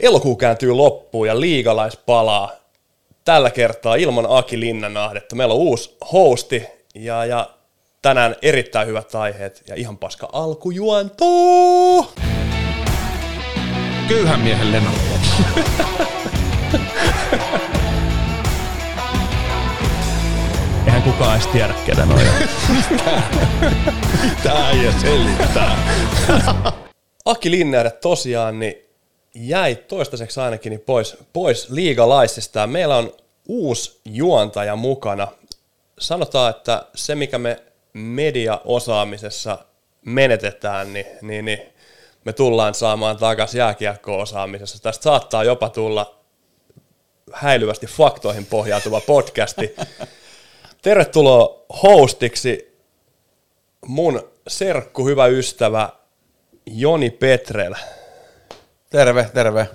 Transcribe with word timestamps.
Elokuu 0.00 0.36
kääntyy 0.36 0.72
loppuun 0.72 1.26
ja 1.26 1.40
liigalais 1.40 1.96
palaa. 1.96 2.50
Tällä 3.24 3.50
kertaa 3.50 3.94
ilman 3.94 4.26
Aki 4.28 4.60
Linnanahdetta. 4.60 5.36
Meillä 5.36 5.54
on 5.54 5.60
uusi 5.60 5.96
hosti 6.12 6.66
ja, 6.94 7.24
ja 7.24 7.50
tänään 8.02 8.36
erittäin 8.42 8.88
hyvät 8.88 9.14
aiheet 9.14 9.62
ja 9.68 9.74
ihan 9.74 9.98
paska 9.98 10.28
alkujuonto. 10.32 11.26
Köyhän 14.08 14.40
miehen 14.40 14.72
leno. 14.72 14.90
Eihän 20.86 21.02
kukaan 21.02 21.36
edes 21.36 21.46
tiedä, 21.46 21.74
ketä 21.86 22.06
noin 22.06 22.28
on. 22.28 22.34
Tää 24.42 24.70
ei 24.70 24.92
selittää. 25.00 25.78
Aki 27.24 27.50
Linnahde 27.50 27.90
tosiaan 27.90 28.58
niin 28.58 28.85
jäi 29.36 29.76
toistaiseksi 29.76 30.40
ainakin 30.40 30.70
niin 30.70 30.80
pois, 30.80 31.16
pois 31.32 31.70
liigalaisista. 31.70 32.66
Meillä 32.66 32.96
on 32.96 33.12
uusi 33.48 34.00
juontaja 34.04 34.76
mukana. 34.76 35.28
Sanotaan, 35.98 36.50
että 36.50 36.86
se 36.94 37.14
mikä 37.14 37.38
me 37.38 37.62
mediaosaamisessa 37.92 39.58
menetetään, 40.04 40.92
niin, 40.92 41.06
niin, 41.22 41.44
niin 41.44 41.62
me 42.24 42.32
tullaan 42.32 42.74
saamaan 42.74 43.16
takaisin 43.16 43.58
jääkiekko-osaamisessa. 43.58 44.82
Tästä 44.82 45.02
saattaa 45.02 45.44
jopa 45.44 45.68
tulla 45.68 46.18
häilyvästi 47.32 47.86
faktoihin 47.86 48.46
pohjautuva 48.46 49.00
podcasti. 49.00 49.74
Tervetuloa 50.82 51.64
hostiksi 51.82 52.78
mun 53.86 54.30
serkku, 54.48 55.06
hyvä 55.06 55.26
ystävä 55.26 55.88
Joni 56.66 57.10
Petrel. 57.10 57.74
Terve, 58.90 59.30
terve. 59.34 59.68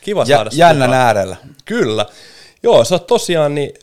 Kiva 0.00 0.24
saada 0.24 0.50
sut 0.50 0.58
jännän 0.58 0.88
mukaan. 0.88 1.06
äärellä. 1.06 1.36
Kyllä. 1.64 2.06
Joo, 2.62 2.84
sä 2.84 2.94
oot 2.94 3.06
tosiaan 3.06 3.54
niin 3.54 3.74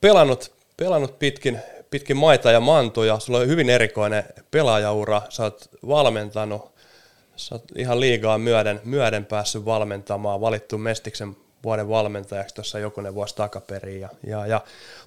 pelannut, 0.00 0.52
pelannut 0.76 1.18
pitkin, 1.18 1.60
pitkin 1.90 2.16
maita 2.16 2.50
ja 2.50 2.60
mantuja. 2.60 3.18
Sulla 3.18 3.38
on 3.38 3.48
hyvin 3.48 3.70
erikoinen 3.70 4.24
pelaajaura. 4.50 5.22
Sä 5.28 5.42
oot 5.42 5.68
valmentanut. 5.88 6.74
Sä 7.36 7.54
oot 7.54 7.64
ihan 7.76 8.00
liigaa 8.00 8.38
myöden, 8.38 8.80
myöden 8.84 9.24
päässyt 9.24 9.64
valmentamaan. 9.64 10.40
Valittu 10.40 10.78
Mestiksen 10.78 11.36
vuoden 11.64 11.88
valmentajaksi 11.88 12.54
tuossa 12.54 12.78
jokunen 12.78 13.14
vuosi 13.14 13.36
takaperin 13.36 14.00
ja, 14.00 14.08
ja, 14.26 14.46
ja 14.46 14.60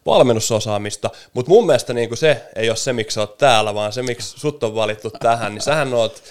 valmennusosaamista. 0.06 1.10
Mutta 1.34 1.50
mun 1.50 1.66
mielestä 1.66 1.94
niinku 1.94 2.16
se 2.16 2.44
ei 2.56 2.70
ole 2.70 2.78
se, 2.78 2.94
miksi 2.94 3.16
sä 3.16 3.22
oot 3.22 3.38
täällä, 3.38 3.74
vaan 3.74 3.94
se, 3.94 4.02
miksi 4.02 4.40
sut 4.40 4.64
on 4.64 4.76
valittu 4.76 5.10
tähän, 5.10 5.54
niin 5.54 5.62
sähän 5.62 5.94
oot 5.94 6.24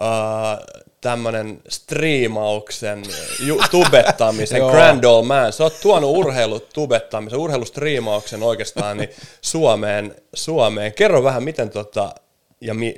uh, 0.00 0.82
tämmönen 1.00 1.62
striimauksen, 1.68 3.02
ju, 3.46 3.60
tubettamisen, 3.70 4.62
grand 4.72 5.04
old 5.04 5.26
man. 5.26 5.52
Sä 5.52 5.64
oot 5.64 5.80
tuonut 5.82 6.16
urheilutubettamisen, 6.16 7.38
urheilustriimauksen 7.38 8.42
oikeastaan 8.42 8.96
niin 8.96 9.10
Suomeen, 9.40 10.14
Suomeen. 10.34 10.92
Kerro 10.92 11.22
vähän, 11.22 11.42
miten, 11.42 11.70
tota, 11.70 12.14
ja 12.60 12.74
mi, 12.74 12.94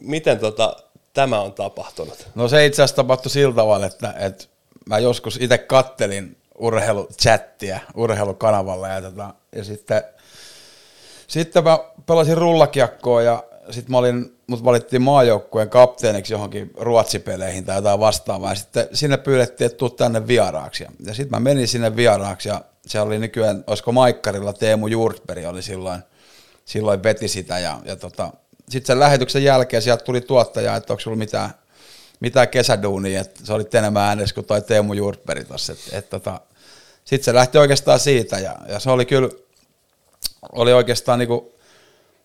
miten 0.00 0.38
tota, 0.38 0.76
tämä 1.14 1.40
on 1.40 1.52
tapahtunut. 1.52 2.26
No 2.34 2.48
se 2.48 2.66
itse 2.66 2.82
asiassa 2.82 2.96
tapahtui 2.96 3.30
sillä 3.30 3.54
tavalla, 3.54 3.86
että, 3.86 4.14
että 4.18 4.44
mä 4.86 4.98
joskus 4.98 5.38
itse 5.40 5.58
kattelin 5.58 6.36
urheiluchattia 6.58 7.80
urheilukanavalla 7.94 8.88
ja, 8.88 9.02
tota, 9.02 9.34
ja 9.56 9.64
sitten, 9.64 10.02
sitten 11.26 11.64
mä 11.64 11.78
pelasin 12.06 12.36
rullakiekkoa 12.36 13.22
ja 13.22 13.44
sitten 13.70 13.90
mä 13.90 13.98
olin, 13.98 14.36
mut 14.46 14.64
valittiin 14.64 15.02
maajoukkueen 15.02 15.70
kapteeniksi 15.70 16.34
johonkin 16.34 16.70
ruotsipeleihin 16.76 17.64
tai 17.64 17.76
jotain 17.76 18.00
vastaavaa. 18.00 18.50
Ja 18.50 18.54
sitten 18.54 18.88
sinne 18.92 19.16
pyydettiin, 19.16 19.66
että 19.66 19.78
tuu 19.78 19.90
tänne 19.90 20.26
vieraaksi. 20.26 20.84
Ja, 20.84 21.14
sitten 21.14 21.30
mä 21.30 21.40
menin 21.40 21.68
sinne 21.68 21.96
vieraaksi 21.96 22.48
ja 22.48 22.60
se 22.86 23.00
oli 23.00 23.18
nykyään, 23.18 23.64
olisiko 23.66 23.92
Maikkarilla 23.92 24.52
Teemu 24.52 24.86
Juurtberg 24.86 25.46
oli 25.46 25.62
silloin, 25.62 26.02
silloin 26.64 27.02
veti 27.02 27.28
sitä 27.28 27.58
ja, 27.58 27.80
ja 27.84 27.96
tota, 27.96 28.32
sitten 28.68 28.86
sen 28.86 29.00
lähetyksen 29.00 29.44
jälkeen 29.44 29.82
sieltä 29.82 30.04
tuli 30.04 30.20
tuottaja, 30.20 30.76
että 30.76 30.92
onko 30.92 31.00
sulla 31.00 31.16
mitään, 31.16 31.50
mitään 32.20 32.48
kesäduunia, 32.48 33.20
että 33.20 33.40
se 33.44 33.52
oli 33.52 33.64
enemmän 33.74 34.02
äänessä 34.02 34.34
kuin 34.34 34.46
toi 34.46 34.62
Teemu 34.62 34.92
Juurtberg 34.92 35.48
tossa. 35.48 35.72
Et, 35.92 36.10
tota, 36.10 36.40
sitten 37.04 37.24
se 37.24 37.34
lähti 37.34 37.58
oikeastaan 37.58 38.00
siitä 38.00 38.38
ja, 38.38 38.56
ja 38.68 38.78
se 38.78 38.90
oli 38.90 39.06
kyllä, 39.06 39.28
oli 40.52 40.72
oikeastaan 40.72 41.18
niinku, 41.18 41.51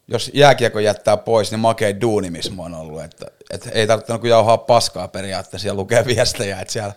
jos 0.07 0.31
jääkiekko 0.34 0.79
jättää 0.79 1.18
pois, 1.18 1.51
niin 1.51 1.59
makea 1.59 2.01
duuni, 2.01 2.29
missä 2.29 2.51
mä 2.51 2.62
oon 2.62 2.75
ollut. 2.75 3.03
Että, 3.03 3.25
et 3.51 3.69
ei 3.72 3.88
tarvitse 3.88 4.18
kuin 4.18 4.29
jauhaa 4.29 4.57
paskaa 4.57 5.07
periaatteessa 5.07 5.68
ja 5.68 5.73
lukea 5.73 6.06
viestejä, 6.06 6.59
että 6.59 6.73
siellä 6.73 6.94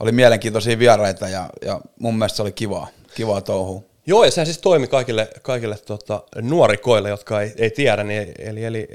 oli 0.00 0.12
mielenkiintoisia 0.12 0.78
vieraita 0.78 1.28
ja, 1.28 1.50
ja 1.64 1.80
mun 2.00 2.18
mielestä 2.18 2.36
se 2.36 2.42
oli 2.42 2.52
kivaa, 2.52 2.88
kivaa 3.14 3.40
touhua. 3.40 3.82
Joo, 4.06 4.24
ja 4.24 4.30
sehän 4.30 4.46
siis 4.46 4.58
toimi 4.58 4.86
kaikille, 4.86 5.28
kaikille 5.42 5.78
tota, 5.78 6.22
nuorikoille, 6.40 7.08
jotka 7.08 7.40
ei, 7.40 7.52
ei 7.56 7.70
tiedä, 7.70 8.04
niin, 8.04 8.32
eli, 8.38 8.64
eli 8.64 8.88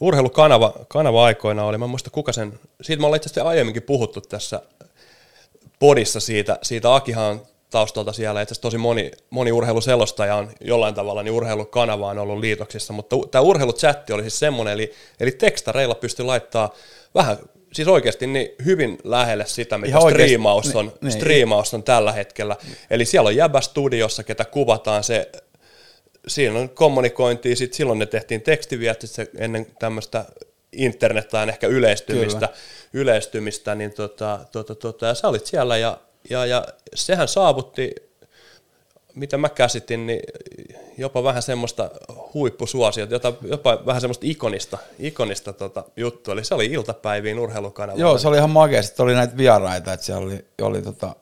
urheilukanava 0.00 0.74
kanava 0.88 1.24
aikoina 1.24 1.64
oli, 1.64 1.78
mä 1.78 1.86
muista 1.86 2.10
kuka 2.10 2.32
sen, 2.32 2.60
siitä 2.82 3.00
me 3.00 3.06
ollaan 3.06 3.16
itse 3.16 3.26
asiassa 3.26 3.48
aiemminkin 3.48 3.82
puhuttu 3.82 4.20
tässä 4.20 4.62
podissa 5.78 6.20
siitä, 6.20 6.58
siitä 6.62 6.94
Akihan 6.94 7.40
taustalta 7.76 8.12
siellä, 8.12 8.42
itse 8.42 8.60
tosi 8.60 8.78
moni, 8.78 9.10
moni 9.30 9.52
urheiluselostaja 9.52 10.36
on 10.36 10.50
jollain 10.60 10.94
tavalla, 10.94 11.22
niin 11.22 11.32
urheilukanava 11.32 12.10
on 12.10 12.18
ollut 12.18 12.38
liitoksissa, 12.38 12.92
mutta 12.92 13.16
tämä 13.30 13.42
urheiluchatti 13.42 14.12
oli 14.12 14.22
siis 14.22 14.38
semmoinen, 14.38 14.74
eli, 14.74 14.92
eli 15.20 15.30
tekstareilla 15.30 15.94
pystyi 15.94 16.24
laittaa 16.24 16.74
vähän, 17.14 17.38
siis 17.72 17.88
oikeasti 17.88 18.26
niin 18.26 18.48
hyvin 18.64 18.98
lähelle 19.04 19.46
sitä, 19.46 19.78
mitä 19.78 19.88
Ihan 19.88 20.02
oikeasti, 20.02 20.22
striimaus 20.22 20.76
on, 20.76 20.86
niin, 20.86 20.94
niin. 21.00 21.12
striimaus 21.12 21.74
on 21.74 21.82
tällä 21.82 22.12
hetkellä. 22.12 22.56
Eli 22.90 23.04
siellä 23.04 23.28
on 23.28 23.36
jäbä 23.36 23.60
studiossa, 23.60 24.24
ketä 24.24 24.44
kuvataan 24.44 25.04
se, 25.04 25.30
siinä 26.28 26.58
on 26.58 26.68
kommunikointia, 26.68 27.56
sit 27.56 27.74
silloin 27.74 27.98
ne 27.98 28.06
tehtiin 28.06 28.42
tekstiviestit 28.42 29.10
ennen 29.38 29.66
tämmöistä 29.78 30.24
internettään 30.72 31.48
ehkä 31.48 31.66
yleistymistä, 31.66 32.48
yleistymistä 32.92 33.74
niin 33.74 33.92
tota, 33.92 34.38
tota, 34.52 34.74
tota, 34.74 35.06
ja 35.06 35.14
sä 35.14 35.28
olit 35.28 35.46
siellä 35.46 35.76
ja, 35.76 35.98
ja, 36.30 36.46
ja 36.46 36.66
sehän 36.94 37.28
saavutti, 37.28 37.94
mitä 39.14 39.38
mä 39.38 39.48
käsitin, 39.48 40.06
niin 40.06 40.20
jopa 40.98 41.22
vähän 41.22 41.42
semmoista 41.42 41.90
huippusuosiota, 42.34 43.14
jota, 43.14 43.32
jopa 43.42 43.86
vähän 43.86 44.00
semmoista 44.00 44.26
ikonista, 44.28 44.78
ikonista 44.98 45.52
tota 45.52 45.84
juttua, 45.96 46.34
eli 46.34 46.44
se 46.44 46.54
oli 46.54 46.66
iltapäiviin 46.66 47.38
urheilukanavalla. 47.38 48.00
Joo, 48.00 48.18
se 48.18 48.28
oli 48.28 48.36
ihan 48.36 48.50
makea. 48.50 48.82
Sitten 48.82 49.04
oli 49.04 49.14
näitä 49.14 49.36
vieraita, 49.36 49.92
että 49.92 50.06
siellä 50.06 50.26
oli, 50.26 50.44
oli 50.62 50.82
tota 50.82 51.16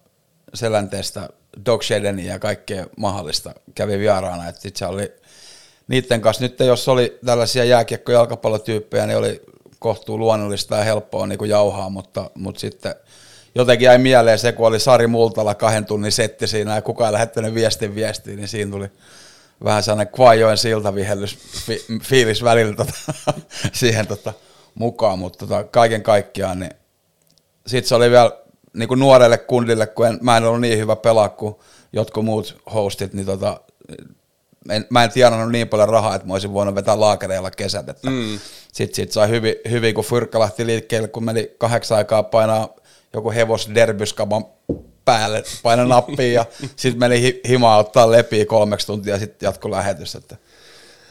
Selänteestä 0.54 1.28
Dog 1.66 1.82
Shedenia 1.82 2.32
ja 2.32 2.38
kaikkea 2.38 2.87
mahdollista 2.97 3.54
kävi 3.75 3.98
vieraana. 3.98 4.48
Että 4.48 4.60
sit 4.60 4.76
se 4.76 4.87
oli 4.87 5.12
niiden 5.88 6.20
kanssa, 6.20 6.43
nyt 6.43 6.60
jos 6.60 6.88
oli 6.88 7.19
tällaisia 7.26 7.64
jääkiekko- 7.64 8.12
ja 8.12 8.19
jalkapallotyyppejä, 8.19 9.06
niin 9.06 9.19
oli 9.19 9.43
kohtuu 9.78 10.19
luonnollista 10.19 10.76
ja 10.76 10.84
helppoa 10.84 11.26
niin 11.26 11.38
kuin 11.38 11.50
jauhaa, 11.50 11.91
mutta, 11.91 12.31
mutta 12.34 12.60
sitten 12.60 12.94
jotenkin 13.54 13.87
jäi 13.87 13.98
mieleen 13.98 14.38
se, 14.38 14.53
kun 14.53 14.66
oli 14.66 14.81
Sari 14.81 15.06
Multala 15.06 15.54
kahden 15.54 15.87
tunnin 15.87 16.12
setti 16.12 16.47
siinä 16.47 16.75
ja 16.75 16.82
kukaan 16.82 17.09
ei 17.09 17.12
lähettänyt 17.12 17.54
viestin 17.54 17.94
viestiin, 17.94 18.37
niin 18.37 18.48
siinä 18.48 18.70
tuli 18.70 18.91
vähän 19.65 19.82
sellainen 19.82 20.12
Kvajoen 20.15 20.59
siltavihellys 20.59 21.38
fi, 21.66 21.84
fiilis 22.03 22.44
välillä 22.44 22.75
tota, 22.76 22.94
siihen 23.72 24.06
tota, 24.06 24.32
mukaan, 24.75 25.19
mutta 25.19 25.38
tota, 25.38 25.64
kaiken 25.64 26.03
kaikkiaan 26.03 26.60
niin 26.60 26.75
sitten 27.66 27.88
se 27.88 27.94
oli 27.94 28.10
vielä 28.10 28.31
niin 28.72 28.88
kuin 28.88 29.00
nuorelle 29.00 29.38
kundille, 29.38 29.87
kun 29.87 30.06
en, 30.06 30.19
mä 30.22 30.37
en 30.37 30.44
ollut 30.44 30.60
niin 30.60 30.78
hyvä 30.78 30.97
pelaa 30.97 31.28
kuin 31.28 31.54
jotkut 31.93 32.25
muut 32.25 32.62
hostit, 32.75 33.14
niin 33.14 33.26
tota, 33.26 33.60
en, 34.70 34.87
mä 34.91 35.04
en 35.04 35.10
tienannut 35.10 35.53
niin 35.53 35.69
paljon 35.69 35.88
rahaa, 35.88 36.14
että 36.14 36.26
mä 36.26 36.32
olisin 36.32 36.53
voinut 36.53 36.75
vetää 36.75 37.00
laakereilla 37.00 37.50
kesät. 37.50 37.88
Että 37.88 38.10
mm. 38.10 38.38
Sitten 38.72 38.97
sit 38.97 39.12
sai 39.12 39.28
hyvin, 39.28 39.54
hyvin, 39.70 39.94
kun 39.94 40.04
Fyrkka 40.04 40.41
lähti 40.41 40.66
liikkeelle, 40.66 41.09
kun 41.09 41.25
meni 41.25 41.50
kahdeksan 41.59 41.98
aikaa 41.98 42.22
painaa 42.22 42.75
joku 43.14 43.30
hevos 43.30 43.70
derbyskaban 43.75 44.44
päälle, 45.05 45.43
paina 45.62 45.84
nappiin 45.84 46.32
ja 46.32 46.44
sitten 46.76 47.00
meni 47.00 47.22
hi- 47.22 47.40
himaa 47.49 47.78
ottaa 47.78 48.11
lepiä 48.11 48.46
kolmeksi 48.46 48.87
tuntia 48.87 49.14
ja 49.14 49.20
sitten 49.20 49.46
jatkoi 49.46 49.70
lähetys. 49.70 50.14
Että 50.14 50.37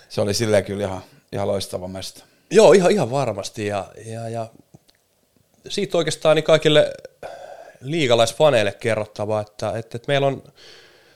se 0.09 0.21
oli 0.21 0.33
silleen 0.33 0.63
kyllä 0.65 0.83
ihan, 0.83 1.01
ihan 1.31 1.47
loistava 1.47 1.87
mesta. 1.87 2.23
Joo, 2.51 2.73
ihan, 2.73 2.91
ihan 2.91 3.11
varmasti. 3.11 3.67
Ja, 3.67 3.85
ja, 4.05 4.29
ja 4.29 4.47
siitä 5.69 5.97
oikeastaan 5.97 6.35
niin 6.35 6.43
kaikille 6.43 6.93
liigalaisfaneille 7.81 8.71
kerrottava, 8.71 9.41
että, 9.41 9.69
että, 9.69 9.97
että 9.97 10.07
meillä 10.07 10.27
on 10.27 10.43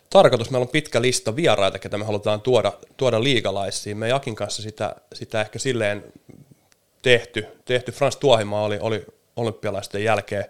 tarkoitus, 0.09 0.49
meillä 0.49 0.63
on 0.63 0.69
pitkä 0.69 1.01
lista 1.01 1.35
vieraita, 1.35 1.79
ketä 1.79 1.97
me 1.97 2.05
halutaan 2.05 2.41
tuoda, 2.41 2.73
tuoda 2.97 3.23
liigalaisiin. 3.23 3.97
Me 3.97 4.07
Jakin 4.07 4.35
kanssa 4.35 4.61
sitä, 4.61 4.95
sitä 5.13 5.41
ehkä 5.41 5.59
silleen 5.59 6.03
tehty. 7.01 7.47
tehty. 7.65 7.91
Frans 7.91 8.17
Tuohimaa 8.17 8.63
oli, 8.63 8.77
oli 8.81 9.05
olympialaisten 9.37 10.03
jälkeen, 10.03 10.45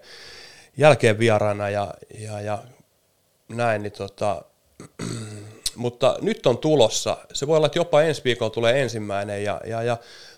jälkeen 0.76 1.18
vieraana 1.18 1.70
ja, 1.70 1.94
ja, 2.18 2.40
ja 2.40 2.58
näin, 3.48 3.82
niin 3.82 3.92
tota, 3.92 4.42
mutta 5.76 6.18
nyt 6.20 6.46
on 6.46 6.58
tulossa, 6.58 7.16
se 7.32 7.46
voi 7.46 7.56
olla, 7.56 7.66
että 7.66 7.78
jopa 7.78 8.02
ensi 8.02 8.24
viikolla 8.24 8.50
tulee 8.50 8.82
ensimmäinen 8.82 9.44
ja, 9.44 9.60
ja, 9.66 9.82
ja 9.82 9.96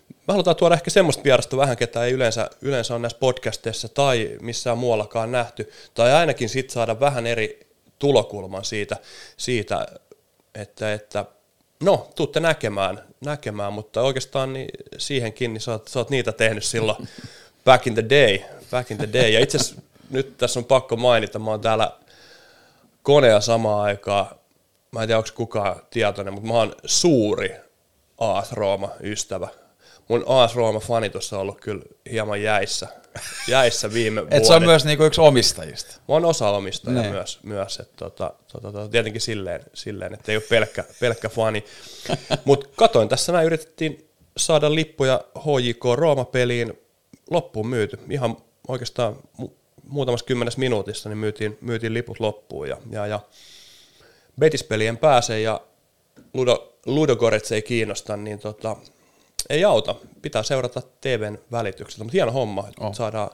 Me 0.08 0.32
halutaan 0.32 0.56
tuoda 0.56 0.74
ehkä 0.74 0.90
semmoista 0.90 1.24
vierasta 1.24 1.56
vähän, 1.56 1.76
ketä 1.76 2.04
ei 2.04 2.12
yleensä, 2.12 2.50
yleensä 2.60 2.94
ole 2.94 3.00
näissä 3.02 3.18
podcasteissa 3.18 3.88
tai 3.88 4.36
missään 4.40 4.78
muuallakaan 4.78 5.32
nähty, 5.32 5.72
tai 5.94 6.12
ainakin 6.12 6.48
sit 6.48 6.70
saada 6.70 7.00
vähän 7.00 7.26
eri 7.26 7.60
tulokulman 7.98 8.64
siitä, 8.64 8.96
siitä 9.36 9.86
että, 10.54 10.92
että 10.92 11.24
no, 11.82 12.10
tuutte 12.14 12.40
näkemään, 12.40 13.02
näkemään, 13.20 13.72
mutta 13.72 14.02
oikeastaan 14.02 14.52
niin 14.52 14.68
siihenkin 14.98 15.52
niin 15.52 15.60
sä, 15.60 15.72
oot, 15.72 15.88
sä 15.88 15.98
oot 15.98 16.10
niitä 16.10 16.32
tehnyt 16.32 16.64
silloin 16.64 17.08
back 17.64 17.86
in 17.86 17.94
the 17.94 18.04
day, 18.10 18.38
back 18.70 18.90
in 18.90 18.96
the 18.96 19.08
day. 19.12 19.30
Ja 19.30 19.40
itse 19.40 19.58
asiassa 19.58 19.82
nyt 20.10 20.38
tässä 20.38 20.60
on 20.60 20.64
pakko 20.64 20.96
mainita, 20.96 21.38
mä 21.38 21.50
oon 21.50 21.60
täällä 21.60 21.92
konea 23.02 23.40
samaan 23.40 23.84
aikaan, 23.84 24.26
mä 24.92 25.02
en 25.02 25.08
tiedä 25.08 25.18
onko 25.18 25.30
kukaan 25.34 25.82
tietoinen, 25.90 26.34
mutta 26.34 26.48
mä 26.48 26.54
oon 26.54 26.72
suuri 26.84 27.54
AS 28.18 28.52
Rooma-ystävä. 28.52 29.48
Mun 30.08 30.24
AS 30.26 30.54
Rooma-fanitus 30.54 31.32
on 31.32 31.40
ollut 31.40 31.60
kyllä 31.60 31.82
hieman 32.10 32.42
jäissä, 32.42 32.88
jäissä 33.48 33.92
viime 33.92 34.22
Et 34.30 34.44
se 34.44 34.52
on 34.52 34.62
myös 34.62 34.84
niinku 34.84 35.04
yksi 35.04 35.20
omistajista. 35.20 35.96
Mä 36.08 36.14
oon 36.14 36.24
osa 36.24 36.50
omistaja 36.50 37.00
Niin. 37.00 37.12
myös, 37.12 37.38
myös 37.42 37.80
että 37.80 37.96
tota, 37.96 38.32
tota, 38.52 38.72
tota, 38.72 38.88
tietenkin 38.88 39.20
silleen, 39.20 39.64
silleen, 39.74 40.14
että 40.14 40.32
ei 40.32 40.36
ole 40.36 40.44
pelkkä, 40.48 40.84
pelkkä 41.00 41.28
fani. 41.28 41.64
Mutta 42.44 42.68
katoin 42.76 43.08
tässä 43.08 43.32
näin, 43.32 43.46
yritettiin 43.46 44.08
saada 44.36 44.74
lippuja 44.74 45.24
HJK 45.38 45.84
Rooma-peliin 45.94 46.78
loppuun 47.30 47.66
myyty. 47.66 47.98
Ihan 48.10 48.36
oikeastaan 48.68 49.16
mu- 49.42 49.50
muutamassa 49.88 50.26
kymmenessä 50.26 50.60
minuutissa 50.60 51.08
niin 51.08 51.18
myytiin, 51.18 51.58
myytiin 51.60 51.94
liput 51.94 52.20
loppuun 52.20 52.68
ja, 52.68 52.76
ja, 52.90 53.06
ja 53.06 53.20
Betispelien 54.40 54.96
pääsee 54.96 55.40
ja 55.40 55.60
Ludo, 56.34 56.72
Ludogorets 56.86 57.52
ei 57.52 57.62
kiinnosta, 57.62 58.16
niin 58.16 58.38
tota, 58.38 58.76
ei 59.50 59.64
auta. 59.64 59.94
Pitää 60.22 60.42
seurata 60.42 60.82
TVn 61.00 61.38
välityksellä. 61.52 62.04
Mutta 62.04 62.12
hieno 62.16 62.32
homma, 62.32 62.68
että 62.68 62.84
Oh. 62.84 62.94
saadaan 62.94 63.30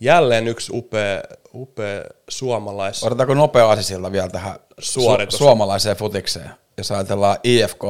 jälleen 0.00 0.48
yksi 0.48 0.72
upea, 0.74 1.22
upea 1.54 2.02
suomalais... 2.28 3.02
Odotetaanko 3.02 3.34
nopea 3.34 3.70
asisilta 3.70 4.12
vielä 4.12 4.28
tähän 4.28 4.58
Suoritus. 4.78 5.34
su- 5.34 5.38
suomalaiseen 5.38 5.96
futikseen? 5.96 6.50
Jos 6.78 6.90
ajatellaan 6.92 7.36
IFK 7.42 7.80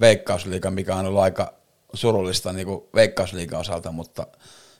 Veikkausliiga, 0.00 0.70
mikä 0.70 0.96
on 0.96 1.06
ollut 1.06 1.20
aika 1.22 1.54
surullista 1.94 2.52
niin 2.52 2.66
kuin 2.66 2.84
Veikkausliigan 2.94 3.60
osalta, 3.60 3.92
mutta 3.92 4.26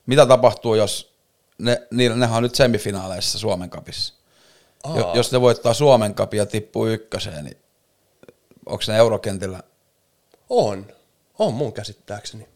mitä 0.07 0.27
tapahtuu, 0.27 0.75
jos 0.75 1.15
ne, 1.59 1.83
niillä, 1.91 2.17
nehän 2.17 2.37
on 2.37 2.43
nyt 2.43 2.55
semifinaaleissa 2.55 3.39
Suomen 3.39 3.71
kapissa? 3.71 4.15
Jo, 4.97 5.13
jos 5.15 5.33
ne 5.33 5.41
voittaa 5.41 5.75
Suomen 5.75 6.15
kapin 6.15 6.39
ja 6.39 6.47
tippuu 6.47 6.87
ykköseen, 6.87 7.45
niin 7.45 7.57
onko 8.67 8.85
ne 8.89 8.97
eurokentillä? 8.97 9.63
On. 10.51 10.87
On 11.39 11.55
mun 11.55 11.73
käsittääkseni. 11.73 12.49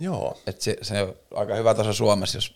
Joo. 0.00 0.40
Et 0.46 0.60
se, 0.60 0.76
se 0.82 1.02
on 1.02 1.16
aika 1.34 1.54
hyvä 1.54 1.74
taso 1.74 1.92
Suomessa, 1.92 2.36
jos 2.36 2.54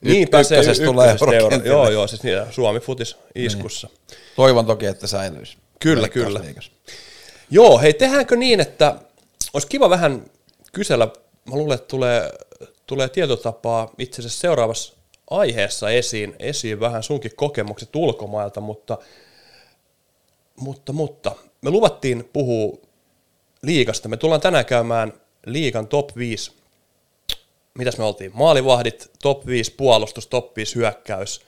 Niinpä 0.00 0.42
se 0.42 0.54
ykkösestä 0.54 0.84
tulee 0.84 1.10
euro. 1.10 1.32
eurokentille. 1.32 1.74
Joo, 1.74 1.90
joo, 1.90 2.06
siis 2.06 2.22
niin, 2.22 2.38
Suomi 2.50 2.80
futis 2.80 3.16
iskussa. 3.34 3.88
Toivon 4.36 4.66
toki, 4.66 4.86
että 4.86 5.06
säilyisi. 5.06 5.58
Kyllä, 5.80 6.08
kyllä. 6.08 6.26
Veikkausliigassa. 6.26 6.72
Joo, 7.50 7.78
hei, 7.78 7.94
tehdäänkö 7.94 8.36
niin, 8.36 8.60
että 8.60 8.96
olisi 9.54 9.68
kiva 9.68 9.90
vähän 9.90 10.24
kysellä, 10.72 11.06
mä 11.50 11.56
luulen, 11.56 11.74
että 11.74 11.88
tulee, 11.88 12.32
tulee 12.86 13.08
tietotapaa 13.08 13.92
itse 13.98 14.22
asiassa 14.22 14.40
seuraavassa 14.40 14.94
aiheessa 15.30 15.90
esiin, 15.90 16.36
esiin 16.38 16.80
vähän 16.80 17.02
sunkin 17.02 17.36
kokemukset 17.36 17.96
ulkomailta, 17.96 18.60
mutta, 18.60 18.98
mutta, 20.56 20.92
mutta 20.92 21.36
me 21.62 21.70
luvattiin 21.70 22.30
puhua 22.32 22.78
liigasta. 23.62 24.08
Me 24.08 24.16
tullaan 24.16 24.40
tänään 24.40 24.66
käymään 24.66 25.12
liigan 25.46 25.86
top 25.88 26.16
5. 26.16 26.52
Mitäs 27.78 27.98
me 27.98 28.04
oltiin? 28.04 28.30
Maalivahdit, 28.34 29.10
top 29.22 29.46
5 29.46 29.74
puolustus, 29.74 30.26
top 30.26 30.56
5 30.56 30.74
hyökkäys, 30.74 31.40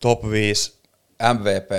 top 0.00 0.30
5 0.30 0.72
MVP. 1.32 1.70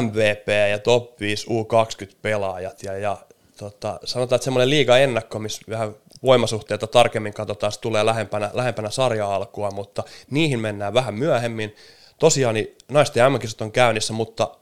MVP 0.00 0.48
ja 0.70 0.78
top 0.78 1.20
5 1.20 1.46
U20 1.46 2.14
pelaajat 2.22 2.82
ja, 2.82 2.98
ja 2.98 3.18
tota, 3.62 4.00
sanotaan, 4.04 4.36
että 4.36 4.44
semmoinen 4.44 4.70
liiga 4.70 4.98
ennakko, 4.98 5.38
missä 5.38 5.62
vähän 5.68 5.94
voimasuhteita 6.22 6.86
tarkemmin 6.86 7.34
katsotaan, 7.34 7.72
tulee 7.80 8.06
lähempänä, 8.06 8.50
lähempänä 8.52 8.90
sarja-alkua, 8.90 9.70
mutta 9.70 10.02
niihin 10.30 10.60
mennään 10.60 10.94
vähän 10.94 11.14
myöhemmin. 11.14 11.76
Tosiaan 12.18 12.54
niin 12.54 12.76
naisten 12.88 13.24
mm 13.24 13.64
on 13.64 13.72
käynnissä, 13.72 14.12
mutta 14.12 14.56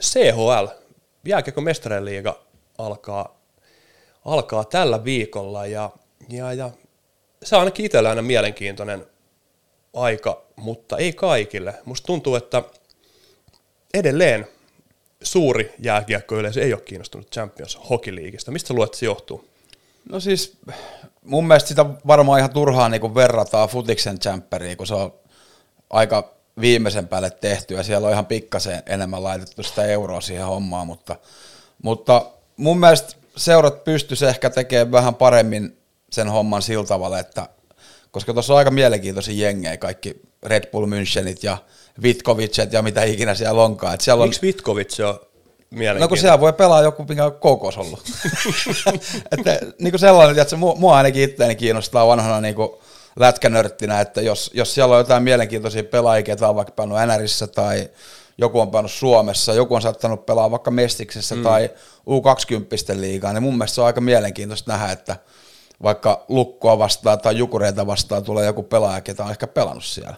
CHL, 0.00 0.66
jääkiekko 1.24 1.60
mestareen 1.60 2.04
liiga 2.04 2.40
alkaa, 2.78 3.40
alkaa 4.24 4.64
tällä 4.64 5.04
viikolla 5.04 5.66
ja, 5.66 5.90
ja, 6.28 6.52
ja 6.52 6.70
se 7.42 7.56
on 7.56 7.60
ainakin 7.60 7.86
itsellä 7.86 8.08
aina 8.08 8.22
mielenkiintoinen 8.22 9.06
aika, 9.94 10.42
mutta 10.56 10.96
ei 10.96 11.12
kaikille. 11.12 11.74
Musta 11.84 12.06
tuntuu, 12.06 12.34
että 12.34 12.62
edelleen 13.94 14.48
suuri 15.22 15.74
jääkiekkoyleisö 15.78 16.62
ei 16.62 16.72
ole 16.72 16.80
kiinnostunut 16.80 17.30
Champions 17.30 17.78
Hockey 17.90 18.16
Leagueista. 18.16 18.50
Mistä 18.50 18.74
luulet, 18.74 18.88
että 18.88 18.98
se 18.98 19.06
johtuu? 19.06 19.48
No 20.08 20.20
siis 20.20 20.56
mun 21.24 21.46
mielestä 21.46 21.68
sitä 21.68 21.86
varmaan 22.06 22.38
ihan 22.38 22.52
turhaan 22.52 22.90
niin 22.90 23.14
verrataan 23.14 23.68
futiksen 23.68 24.18
champeriin, 24.18 24.76
kun 24.76 24.86
se 24.86 24.94
on 24.94 25.12
aika 25.90 26.34
viimeisen 26.60 27.08
päälle 27.08 27.30
tehty 27.30 27.74
ja 27.74 27.82
siellä 27.82 28.06
on 28.06 28.12
ihan 28.12 28.26
pikkasen 28.26 28.82
enemmän 28.86 29.22
laitettu 29.22 29.62
sitä 29.62 29.84
euroa 29.84 30.20
siihen 30.20 30.46
hommaan, 30.46 30.86
mutta, 30.86 31.16
mutta 31.82 32.26
mun 32.56 32.80
mielestä 32.80 33.14
seurat 33.36 33.84
pystyisi 33.84 34.26
ehkä 34.26 34.50
tekemään 34.50 34.92
vähän 34.92 35.14
paremmin 35.14 35.78
sen 36.10 36.28
homman 36.28 36.62
sillä 36.62 36.84
tavalla, 36.86 37.18
että 37.18 37.48
koska 38.10 38.32
tuossa 38.32 38.52
on 38.52 38.58
aika 38.58 38.70
mielenkiintoisia 38.70 39.46
jengejä, 39.46 39.76
kaikki 39.76 40.22
Red 40.42 40.70
Bull 40.70 40.86
Münchenit 40.86 41.38
ja 41.42 41.58
Vitkovicet 42.02 42.72
ja 42.72 42.82
mitä 42.82 43.02
ikinä 43.02 43.34
siellä 43.34 43.62
onkaan. 43.62 43.94
Että 43.94 44.04
siellä 44.04 44.22
on, 44.22 44.28
Miksi 44.28 44.42
Vitkovic 44.42 45.00
on 45.00 45.18
No 45.70 45.78
kun 45.78 45.78
mielenkiintoinen? 45.78 46.20
siellä 46.20 46.40
voi 46.40 46.52
pelaa 46.52 46.82
joku, 46.82 47.04
mikä 47.08 47.24
on 47.24 47.32
kokos 47.32 47.78
ollut. 47.78 48.02
että 49.32 49.60
niin 49.78 49.92
kuin 49.92 50.00
sellainen, 50.00 50.38
että 50.38 50.56
mua, 50.56 50.74
mua 50.74 50.96
ainakin 50.96 51.22
itseäni 51.22 51.56
kiinnostaa 51.56 52.06
vanhana 52.06 52.40
niin 52.40 52.54
kuin 52.54 52.68
lätkänörttinä, 53.16 54.00
että 54.00 54.20
jos, 54.20 54.50
jos 54.54 54.74
siellä 54.74 54.94
on 54.94 55.00
jotain 55.00 55.22
mielenkiintoisia 55.22 55.84
pelaajia, 55.84 56.22
ketä 56.22 56.48
on 56.48 56.56
vaikka 56.56 56.72
pelannut 56.72 56.98
NRissä 57.06 57.46
tai 57.46 57.90
joku 58.38 58.60
on 58.60 58.70
pelannut 58.70 58.92
Suomessa, 58.92 59.54
joku 59.54 59.74
on 59.74 59.82
saattanut 59.82 60.26
pelaa 60.26 60.50
vaikka 60.50 60.70
Mestiksessä 60.70 61.34
mm. 61.34 61.42
tai 61.42 61.70
U20 62.08 63.00
liigaa, 63.00 63.32
niin 63.32 63.42
mun 63.42 63.54
mielestä 63.54 63.74
se 63.74 63.80
on 63.80 63.86
aika 63.86 64.00
mielenkiintoista 64.00 64.72
nähdä, 64.72 64.92
että 64.92 65.16
vaikka 65.82 66.24
Lukkoa 66.28 66.78
vastaan 66.78 67.20
tai 67.20 67.36
Jukureita 67.36 67.86
vastaan 67.86 68.24
tulee 68.24 68.46
joku 68.46 68.62
pelaaja, 68.62 69.00
ketä 69.00 69.24
on 69.24 69.30
ehkä 69.30 69.46
pelannut 69.46 69.84
siellä. 69.84 70.14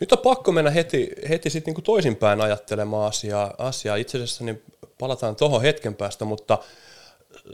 Nyt 0.00 0.12
on 0.12 0.18
pakko 0.18 0.52
mennä 0.52 0.70
heti, 0.70 1.10
heti 1.28 1.50
sit 1.50 1.66
niinku 1.66 1.82
toisinpäin 1.82 2.40
ajattelemaan 2.40 3.08
asiaa. 3.08 3.54
asiaa. 3.58 3.96
Itse 3.96 4.18
asiassa 4.18 4.44
niin 4.44 4.62
palataan 4.98 5.36
tuohon 5.36 5.62
hetken 5.62 5.94
päästä, 5.94 6.24
mutta 6.24 6.58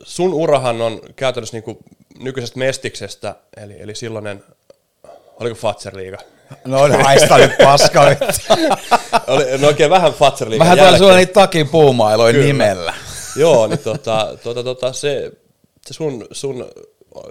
sun 0.03 0.35
urahan 0.35 0.81
on 0.83 1.01
käytännössä 1.17 1.57
niinku 1.57 1.79
nykyisestä 2.21 2.59
mestiksestä, 2.59 3.35
eli, 3.57 3.75
eli 3.81 3.95
silloinen, 3.95 4.45
oliko 5.41 5.57
Fatser-liiga? 5.57 6.19
No 6.65 6.79
haista 7.03 7.39
nyt 7.39 7.51
paska 7.65 8.03
Oli, 9.27 9.59
no 9.59 9.67
oikein 9.67 9.91
vähän 9.91 10.13
Fatser-liigan 10.13 10.59
Vähän 10.59 10.79
jälkeen. 10.79 10.99
sulle 10.99 11.17
niitä 11.17 11.33
takin 11.33 11.69
puumailoja 11.69 12.33
Kyllä. 12.33 12.47
nimellä. 12.47 12.95
Joo, 13.37 13.67
niin 13.67 13.79
tota, 13.79 14.37
tota, 14.43 14.65
tota, 14.65 14.93
se, 14.93 15.33
se 15.87 15.95
sun, 15.95 16.27
sun 16.33 16.67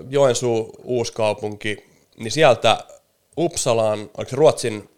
Joensuu 0.09 0.73
uuskaupunki, 0.83 1.85
niin 2.17 2.31
sieltä 2.31 2.77
Uppsalaan, 3.37 3.99
oliko 4.17 4.29
se 4.29 4.35
Ruotsin, 4.35 4.89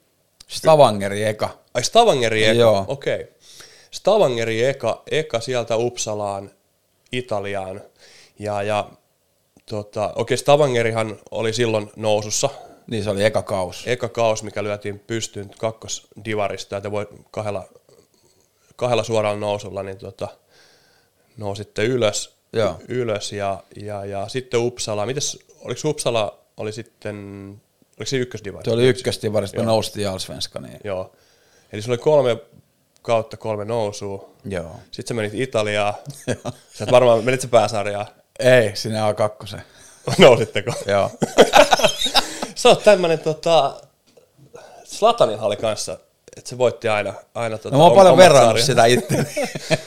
Stavangeri 0.48 1.24
eka. 1.24 1.50
ai 1.74 1.84
Stavangeri 1.84 2.46
eka, 2.46 2.60
Joo. 2.60 2.86
okei. 2.88 3.16
Okay. 3.16 3.28
Stavangeri 3.92 4.66
eka, 4.66 5.04
eka 5.12 5.40
sieltä 5.40 5.76
Uppsalaan, 5.76 6.52
Italiaan, 7.12 7.82
ja, 8.40 8.64
ja 8.64 8.90
tota, 9.66 10.14
okei, 10.16 10.38
Stavangerihan 10.38 11.20
oli 11.32 11.54
silloin 11.54 11.92
nousussa, 11.96 12.50
Niin 12.88 13.04
se 13.04 13.10
oli 13.10 13.24
eka 13.24 13.42
kaus. 13.42 13.84
eka 13.88 14.10
kaus, 14.10 14.44
mikä 14.44 14.64
lyötiin 14.64 15.00
pystyyn 15.00 15.50
kakkosdivarista, 15.58 16.78
että 16.78 16.92
voi 16.92 17.08
kahdella, 17.32 17.68
kahdella 18.76 19.04
suoraan 19.04 19.40
nousulla, 19.40 19.84
niin 19.84 19.98
tota, 19.98 20.28
nousitte 21.38 21.84
ylös, 21.84 22.36
Joo. 22.54 22.80
ylös 22.88 23.32
ja, 23.32 23.64
ja, 23.76 24.06
ja, 24.06 24.28
sitten 24.28 24.60
Uppsala. 24.60 25.06
Mites, 25.06 25.40
oliko 25.60 25.90
Uppsala, 25.90 26.40
oli 26.58 26.72
sitten, 26.72 27.62
oliko 28.00 28.10
se 28.10 28.18
ykkösdivari? 28.18 28.66
Se 28.66 28.72
oli 28.72 28.88
ykköstivarista, 28.88 29.58
me 29.58 29.66
noustiin 29.66 30.10
Allsvenskaniin. 30.10 30.80
Joo. 30.84 31.16
Eli 31.74 31.82
se 31.82 31.92
oli 31.92 31.98
kolme 31.98 32.38
kautta 33.02 33.38
kolme 33.38 33.66
nousua. 33.66 34.30
Joo. 34.46 34.76
Sitten 34.92 35.08
sä 35.08 35.14
menit 35.14 35.34
Italiaan. 35.34 35.94
sä 36.76 36.84
et 36.84 36.92
varmaan, 36.92 37.24
menit 37.24 37.42
sä 37.42 37.48
pääsarjaan? 37.48 38.08
Ei, 38.40 38.76
sinne 38.76 39.00
A2. 39.00 39.60
Nousitteko? 40.20 40.74
Joo. 40.86 41.12
Sä 42.56 42.70
oot 42.70 42.84
tämmönen 42.84 43.20
tota, 43.20 43.82
Slatanilla 44.84 45.42
oli 45.42 45.56
kanssa 45.56 45.98
että 46.38 46.50
se 46.50 46.58
voitti 46.58 46.88
aina. 46.88 47.14
aina 47.36 47.58
tota, 47.58 47.70
No 47.70 47.78
mä 47.78 47.84
oon 47.84 47.96
paljon 47.96 48.18
verrannut 48.18 48.60
sitä 48.60 48.86
itse. 48.96 49.26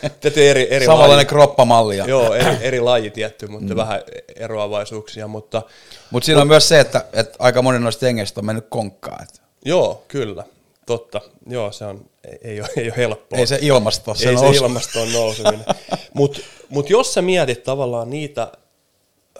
Tietysti 0.01 0.49
eri, 0.49 0.67
eri 0.71 0.87
Samanlainen 0.87 1.17
laji. 1.17 1.27
kroppamalli. 1.27 1.97
Ja. 1.97 2.05
Joo, 2.07 2.35
eri, 2.35 2.57
eri 2.61 2.81
laji 2.81 3.11
tietty, 3.11 3.47
mutta 3.47 3.75
mm. 3.75 3.77
vähän 3.77 4.03
eroavaisuuksia, 4.37 5.29
mutta 5.29 5.63
Mutta 6.11 6.27
siinä 6.27 6.41
on 6.41 6.49
myös 6.49 6.69
se, 6.69 6.81
että, 6.81 7.05
että 7.13 7.37
aika 7.39 7.63
moni 7.63 7.79
noista 7.79 8.05
jengeistä 8.05 8.41
on 8.41 8.47
mennyt 8.47 8.67
konkkaan. 8.69 9.27
Joo, 9.65 10.05
kyllä, 10.09 10.45
totta. 10.87 11.21
Joo, 11.47 11.73
se 11.73 11.85
on, 11.85 12.05
ei, 12.25 12.39
ei, 12.43 12.61
ole, 12.61 12.69
ei 12.77 12.85
ole 12.85 12.97
helppoa. 12.97 13.39
ei 13.39 13.47
se 13.47 13.59
ilmasto 13.63 14.11
ei 14.11 14.17
se 14.17 14.25
se 14.25 14.33
nousu. 14.33 14.65
ilmastoon 14.65 15.13
nouseminen. 15.13 15.65
Mutta 16.15 16.41
mut 16.69 16.91
jos 16.91 17.15
sä 17.15 17.23
mietit 17.23 17.63
tavallaan 17.63 18.11
niitä 18.11 18.53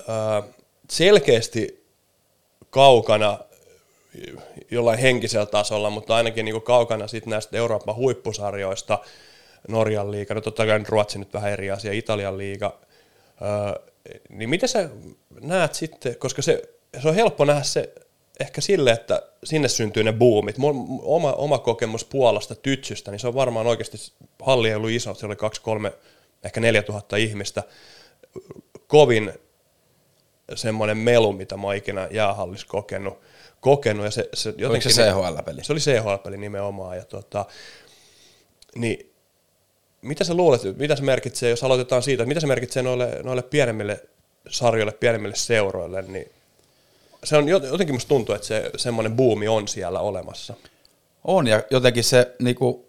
ää, 0.09 0.43
selkeästi 0.91 1.85
kaukana 2.71 3.39
jollain 4.71 4.99
henkisellä 4.99 5.47
tasolla, 5.47 5.91
mutta 5.91 6.17
ainakin 6.17 6.45
niinku 6.45 6.61
kaukana 6.61 7.09
sit 7.09 7.27
näistä 7.27 7.57
Euroopan 7.57 7.95
huippusarjoista, 7.95 8.99
Norjan 9.69 10.11
liiga, 10.11 10.35
no 10.35 10.41
totta 10.41 10.67
kai 10.67 10.85
Ruotsi 10.89 11.19
nyt 11.19 11.35
vähän 11.35 11.53
eri 11.53 11.71
asia, 11.71 11.93
Italian 11.93 12.39
liiga, 12.39 12.79
ää, 13.41 13.77
niin 14.29 14.51
miten 14.51 14.69
sä 14.69 14.91
näet 15.41 15.75
sitten, 15.75 16.17
koska 16.17 16.43
se, 16.43 16.63
se 17.03 17.09
on 17.09 17.15
helppo 17.15 17.45
nähdä 17.45 17.63
se 17.63 17.93
ehkä 18.41 18.61
sille, 18.61 18.91
että 18.91 19.23
sinne 19.45 19.69
syntyy 19.69 20.05
ne 20.05 20.13
boomit. 20.13 20.59
Mun 20.59 21.01
oma, 21.03 21.33
oma 21.33 21.59
kokemus 21.59 22.05
Puolasta 22.05 22.55
Tytsystä, 22.55 23.11
niin 23.11 23.19
se 23.19 23.29
on 23.29 23.35
varmaan 23.35 23.67
oikeasti, 23.67 24.13
halli 24.43 24.69
ei 24.69 24.75
ollut 24.75 24.91
iso, 24.91 25.15
se 25.15 25.27
oli 25.27 25.35
2-3, 25.89 25.93
ehkä 26.45 26.61
4000 26.61 27.17
ihmistä. 27.17 27.63
Kovin 28.87 29.33
semmoinen 30.55 30.97
melu, 30.97 31.33
mitä 31.33 31.57
mä 31.57 31.67
oon 31.67 31.77
ikinä 31.77 32.09
jäähallissa 32.11 32.67
kokenut. 32.67 33.19
Kokenut 33.61 34.05
ja 34.05 34.11
se, 34.11 34.29
se 34.35 34.49
Oliko 34.49 34.63
jotenkin, 34.63 34.95
se 34.95 35.03
CHL-peli? 35.03 35.65
Se 35.65 35.73
oli 35.73 35.81
CHL-peli 35.81 36.37
nimenomaan. 36.37 36.97
Ja 36.97 37.05
tota, 37.05 37.45
niin, 38.75 39.13
mitä 40.03 40.25
sä 40.25 40.35
luulet, 40.35 40.61
mitä 40.77 40.97
se 40.97 41.03
merkitsee, 41.03 41.51
jos 41.51 41.65
aloitetaan 41.65 42.03
siitä, 42.03 42.27
mitä 42.27 42.41
se 42.41 42.47
merkitsee 42.47 42.83
noille, 42.83 43.21
noille 43.23 43.43
pienemmille 43.43 44.01
sarjoille, 44.49 44.93
pienemmille 44.93 45.37
seuroille, 45.37 46.03
niin 46.03 46.33
se 47.25 47.37
on 47.37 47.49
jotenkin 47.49 47.95
musta 47.95 48.09
tuntuu, 48.09 48.35
että 48.35 48.47
se 48.47 48.71
semmoinen 48.77 49.17
buumi 49.17 49.49
on 49.49 49.69
siellä 49.69 50.01
olemassa. 50.01 50.55
On, 51.25 51.47
ja 51.47 51.63
jotenkin 51.71 52.05
se 52.05 52.35
niinku, 52.39 52.89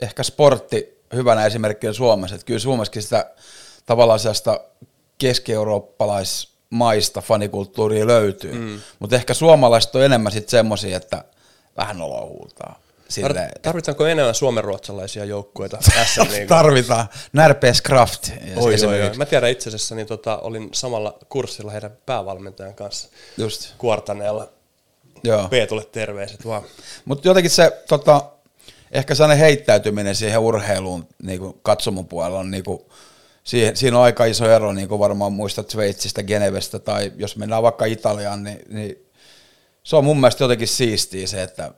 ehkä 0.00 0.22
sportti 0.22 0.98
hyvänä 1.14 1.46
esimerkkinä 1.46 1.92
Suomessa, 1.92 2.34
että 2.34 2.46
kyllä 2.46 2.60
Suomessakin 2.60 3.02
sitä 3.02 3.34
tavallaan 3.86 4.18
sellaista 4.18 4.60
keski-eurooppalaismaista 6.74 7.20
fanikulttuuria 7.20 8.06
löytyy, 8.06 8.52
mm. 8.52 8.80
mutta 8.98 9.16
ehkä 9.16 9.34
suomalaiset 9.34 9.94
on 9.94 10.02
enemmän 10.04 10.32
sitten 10.32 10.50
semmoisia, 10.50 10.96
että 10.96 11.24
vähän 11.76 12.00
oloa 12.00 12.26
huutaa. 12.26 12.78
Silleen, 13.08 13.50
Tar- 13.50 13.60
tarvitaanko 13.62 14.06
enemmän 14.06 14.34
suomenruotsalaisia 14.34 15.24
joukkueita 15.24 15.78
SM 16.14 16.20
Liigaan? 16.20 16.46
tarvitaan. 16.48 17.08
Närpees 17.32 17.82
Kraft 17.82 18.30
Oi, 18.56 18.74
oi, 18.86 19.02
oi. 19.02 19.16
Mä 19.16 19.26
tiedän 19.26 19.50
itse 19.50 19.70
asiassa, 19.70 19.94
niin 19.94 20.06
tota, 20.06 20.38
olin 20.38 20.68
samalla 20.72 21.18
kurssilla 21.28 21.70
heidän 21.70 21.96
päävalmentajan 22.06 22.74
kanssa 22.74 23.08
Just, 23.38 23.74
Kuortaneella. 23.78 24.48
joo. 25.24 25.48
Peetulle 25.48 25.84
terveiset 25.92 26.46
vaan. 26.46 26.62
Mutta 27.04 27.28
jotenkin 27.28 27.50
se 27.50 27.82
tota, 27.88 28.22
ehkä 28.92 29.14
sellainen 29.14 29.38
heittäytyminen 29.38 30.14
siihen 30.14 30.40
urheiluun 30.40 31.08
niin 31.22 31.40
katsomon 31.62 32.06
puolella 32.06 32.38
on 32.38 32.50
niin 32.50 32.64
kuin, 32.64 32.80
siihen, 33.44 33.76
siinä 33.76 33.98
on 33.98 34.04
aika 34.04 34.24
iso 34.24 34.50
ero, 34.50 34.72
niin 34.72 34.88
kuin 34.88 34.98
varmaan 34.98 35.32
muistat 35.32 35.70
Sveitsistä, 35.70 36.22
Genevestä 36.22 36.78
tai 36.78 37.12
jos 37.16 37.36
mennään 37.36 37.62
vaikka 37.62 37.84
Italiaan, 37.84 38.44
niin, 38.44 38.58
niin 38.68 39.06
se 39.82 39.96
on 39.96 40.04
mun 40.04 40.20
mielestä 40.20 40.44
jotenkin 40.44 40.68
siistiä 40.68 41.26
se, 41.26 41.42
että 41.42 41.74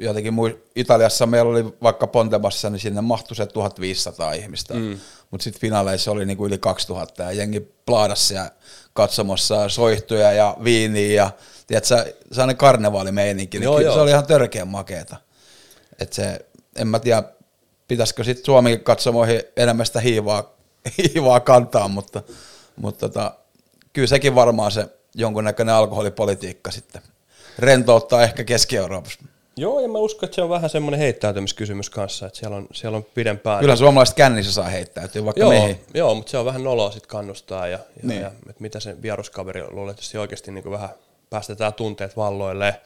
jotenkin 0.00 0.34
mui- 0.34 0.62
Italiassa 0.76 1.26
meillä 1.26 1.50
oli 1.50 1.64
vaikka 1.82 2.06
Pontebassa, 2.06 2.70
niin 2.70 2.80
sinne 2.80 3.00
mahtui 3.00 3.36
se 3.36 3.46
1500 3.46 4.32
ihmistä, 4.32 4.74
mm. 4.74 4.98
mutta 5.30 5.44
sitten 5.44 5.60
finaaleissa 5.60 6.10
oli 6.10 6.26
niin 6.26 6.36
kuin 6.36 6.48
yli 6.48 6.58
2000 6.58 7.22
ja 7.22 7.32
jengi 7.32 7.60
plaadassa 7.86 8.34
ja 8.34 8.50
katsomossa 8.92 9.68
soihtuja 9.68 10.32
ja 10.32 10.56
viiniä 10.64 11.12
ja 11.12 11.30
tiedätkö, 11.66 12.14
sellainen 12.32 12.56
karnevaalimeininki, 12.56 13.58
niin 13.58 13.64
Joo, 13.64 13.80
joo. 13.80 13.94
se 13.94 14.00
oli 14.00 14.10
ihan 14.10 14.26
törkeän 14.26 14.68
makeeta. 14.68 15.16
Et 15.98 16.12
se, 16.12 16.46
en 16.76 16.88
mä 16.88 16.98
tiedä, 16.98 17.22
pitäisikö 17.88 18.24
sitten 18.24 18.44
Suomi 18.44 18.76
katsomoihin 18.76 19.42
enemmän 19.56 19.86
sitä 19.86 20.00
hiivaa, 20.00 20.55
hiivaa 21.14 21.40
kantaa, 21.40 21.88
mutta, 21.88 22.22
mutta 22.76 23.08
tota, 23.08 23.34
kyllä 23.92 24.08
sekin 24.08 24.34
varmaan 24.34 24.70
se 24.70 24.86
jonkunnäköinen 25.14 25.74
alkoholipolitiikka 25.74 26.70
sitten 26.70 27.02
rentouttaa 27.58 28.22
ehkä 28.22 28.44
Keski-Euroopassa. 28.44 29.20
Joo, 29.58 29.80
ja 29.80 29.88
mä 29.88 29.98
uskon, 29.98 30.26
että 30.26 30.34
se 30.34 30.42
on 30.42 30.48
vähän 30.48 30.70
semmoinen 30.70 31.00
heittäytymiskysymys 31.00 31.90
kanssa, 31.90 32.26
että 32.26 32.38
siellä 32.38 32.56
on, 32.56 32.66
siellä 32.72 32.96
on 32.96 33.04
pidempään. 33.14 33.60
Kyllä 33.60 33.76
suomalaiset 33.76 34.16
kännissä 34.16 34.52
saa 34.52 34.68
heittäytyä 34.68 35.24
vaikka 35.24 35.40
joo, 35.40 35.50
mihin. 35.50 35.80
joo, 35.94 36.14
mutta 36.14 36.30
se 36.30 36.38
on 36.38 36.44
vähän 36.44 36.64
noloa 36.64 36.90
sitten 36.90 37.08
kannustaa 37.08 37.66
ja, 37.66 37.78
ja, 37.78 38.02
Niin. 38.02 38.20
ja 38.20 38.26
että 38.28 38.62
mitä 38.62 38.80
se 38.80 39.02
vieruskaveri 39.02 39.64
luulettavasti 39.70 40.18
oikeasti 40.18 40.52
niin 40.52 40.70
vähän 40.70 40.88
päästetään 41.30 41.74
tunteet 41.74 42.16
valloille. 42.16 42.80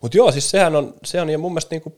Mutta 0.00 0.16
joo, 0.16 0.32
siis 0.32 0.50
sehän 0.50 0.76
on, 0.76 0.94
se 1.04 1.20
on 1.20 1.30
ja 1.30 1.38
mun 1.38 1.52
mielestä 1.52 1.74
niin 1.74 1.82
kuin, 1.82 1.96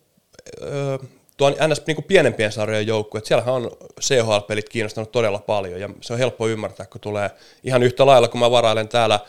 öö, 0.62 0.98
tuon 1.36 1.54
ns. 1.68 1.82
Niin 1.86 1.94
kuin 1.94 2.04
pienempien 2.04 2.52
sarjojen 2.52 2.86
joukkue, 2.86 3.18
että 3.18 3.28
siellähän 3.28 3.54
on 3.54 3.70
CHL-pelit 4.00 4.68
kiinnostanut 4.68 5.12
todella 5.12 5.38
paljon 5.38 5.80
ja 5.80 5.88
se 6.00 6.12
on 6.12 6.18
helppo 6.18 6.48
ymmärtää, 6.48 6.86
kun 6.86 7.00
tulee 7.00 7.30
ihan 7.64 7.82
yhtä 7.82 8.06
lailla, 8.06 8.28
kun 8.28 8.40
mä 8.40 8.50
varailen 8.50 8.88
täällä, 8.88 9.20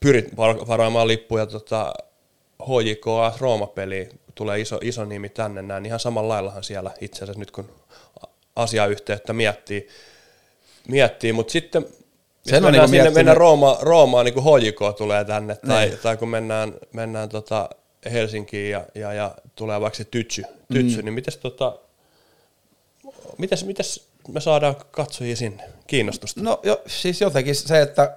pyrit 0.00 0.36
var- 0.36 0.66
varaamaan 0.68 1.08
lippuja 1.08 1.46
tota, 1.46 1.94
HJK 2.62 3.06
Rooma-peliin, 3.38 4.08
tulee 4.34 4.60
iso, 4.60 4.78
iso 4.82 5.04
nimi 5.04 5.28
tänne 5.28 5.62
näin, 5.62 5.82
niin 5.82 5.88
ihan 5.88 6.00
samalla 6.00 6.34
laillahan 6.34 6.64
siellä 6.64 6.90
itse 7.00 7.24
asiassa 7.24 7.38
nyt 7.40 7.50
kun 7.50 7.68
asiayhteyttä 8.56 9.32
miettii, 9.32 9.88
miettii 10.88 11.32
mutta 11.32 11.52
sitten 11.52 11.82
jos 11.82 12.50
Sen 12.50 12.64
on 12.64 12.70
mennään, 12.70 12.90
niinku 12.90 13.04
sinne, 13.06 13.18
mennään 13.18 13.36
Rooma, 13.36 13.78
Roomaan, 13.80 14.24
niin 14.24 14.34
kuin 14.34 14.44
HJK 14.44 14.96
tulee 14.98 15.24
tänne, 15.24 15.56
tai, 15.68 15.86
Niin. 15.86 15.98
tai 15.98 16.16
kun 16.16 16.28
mennään, 16.28 16.74
mennään 16.92 17.28
tota 17.28 17.70
Helsinkiin 18.12 18.70
ja, 18.70 18.86
ja, 18.94 19.12
ja 19.12 19.34
tulee 19.54 19.80
vaikka 19.80 19.96
se 19.96 20.04
tytsy, 20.04 20.42
tytsy 20.72 20.96
mm. 20.96 21.04
niin 21.04 21.14
mites, 21.14 21.36
tota, 21.36 21.78
mites, 23.38 23.64
mites 23.64 24.08
me 24.28 24.40
saadaan 24.40 24.76
katsojia 24.90 25.36
sinne, 25.36 25.64
kiinnostusta? 25.86 26.42
No 26.42 26.60
jo, 26.62 26.82
siis 26.86 27.20
jotenkin 27.20 27.54
se, 27.54 27.82
että 27.82 28.16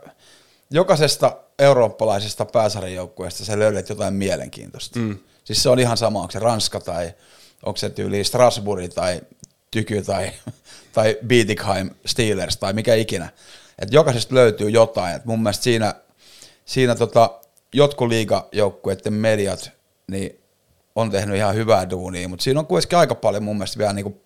jokaisesta 0.72 1.38
eurooppalaisesta 1.60 2.46
pääsarjajoukkueesta 2.46 3.46
sä 3.46 3.60
löydät 3.60 3.90
jotain 3.90 4.14
mielenkiintoista. 4.14 5.00
Mm. 5.00 5.18
Siis 5.44 5.64
se 5.64 5.70
on 5.70 5.80
ihan 5.80 5.98
sama, 5.98 6.22
onko 6.22 6.32
se 6.32 6.40
Ranska 6.40 6.80
tai 6.80 7.14
onko 7.64 7.78
se 7.78 7.90
tyyli 7.90 8.24
Strasbourg 8.24 8.94
tai 8.94 9.22
Tyky 9.72 10.02
tai, 10.02 10.32
tai 10.94 11.18
Bietigheim 11.28 11.90
Steelers 12.06 12.58
tai 12.58 12.74
mikä 12.74 12.96
ikinä. 12.96 13.30
Et 13.80 13.94
jokaisesta 13.94 14.36
löytyy 14.36 14.70
jotain. 14.70 15.16
Et 15.16 15.26
mun 15.26 15.44
mielestä 15.44 15.64
siinä, 15.64 15.96
siinä 16.66 16.96
tota, 16.96 17.40
jotkut 17.74 18.10
liigajoukkueiden 18.10 19.14
mediat 19.14 19.72
niin 20.12 20.42
on 20.96 21.12
tehnyt 21.12 21.36
ihan 21.36 21.56
hyvää 21.56 21.90
duunia, 21.90 22.28
mutta 22.28 22.44
siinä 22.44 22.60
on 22.60 22.68
kuitenkin 22.68 22.98
aika 22.98 23.16
paljon 23.16 23.44
mun 23.44 23.58
mielestä 23.58 23.78
vielä 23.78 23.94
niinku 23.94 24.22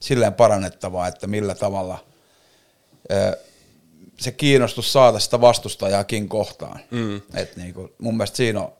silleen 0.00 0.34
parannettavaa, 0.34 1.08
että 1.08 1.26
millä 1.26 1.54
tavalla 1.54 1.98
se 4.18 4.32
kiinnostus 4.32 4.92
saada 4.92 5.18
sitä 5.18 5.40
vastustajaakin 5.40 6.28
kohtaan. 6.28 6.80
Mm. 6.90 7.20
Et 7.34 7.56
niinku, 7.56 7.90
mun 7.98 8.16
mielestä 8.16 8.36
siinä 8.36 8.60
on, 8.60 8.72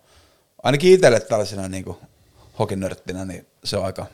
ainakin 0.62 0.92
itselle 0.92 1.20
tällaisena 1.20 1.68
niinku 1.68 1.98
hokinörttinä, 2.58 3.24
niin 3.24 3.46
se 3.64 3.76
on 3.76 3.84
aika 3.84 4.06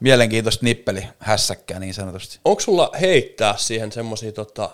mielenkiintoista 0.00 0.64
nippeli 0.64 1.08
hässäkkää 1.18 1.78
niin 1.78 1.94
sanotusti. 1.94 2.40
Onko 2.44 2.60
sulla 2.60 2.90
heittää 3.00 3.56
siihen 3.56 3.92
semmoisia, 3.92 4.32
tota, 4.32 4.70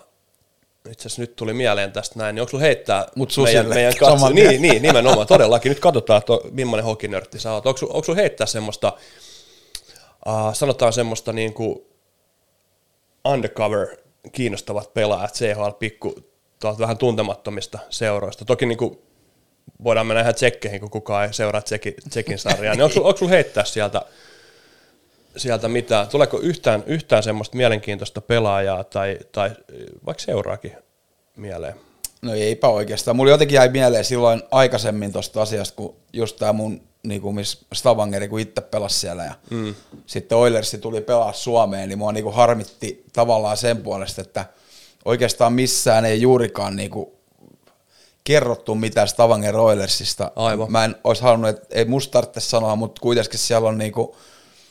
itse 0.91 1.07
asiassa 1.07 1.23
nyt 1.23 1.37
tuli 1.37 1.53
mieleen 1.53 1.93
tästä 1.93 2.19
näin, 2.19 2.35
niin 2.35 2.41
onko 2.41 2.51
sulla 2.51 2.65
heittää 2.65 3.07
Mut 3.17 3.33
meidän, 3.45 3.69
meidän 3.69 3.93
saman 3.93 4.19
katso, 4.19 4.35
tien. 4.35 4.49
niin, 4.49 4.63
niin, 4.63 4.83
nimenomaan, 4.83 5.27
todellakin, 5.27 5.71
nyt 5.71 5.81
katsotaan, 5.81 6.19
että 6.19 6.33
millainen 6.51 6.85
hokinörtti 6.85 7.39
sä 7.39 7.53
oot. 7.53 7.67
Onko, 7.67 8.03
sulla 8.03 8.17
heittää 8.17 8.47
semmoista, 8.47 8.93
uh, 10.27 10.55
sanotaan 10.55 10.93
semmoista 10.93 11.33
niin 11.33 11.55
kuin 11.55 11.79
undercover 13.25 13.89
kiinnostavat 14.33 14.95
pelaajat, 14.95 15.35
CHL 15.35 15.71
pikku, 15.79 16.15
tuolta 16.61 16.79
vähän 16.79 16.99
tuntemattomista 16.99 17.79
seuroista. 17.91 18.45
Toki 18.45 18.67
niin 18.67 18.79
kuin 18.79 18.99
voidaan 19.85 20.07
mennä 20.07 20.21
ihan 20.21 20.35
tsekkeihin, 20.35 20.81
kun 20.81 20.91
kukaan 20.91 21.27
ei 21.27 21.33
seuraa 21.33 21.63
tsekin, 21.63 21.95
tsekin 22.11 22.39
sarjaa, 22.39 22.75
niin 22.75 22.85
onko, 22.85 23.17
sulla 23.17 23.31
heittää 23.31 23.65
sieltä 23.65 24.03
sieltä 25.37 25.69
mitään? 25.69 26.09
Tuleeko 26.09 26.39
yhtään, 26.41 26.85
yhtään 26.87 27.23
semmoista 27.23 27.57
mielenkiintoista 27.57 28.21
pelaajaa 28.21 28.85
tai, 28.85 29.19
tai 29.33 29.51
vaikka 30.07 30.23
seuraakin 30.23 30.73
mieleen? 31.37 31.75
No 32.23 32.35
eipä 32.35 32.69
oikeastaan. 32.69 33.17
Mulla 33.17 33.31
jotenkin 33.31 33.57
jäi 33.57 33.69
mieleen 33.69 34.05
silloin 34.05 34.43
aikaisemmin 34.51 35.13
tuosta 35.13 35.43
asiasta, 35.43 35.77
kun 35.77 35.97
just 36.13 36.37
tämä 36.37 36.53
mun, 36.53 36.81
niin 37.03 37.21
kuin 37.21 37.35
miss 37.35 37.67
Stavangeri, 37.75 38.29
kun 38.29 38.41
itse 38.41 38.61
pelasi 38.61 39.01
siellä 39.01 39.25
ja 39.25 39.35
mm. 39.51 39.75
sitten 40.07 40.39
Oilersi 40.39 40.79
tuli 40.79 41.01
pelaa 41.01 41.33
Suomeen, 41.33 41.89
niin 41.89 41.99
mua 41.99 42.13
niin 42.13 42.25
kuin 42.25 42.35
harmitti 42.35 43.05
tavallaan 43.13 43.57
sen 43.57 43.77
puolesta, 43.77 44.21
että 44.21 44.47
oikeastaan 45.05 45.53
missään 45.53 46.05
ei 46.05 46.21
juurikaan 46.21 46.77
niin 46.77 46.91
kuin 46.91 47.09
kerrottu 48.25 48.75
mitään 48.75 49.09
Stavanger 49.09 49.57
Oilersista. 49.57 50.31
Aivan. 50.37 50.73
Mä 50.73 50.85
en 50.85 50.97
olisi 51.05 51.23
halunnut, 51.23 51.51
että 51.51 51.67
ei 51.71 51.85
musta 51.85 52.13
tarvitse 52.13 52.41
sanoa, 52.41 52.77
mutta 52.77 53.01
kuitenkin 53.01 53.39
siellä 53.39 53.69
on 53.69 53.79
niinku 53.79 54.17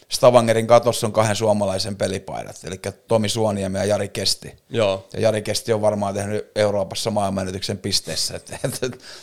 Stavangerin 0.09 0.67
katossa 0.67 1.07
on 1.07 1.13
kahden 1.13 1.35
suomalaisen 1.35 1.95
pelipaidat, 1.95 2.55
eli 2.63 2.79
Tomi 3.07 3.29
Suoniemi 3.29 3.77
ja 3.77 3.85
Jari 3.85 4.09
Kesti. 4.09 4.55
Joo. 4.69 5.07
Ja 5.13 5.19
Jari 5.19 5.41
Kesti 5.41 5.73
on 5.73 5.81
varmaan 5.81 6.13
tehnyt 6.13 6.51
Euroopassa 6.55 7.11
maailmanennätyksen 7.11 7.77
pisteissä, 7.77 8.35
että 8.35 8.59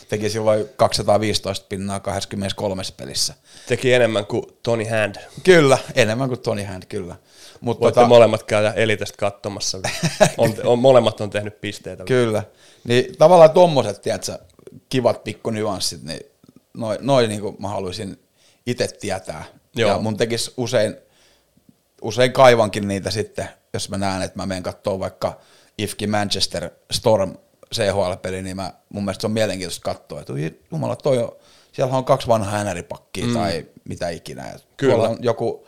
teki 0.09 0.29
silloin 0.29 0.65
215 0.75 1.65
pinnaa 1.69 1.99
23 1.99 2.83
pelissä. 2.97 3.33
Teki 3.67 3.93
enemmän 3.93 4.25
kuin 4.25 4.43
Tony 4.63 4.85
Hand. 4.85 5.15
Kyllä, 5.43 5.77
enemmän 5.95 6.27
kuin 6.27 6.39
Tony 6.39 6.63
Hand, 6.63 6.83
kyllä. 6.89 7.15
Mutta 7.61 7.81
Voitte 7.81 7.99
tota, 7.99 8.07
molemmat 8.07 8.43
käydä 8.43 8.71
Elitestä 8.71 9.17
katsomassa. 9.17 9.79
on, 10.37 10.53
on, 10.63 10.79
molemmat 10.79 11.21
on 11.21 11.29
tehnyt 11.29 11.61
pisteitä. 11.61 12.03
Kyllä. 12.03 12.43
Niin 12.83 13.17
tavallaan 13.17 13.51
tommoset, 13.51 14.01
tiedätkö, 14.01 14.39
kivat 14.89 15.23
pikku 15.23 15.49
nyanssit, 15.49 16.03
niin 16.03 16.19
noin 16.73 16.97
noi 17.01 17.27
niin 17.27 17.41
mä 17.59 17.67
haluaisin 17.67 18.19
itse 18.65 18.87
tietää. 18.87 19.43
Joo. 19.75 19.89
Ja 19.89 19.97
mun 19.97 20.17
tekisi 20.17 20.53
usein, 20.57 20.95
usein 22.01 22.31
kaivankin 22.31 22.87
niitä 22.87 23.11
sitten, 23.11 23.49
jos 23.73 23.89
mä 23.89 23.97
näen, 23.97 24.21
että 24.21 24.39
mä 24.39 24.45
menen 24.45 24.63
katsoa 24.63 24.99
vaikka 24.99 25.39
IFK 25.77 25.97
Manchester 26.07 26.69
Storm 26.91 27.35
CHL-peli, 27.75 28.41
niin 28.41 28.55
mä, 28.55 28.73
mun 28.89 29.03
mielestä 29.03 29.21
se 29.21 29.27
on 29.27 29.31
mielenkiintoista 29.31 29.93
katsoa, 29.93 30.21
että 30.21 30.33
jumala, 30.71 30.95
toi 30.95 31.17
on, 31.17 31.31
siellä 31.71 31.97
on 31.97 32.05
kaksi 32.05 32.27
vanhaa 32.27 32.63
NR-pakkia 32.63 33.25
mm. 33.25 33.33
tai 33.33 33.65
mitä 33.89 34.09
ikinä. 34.09 34.47
Ja 34.47 34.59
Kyllä. 34.77 34.93
Tuolla 34.93 35.09
on 35.09 35.17
joku 35.21 35.67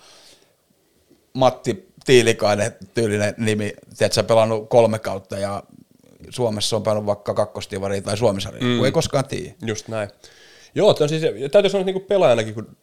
Matti 1.33 1.87
Tiilikainen 2.05 2.75
tyylinen 2.93 3.33
nimi, 3.37 3.73
tiedätkö, 3.97 4.23
pelannut 4.23 4.69
kolme 4.69 4.99
kautta 4.99 5.37
ja 5.37 5.63
Suomessa 6.29 6.75
on 6.75 6.83
pelannut 6.83 7.05
vaikka 7.05 7.33
kakkostivariin 7.33 8.03
tai 8.03 8.17
suomisariin, 8.17 8.65
mm. 8.65 8.77
kun 8.77 8.85
ei 8.85 8.91
koskaan 8.91 9.25
tiedä. 9.25 9.53
Just 9.65 9.87
näin. 9.87 10.09
Joo, 10.75 10.95
on 10.99 11.09
siis, 11.09 11.21
täytyy 11.51 11.69
sanoa, 11.69 11.81
että 11.81 11.99
niin 11.99 12.07
pelaajanakin, 12.07 12.53
kun 12.53 12.77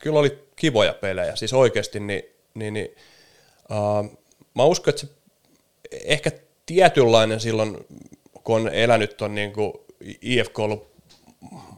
kyllä 0.00 0.18
oli 0.18 0.38
kivoja 0.56 0.94
pelejä, 0.94 1.36
siis 1.36 1.52
oikeasti, 1.52 2.00
niin, 2.00 2.22
niin, 2.54 2.74
niin 2.74 2.96
uh, 3.70 4.18
mä 4.54 4.64
uskon, 4.64 4.90
että 4.90 5.00
se 5.00 5.08
ehkä 6.04 6.30
tietynlainen 6.66 7.40
silloin, 7.40 7.86
kun 8.44 8.56
on 8.56 8.68
elänyt 8.68 9.16
ton 9.16 9.34
niin 9.34 9.52
IFK 10.22 10.58
ollut 10.58 10.88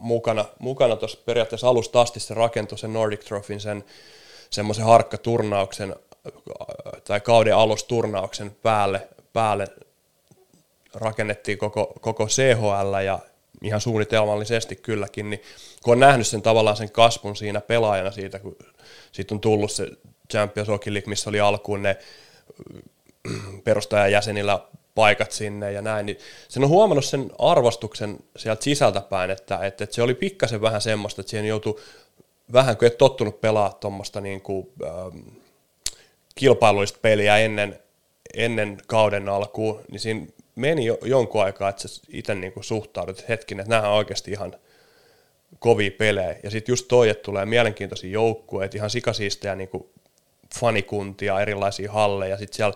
mukana, 0.00 0.45
mukana 0.59 0.97
tuossa 0.97 1.19
periaatteessa 1.25 1.69
alusta 1.69 2.00
asti 2.00 2.21
se 2.21 2.35
rakentui 2.35 2.79
sen 2.79 2.93
Nordic 2.93 3.25
Trophyn, 3.25 3.61
sen 3.61 3.85
semmoisen 4.50 4.85
harkkaturnauksen 4.85 5.97
tai 7.05 7.21
kauden 7.21 7.57
alusturnauksen 7.57 8.57
päälle, 8.62 9.09
päälle 9.33 9.67
rakennettiin 10.95 11.59
koko, 11.59 11.93
koko 12.00 12.26
CHL 12.26 12.95
ja 13.05 13.19
ihan 13.62 13.81
suunnitelmallisesti 13.81 14.76
kylläkin, 14.76 15.31
niin 15.31 15.43
kun 15.83 15.93
on 15.93 16.00
nähnyt 16.00 16.26
sen 16.26 16.43
tavallaan 16.43 16.76
sen 16.76 16.90
kasvun 16.90 17.37
siinä 17.37 17.61
pelaajana 17.61 18.11
siitä, 18.11 18.38
kun 18.38 18.57
siitä 19.12 19.35
on 19.35 19.40
tullut 19.40 19.73
se 19.73 19.87
Champions 20.31 20.69
Hockey 20.69 20.95
League, 20.95 21.09
missä 21.09 21.31
oli 21.31 21.40
alkuun 21.40 21.83
ne 21.83 21.97
perustajajäsenillä 23.64 24.61
paikat 24.95 25.33
sinne 25.33 25.73
ja 25.73 25.83
näin, 25.83 26.07
niin 26.07 26.19
sen 26.49 26.64
on 26.64 26.69
huomannut 26.69 27.05
sen 27.05 27.31
arvostuksen 27.38 28.19
sieltä 28.37 28.64
sisältäpäin, 28.64 29.31
että, 29.31 29.59
että, 29.67 29.85
että 29.85 29.97
se 29.97 30.02
oli 30.02 30.14
pikkasen 30.14 30.62
vähän 30.62 30.81
semmoista, 30.81 31.21
että 31.21 31.31
siihen 31.31 31.47
joutui 31.47 31.81
vähän, 32.52 32.76
kun 32.76 32.87
et 32.87 32.99
tottunut 32.99 33.40
pelaa 33.40 33.73
tuommoista 33.73 34.21
niin 34.21 34.40
kuin, 34.40 34.69
ähm, 34.85 35.19
kilpailuista 36.35 36.99
peliä 37.02 37.38
ennen, 37.38 37.79
ennen 38.35 38.79
kauden 38.87 39.29
alkuun, 39.29 39.81
niin 39.90 40.00
siinä 40.00 40.26
meni 40.57 40.87
jo, 40.87 40.99
jonkun 41.02 41.42
aikaa, 41.42 41.69
että 41.69 41.88
sä 41.88 42.02
itse 42.09 42.35
niin 42.35 42.52
kuin 42.52 42.64
suhtaudut, 42.64 43.19
että 43.19 43.33
hetkinen, 43.33 43.62
että 43.62 43.76
nämä 43.76 43.88
on 43.88 43.97
oikeasti 43.97 44.30
ihan 44.30 44.54
kovia 45.59 45.90
pelejä. 45.90 46.37
Ja 46.42 46.50
sitten 46.50 46.73
just 46.73 46.88
toi, 46.88 47.09
että 47.09 47.23
tulee 47.23 47.47
mielenkiintoisia 47.47 48.11
joukkueita, 48.11 48.76
ihan 48.76 48.90
sikasiistejä 48.90 49.54
niin 49.54 49.69
kuin 49.69 49.87
fanikuntia, 50.61 51.40
erilaisia 51.40 51.92
halleja, 51.92 52.38
sitten 52.38 52.57
siellä 52.57 52.75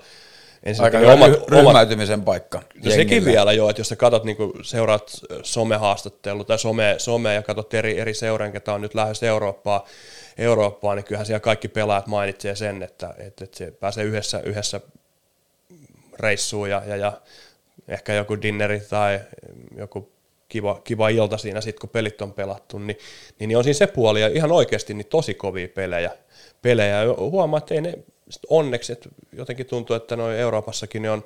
Aika 0.79 0.99
hyvä 0.99 1.13
omat, 1.13 1.49
ryhmäytymisen 1.49 2.15
omat, 2.15 2.25
paikka. 2.25 2.63
No 2.85 2.91
sekin 2.91 3.25
vielä 3.25 3.53
joo, 3.53 3.71
että 3.71 3.81
jos 3.81 3.89
sä 3.89 3.97
katsot, 3.97 4.25
niin 4.25 4.37
seuraat 4.63 5.11
somehaastattelua 5.43 6.45
tai 6.45 6.59
some, 6.59 6.95
some 6.99 7.35
ja 7.35 7.43
katsot 7.43 7.75
eri, 7.75 8.01
eri 8.01 8.15
seuran, 8.15 8.53
ketä 8.53 8.73
on 8.73 8.81
nyt 8.81 8.95
lähes 8.95 9.23
Eurooppaa, 9.23 9.87
Eurooppaa, 10.39 10.95
niin 10.95 11.05
kyllähän 11.05 11.27
siellä 11.27 11.41
kaikki 11.41 11.69
pelaajat 11.69 12.07
mainitsee 12.07 12.57
sen, 12.57 12.83
että, 12.83 13.15
että, 13.19 13.45
että 13.45 13.59
se 13.59 13.71
pääsee 13.71 14.05
yhdessä, 14.05 14.41
yhdessä 14.41 14.81
reissuun 16.19 16.71
ja, 16.71 16.83
ja, 16.87 16.97
ja 16.97 17.13
ehkä 17.89 18.15
joku 18.15 18.43
dinneri 18.43 18.81
tai 18.81 19.21
joku 19.77 20.13
kiva, 20.49 20.81
kiva 20.85 21.09
ilta 21.09 21.39
siinä 21.39 21.61
sitten, 21.61 21.81
kun 21.81 21.91
pelit 21.91 22.23
on 22.23 22.33
pelattu, 22.33 22.79
niin, 22.79 22.99
niin, 23.39 23.49
niin 23.49 23.59
on 23.59 23.65
siinä 23.65 23.79
se 23.79 23.87
puoli 23.87 24.21
ja 24.21 24.29
ihan 24.29 24.53
oikeasti 24.53 24.95
niin 24.95 25.07
tosi 25.07 25.35
kovia 25.35 25.69
pelejä. 25.69 26.11
pelejä. 26.63 26.99
Huomaa, 27.17 27.59
että 27.59 27.75
ei 27.75 27.81
ne 27.81 27.99
onneksi, 28.49 28.93
että 28.93 29.09
jotenkin 29.33 29.67
tuntuu, 29.67 29.97
että 29.97 30.17
noin 30.17 30.37
Euroopassakin 30.37 31.03
niin 31.03 31.11
on, 31.11 31.25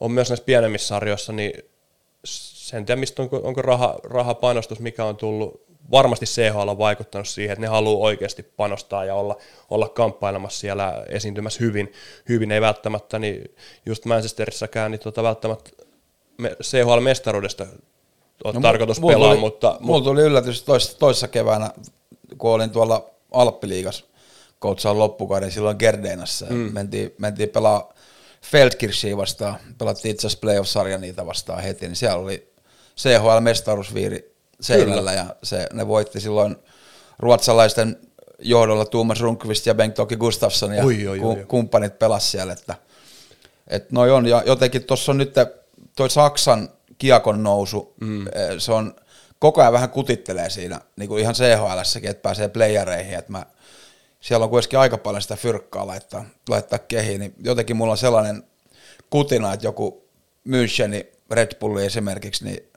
on 0.00 0.10
myös 0.12 0.30
näissä 0.30 0.44
pienemmissä 0.44 0.88
sarjoissa, 0.88 1.32
niin 1.32 1.52
sen 2.24 2.86
tiedä, 2.86 3.00
mistä 3.00 3.22
onko, 3.22 3.40
onko 3.44 3.62
raha, 3.62 3.98
rahapanostus, 4.04 4.80
mikä 4.80 5.04
on 5.04 5.16
tullut, 5.16 5.66
varmasti 5.90 6.26
CHL 6.26 6.68
on 6.68 6.78
vaikuttanut 6.78 7.28
siihen, 7.28 7.52
että 7.52 7.60
ne 7.60 7.66
haluaa 7.66 8.04
oikeasti 8.04 8.42
panostaa 8.42 9.04
ja 9.04 9.14
olla, 9.14 9.36
olla 9.70 9.88
kamppailemassa 9.88 10.60
siellä 10.60 11.04
esiintymässä 11.08 11.64
hyvin, 11.64 11.92
hyvin 12.28 12.52
ei 12.52 12.60
välttämättä, 12.60 13.18
niin 13.18 13.54
just 13.86 14.04
Manchesterissäkään, 14.04 14.90
niin 14.90 15.00
tuota, 15.00 15.22
välttämättä 15.22 15.70
CHL-mestaruudesta 16.42 17.66
on 18.44 18.54
no, 18.54 18.60
tarkoitus 18.60 19.00
mulla 19.00 19.14
pelaa, 19.14 19.30
tuli, 19.30 19.40
mutta... 19.40 19.76
Mulla 19.80 20.04
tuli 20.04 20.22
yllätys 20.22 20.62
tois, 20.62 20.94
toissa 20.94 21.28
keväänä, 21.28 21.70
kun 22.38 22.50
olin 22.50 22.70
tuolla 22.70 23.10
Alppiliigassa 23.30 24.04
koutsaan 24.58 24.98
loppukauden 24.98 25.52
silloin 25.52 25.76
Gerdeinassa. 25.78 26.46
Mm. 26.46 26.56
Mentiin, 26.72 27.14
mentiin 27.18 27.48
pelaa 27.48 27.92
Feldkirchia 28.42 29.16
vastaan, 29.16 29.56
pelattiin 29.78 30.10
itse 30.10 30.26
asiassa 30.26 30.40
playoff-sarja 30.40 30.98
niitä 30.98 31.26
vastaan 31.26 31.62
heti, 31.62 31.86
niin 31.86 31.96
siellä 31.96 32.16
oli 32.18 32.52
CHL-mestaruusviiri 33.00 34.36
seinällä 34.60 35.12
ja 35.12 35.26
se, 35.42 35.66
ne 35.72 35.88
voitti 35.88 36.20
silloin 36.20 36.56
ruotsalaisten 37.18 37.96
johdolla 38.38 38.84
Tuomas 38.84 39.20
Runkvist 39.20 39.66
ja 39.66 39.74
Bengt-Toki 39.74 40.16
Gustafsson 40.16 40.72
ja 40.72 40.84
oi, 40.84 41.08
oi, 41.08 41.20
oi, 41.20 41.44
kumppanit 41.48 41.98
pelas 41.98 42.30
siellä, 42.30 42.52
että 42.52 42.74
et 43.68 43.92
noi 43.92 44.10
on, 44.10 44.26
ja 44.26 44.42
jotenkin 44.46 44.84
tuossa 44.84 45.12
on 45.12 45.18
nyt 45.18 45.34
toi 45.96 46.10
Saksan 46.10 46.68
kiekon 46.98 47.42
nousu, 47.42 47.94
mm. 48.00 48.24
se 48.58 48.72
on 48.72 48.94
koko 49.38 49.60
ajan 49.60 49.72
vähän 49.72 49.90
kutittelee 49.90 50.50
siinä, 50.50 50.80
niin 50.96 51.08
kuin 51.08 51.22
ihan 51.22 51.34
CHL-säkin, 51.34 52.10
että 52.10 52.22
pääsee 52.22 52.48
playereihin, 52.48 53.14
että 53.14 53.32
mä, 53.32 53.46
siellä 54.20 54.44
on 54.44 54.50
kuitenkin 54.50 54.78
aika 54.78 54.98
paljon 54.98 55.22
sitä 55.22 55.36
fyrkkaa 55.36 55.86
laittaa, 55.86 56.24
laittaa 56.48 56.78
kehiin, 56.78 57.20
niin 57.20 57.34
jotenkin 57.42 57.76
mulla 57.76 57.92
on 57.92 57.98
sellainen 57.98 58.44
kutina, 59.10 59.52
että 59.52 59.66
joku 59.66 60.08
Müncheni 60.48 61.06
Red 61.30 61.58
Bulli 61.58 61.86
esimerkiksi, 61.86 62.44
niin 62.44 62.70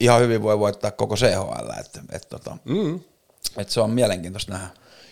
ihan 0.00 0.20
hyvin 0.20 0.42
voi 0.42 0.58
voittaa 0.58 0.90
koko 0.90 1.16
CHL, 1.16 1.80
että, 1.80 2.00
että, 2.12 2.28
tota, 2.28 2.56
mm. 2.64 3.00
että 3.56 3.72
se 3.72 3.80
on 3.80 3.90
mielenkiintoista 3.90 4.52
nähdä. 4.52 4.68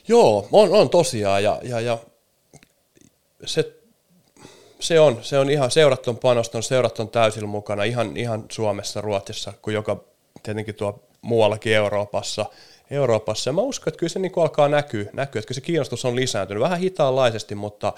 Joo, 0.08 0.48
on, 0.52 0.72
on 0.72 0.90
tosiaan, 0.90 1.42
ja, 1.44 1.60
ja, 1.62 1.80
ja 1.80 1.98
se 3.44 3.79
se 4.80 5.00
on, 5.00 5.18
se 5.22 5.38
on 5.38 5.50
ihan, 5.50 5.70
seurat 5.70 6.08
on 6.08 6.18
panostanut, 6.18 6.64
seurat 6.64 7.00
on 7.00 7.08
täysillä 7.08 7.46
mukana 7.48 7.84
ihan, 7.84 8.16
ihan 8.16 8.44
Suomessa, 8.50 9.00
Ruotsissa, 9.00 9.52
kuin 9.62 9.74
joka 9.74 10.04
tietenkin 10.42 10.74
tuo 10.74 11.02
muuallakin 11.22 11.74
Euroopassa. 11.74 12.46
Euroopassa. 12.90 13.50
Ja 13.50 13.52
mä 13.52 13.60
uskon, 13.60 13.90
että 13.90 13.98
kyllä 13.98 14.10
se 14.10 14.18
niin 14.18 14.32
alkaa 14.36 14.68
näkyä, 14.68 15.04
näkyä, 15.12 15.38
että 15.38 15.48
kyllä 15.48 15.54
se 15.54 15.60
kiinnostus 15.60 16.04
on 16.04 16.16
lisääntynyt 16.16 16.62
vähän 16.62 16.78
hitaanlaisesti, 16.78 17.54
mutta, 17.54 17.92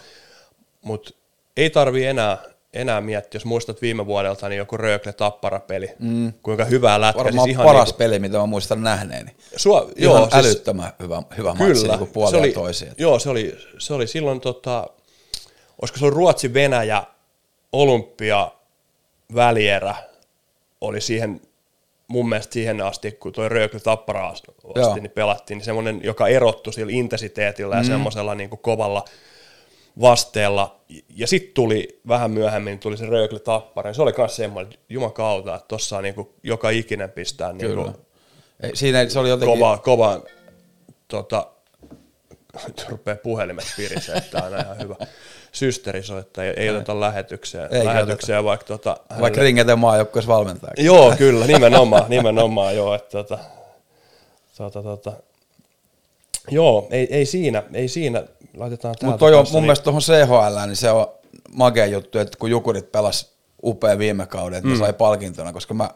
mutta 0.83 1.11
ei 1.57 1.71
tarvi 1.71 2.05
enää, 2.05 2.39
enää 2.73 3.01
miettiä, 3.01 3.37
jos 3.37 3.45
muistat 3.45 3.83
viime 3.83 4.07
vuodelta, 4.07 4.49
niin 4.49 4.59
joku 4.59 4.77
Rögle 4.77 5.13
Tappara-peli, 5.13 5.91
mm. 5.99 6.33
kuinka 6.43 6.65
hyvää 6.65 7.01
lätkä. 7.01 7.25
Varmaan 7.25 7.45
siis 7.45 7.55
ihan 7.55 7.67
paras 7.67 7.89
niin 7.89 7.95
kuin, 7.95 7.99
peli, 7.99 8.19
mitä 8.19 8.39
mä 8.39 8.47
muistan 8.47 8.83
nähneeni. 8.83 9.31
Sua, 9.57 9.79
ihan 9.79 9.93
joo, 9.97 10.31
siis, 10.31 10.35
älyttömän 10.35 10.93
hyvä, 11.03 11.23
hyvä 11.37 11.55
kyllä, 11.59 11.97
matsi 11.97 12.13
niin 12.15 12.31
se 12.31 12.37
oli, 12.37 12.53
toisiin. 12.53 12.93
Joo, 12.99 13.19
se 13.19 13.31
oli, 13.31 13.55
se 13.79 13.95
oli 13.95 14.07
silloin 14.07 14.41
tota, 14.41 14.89
olisiko 15.83 15.99
se 15.99 16.05
ollut 16.05 16.17
Ruotsi-Venäjä 16.17 17.03
olympia 17.73 18.53
välierä 19.35 19.95
oli 20.81 21.01
siihen 21.01 21.41
mun 22.09 22.29
mielestä 22.29 22.53
siihen 22.53 22.81
asti, 22.81 23.13
kun 23.13 23.33
tuo 23.33 23.49
Röökly 23.49 23.81
Tappara 23.81 24.29
asti 24.29 24.49
Joo. 24.77 24.95
niin 24.95 25.11
pelattiin, 25.11 25.59
niin 25.59 25.65
semmoinen, 25.65 26.01
joka 26.05 26.29
erottui 26.29 26.73
sillä 26.73 26.93
intensiteetillä 26.93 27.77
ja 27.77 27.83
mm. 27.83 27.87
semmoisella 27.87 28.35
niin 28.35 28.51
kovalla 28.51 29.05
vasteella. 30.01 30.81
Ja 31.09 31.27
sitten 31.27 31.55
tuli 31.55 32.01
vähän 32.09 32.31
myöhemmin 32.31 32.79
tuli 32.79 32.97
se 32.97 33.07
Röökly 33.07 33.41
Tappara, 33.41 33.91
ja 33.91 33.95
se 33.95 34.03
oli 34.03 34.15
myös 34.19 34.37
semmoinen, 34.37 34.73
jumakauta, 34.89 35.55
että 35.55 35.69
tuossa 35.69 35.97
on 35.97 36.03
niin 36.03 36.15
kuin, 36.15 36.29
joka 36.43 36.71
ikinen 36.71 37.11
pistää 37.11 37.53
niin 37.53 37.75
kuin, 37.75 37.95
Ei, 38.63 38.77
Siinä 38.77 39.09
se 39.09 39.19
oli 39.19 39.29
jotenkin... 39.29 39.59
kova, 39.59 39.79
kova 39.79 40.21
tota, 41.09 41.47
rupeaa 42.91 43.17
puhelimet 43.23 43.67
pirisee, 43.77 44.17
että 44.17 44.45
on 44.45 44.61
ihan 44.61 44.79
hyvä 44.79 44.97
systeri 45.53 46.03
soittaa, 46.03 46.45
ei, 46.45 46.53
ei 46.57 46.71
oteta 46.71 47.01
lähetyksiä, 47.01 47.67
Eikä 47.67 47.85
lähetyksiä 47.85 48.45
vaikka 48.45 48.67
tota, 48.67 48.97
Vaikka 49.21 49.41
ringetön 49.41 49.79
maajoukkueessa 49.79 50.33
valmentaa. 50.33 50.71
Joo, 50.79 51.15
kyllä, 51.19 51.47
nimenomaan, 51.47 52.05
nimenomaan 52.09 52.77
joo, 52.77 52.95
että 52.95 53.11
tota, 53.11 53.39
tota, 54.57 54.83
tota, 54.83 55.13
joo, 56.51 56.89
ei, 56.91 57.09
ei 57.11 57.27
siinä, 57.27 57.63
ei 57.75 57.89
siinä, 57.89 58.25
laitetaan 58.57 58.95
täältä 58.95 59.07
Mutta 59.07 59.19
toi 59.19 59.35
on 59.35 59.47
mun 59.47 59.53
niin- 59.53 59.63
mielestä 59.63 59.85
tuohon 59.85 60.03
CHL, 60.03 60.67
niin 60.67 60.77
se 60.77 60.91
on 60.91 61.07
makea 61.55 61.87
juttu, 61.87 62.19
että 62.19 62.39
kun 62.39 62.51
Jukurit 62.51 62.93
pelas 62.93 63.33
upea 63.65 63.99
viime 63.99 64.27
kauden, 64.27 64.59
että 64.59 64.71
mm. 64.71 64.79
sai 64.79 64.93
palkintona, 64.93 65.53
koska 65.53 65.75
mä, 65.75 65.91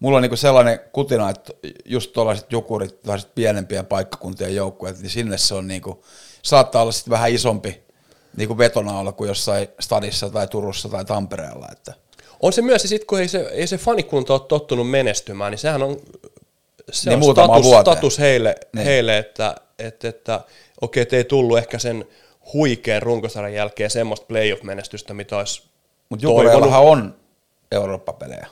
mulla 0.00 0.16
on 0.16 0.22
niinku 0.22 0.36
sellainen 0.36 0.80
kutina, 0.92 1.30
että 1.30 1.52
just 1.84 2.12
tuollaiset 2.12 2.52
Jukurit, 2.52 3.02
tällaiset 3.02 3.34
pienempien 3.34 3.86
paikkakuntien 3.86 4.54
joukkueet, 4.54 4.98
niin 4.98 5.10
sinne 5.10 5.38
se 5.38 5.54
on 5.54 5.68
niinku, 5.68 6.04
saattaa 6.42 6.82
olla 6.82 6.92
sitten 6.92 7.10
vähän 7.10 7.32
isompi 7.32 7.82
niinku 8.36 8.58
vetona 8.58 8.98
olla 8.98 9.12
kuin 9.12 9.28
jossain 9.28 9.68
stadissa 9.80 10.30
tai 10.30 10.46
Turussa 10.48 10.88
tai 10.88 11.04
Tampereella, 11.04 11.68
että 11.72 11.92
On 12.40 12.52
se 12.52 12.62
myös, 12.62 12.82
sit 12.82 13.04
kun 13.04 13.20
ei 13.20 13.28
se, 13.28 13.38
ei 13.38 13.66
se 13.66 13.78
fanikunta 13.78 14.32
ole 14.32 14.40
tottunut 14.48 14.90
menestymään, 14.90 15.50
niin 15.50 15.58
sehän 15.58 15.82
on, 15.82 15.96
se 16.90 17.10
Niin 17.10 17.28
on 17.28 17.34
status, 17.34 17.64
vuoteen. 17.64 17.96
status 17.96 18.18
heille, 18.18 18.56
Niin. 18.72 18.84
heille 18.84 19.18
että, 19.18 19.54
että, 19.78 20.08
että 20.08 20.40
okei, 20.80 21.02
okay, 21.02 21.18
ei 21.18 21.24
tullut 21.24 21.58
ehkä 21.58 21.78
sen 21.78 22.04
huikean 22.52 23.02
runkosarjan 23.02 23.54
jälkeen 23.54 23.90
semmoista 23.90 24.26
playoff-menestystä, 24.26 25.14
mitä 25.14 25.36
olisi 25.36 25.62
mutta 26.08 26.26
Jukureillahan 26.26 26.82
on 26.82 27.14
Eurooppa-pelejä. 27.72 28.46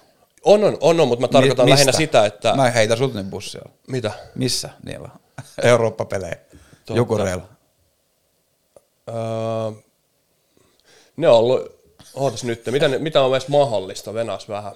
On, 0.44 0.64
on, 0.64 0.76
on, 0.80 1.00
on, 1.00 1.08
mutta 1.08 1.20
mä 1.20 1.28
tarkoitan 1.28 1.64
Mi- 1.64 1.70
lähinnä 1.70 1.90
mistä? 1.90 1.98
sitä, 1.98 2.26
että... 2.26 2.54
Mä 2.56 2.70
heitä 2.70 2.96
sut 2.96 3.14
nyt 3.14 3.30
bussilla. 3.30 3.70
Mitä? 3.86 4.12
Missä 4.34 4.70
niillä 4.84 5.08
on? 5.14 5.20
Eurooppa-pelejä. 5.70 6.36
Jukureilla. 6.94 7.48
Öö, 9.08 9.82
ne 11.16 11.28
on 11.28 11.36
ollut... 11.38 11.80
Ootas 12.14 12.44
nyt, 12.44 12.66
mitä, 12.66 12.88
ne- 12.88 12.98
mitä 12.98 13.22
on 13.22 13.32
edes 13.32 13.48
mahdollista, 13.48 14.14
venas 14.14 14.48
vähän. 14.48 14.72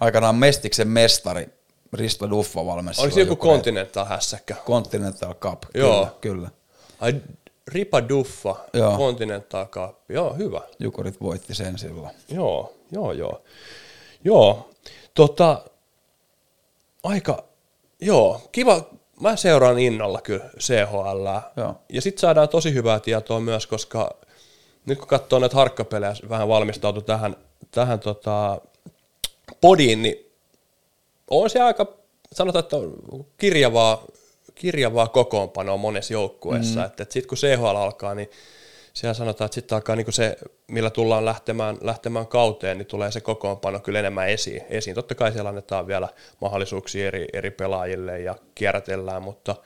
Aikanaan 0.00 0.34
Mestiksen 0.34 0.88
mestari 0.88 1.48
Risto 1.92 2.30
Duffa 2.30 2.66
valmensi. 2.66 3.00
Oliko 3.00 3.14
se 3.14 3.20
joku. 3.20 3.36
Continental 3.36 4.04
hässäkkä? 4.04 4.56
Continental 4.66 5.34
Cup. 5.34 5.62
Joo. 5.74 5.94
Kyllä, 6.04 6.10
kyllä. 6.20 6.50
Ai, 7.00 7.14
Ripa 7.68 8.08
Duffa, 8.08 8.56
Joo. 8.72 8.96
Continental 8.96 9.66
Cup. 9.66 9.96
Joo, 10.08 10.34
hyvä. 10.34 10.60
Jukurit 10.78 11.20
voitti 11.20 11.54
sen 11.54 11.78
silloin. 11.78 12.14
Joo, 12.28 12.72
joo, 12.90 13.12
joo. 13.12 13.42
Joo, 14.24 14.70
tota, 15.14 15.64
aika, 17.02 17.44
joo, 18.00 18.40
kiva, 18.52 18.90
mä 19.28 19.36
seuraan 19.36 19.78
innolla 19.78 20.20
kyllä 20.20 20.44
CHL. 20.58 21.26
Joo. 21.56 21.74
Ja 21.88 22.00
sitten 22.00 22.20
saadaan 22.20 22.48
tosi 22.48 22.74
hyvää 22.74 23.00
tietoa 23.00 23.40
myös, 23.40 23.66
koska 23.66 24.16
nyt 24.86 24.98
kun 24.98 25.08
katsoo 25.08 25.38
näitä 25.38 25.56
harkkapelejä, 25.56 26.14
vähän 26.28 26.48
valmistautu 26.48 27.02
tähän, 27.02 27.36
tähän 27.70 28.00
tota, 28.00 28.60
podiin, 29.60 30.02
niin 30.02 30.16
on 31.30 31.50
se 31.50 31.60
aika, 31.60 31.86
sanotaan, 32.32 32.64
että 32.64 32.76
on 32.76 33.26
kirjavaa, 33.38 34.04
kirjavaa 34.54 35.08
kokoonpanoa 35.08 35.76
monessa 35.76 36.12
joukkueessa. 36.12 36.80
Mm. 36.80 36.86
Että, 36.86 37.06
sitten 37.08 37.28
kun 37.28 37.38
CHL 37.38 37.66
alkaa, 37.66 38.14
niin 38.14 38.30
siellä 38.94 39.14
sanotaan, 39.14 39.46
että 39.46 39.54
sitten 39.54 39.76
alkaa 39.76 39.96
niin 39.96 40.12
se, 40.12 40.36
millä 40.66 40.90
tullaan 40.90 41.24
lähtemään, 41.24 41.78
lähtemään 41.80 42.26
kauteen, 42.26 42.78
niin 42.78 42.86
tulee 42.86 43.10
se 43.10 43.20
kokoonpano 43.20 43.80
kyllä 43.80 43.98
enemmän 43.98 44.28
esiin. 44.28 44.62
esiin. 44.70 44.94
Totta 44.94 45.14
kai 45.14 45.32
siellä 45.32 45.48
annetaan 45.48 45.86
vielä 45.86 46.08
mahdollisuuksia 46.40 47.06
eri, 47.06 47.26
eri 47.32 47.50
pelaajille 47.50 48.20
ja 48.20 48.34
kierrätellään, 48.54 49.22
mutta, 49.22 49.56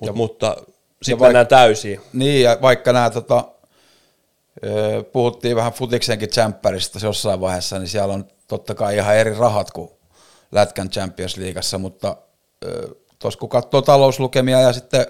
mutta, 0.00 0.12
mutta 0.12 0.56
sitten 1.02 1.18
vaik- 1.20 1.28
mennään 1.28 1.46
täysiin. 1.46 2.00
Niin, 2.12 2.42
ja 2.42 2.58
vaikka 2.62 2.92
nämä 2.92 3.10
tota, 3.10 3.44
puhuttiin 5.12 5.56
vähän 5.56 5.72
futiksenkin 5.72 6.28
tsempäristä 6.28 6.98
jossain 7.02 7.40
vaiheessa, 7.40 7.78
niin 7.78 7.88
siellä 7.88 8.14
on 8.14 8.24
totta 8.48 8.74
kai 8.74 8.96
ihan 8.96 9.16
eri 9.16 9.34
rahat 9.34 9.70
kuin 9.70 9.90
Lätkän 10.52 10.90
Champions 10.90 11.36
Leagueassa, 11.36 11.78
mutta 11.78 12.16
tuossa 13.18 13.40
kun 13.40 13.48
katsoo 13.48 13.82
talouslukemia 13.82 14.60
ja 14.60 14.72
sitten 14.72 15.06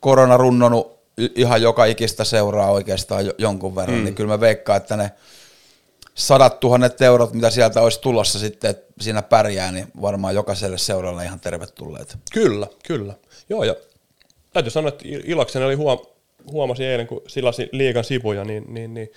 korona 0.00 0.36
runnonut 0.36 0.94
ihan 1.34 1.62
joka 1.62 1.84
ikistä 1.84 2.24
seuraa 2.24 2.70
oikeastaan 2.70 3.26
jo- 3.26 3.34
jonkun 3.38 3.76
verran, 3.76 3.98
mm. 3.98 4.04
niin 4.04 4.14
kyllä 4.14 4.28
mä 4.28 4.40
veikkaan, 4.40 4.76
että 4.76 4.96
ne 4.96 5.10
sadat 6.14 6.60
tuhannet 6.60 7.02
eurot, 7.02 7.32
mitä 7.32 7.50
sieltä 7.50 7.82
olisi 7.82 8.00
tulossa 8.00 8.38
sitten, 8.38 8.70
että 8.70 8.92
siinä 9.00 9.22
pärjää, 9.22 9.72
niin 9.72 9.86
varmaan 10.02 10.34
jokaiselle 10.34 10.78
seuralle 10.78 11.24
ihan 11.24 11.40
tervetulleet. 11.40 12.18
Kyllä, 12.32 12.66
kyllä. 12.86 13.14
Joo, 13.48 13.64
ja 13.64 13.74
täytyy 14.52 14.70
sanoa, 14.70 14.88
että 14.88 15.04
ilokseni 15.04 15.64
oli 15.64 15.74
huom- 15.74 16.06
huomasin 16.50 16.86
eilen, 16.86 17.06
kun 17.06 17.22
silasi 17.26 17.68
liigan 17.72 18.04
sivuja, 18.04 18.44
niin, 18.44 18.64
niin, 18.74 18.94
niin 18.94 19.12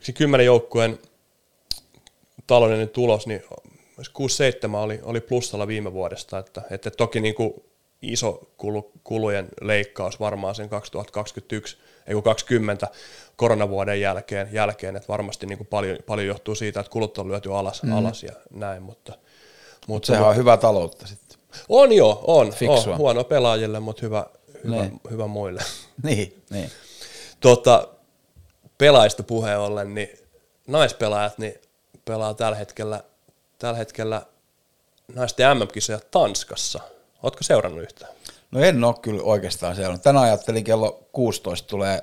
se 0.00 0.12
kymmenen 0.12 0.46
joukkueen 0.46 0.98
taloudellinen 2.46 2.88
tulos, 2.88 3.26
niin 3.26 3.42
6-7 3.98 4.74
oli, 4.76 5.00
oli 5.02 5.20
plussalla 5.20 5.66
viime 5.66 5.92
vuodesta, 5.92 6.38
että, 6.38 6.62
että 6.70 6.90
toki 6.90 7.20
niin 7.20 7.34
kuin 7.34 7.54
iso 8.02 8.50
kulu, 8.56 8.92
kulujen 9.04 9.48
leikkaus 9.60 10.20
varmaan 10.20 10.54
sen 10.54 10.68
2021, 10.68 11.78
ei 12.06 12.14
kun 12.14 12.22
20 12.22 12.88
koronavuoden 13.36 14.00
jälkeen, 14.00 14.48
jälkeen 14.52 14.96
että 14.96 15.08
varmasti 15.08 15.46
niin 15.46 15.58
kuin 15.58 15.66
paljon, 15.66 15.98
paljon 16.06 16.26
johtuu 16.26 16.54
siitä, 16.54 16.80
että 16.80 16.90
kulut 16.90 17.18
on 17.18 17.28
lyöty 17.28 17.54
alas, 17.54 17.82
mm. 17.82 17.92
alas 17.92 18.22
ja 18.22 18.32
näin, 18.50 18.82
mutta, 18.82 19.12
mutta 19.86 20.06
Sehän 20.06 20.28
on 20.28 20.36
hyvä 20.36 20.56
taloutta 20.56 21.06
sitten. 21.06 21.38
on 21.68 21.92
joo, 21.92 22.24
on, 22.26 22.52
Fiksua. 22.52 22.92
on 22.92 22.98
huono 22.98 23.24
pelaajille, 23.24 23.80
mutta 23.80 24.02
hyvä, 24.02 24.26
hyvä, 24.64 24.76
Niin. 24.76 25.00
hyvä 25.10 25.26
muille. 25.26 25.62
Niin, 26.02 26.42
niin. 26.50 26.70
Tota, 27.40 27.88
pelaajista 28.78 29.22
puheen 29.22 29.58
ollen, 29.58 29.94
niin 29.94 30.18
naispelaajat 30.66 31.38
niin 31.38 31.54
pelaa 32.04 32.34
tällä 32.34 32.56
hetkellä, 32.56 33.04
tällä 33.58 33.78
hetkellä 33.78 34.22
naisten 35.14 35.56
MM-kisoja 35.58 36.00
Tanskassa. 36.10 36.80
Ootko 37.22 37.42
seurannut 37.42 37.82
yhtään? 37.82 38.12
No 38.50 38.60
en 38.60 38.84
ole 38.84 38.94
kyllä 39.02 39.22
oikeastaan 39.22 39.76
seurannut. 39.76 40.02
Tänään 40.02 40.24
ajattelin 40.24 40.64
kello 40.64 41.08
16 41.12 41.68
tulee 41.68 42.02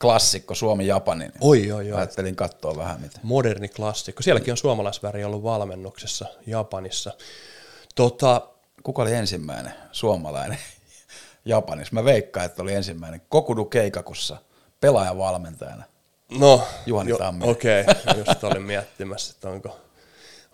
klassikko 0.00 0.54
Suomi-Japani. 0.54 1.24
Niin 1.24 1.32
Oi, 1.40 1.72
oi, 1.72 1.92
oi. 1.92 1.98
Ajattelin 1.98 2.36
katsoa 2.36 2.76
vähän 2.76 3.00
mitä. 3.00 3.20
Moderni 3.22 3.68
klassikko. 3.68 4.22
Sielläkin 4.22 4.52
on 4.52 4.56
suomalaisväri 4.56 5.24
ollut 5.24 5.42
valmennuksessa 5.42 6.26
Japanissa. 6.46 7.12
Tota, 7.94 8.48
Kuka 8.82 9.02
oli 9.02 9.12
ensimmäinen 9.12 9.74
suomalainen 9.92 10.58
Japanissa? 11.44 11.94
Mä 11.94 12.04
veikkaan, 12.04 12.46
että 12.46 12.62
oli 12.62 12.74
ensimmäinen 12.74 13.22
Kokudu 13.28 13.64
Keikakussa 13.64 14.36
pelaajavalmentajana. 14.80 15.84
no, 16.38 16.62
Juhani 16.86 17.12
Tamminen. 17.18 17.50
Okei, 17.50 17.80
okay. 17.80 18.18
just 18.26 18.44
olin 18.44 18.62
miettimässä, 18.62 19.32
että 19.36 19.48
onko 19.48 19.76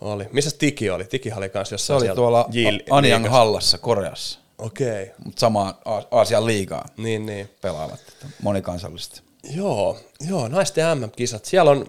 oli. 0.00 0.26
Missä 0.32 0.50
Tiki 0.58 0.90
oli? 0.90 1.04
Tiki 1.04 1.32
oli 1.36 1.48
kanssa 1.48 1.70
Se 1.70 1.74
jossain 1.74 1.96
oli 1.96 2.04
siellä 2.04 2.14
tuolla 2.14 2.48
J- 2.52 2.68
Anjang 2.90 3.02
liigassa. 3.02 3.38
Hallassa 3.38 3.78
Koreassa, 3.78 4.38
Okei, 4.58 5.02
okay. 5.02 5.14
mutta 5.24 5.40
samaan 5.40 5.74
Aasian 6.10 6.46
liigaan 6.46 6.88
niin 6.96 7.26
niin. 7.26 7.50
pelaavat 7.62 8.00
monikansallisesti. 8.42 9.20
Joo, 9.54 9.98
joo, 10.28 10.48
naisten 10.48 10.98
MM-kisat. 10.98 11.44
Siellä 11.44 11.70
on, 11.70 11.86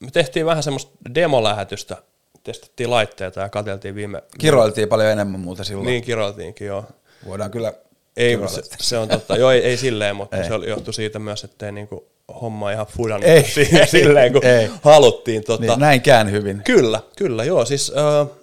me 0.00 0.10
tehtiin 0.10 0.46
vähän 0.46 0.62
semmoista 0.62 0.92
demolähetystä, 1.14 1.96
testattiin 2.44 2.90
laitteita 2.90 3.40
ja 3.40 3.48
katseltiin 3.48 3.94
viime... 3.94 4.22
Kiroiltiin 4.38 4.88
paljon 4.88 5.10
enemmän 5.10 5.40
muuta 5.40 5.64
silloin. 5.64 5.86
Niin 5.86 6.02
kiroiltiinkin, 6.02 6.66
joo. 6.66 6.84
Voidaan 7.26 7.50
kyllä 7.50 7.72
Ei, 8.16 8.38
se, 8.48 8.62
se, 8.80 8.98
on 8.98 9.08
totta. 9.08 9.36
Joo, 9.36 9.50
ei, 9.50 9.60
ei 9.60 9.76
silleen, 9.76 10.16
mutta 10.16 10.36
Ei. 10.36 10.44
se 10.44 10.54
oli, 10.54 10.68
johtui 10.68 10.94
siitä 10.94 11.18
myös, 11.18 11.44
ettei 11.44 11.72
niinku 11.72 12.06
homma 12.40 12.70
ihan 12.70 12.86
fudannut 12.86 13.28
Ei, 13.28 13.44
siihen 13.54 13.80
ei, 13.80 13.86
silleen, 13.86 14.32
kun 14.32 14.44
ei. 14.44 14.70
haluttiin. 14.82 15.44
Tota, 15.44 15.66
Niin, 15.66 15.80
näinkään 15.80 16.30
hyvin. 16.30 16.62
Kyllä, 16.64 17.00
kyllä, 17.16 17.44
joo. 17.44 17.64
Siis 17.64 17.92
äh, 17.96 18.36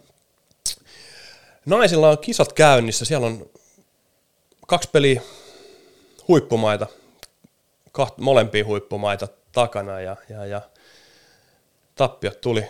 naisilla 1.65 2.09
on 2.09 2.17
kisat 2.17 2.53
käynnissä. 2.53 3.05
Siellä 3.05 3.27
on 3.27 3.49
kaksi 4.67 4.89
peliä 4.91 5.21
huippumaita, 6.27 6.87
kaht, 7.91 8.17
molempia 8.17 8.65
huippumaita 8.65 9.27
takana 9.51 10.01
ja, 10.01 10.15
ja, 10.29 10.45
ja 10.45 10.61
tappiot 11.95 12.41
tuli 12.41 12.65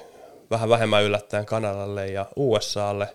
vähän 0.51 0.69
vähemmän 0.69 1.03
yllättäen 1.03 1.45
Kanadalle 1.45 2.07
ja 2.07 2.25
USAlle. 2.35 3.07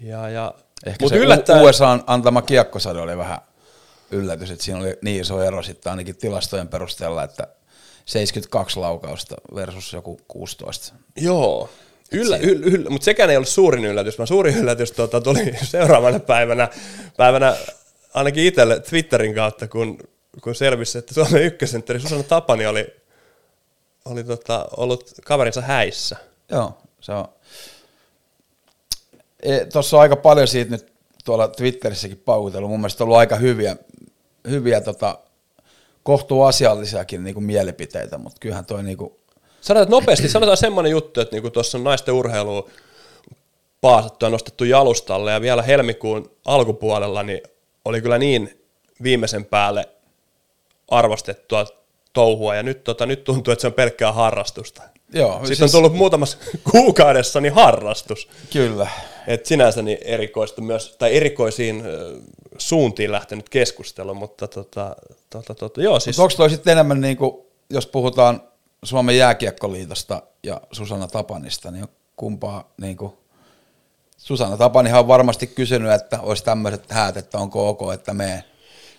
Ja, 0.00 0.28
ja, 0.28 0.54
Ehkä 0.86 1.04
mut 1.04 1.12
se 1.12 1.18
yllättäen, 1.18 1.62
U- 1.62 1.64
USAn 1.64 2.04
antama 2.06 2.42
kiekkosade 2.42 3.00
oli 3.00 3.16
vähän 3.16 3.38
yllätys, 4.10 4.50
että 4.50 4.64
siinä 4.64 4.80
oli 4.80 4.98
niin 5.02 5.20
iso 5.20 5.42
ero 5.42 5.62
sitten 5.62 5.90
ainakin 5.90 6.16
tilastojen 6.16 6.68
perusteella, 6.68 7.24
että 7.24 7.46
72 8.04 8.78
laukausta 8.80 9.36
versus 9.54 9.92
joku 9.92 10.20
16. 10.28 10.94
Joo, 11.16 11.70
Yllä, 12.12 12.36
yllä, 12.36 12.66
yllä, 12.66 12.90
mutta 12.90 13.04
sekään 13.04 13.30
ei 13.30 13.36
ollut 13.36 13.48
suurin 13.48 13.84
yllätys, 13.84 14.18
vaan 14.18 14.26
suurin 14.26 14.56
yllätys 14.56 14.92
tuota, 14.92 15.20
tuli 15.20 15.54
seuraavana 15.62 16.20
päivänä, 16.20 16.68
päivänä 17.16 17.56
ainakin 18.14 18.44
itselle 18.44 18.80
Twitterin 18.80 19.34
kautta, 19.34 19.68
kun, 19.68 19.98
kun 20.42 20.54
selvisi, 20.54 20.98
että 20.98 21.14
Suomen 21.14 21.42
ykkösentteri 21.42 22.00
Susanna 22.00 22.24
Tapani 22.24 22.66
oli, 22.66 22.94
oli 24.04 24.24
tota, 24.24 24.66
ollut 24.76 25.10
kaverinsa 25.24 25.60
häissä. 25.60 26.16
Joo, 26.50 26.78
se 27.00 27.12
on. 27.12 27.28
E, 29.42 29.64
Tuossa 29.64 29.96
on 29.96 30.02
aika 30.02 30.16
paljon 30.16 30.48
siitä 30.48 30.70
nyt 30.70 30.92
tuolla 31.24 31.48
Twitterissäkin 31.48 32.22
paukutellut. 32.24 32.70
Mun 32.70 32.80
mielestä 32.80 33.04
on 33.04 33.06
ollut 33.06 33.18
aika 33.18 33.36
hyviä, 33.36 33.76
hyviä 34.48 34.80
tota, 34.80 35.18
kohtuuasiallisiakin 36.02 37.24
niinku 37.24 37.40
mielipiteitä, 37.40 38.18
mutta 38.18 38.36
kyllähän 38.40 38.66
toi 38.66 38.82
niinku, 38.82 39.20
Sanotaan 39.60 39.90
nopeasti, 39.90 40.28
sanotaan 40.28 40.56
semmoinen 40.56 40.90
juttu, 40.90 41.20
että 41.20 41.36
niinku 41.36 41.50
tuossa 41.50 41.78
on 41.78 41.84
naisten 41.84 42.14
urheilu 42.14 42.70
paasattu 43.80 44.26
ja 44.26 44.30
nostettu 44.30 44.64
jalustalle 44.64 45.32
ja 45.32 45.40
vielä 45.40 45.62
helmikuun 45.62 46.30
alkupuolella 46.44 47.22
niin 47.22 47.40
oli 47.84 48.02
kyllä 48.02 48.18
niin 48.18 48.64
viimeisen 49.02 49.44
päälle 49.44 49.88
arvostettua 50.88 51.66
touhua 52.12 52.54
ja 52.54 52.62
nyt, 52.62 52.84
tota, 52.84 53.06
nyt 53.06 53.24
tuntuu, 53.24 53.52
että 53.52 53.60
se 53.60 53.66
on 53.66 53.72
pelkkää 53.72 54.12
harrastusta. 54.12 54.82
Joo, 55.12 55.32
Sitten 55.32 55.56
siis- 55.56 55.62
on 55.62 55.70
tullut 55.70 55.94
muutamassa 55.98 56.38
kuukaudessa 56.72 57.40
niin 57.40 57.52
harrastus. 57.52 58.28
kyllä. 58.52 58.88
Et 59.26 59.46
sinänsä 59.46 59.82
niin 59.82 59.98
erikoista 60.04 60.62
myös, 60.62 60.96
tai 60.98 61.16
erikoisiin 61.16 61.82
suuntiin 62.58 63.12
lähtenyt 63.12 63.48
keskustelu, 63.48 64.14
mutta 64.14 64.48
tota, 64.48 64.96
tota, 65.30 65.54
tota, 65.54 65.80
joo 65.82 66.00
siis, 66.00 66.16
Mutta 66.18 66.22
onko 66.22 66.34
toi 66.36 66.50
sitten 66.50 66.72
enemmän, 66.72 67.00
niinku, 67.00 67.46
jos 67.70 67.86
puhutaan 67.86 68.42
Suomen 68.82 69.16
jääkiekkoliitosta 69.18 70.22
ja 70.42 70.60
Susanna 70.72 71.06
Tapanista, 71.08 71.70
niin 71.70 71.86
kumpaa 72.16 72.72
niinku, 72.80 73.18
Susanna 74.16 74.56
Tapanihan 74.56 75.00
on 75.00 75.08
varmasti 75.08 75.46
kysynyt, 75.46 75.92
että 75.92 76.20
olisi 76.20 76.44
tämmöiset 76.44 76.90
häät, 76.92 77.16
että 77.16 77.38
onko 77.38 77.68
ok, 77.68 77.80
että 77.94 78.14
mee. 78.14 78.44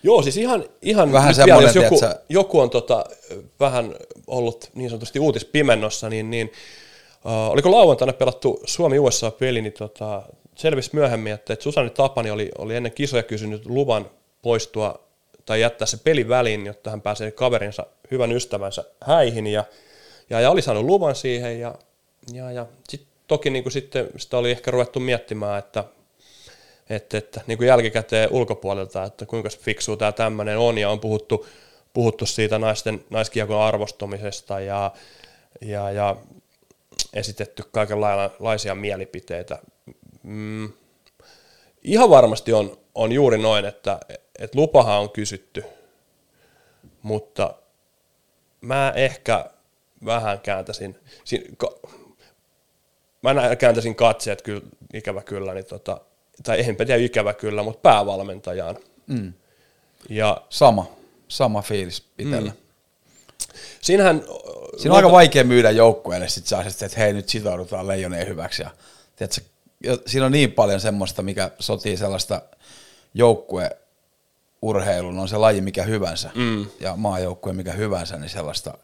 Joo 0.03 0.21
siis 0.21 0.37
ihan, 0.37 0.65
ihan 0.81 1.11
Vähän 1.11 1.35
nyt 1.37 1.45
vielä, 1.45 1.61
jos 1.61 1.75
joku, 1.75 1.99
tiedätkö- 1.99 2.23
joku 2.29 2.59
on 2.59 2.69
tota, 2.69 3.05
vähän 3.59 3.95
ollut 4.27 4.69
niin 4.73 4.89
sanotusti 4.89 5.19
uutispimennossa, 5.19 6.09
niin, 6.09 6.29
niin 6.31 6.51
uh, 7.25 7.51
oliko 7.51 7.71
lauantaina 7.71 8.13
pelattu 8.13 8.61
Suomi-USA-peli, 8.65 9.61
niin 9.61 9.73
tota, 9.73 10.23
selvisi 10.55 10.89
myöhemmin, 10.93 11.33
että, 11.33 11.53
että 11.53 11.63
Susanni 11.63 11.89
Tapani 11.89 12.31
oli, 12.31 12.51
oli 12.57 12.75
ennen 12.75 12.91
kisoja 12.91 13.23
kysynyt 13.23 13.65
luvan 13.65 14.09
poistua 14.41 14.99
tai 15.45 15.61
jättää 15.61 15.85
se 15.85 15.97
peli 15.97 16.29
väliin, 16.29 16.65
jotta 16.65 16.89
hän 16.89 17.01
pääsee 17.01 17.31
kaverinsa, 17.31 17.85
hyvän 18.11 18.31
ystävänsä 18.31 18.83
häihin 19.01 19.47
ja, 19.47 19.63
ja, 20.29 20.41
ja 20.41 20.51
oli 20.51 20.61
saanut 20.61 20.85
luvan 20.85 21.15
siihen 21.15 21.59
ja, 21.59 21.75
ja, 22.33 22.51
ja 22.51 22.65
sit, 22.89 23.07
toki 23.27 23.49
niin 23.49 23.63
kuin 23.63 23.73
sitten 23.73 24.07
sitä 24.17 24.37
oli 24.37 24.51
ehkä 24.51 24.71
ruvettu 24.71 24.99
miettimään, 24.99 25.59
että, 25.59 25.83
että, 26.91 27.17
että 27.17 27.41
niin 27.47 27.57
kuin 27.57 27.67
jälkikäteen 27.67 28.31
ulkopuolelta, 28.31 29.03
että 29.03 29.25
kuinka 29.25 29.49
fiksua 29.59 29.97
tämä 29.97 30.11
tämmöinen 30.11 30.57
on 30.57 30.77
ja 30.77 30.89
on 30.89 30.99
puhuttu, 30.99 31.47
puhuttu 31.93 32.25
siitä 32.25 32.59
naisten, 32.59 33.05
naiskiekon 33.09 33.61
arvostumisesta 33.61 34.59
ja, 34.59 34.91
ja, 35.61 35.91
ja 35.91 36.15
esitetty 37.13 37.63
kaikenlaisia 37.71 38.75
mielipiteitä. 38.75 39.59
Mm, 40.23 40.69
ihan 41.83 42.09
varmasti 42.09 42.53
on, 42.53 42.77
on 42.95 43.11
juuri 43.11 43.37
noin, 43.37 43.65
että, 43.65 43.99
että 44.39 44.57
lupahan 44.59 44.99
on 44.99 45.09
kysytty, 45.09 45.63
mutta 47.01 47.53
mä 48.61 48.93
ehkä 48.95 49.45
vähän 50.05 50.39
kääntäisin, 50.39 50.99
siin- 51.23 51.57
ka- 51.57 51.79
mä 53.21 53.55
kääntäisin 53.55 53.95
katseet 53.95 54.41
kyllä, 54.41 54.61
ikävä 54.93 55.21
kyllä, 55.21 55.53
niin 55.53 55.65
tota, 55.65 56.01
tai 56.43 56.69
enpä 56.69 56.85
tiedä 56.85 57.03
ikävä 57.03 57.33
kyllä, 57.33 57.63
mutta 57.63 57.81
päävalmentajaan. 57.81 58.77
Mm. 59.07 59.33
Ja 60.09 60.41
Sama, 60.49 60.85
sama 61.27 61.61
fiilis 61.61 62.03
itsellä. 62.17 62.51
Mm. 62.51 62.57
siinähän... 63.81 64.23
Siinä 64.77 64.93
on 64.93 64.97
aika 64.97 65.11
vaikea 65.11 65.43
myydä 65.43 65.71
joukkueelle 65.71 66.29
sit 66.29 66.47
sellaisesta, 66.47 66.85
että 66.85 66.99
hei 66.99 67.13
nyt 67.13 67.29
sitoudutaan 67.29 67.87
leijoneen 67.87 68.27
hyväksi. 68.27 68.61
Ja, 68.61 68.69
tiedätkö, 69.15 69.41
siinä 70.05 70.25
on 70.25 70.31
niin 70.31 70.51
paljon 70.51 70.79
semmoista, 70.79 71.21
mikä 71.21 71.51
sotii 71.59 71.97
sellaista 71.97 72.41
joukkueurheilun, 73.13 75.19
on 75.19 75.27
se 75.27 75.37
laji 75.37 75.61
mikä 75.61 75.83
hyvänsä 75.83 76.29
mm. 76.35 76.65
ja 76.79 76.95
maajoukkue 76.95 77.53
mikä 77.53 77.71
hyvänsä, 77.71 78.17
niin 78.17 78.29
sellaista, 78.29 78.77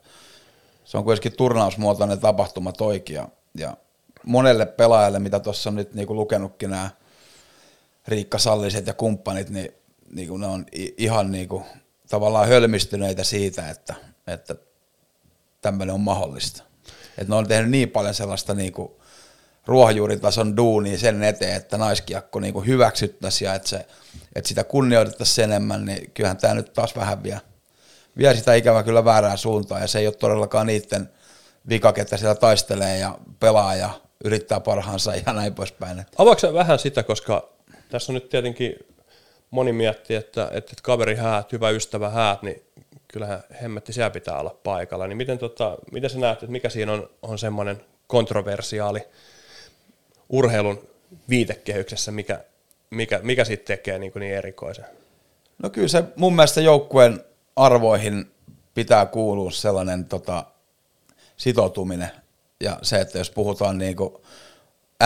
se 0.86 0.98
on 0.98 1.04
kuitenkin 1.04 1.38
turnausmuotoinen 1.38 2.20
tapahtuma 2.20 2.72
toikin. 2.72 3.16
Ja, 3.16 3.28
ja 3.56 3.78
monelle 4.26 4.66
pelaajalle, 4.66 5.20
mitä 5.20 5.40
tuossa 5.40 5.70
on 5.70 5.76
nyt 5.76 5.94
niinku 5.94 6.16
lukenutkin 6.16 6.70
nämä 6.70 6.90
Riikka 8.08 8.38
Salliset 8.38 8.88
ja 8.88 8.94
kumppanit, 8.94 9.50
niin, 9.50 9.72
niin 10.10 10.28
kuin 10.28 10.42
ne 10.42 10.48
on 10.48 10.66
ihan 10.98 11.32
niin 11.32 11.48
kuin, 11.48 11.64
tavallaan 12.10 12.48
hölmistyneitä 12.48 13.24
siitä, 13.24 13.70
että, 13.70 13.96
että 14.28 14.56
tämmöinen 15.62 15.94
on 15.94 16.02
mahdollista. 16.02 16.64
Että 17.18 17.34
ne 17.34 17.36
on 17.36 17.48
tehnyt 17.48 17.70
niin 17.70 17.90
paljon 17.90 18.14
sellaista 18.14 18.54
niin 18.54 18.74
kuin 18.74 18.92
ruohonjuuritason 19.66 20.58
duunia 20.58 20.98
sen 20.98 21.24
eteen, 21.24 21.56
että 21.56 21.78
naiskiakko 21.78 22.40
niin 22.40 22.66
hyväksyttäisiin 22.66 23.46
ja 23.48 23.54
että, 23.54 23.70
se, 23.70 23.86
että 24.36 24.48
sitä 24.48 24.64
kunnioitettaisiin 24.64 25.44
enemmän, 25.44 25.86
niin 25.86 26.12
kyllähän 26.12 26.38
tämä 26.38 26.54
nyt 26.54 26.74
taas 26.74 26.96
vähän 26.96 27.24
vie, 27.24 27.42
vie 28.18 28.36
sitä 28.36 28.54
ikävä 28.54 28.84
kyllä 28.84 29.06
väärään 29.06 29.38
suuntaan 29.38 29.82
ja 29.82 29.88
se 29.88 30.00
ei 30.00 30.08
ole 30.08 30.16
todellakaan 30.16 30.68
niiden 30.68 31.10
vika, 31.70 31.94
ketä 31.94 32.18
siellä 32.18 32.36
taistelee 32.36 32.98
ja 32.98 33.18
pelaa 33.40 33.76
ja 33.76 33.90
yrittää 34.24 34.60
parhaansa 34.60 35.16
ja 35.16 35.34
näin 35.34 35.56
poispäin. 35.56 36.06
Avaatko 36.18 36.54
vähän 36.54 36.80
sitä, 36.80 37.04
koska 37.04 37.57
tässä 37.90 38.12
on 38.12 38.14
nyt 38.14 38.30
tietenkin 38.30 38.76
moni 39.52 39.72
miettii, 39.72 40.16
että, 40.16 40.44
että, 40.44 40.58
että 40.58 40.84
kaveri 40.84 41.16
häät, 41.16 41.52
hyvä 41.52 41.70
ystävä 41.70 42.10
häät, 42.10 42.42
niin 42.42 42.64
kyllähän 43.08 43.44
hemmetti 43.62 43.94
siellä 43.94 44.10
pitää 44.10 44.40
olla 44.40 44.56
paikalla. 44.64 45.08
Niin 45.08 45.18
miten, 45.18 45.38
tota, 45.38 45.78
miten 45.92 46.10
sä 46.10 46.20
näet, 46.20 46.34
että 46.34 46.52
mikä 46.52 46.70
siinä 46.70 46.94
on, 46.94 47.10
on 47.22 47.40
semmoinen 47.40 47.82
kontroversiaali 48.08 49.00
urheilun 50.30 50.88
viitekehyksessä, 51.30 52.12
mikä, 52.12 52.44
mikä, 52.90 53.20
mikä 53.24 53.46
siitä 53.46 53.64
tekee 53.66 54.00
niin, 54.00 54.12
kuin 54.12 54.22
niin 54.22 54.36
erikoisen? 54.36 54.86
No 55.64 55.70
kyllä 55.70 55.88
se 55.88 56.04
mun 56.16 56.36
mielestä 56.36 56.62
joukkueen 56.62 57.24
arvoihin 57.56 58.32
pitää 58.74 59.06
kuulua 59.06 59.52
sellainen 59.52 60.06
tota, 60.06 60.46
sitoutuminen. 61.38 62.12
Ja 62.60 62.80
se, 62.82 63.02
että 63.02 63.18
jos 63.18 63.30
puhutaan 63.30 63.78
niinku 63.78 64.22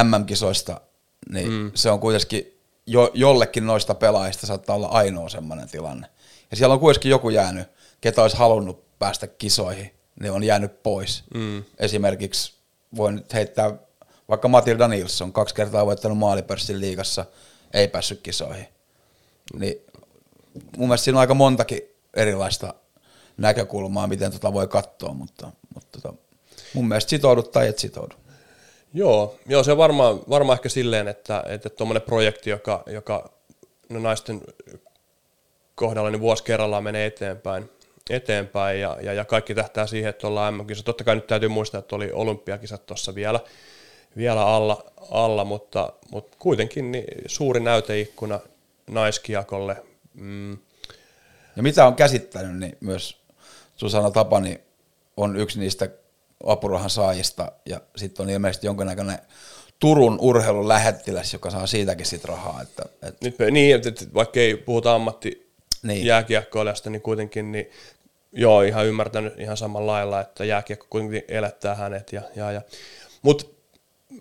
MM-kisoista, 0.04 0.82
niin 1.30 1.52
mm. 1.52 1.72
se 1.76 1.92
on 1.92 2.00
kuitenkin 2.00 2.51
jo, 2.86 3.12
jollekin 3.14 3.66
noista 3.66 3.96
pelaajista 3.96 4.48
saattaa 4.48 4.76
olla 4.76 4.88
ainoa 4.88 5.30
semmoinen 5.30 5.70
tilanne. 5.70 6.08
Ja 6.52 6.58
siellä 6.58 6.74
on 6.74 6.80
kuitenkin 6.80 7.12
joku 7.12 7.30
jäänyt, 7.30 7.68
ketä 8.02 8.22
olisi 8.22 8.38
halunnut 8.38 9.00
päästä 9.00 9.28
kisoihin, 9.28 9.92
niin 10.20 10.32
on 10.32 10.44
jäänyt 10.44 10.84
pois. 10.84 11.24
Mm. 11.34 11.64
Esimerkiksi 11.80 12.54
voin 12.96 13.16
nyt 13.16 13.34
heittää 13.34 13.78
vaikka 14.30 14.48
Matilda 14.48 14.88
Nilsson, 14.88 15.34
kaksi 15.34 15.56
kertaa 15.56 15.86
voittanut 15.86 16.18
maalipörssin 16.18 16.82
liigassa, 16.82 17.26
ei 17.74 17.88
päässyt 17.88 18.22
kisoihin. 18.22 18.68
Niin 19.60 19.76
mun 20.78 20.88
mielestä 20.88 21.04
siinä 21.04 21.18
on 21.18 21.22
aika 21.22 21.34
montakin 21.34 21.82
erilaista 22.14 22.74
näkökulmaa, 23.38 24.08
miten 24.08 24.32
tota 24.32 24.54
voi 24.54 24.68
katsoa, 24.68 25.14
mutta, 25.14 25.52
mutta 25.76 26.02
tota, 26.02 26.18
mun 26.74 26.88
mielestä 26.88 27.10
sitoudu 27.10 27.44
tai 27.44 27.68
et 27.68 27.80
sitoudu. 27.80 28.16
Joo, 28.94 29.40
joo 29.46 29.64
se 29.64 29.72
on 29.72 29.78
varmaan, 29.78 30.20
varmaan 30.30 30.58
ehkä 30.58 30.70
silleen, 30.70 31.08
että 31.08 31.44
että 31.48 31.70
tuommoinen 31.70 32.02
projekti, 32.02 32.50
joka, 32.50 32.84
joka 32.88 33.32
no 33.90 34.00
naisten 34.00 34.42
kohdalla 35.76 36.10
niin 36.10 36.22
vuosi 36.22 36.44
kerrallaan 36.44 36.84
menee 36.84 37.06
eteenpäin, 37.06 37.70
eteenpäin 38.10 38.80
ja, 38.80 38.98
ja, 39.02 39.14
ja, 39.14 39.26
kaikki 39.26 39.56
tähtää 39.56 39.88
siihen, 39.88 40.10
että 40.10 40.28
ollaan 40.28 40.54
MM-kisat. 40.54 40.86
Totta 40.86 41.04
kai 41.04 41.16
nyt 41.16 41.28
täytyy 41.28 41.50
muistaa, 41.50 41.80
että 41.80 41.96
oli 41.96 42.12
olympiakisat 42.12 42.86
tuossa 42.86 43.16
vielä, 43.16 43.40
vielä 44.18 44.46
alla, 44.46 44.86
alla 45.12 45.46
mutta, 45.46 45.94
mutta 46.12 46.38
kuitenkin 46.40 46.92
niin 46.92 47.06
suuri 47.26 47.60
näyteikkuna 47.60 48.40
naiskiakolle. 48.90 49.84
Mm, 50.14 50.58
Ja 51.56 51.64
mitä 51.64 51.86
on 51.86 51.96
käsittänyt, 51.96 52.60
niin 52.60 52.78
myös 52.80 53.18
Susanna 53.78 54.12
Tapani 54.12 54.62
on 55.18 55.36
yksi 55.36 55.60
niistä 55.60 55.90
apurahan 56.46 56.90
saajista 56.90 57.52
ja 57.66 57.82
sitten 57.96 58.24
on 58.24 58.30
ilmeisesti 58.30 58.68
jonkinnäköinen 58.68 59.20
Turun 59.80 60.18
urheilun 60.22 60.68
lähettiläs, 60.68 61.34
joka 61.34 61.50
saa 61.50 61.68
siitäkin 61.68 62.06
sit 62.06 62.26
rahaa. 62.26 62.62
Että, 62.62 62.84
että 63.02 63.26
nyt 63.26 63.40
me, 63.40 63.52
niin, 63.52 63.76
että, 63.76 63.90
että 63.90 64.06
vaikka 64.14 64.40
ei 64.40 64.56
puhuta 64.56 64.96
ammatti 64.96 65.52
Niin. 65.84 66.06
jääkiekkoilijasta, 66.06 66.90
niin 66.90 67.02
kuitenkin 67.02 67.52
niin, 67.52 67.70
joo, 68.32 68.62
ihan 68.62 68.86
ymmärtänyt 68.86 69.40
ihan 69.40 69.58
samalla 69.58 69.92
lailla, 69.92 70.22
että 70.22 70.46
jääkiekko 70.46 70.86
kuitenkin 70.90 71.24
elättää 71.28 71.76
hänet. 71.76 72.14
Ja, 72.14 72.22
ja, 72.36 72.52
ja. 72.52 72.62
Mutta 73.22 73.46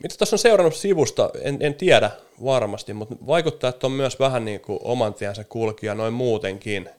mitä 0.02 0.14
tässä 0.18 0.34
on 0.34 0.38
seurannut 0.38 0.76
sivusta, 0.76 1.30
en, 1.42 1.56
en 1.60 1.74
tiedä 1.74 2.10
varmasti, 2.44 2.94
mutta 2.94 3.14
vaikuttaa, 3.26 3.70
että 3.70 3.86
on 3.86 3.92
myös 3.92 4.18
vähän 4.18 4.44
niin 4.44 4.60
kuin 4.60 4.78
oman 4.82 5.14
tiensä 5.14 5.44
kulkija 5.44 5.94
noin 5.94 6.14
muutenkin. 6.14 6.90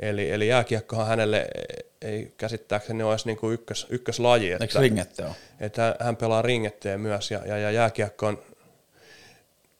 Eli, 0.00 0.30
eli 0.30 0.48
jääkiekkohan 0.48 1.06
hänelle 1.06 1.46
ei 2.02 2.34
käsittääkseni 2.36 3.02
ole 3.02 3.12
edes 3.12 3.26
niin 3.26 3.36
kuin 3.36 3.54
ykkös, 3.54 3.86
ykköslaji. 3.90 4.52
eikö 4.52 4.64
Että, 4.64 4.80
ringette 4.80 5.24
ole? 5.24 5.32
että 5.60 5.96
hän- 6.00 6.16
pelaa 6.16 6.42
ringetteen 6.42 7.00
myös 7.00 7.30
ja, 7.30 7.40
ja, 7.46 7.58
ja 7.58 7.70
jääkiekko 7.70 8.26
on, 8.26 8.38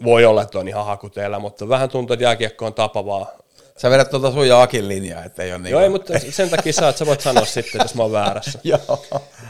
voi 0.05 0.25
olla, 0.25 0.43
että 0.43 0.59
on 0.59 0.69
ihan 0.69 0.87
hakuteella, 0.87 1.39
mutta 1.39 1.69
vähän 1.69 1.89
tuntuu, 1.89 2.15
että 2.15 2.25
jääkiekko 2.25 2.67
on 2.67 2.75
tapavaa. 2.75 3.31
Sä 3.77 3.91
vedät 3.91 4.11
tuota 4.11 4.33
sun 4.33 4.49
ja 4.49 4.63
Akin 4.63 4.89
linjaa, 4.89 5.25
että 5.25 5.43
ei 5.43 5.53
ole 5.53 5.59
niin 5.59 5.71
Joo, 5.73 5.81
ei, 5.81 5.89
mutta 5.89 6.13
sen 6.31 6.51
takia 6.51 6.73
sä, 6.73 6.89
että 6.89 6.99
sä 6.99 7.07
voit 7.07 7.21
sanoa 7.21 7.45
sitten, 7.45 7.81
jos 7.85 7.95
mä 7.95 8.03
oon 8.03 8.13
väärässä. 8.13 8.59
Joo. 8.65 9.05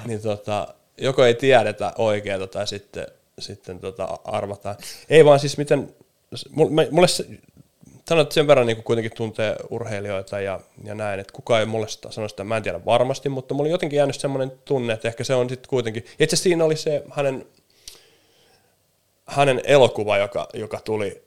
Niin 0.05 0.23
tota, 0.23 0.75
joko 0.99 1.25
ei 1.25 1.35
tiedetä 1.35 1.93
oikeeta 1.99 2.47
tai 2.47 2.67
sitten, 2.67 3.07
sitten 3.39 3.79
tota 3.81 4.19
arvataan. 4.25 4.77
Ei 5.11 5.25
vaan 5.25 5.41
siis 5.41 5.59
miten, 5.59 5.95
mulle, 6.51 6.89
mulle 6.91 7.09
se, 7.09 7.27
sanon, 8.09 8.23
että 8.23 8.35
sen 8.35 8.47
verran 8.47 8.67
niin 8.67 8.83
kuitenkin 8.83 9.13
tuntee 9.17 9.57
urheilijoita 9.71 10.41
ja, 10.41 10.61
ja 10.85 10.95
näin, 10.95 11.21
että 11.21 11.33
kukaan 11.33 11.61
ei 11.61 11.67
mulle 11.67 11.89
sitä 11.89 12.11
sano 12.11 12.29
sitä, 12.29 12.45
mä 12.45 12.57
en 12.57 12.63
tiedä 12.63 12.85
varmasti, 12.85 13.29
mutta 13.29 13.55
mulla 13.55 13.67
oli 13.67 13.73
jotenkin 13.73 13.97
jäänyt 13.97 14.21
semmoinen 14.21 14.53
tunne, 14.65 14.93
että 14.93 15.09
ehkä 15.09 15.25
se 15.25 15.35
on 15.35 15.49
sitten 15.49 15.69
kuitenkin, 15.69 16.03
itse 16.03 16.25
asiassa 16.25 16.43
siinä 16.43 16.65
oli 16.65 16.77
se 16.77 17.05
hänen, 17.11 17.47
hänen 19.27 19.61
elokuva, 19.65 20.19
joka, 20.19 20.49
joka 20.55 20.81
tuli, 20.81 21.23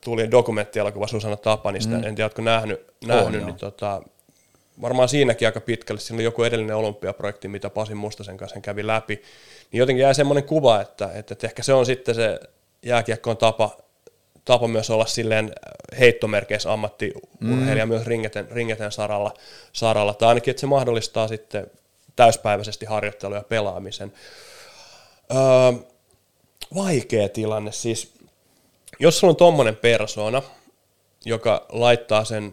tuli 0.00 0.30
dokumenttielokuva 0.30 1.06
Susanna 1.06 1.36
Tapanista, 1.36 1.96
mm. 1.96 2.04
en 2.04 2.14
tiedä, 2.14 2.24
oletko 2.24 2.42
nähnyt, 2.42 2.86
nähnyt 3.06 3.40
joo. 3.40 3.46
niin 3.46 3.56
tota, 3.56 4.02
varmaan 4.82 5.08
siinäkin 5.08 5.48
aika 5.48 5.60
pitkälle, 5.60 6.00
siinä 6.00 6.16
oli 6.16 6.24
joku 6.24 6.42
edellinen 6.42 6.76
olympiaprojekti, 6.76 7.48
mitä 7.48 7.70
Pasi 7.70 7.94
Mustasen 7.94 8.36
kanssa 8.36 8.56
hän 8.56 8.62
kävi 8.62 8.86
läpi, 8.86 9.22
niin 9.72 9.78
jotenkin 9.78 10.02
jäi 10.02 10.14
semmoinen 10.14 10.44
kuva, 10.44 10.80
että, 10.80 11.10
että, 11.14 11.34
että 11.34 11.46
ehkä 11.46 11.62
se 11.62 11.72
on 11.72 11.86
sitten 11.86 12.14
se 12.14 12.40
jääkiekkoon 12.82 13.36
tapa, 13.36 13.70
tapa 14.48 14.68
myös 14.68 14.90
olla 14.90 15.06
silleen 15.06 15.52
heittomerkeissä 15.98 16.72
ammattiurheilija 16.72 17.86
mm. 17.86 17.92
myös 17.92 18.06
ringeten, 18.06 18.48
ringeten 18.50 18.92
saralla, 18.92 19.34
saralla, 19.72 20.14
tai 20.14 20.28
ainakin, 20.28 20.50
että 20.50 20.60
se 20.60 20.66
mahdollistaa 20.66 21.28
sitten 21.28 21.66
täyspäiväisesti 22.16 22.86
harjoittelu 22.86 23.34
ja 23.34 23.42
pelaamisen. 23.48 24.12
Öö, 25.30 25.72
vaikea 26.74 27.28
tilanne, 27.28 27.72
siis 27.72 28.12
jos 28.98 29.18
sulla 29.18 29.30
on 29.30 29.36
tommonen 29.36 29.76
persona, 29.76 30.42
joka 31.24 31.66
laittaa 31.68 32.24
sen 32.24 32.52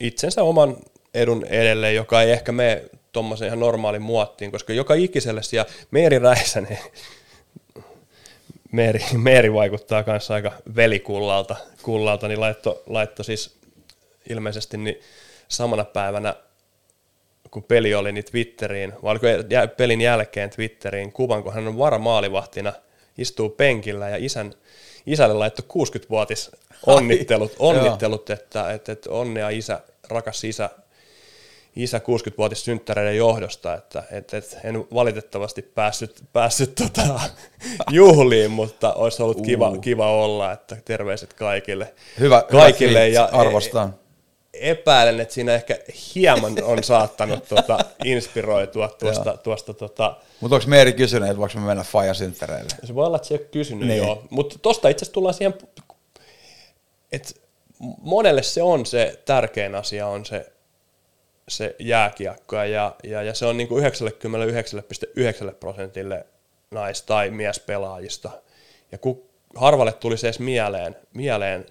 itsensä 0.00 0.42
oman 0.42 0.76
edun 1.14 1.44
edelle, 1.44 1.92
joka 1.92 2.22
ei 2.22 2.30
ehkä 2.30 2.52
mene 2.52 2.84
tuommoisen 3.12 3.46
ihan 3.46 3.60
normaalin 3.60 4.02
muottiin, 4.02 4.50
koska 4.50 4.72
joka 4.72 4.94
ikiselle 4.94 5.42
siellä 5.42 5.70
Meeri 5.90 6.18
Räisänen, 6.18 6.78
Meeri, 8.74 9.00
Meeri 9.18 9.52
vaikuttaa 9.52 10.02
kanssa 10.02 10.34
aika 10.34 10.52
velikullalta, 10.76 11.56
kullalta, 11.82 12.28
niin 12.28 12.40
laitto, 12.40 12.82
laitto 12.86 13.22
siis 13.22 13.56
ilmeisesti 14.30 14.76
niin 14.76 15.00
samana 15.48 15.84
päivänä, 15.84 16.34
kun 17.50 17.62
peli 17.62 17.94
oli, 17.94 18.12
niin 18.12 18.24
Twitteriin, 18.24 18.92
vai 19.02 19.10
oliko 19.10 19.26
pelin 19.76 20.00
jälkeen 20.00 20.50
Twitteriin 20.50 21.12
kuvan, 21.12 21.42
kun 21.42 21.54
hän 21.54 21.68
on 21.68 21.78
varamaalivahtina, 21.78 22.72
istuu 23.18 23.48
penkillä 23.48 24.08
ja 24.08 24.16
isän, 24.16 24.54
isälle 25.06 25.34
laittoi 25.34 25.66
60-vuotis 25.68 26.50
onnittelut, 26.86 27.52
onnittelut 27.58 28.30
että, 28.30 28.70
että, 28.72 28.92
että 28.92 29.10
onnea 29.10 29.48
isä, 29.48 29.80
rakas 30.08 30.44
isä, 30.44 30.70
isä 31.76 31.98
60-vuotis 31.98 32.64
synttäreiden 32.64 33.16
johdosta, 33.16 33.74
että, 33.74 34.02
että, 34.10 34.36
että 34.36 34.56
en 34.64 34.84
valitettavasti 34.94 35.62
päässyt, 35.62 36.22
päässyt 36.32 36.74
tota, 36.74 37.20
juhliin, 37.90 38.50
mutta 38.50 38.92
olisi 38.92 39.22
ollut 39.22 39.40
kiva, 39.40 39.68
Uh. 39.68 39.80
kiva 39.80 40.10
olla, 40.24 40.52
että 40.52 40.76
terveiset 40.84 41.32
kaikille. 41.32 41.94
Hyvä, 42.20 42.42
kaikille 42.50 42.98
hyvä 43.10 43.20
ja 43.20 43.28
arvostan. 43.32 43.94
epäilen, 44.54 45.20
että 45.20 45.34
siinä 45.34 45.54
ehkä 45.54 45.78
hieman 46.14 46.54
on 46.64 46.82
saattanut 46.84 47.48
tota, 47.48 47.78
inspiroitua 48.04 48.88
tuosta, 48.88 49.36
tuosta 49.36 49.74
tota, 49.74 50.16
Mutta 50.40 50.54
onko 50.54 50.66
Meeri 50.68 50.92
kysynyt, 50.92 51.28
että 51.28 51.38
voiko 51.40 51.54
me 51.60 51.66
mennä 51.66 51.84
Fajan 51.84 52.14
synttäreille? 52.14 52.68
se 52.84 52.94
voi 52.94 53.06
olla, 53.06 53.16
että 53.16 53.28
se 53.28 53.34
ei 53.34 53.38
ole 53.40 53.48
kysynyt 53.52 53.88
Niin. 53.88 53.98
joo. 53.98 54.22
Mutta 54.30 54.58
tosta 54.62 54.88
itse 54.88 55.04
asiassa 55.04 55.14
tullaan 55.14 55.34
siihen, 55.34 55.54
että 57.12 57.30
monelle 58.02 58.42
se 58.42 58.62
on 58.62 58.86
se 58.86 59.20
tärkein 59.24 59.74
asia, 59.74 60.06
on 60.06 60.24
se, 60.26 60.52
se 61.48 61.76
jääkiekko, 61.78 62.56
ja, 62.56 62.96
ja, 63.04 63.22
ja 63.22 63.34
se 63.34 63.46
on 63.46 63.56
niin 63.56 63.68
kuin 63.68 63.84
99,9 63.84 65.54
prosentille 65.60 66.26
nais- 66.70 67.02
tai 67.02 67.30
miespelaajista. 67.30 68.30
Ja 68.92 68.98
kun 68.98 69.22
harvalle 69.56 69.92
tuli 69.92 70.16
se 70.16 70.26
edes 70.26 70.38
mieleen, 70.38 70.96
mieleen, 71.14 71.66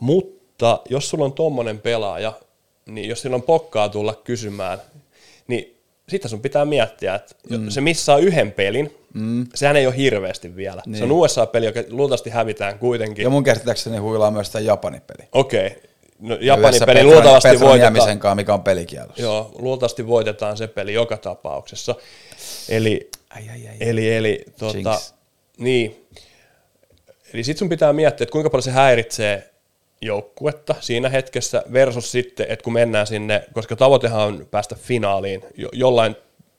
mutta 0.00 0.80
jos 0.88 1.10
sulla 1.10 1.24
on 1.24 1.32
tommonen 1.32 1.78
pelaaja, 1.78 2.32
niin 2.86 3.08
jos 3.08 3.22
sillä 3.22 3.34
on 3.34 3.42
pokkaa 3.42 3.88
tulla 3.88 4.14
kysymään, 4.14 4.78
niin 5.48 5.76
sitten 6.08 6.28
sun 6.28 6.42
pitää 6.42 6.64
miettiä, 6.64 7.14
että 7.14 7.34
mm. 7.50 7.70
se 7.70 7.80
missaa 7.80 8.18
yhden 8.18 8.52
pelin, 8.52 8.96
mm. 9.14 9.46
sehän 9.54 9.76
ei 9.76 9.86
ole 9.86 9.96
hirveästi 9.96 10.56
vielä. 10.56 10.82
Niin. 10.86 10.96
Se 10.96 11.04
on 11.04 11.12
USA-peli, 11.12 11.66
joka 11.66 11.80
luultavasti 11.88 12.30
hävitään 12.30 12.78
kuitenkin. 12.78 13.22
Ja 13.22 13.30
mun 13.30 13.44
käsittääkseni 13.44 13.98
huilaa 13.98 14.30
myös 14.30 14.50
tämä 14.50 14.62
Japanin 14.62 15.02
peli. 15.06 15.28
Okei, 15.32 15.82
no 16.20 16.38
Japanin 16.40 16.80
peli 16.86 17.04
luultavasti 17.04 17.60
voitetaan. 17.60 18.18
Kanssa, 18.18 18.34
mikä 18.34 18.54
on 18.54 18.62
pelikielossa. 18.62 19.22
Joo, 19.22 19.50
luultavasti 19.58 20.06
voitetaan 20.06 20.56
se 20.56 20.66
peli 20.66 20.92
joka 20.92 21.16
tapauksessa. 21.16 21.94
Eli, 22.68 23.10
Ai, 23.30 23.48
ai, 23.50 23.68
ai. 23.68 23.76
eli, 23.80 24.14
eli 24.14 24.44
tota, 24.58 24.90
Jinx. 24.90 25.12
niin. 25.58 26.06
Eli 27.34 27.44
sit 27.44 27.58
sun 27.58 27.68
pitää 27.68 27.92
miettiä, 27.92 28.24
että 28.24 28.32
kuinka 28.32 28.50
paljon 28.50 28.62
se 28.62 28.70
häiritsee 28.70 29.50
joukkuetta 30.02 30.74
siinä 30.80 31.08
hetkessä 31.08 31.62
versus 31.72 32.12
sitten, 32.12 32.46
että 32.48 32.62
kun 32.62 32.72
mennään 32.72 33.06
sinne, 33.06 33.44
koska 33.52 33.76
tavoitehan 33.76 34.20
on 34.26 34.48
päästä 34.50 34.74
finaaliin, 34.74 35.42
jo, 35.56 35.68
jollain 35.72 36.16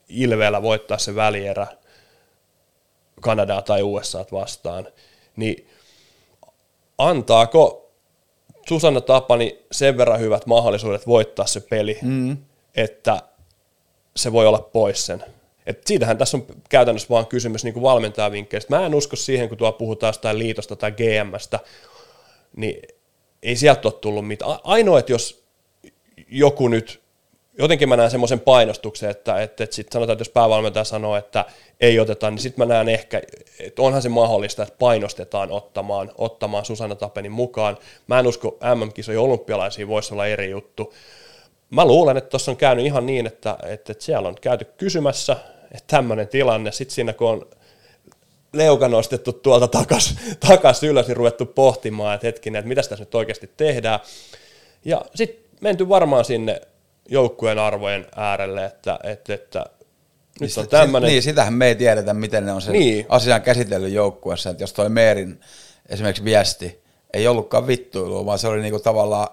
ilveellä 0.09 0.61
voittaa 0.61 0.97
se 0.97 1.15
välierä 1.15 1.67
Kanadaa 3.21 3.61
tai 3.61 3.81
USA 3.81 4.25
vastaan, 4.31 4.87
niin 5.35 5.67
antaako 6.97 7.80
Susanna 8.67 9.01
Tapani 9.01 9.59
sen 9.71 9.97
verran 9.97 10.19
hyvät 10.19 10.45
mahdollisuudet 10.45 11.07
voittaa 11.07 11.45
se 11.47 11.59
peli, 11.59 11.99
mm. 12.01 12.37
että 12.75 13.21
se 14.15 14.31
voi 14.31 14.47
olla 14.47 14.69
pois 14.73 15.05
sen. 15.05 15.23
Et 15.65 15.87
siitähän 15.87 16.17
tässä 16.17 16.37
on 16.37 16.45
käytännössä 16.69 17.09
vaan 17.09 17.27
kysymys 17.27 17.63
niin 17.63 17.81
valmentajavinkkeistä. 17.81 18.75
Mä 18.75 18.85
en 18.85 18.95
usko 18.95 19.15
siihen, 19.15 19.49
kun 19.49 19.57
tuolla 19.57 19.77
puhutaan 19.77 20.09
jostain 20.09 20.39
liitosta 20.39 20.75
tai 20.75 20.91
GMstä, 20.91 21.59
niin 22.55 22.81
ei 23.43 23.55
sieltä 23.55 23.87
ole 23.87 23.93
tullut 23.93 24.27
mitään. 24.27 24.51
Ainoa, 24.63 24.99
että 24.99 25.11
jos 25.11 25.43
joku 26.27 26.67
nyt, 26.67 27.00
jotenkin 27.57 27.89
mä 27.89 27.97
näen 27.97 28.11
semmoisen 28.11 28.39
painostuksen, 28.39 29.09
että, 29.09 29.41
että, 29.41 29.63
että 29.63 29.75
sit 29.75 29.91
sanotaan, 29.91 30.13
että 30.13 30.21
jos 30.21 30.29
päävalmentaja 30.29 30.83
sanoo, 30.83 31.15
että 31.15 31.45
ei 31.79 31.99
oteta, 31.99 32.31
niin 32.31 32.39
sitten 32.39 32.67
mä 32.67 32.73
näen 32.73 32.89
ehkä, 32.89 33.21
että 33.59 33.81
onhan 33.81 34.01
se 34.01 34.09
mahdollista, 34.09 34.63
että 34.63 34.75
painostetaan 34.79 35.51
ottamaan, 35.51 36.11
ottamaan 36.17 36.65
Susanna 36.65 36.95
Tapenin 36.95 37.31
mukaan. 37.31 37.77
Mä 38.07 38.19
en 38.19 38.27
usko 38.27 38.57
MM-kisoja 38.75 39.21
olympialaisiin 39.21 39.87
voisi 39.87 40.13
olla 40.13 40.27
eri 40.27 40.49
juttu. 40.49 40.93
Mä 41.69 41.85
luulen, 41.85 42.17
että 42.17 42.29
tuossa 42.29 42.51
on 42.51 42.57
käynyt 42.57 42.85
ihan 42.85 43.05
niin, 43.05 43.27
että, 43.27 43.57
että, 43.63 43.91
että 43.91 44.03
siellä 44.03 44.27
on 44.27 44.35
käyty 44.41 44.65
kysymässä, 44.65 45.37
että 45.63 45.87
tämmöinen 45.87 46.27
tilanne, 46.27 46.71
sitten 46.71 46.95
siinä 46.95 47.13
kun 47.13 47.29
on 47.29 47.47
leuka 48.53 48.87
nostettu 48.87 49.33
tuolta 49.33 49.67
takas, 49.67 50.15
takas 50.47 50.83
ylös, 50.83 51.07
niin 51.07 51.17
ruvettu 51.17 51.45
pohtimaan, 51.45 52.15
että 52.15 52.27
hetkinen, 52.27 52.59
että 52.59 52.69
mitä 52.69 52.81
tässä 52.81 53.03
nyt 53.03 53.15
oikeasti 53.15 53.49
tehdään. 53.57 53.99
Ja 54.85 55.01
sitten 55.15 55.45
menty 55.61 55.89
varmaan 55.89 56.25
sinne 56.25 56.61
joukkueen 57.11 57.59
arvojen 57.59 58.05
äärelle, 58.15 58.65
että, 58.65 58.99
että, 59.03 59.33
että 59.33 59.65
nyt 60.39 60.57
on 60.57 60.67
tämmöinen. 60.67 61.07
Niin, 61.07 61.23
sitähän 61.23 61.53
me 61.53 61.67
ei 61.67 61.75
tiedetä, 61.75 62.13
miten 62.13 62.45
ne 62.45 62.51
on 62.51 62.61
sen 62.61 62.73
Niin. 62.73 63.05
asian 63.09 63.41
käsitellyt 63.41 63.93
joukkueessa, 63.93 64.49
että 64.49 64.63
jos 64.63 64.73
toi 64.73 64.89
Meerin 64.89 65.39
esimerkiksi 65.89 66.23
viesti 66.23 66.81
ei 67.13 67.27
ollutkaan 67.27 67.67
vittuilua, 67.67 68.25
vaan 68.25 68.39
se 68.39 68.47
oli 68.47 68.61
niinku 68.61 68.79
tavallaan 68.79 69.27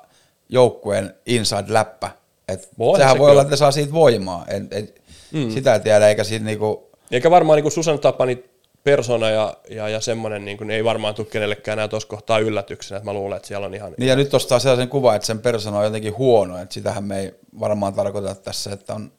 joukkueen 0.49 1.15
inside-läppä. 1.27 2.11
Et 2.49 2.69
Voi 2.79 2.99
sehän 2.99 3.15
se 3.15 3.19
voi 3.19 3.25
kyllä. 3.25 3.33
olla, 3.33 3.43
että 3.43 3.53
ne 3.53 3.57
saa 3.57 3.71
siitä 3.71 3.93
voimaa. 3.93 4.45
En, 4.49 4.69
en, 4.71 4.89
mm. 5.33 5.51
Sitä 5.51 5.75
ei 5.75 5.81
tiedä, 5.81 6.09
eikä 6.09 6.25
siitä 6.25 6.45
niinku, 6.45 6.89
Eikä 7.11 7.31
varmaan 7.31 7.57
niin 7.57 7.63
kuin 7.63 7.73
Susan 7.73 7.99
Tapani 7.99 8.45
persona 8.85 9.31
ja, 9.31 9.57
ja, 9.71 9.89
ja 9.89 10.01
semmoinen 10.01 10.45
niin 10.45 10.59
kuin, 10.59 10.71
ei 10.71 10.85
varmaan 10.85 11.15
tule 11.15 11.27
kenellekään 11.27 11.79
enää 11.79 11.89
tuossa 11.89 12.09
kohtaa 12.09 12.39
yllätyksenä, 12.39 12.97
että 12.97 13.05
mä 13.05 13.13
luulen, 13.13 13.37
että 13.37 13.49
siellä 13.49 13.67
on 13.67 13.75
ihan... 13.75 13.95
Niin 13.99 14.09
ja 14.09 14.17
nyt 14.17 14.35
ostaa 14.35 14.59
sellaisen 14.59 14.89
kuva, 14.89 15.15
että 15.15 15.27
sen 15.27 15.39
persona 15.39 15.79
on 15.79 15.85
jotenkin 15.85 16.19
huono, 16.19 16.59
että 16.59 16.75
sitähän 16.75 17.05
me 17.05 17.21
ei 17.21 17.35
varmaan 17.61 17.95
tarkoita 17.95 18.35
tässä, 18.35 18.73
että 18.73 18.95
on 18.95 19.13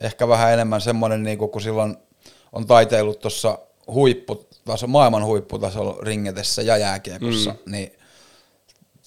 ehkä 0.00 0.28
vähän 0.28 0.52
enemmän 0.52 0.80
semmoinen, 0.80 1.22
niin 1.22 1.38
kuin 1.38 1.50
kun 1.50 1.62
silloin 1.62 1.96
on 2.52 2.66
taiteillut 2.66 3.20
tuossa 3.20 3.58
huipputaso, 3.86 4.86
maailman 4.86 5.24
huipputasolla 5.24 5.96
ringetessä 6.02 6.62
ja 6.62 6.76
jääkiekossa, 6.76 7.50
mm. 7.50 7.72
niin 7.72 7.92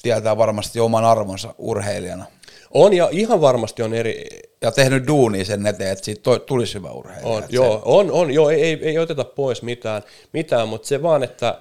tietää 0.02 0.38
varmasti 0.38 0.80
oman 0.80 1.06
arvonsa 1.06 1.56
urheilijana. 1.58 2.26
On 2.72 2.94
ja 2.94 3.10
ihan 3.12 3.42
varmasti 3.42 3.84
on 3.84 3.94
eri... 3.94 4.26
Ja 4.62 4.72
tehnyt 4.72 5.08
duunia 5.08 5.46
sen 5.46 5.68
eteen, 5.68 5.92
että 5.92 6.06
siitä 6.06 6.40
tulisi 6.40 6.74
hyvä 6.74 6.92
urheilija. 6.92 7.28
On, 7.28 7.44
joo, 7.50 7.82
on, 7.86 8.12
on, 8.12 8.32
joo, 8.32 8.50
ei, 8.50 8.64
ei, 8.64 8.80
ei 8.82 9.00
oteta 9.00 9.24
pois 9.24 9.62
mitään, 9.62 10.04
mitään, 10.34 10.68
mutta 10.68 10.88
se 10.88 11.02
vaan, 11.02 11.24
että 11.24 11.60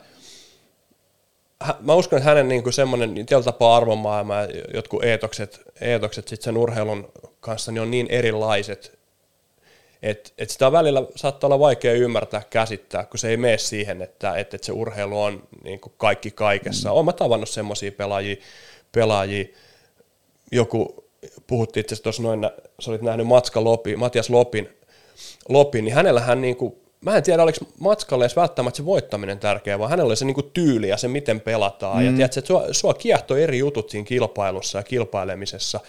mä 1.81 1.95
uskon, 1.95 2.16
että 2.16 2.29
hänen 2.29 2.49
niin 2.49 2.73
semmoinen 2.73 3.14
tietyllä 3.14 3.42
tapaa 3.42 3.77
arvomaailma 3.77 4.35
ja 4.35 4.49
jotkut 4.75 5.05
eetokset, 5.05 5.61
eetokset 5.81 6.29
sit 6.29 6.42
sen 6.42 6.57
urheilun 6.57 7.12
kanssa 7.40 7.73
niin 7.73 7.83
on 7.83 7.90
niin 7.90 8.07
erilaiset, 8.11 8.99
että 10.03 10.31
et 10.38 10.51
sitä 10.51 10.73
välillä 10.73 11.03
saattaa 11.16 11.49
olla 11.49 11.59
vaikea 11.59 11.93
ymmärtää, 11.93 12.43
käsittää, 12.51 13.05
kun 13.05 13.18
se 13.18 13.28
ei 13.28 13.37
mene 13.37 13.59
siihen, 13.59 14.03
että 14.03 14.35
et, 14.37 14.55
et 14.55 14.64
se 14.64 14.72
urheilu 14.72 15.22
on 15.22 15.43
niin 15.64 15.80
kaikki 15.97 16.30
kaikessa. 16.30 16.89
Mm. 16.89 16.93
Olen 16.93 17.05
mä 17.05 17.12
tavannut 17.12 17.49
semmoisia 17.49 17.93
pelaajia, 17.93 18.37
pelaajia, 18.93 19.45
joku, 20.53 21.05
puhuttiin 21.47 21.80
itse 21.80 21.94
asiassa 21.94 22.03
tuossa 22.03 22.22
noin, 22.22 22.51
sä 22.80 22.90
olit 22.90 23.03
nähnyt 23.03 23.26
Matska 23.26 23.64
Lopi, 23.64 23.97
Matias 23.97 24.30
Lopin, 24.30 24.68
Lopin 25.49 25.84
niin 25.84 25.94
hänellähän 25.94 26.40
niin 26.40 26.57
kuin 26.57 26.76
mä 27.01 27.16
en 27.16 27.22
tiedä, 27.22 27.42
oliko 27.42 27.59
Matskalle 27.80 28.24
edes 28.24 28.36
välttämättä 28.36 28.76
se 28.76 28.84
voittaminen 28.84 29.38
tärkeä, 29.38 29.78
vaan 29.78 29.90
hänellä 29.90 30.09
oli 30.09 30.16
se 30.16 30.24
niinku 30.24 30.42
tyyli 30.42 30.88
ja 30.88 30.97
se, 30.97 31.09
miten 31.09 31.40
pelataan. 31.40 31.99
Mm. 31.99 32.07
Ja 32.07 32.12
tiedätkö, 32.12 32.40
että 32.40 32.47
sua, 32.47 32.64
sua 32.72 32.94
kiehtoi 32.94 33.42
eri 33.42 33.59
jutut 33.59 33.90
siinä 33.90 34.05
kilpailussa 34.05 34.78
ja 34.78 34.82
kilpailemisessa. 34.82 35.80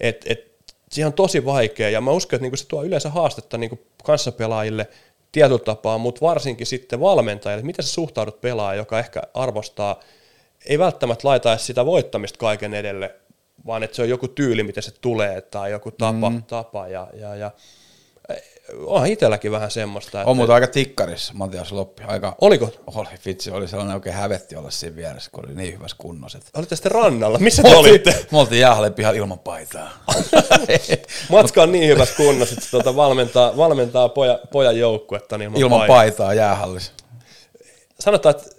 Et, 0.00 0.24
et, 0.26 0.46
siihen 0.92 1.06
on 1.06 1.12
tosi 1.12 1.44
vaikea, 1.44 1.90
ja 1.90 2.00
mä 2.00 2.10
uskon, 2.10 2.36
että 2.36 2.42
niinku 2.42 2.56
se 2.56 2.66
tuo 2.68 2.84
yleensä 2.84 3.10
haastetta 3.10 3.58
niinku 3.58 3.78
kanssapelaajille 4.04 4.88
tietyllä 5.32 5.58
tapaa, 5.58 5.98
mutta 5.98 6.20
varsinkin 6.20 6.66
sitten 6.66 7.00
valmentajille, 7.00 7.58
että 7.58 7.66
miten 7.66 7.84
sä 7.84 7.92
suhtaudut 7.92 8.40
pelaaja, 8.40 8.80
joka 8.80 8.98
ehkä 8.98 9.22
arvostaa, 9.34 10.00
ei 10.66 10.78
välttämättä 10.78 11.28
laita 11.28 11.52
edes 11.52 11.66
sitä 11.66 11.86
voittamista 11.86 12.38
kaiken 12.38 12.74
edelle, 12.74 13.14
vaan 13.66 13.82
että 13.82 13.96
se 13.96 14.02
on 14.02 14.08
joku 14.08 14.28
tyyli, 14.28 14.62
miten 14.62 14.82
se 14.82 14.90
tulee, 15.00 15.40
tai 15.40 15.70
joku 15.70 15.90
tapa, 15.90 16.30
mm. 16.30 16.42
tapa 16.42 16.88
ja, 16.88 17.08
ja, 17.14 17.34
ja 17.34 17.50
onhan 18.86 19.08
itselläkin 19.10 19.52
vähän 19.52 19.70
semmoista. 19.70 20.20
Että 20.20 20.30
On 20.30 20.36
muuten 20.36 20.54
aika 20.54 20.66
tikkarissa 20.66 21.32
Matias 21.36 21.72
Loppi. 21.72 22.02
Aika, 22.06 22.36
Oliko? 22.40 22.70
Oli 22.86 23.08
vitsi, 23.26 23.50
oli 23.50 23.68
sellainen 23.68 23.94
oikein 23.94 24.14
hävetti 24.14 24.56
olla 24.56 24.70
siinä 24.70 24.96
vieressä, 24.96 25.30
kun 25.30 25.46
oli 25.46 25.54
niin 25.54 25.74
hyvässä 25.74 25.96
kunnossa. 26.00 26.38
että- 26.38 26.50
Olitte 26.58 26.76
sitten 26.76 26.92
rannalla? 26.92 27.38
Missä 27.38 27.62
te 27.62 27.76
olitte? 27.76 28.26
Me 28.32 28.38
oltiin 28.38 28.60
jäähalle 28.60 28.90
pihalla 28.90 29.18
ilman 29.18 29.38
paitaa. 29.38 29.90
Matka 31.30 31.62
on 31.62 31.72
niin 31.72 31.88
hyvässä 31.88 32.14
kunnossa, 32.16 32.54
että 32.58 32.70
tuota 32.70 32.96
valmentaa, 32.96 33.56
valmentaa 33.56 34.08
poja, 34.08 34.38
pojan 34.52 34.78
joukkuetta 34.78 35.38
niin 35.38 35.46
ilman, 35.46 35.60
ilman 35.60 35.78
paitaa. 35.78 35.96
paitaa 35.96 36.34
jäähallissa. 36.34 36.92
Sanotaan, 38.00 38.34
että 38.36 38.50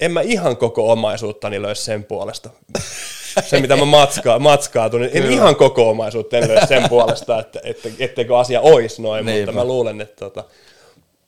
en 0.00 0.12
mä 0.12 0.20
ihan 0.20 0.56
koko 0.56 0.92
omaisuuttani 0.92 1.62
löisi 1.62 1.84
sen 1.84 2.04
puolesta. 2.04 2.50
Se, 3.40 3.60
mitä 3.60 3.76
mä 3.76 3.84
matskaa, 3.84 4.38
matskaatun, 4.38 5.00
niin 5.00 5.16
en 5.16 5.30
ihan 5.32 5.56
koko 5.56 5.90
omaisuutta 5.90 6.38
en 6.38 6.68
sen 6.68 6.88
puolesta, 6.88 7.40
että, 7.40 7.60
että 7.64 7.88
etteikö 7.98 8.38
asia 8.38 8.60
olisi 8.60 9.02
noin, 9.02 9.26
Niinpä. 9.26 9.52
mutta 9.52 9.60
mä 9.60 9.68
luulen, 9.68 10.00
että 10.00 10.16
tota, 10.16 10.44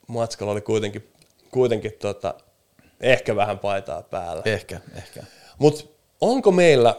matskalla 0.06 0.52
oli 0.52 0.60
kuitenkin, 0.60 1.12
kuitenkin 1.50 1.92
tota, 1.92 2.34
ehkä 3.00 3.36
vähän 3.36 3.58
paitaa 3.58 4.02
päällä. 4.02 4.42
Ehkä, 4.44 4.80
ehkä. 4.96 5.22
Mutta 5.58 5.84
onko 6.20 6.52
meillä, 6.52 6.94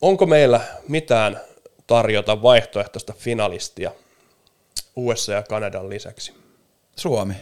onko 0.00 0.26
meillä 0.26 0.60
mitään 0.88 1.40
tarjota 1.86 2.42
vaihtoehtoista 2.42 3.12
finalistia 3.18 3.90
USA 4.96 5.32
ja 5.32 5.42
Kanadan 5.42 5.90
lisäksi? 5.90 6.32
Suomi. 6.96 7.34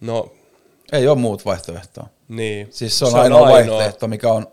No 0.00 0.32
Ei 0.92 1.08
ole 1.08 1.18
muut 1.18 1.44
vaihtoehtoa. 1.44 2.08
Niin. 2.28 2.68
Siis 2.70 2.98
se 2.98 3.04
on, 3.04 3.10
se 3.10 3.16
on 3.16 3.22
ainoa, 3.22 3.48
vaihtoehto, 3.48 4.08
mikä 4.08 4.32
on 4.32 4.46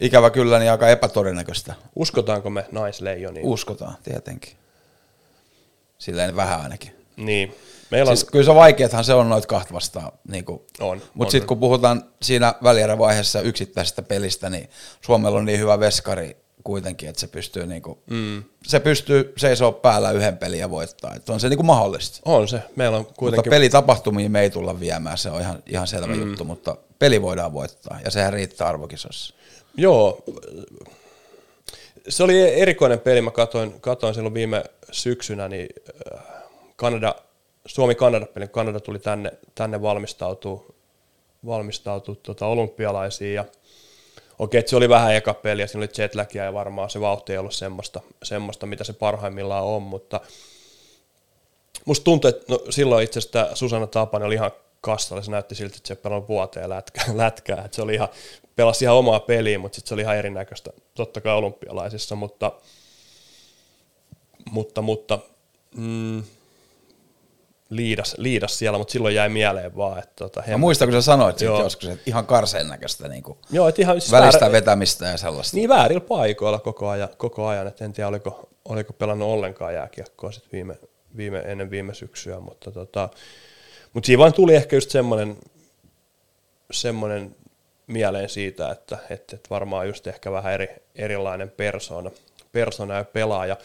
ikävä 0.00 0.30
kyllä 0.30 0.58
niin 0.58 0.70
aika 0.70 0.88
epätodennäköistä. 0.88 1.74
Uskotaanko 1.96 2.50
me 2.50 2.66
naisleijoniin? 2.72 3.46
Uskotaan, 3.46 3.96
tietenkin. 4.02 4.52
Silleen 5.98 6.36
vähän 6.36 6.60
ainakin. 6.60 6.92
niin. 7.16 7.54
Meillä 7.90 8.10
on, 8.10 8.16
Siis 8.16 8.30
kyllä 8.30 8.44
se 8.44 8.50
on 8.50 8.56
vaikeethan 8.56 9.04
se 9.04 9.14
on 9.14 9.28
noit 9.28 9.46
kahta 9.46 9.74
vastaan. 9.74 10.12
Niin 10.28 10.44
kuin. 10.44 10.60
On, 10.80 11.02
Mutta 11.14 11.32
sitten 11.32 11.48
kun 11.48 11.60
puhutaan 11.60 12.04
siinä 12.22 12.54
välierävaiheessa 12.62 13.40
yksittäisestä 13.40 14.02
pelistä, 14.02 14.50
niin 14.50 14.70
Suomella 15.00 15.38
on 15.38 15.44
niin 15.44 15.58
hyvä 15.58 15.80
veskari 15.80 16.36
kuitenkin, 16.64 17.08
että 17.08 17.20
se 17.20 17.26
pystyy, 17.26 17.66
niin 17.66 17.82
kuin, 17.82 17.98
mm. 18.10 18.42
se 18.66 18.80
pystyy 18.80 19.32
seisoo 19.36 19.72
päällä 19.72 20.10
yhden 20.10 20.38
pelin 20.38 20.60
ja 20.60 20.70
voittaa. 20.70 21.14
Että 21.14 21.32
on 21.32 21.40
se 21.40 21.48
niin 21.48 21.56
kuin 21.58 21.66
mahdollista. 21.66 22.20
on 22.24 22.48
se. 22.48 22.62
Meillä 22.76 22.96
on 22.96 23.02
Mutta 23.02 23.18
kuitenkin... 23.18 23.50
pelitapahtumiin 23.50 24.32
me 24.32 24.40
ei 24.40 24.50
tulla 24.50 24.80
viemään, 24.80 25.18
se 25.18 25.30
on 25.30 25.40
ihan, 25.40 25.62
ihan 25.66 25.86
selvä 25.86 26.14
mm. 26.14 26.20
juttu, 26.20 26.44
mutta 26.44 26.76
peli 27.00 27.22
voidaan 27.22 27.52
voittaa 27.52 27.98
ja 28.04 28.10
sehän 28.10 28.32
riittää 28.32 28.68
arvokisossa. 28.68 29.34
Joo. 29.76 30.22
Se 32.08 32.22
oli 32.22 32.60
erikoinen 32.60 33.00
peli. 33.00 33.22
Mä 33.22 33.30
katoin, 33.30 33.80
katoin 33.80 34.14
silloin 34.14 34.34
viime 34.34 34.64
syksynä, 34.92 35.48
niin 35.48 35.68
äh, 36.14 36.24
Kanada, 36.76 37.14
Suomi-Kanada-peli. 37.66 38.48
Kanada 38.48 38.80
tuli 38.80 38.98
tänne, 38.98 39.32
tänne 39.54 39.82
valmistautuu, 39.82 40.74
valmistautuu 41.46 42.14
tota 42.14 42.46
olympialaisiin 42.46 43.34
ja 43.34 43.44
Okei, 44.38 44.62
se 44.66 44.76
oli 44.76 44.88
vähän 44.88 45.14
eka 45.14 45.34
peli 45.34 45.60
ja 45.60 45.66
siinä 45.66 45.80
oli 45.80 45.88
jetlagia 45.98 46.44
ja 46.44 46.52
varmaan 46.52 46.90
se 46.90 47.00
vauhti 47.00 47.32
ei 47.32 47.38
ollut 47.38 47.54
semmoista, 47.54 48.00
semmoista 48.22 48.66
mitä 48.66 48.84
se 48.84 48.92
parhaimmillaan 48.92 49.64
on, 49.64 49.82
mutta 49.82 50.20
musta 51.84 52.04
tuntuu, 52.04 52.28
että 52.28 52.44
no, 52.48 52.60
silloin 52.70 53.04
itse 53.04 53.18
asiassa 53.18 53.48
Susanna 53.54 53.86
Tapanen 53.86 54.26
oli 54.26 54.34
ihan 54.34 54.50
kassalla, 54.80 55.22
se 55.22 55.30
näytti 55.30 55.54
siltä, 55.54 55.74
että 55.76 55.88
se 55.88 55.94
pelannut 55.94 56.28
vuoteen 56.28 56.70
lätkää, 56.70 57.04
lätkää. 57.16 57.62
että 57.64 57.74
se 57.74 57.82
oli 57.82 57.94
ihan, 57.94 58.08
pelasi 58.56 58.84
ihan 58.84 58.96
omaa 58.96 59.20
peliä, 59.20 59.58
mutta 59.58 59.76
sitten 59.76 59.88
se 59.88 59.94
oli 59.94 60.02
ihan 60.02 60.16
erinäköistä, 60.16 60.70
totta 60.94 61.20
kai 61.20 61.34
olympialaisissa, 61.34 62.16
mutta, 62.16 62.52
mutta, 64.50 64.82
mutta 64.82 65.18
mm, 65.76 66.22
liidas, 67.70 68.14
liidas 68.18 68.58
siellä, 68.58 68.78
mutta 68.78 68.92
silloin 68.92 69.14
jäi 69.14 69.28
mieleen 69.28 69.76
vaan, 69.76 69.98
että 69.98 70.12
tota, 70.16 70.42
Mä 70.48 70.56
muistan, 70.56 70.88
kun 70.88 70.92
sä 70.92 71.02
sanoit 71.02 71.40
Joo. 71.40 71.62
joskus, 71.62 71.88
että 71.88 72.02
ihan 72.06 72.26
karseen 72.26 72.68
näköistä 72.68 73.08
niin 73.08 73.22
kuin 73.22 73.38
Joo, 73.50 73.68
että 73.68 73.82
ihan 73.82 74.00
siis 74.00 74.12
välistä 74.12 74.40
väärä- 74.40 74.52
vetämistä 74.52 75.06
ja 75.06 75.16
sellaista. 75.16 75.56
niin 75.56 75.68
väärillä 75.68 76.00
paikoilla 76.00 76.58
koko 76.58 76.88
ajan, 76.88 77.08
koko 77.16 77.46
ajan. 77.46 77.66
että 77.66 77.84
en 77.84 77.92
tiedä 77.92 78.08
oliko, 78.08 78.48
oliko 78.64 78.92
pelannut 78.92 79.28
ollenkaan 79.28 79.74
jääkiekkoa 79.74 80.32
sit 80.32 80.52
viime, 80.52 80.76
viime, 81.16 81.38
ennen 81.38 81.70
viime 81.70 81.94
syksyä, 81.94 82.40
mutta, 82.40 82.70
tota, 82.70 83.08
mutta 83.92 84.06
siinä 84.06 84.18
vaan 84.18 84.32
tuli 84.32 84.54
ehkä 84.54 84.76
just 84.76 84.90
semmoinen, 84.90 85.36
semmoinen 86.70 87.36
mieleen 87.86 88.28
siitä, 88.28 88.70
että, 88.70 88.98
että, 89.10 89.36
että 89.36 89.50
varmaan 89.50 89.86
just 89.86 90.06
ehkä 90.06 90.32
vähän 90.32 90.52
eri, 90.52 90.68
erilainen 90.94 91.50
persona, 91.50 92.10
persona 92.52 92.94
ja 92.94 93.04
pelaaja. 93.04 93.56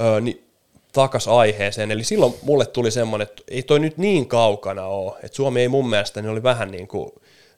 Öö, 0.00 0.20
niin 0.20 0.50
takas 0.92 1.28
aiheeseen, 1.28 1.90
eli 1.90 2.04
silloin 2.04 2.34
mulle 2.42 2.66
tuli 2.66 2.90
semmoinen, 2.90 3.28
että 3.28 3.42
ei 3.48 3.62
toi 3.62 3.80
nyt 3.80 3.98
niin 3.98 4.28
kaukana 4.28 4.86
ole, 4.86 5.16
että 5.22 5.36
Suomi 5.36 5.60
ei 5.60 5.68
mun 5.68 5.90
mielestä, 5.90 6.22
niin 6.22 6.30
oli 6.30 6.42
vähän 6.42 6.70
niin 6.70 6.88
kuin, 6.88 7.10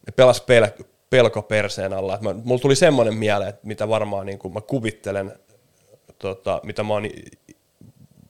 ne 0.07 0.13
pelas 0.17 0.41
pel, 0.41 0.67
pelko 1.11 1.43
perseen 1.43 1.93
alla, 1.93 2.15
että 2.15 2.29
mä, 2.29 2.35
mulla 2.45 2.61
tuli 2.61 2.77
semmoinen 2.77 3.15
mieleen, 3.15 3.51
että 3.51 3.67
mitä 3.67 3.89
varmaan 3.89 4.27
niin 4.27 4.39
kuin 4.39 4.55
mä 4.55 4.61
kuvittelen, 4.61 5.33
tota, 6.19 6.61
mitä 6.63 6.83
mä 6.83 6.93
oon 6.93 7.09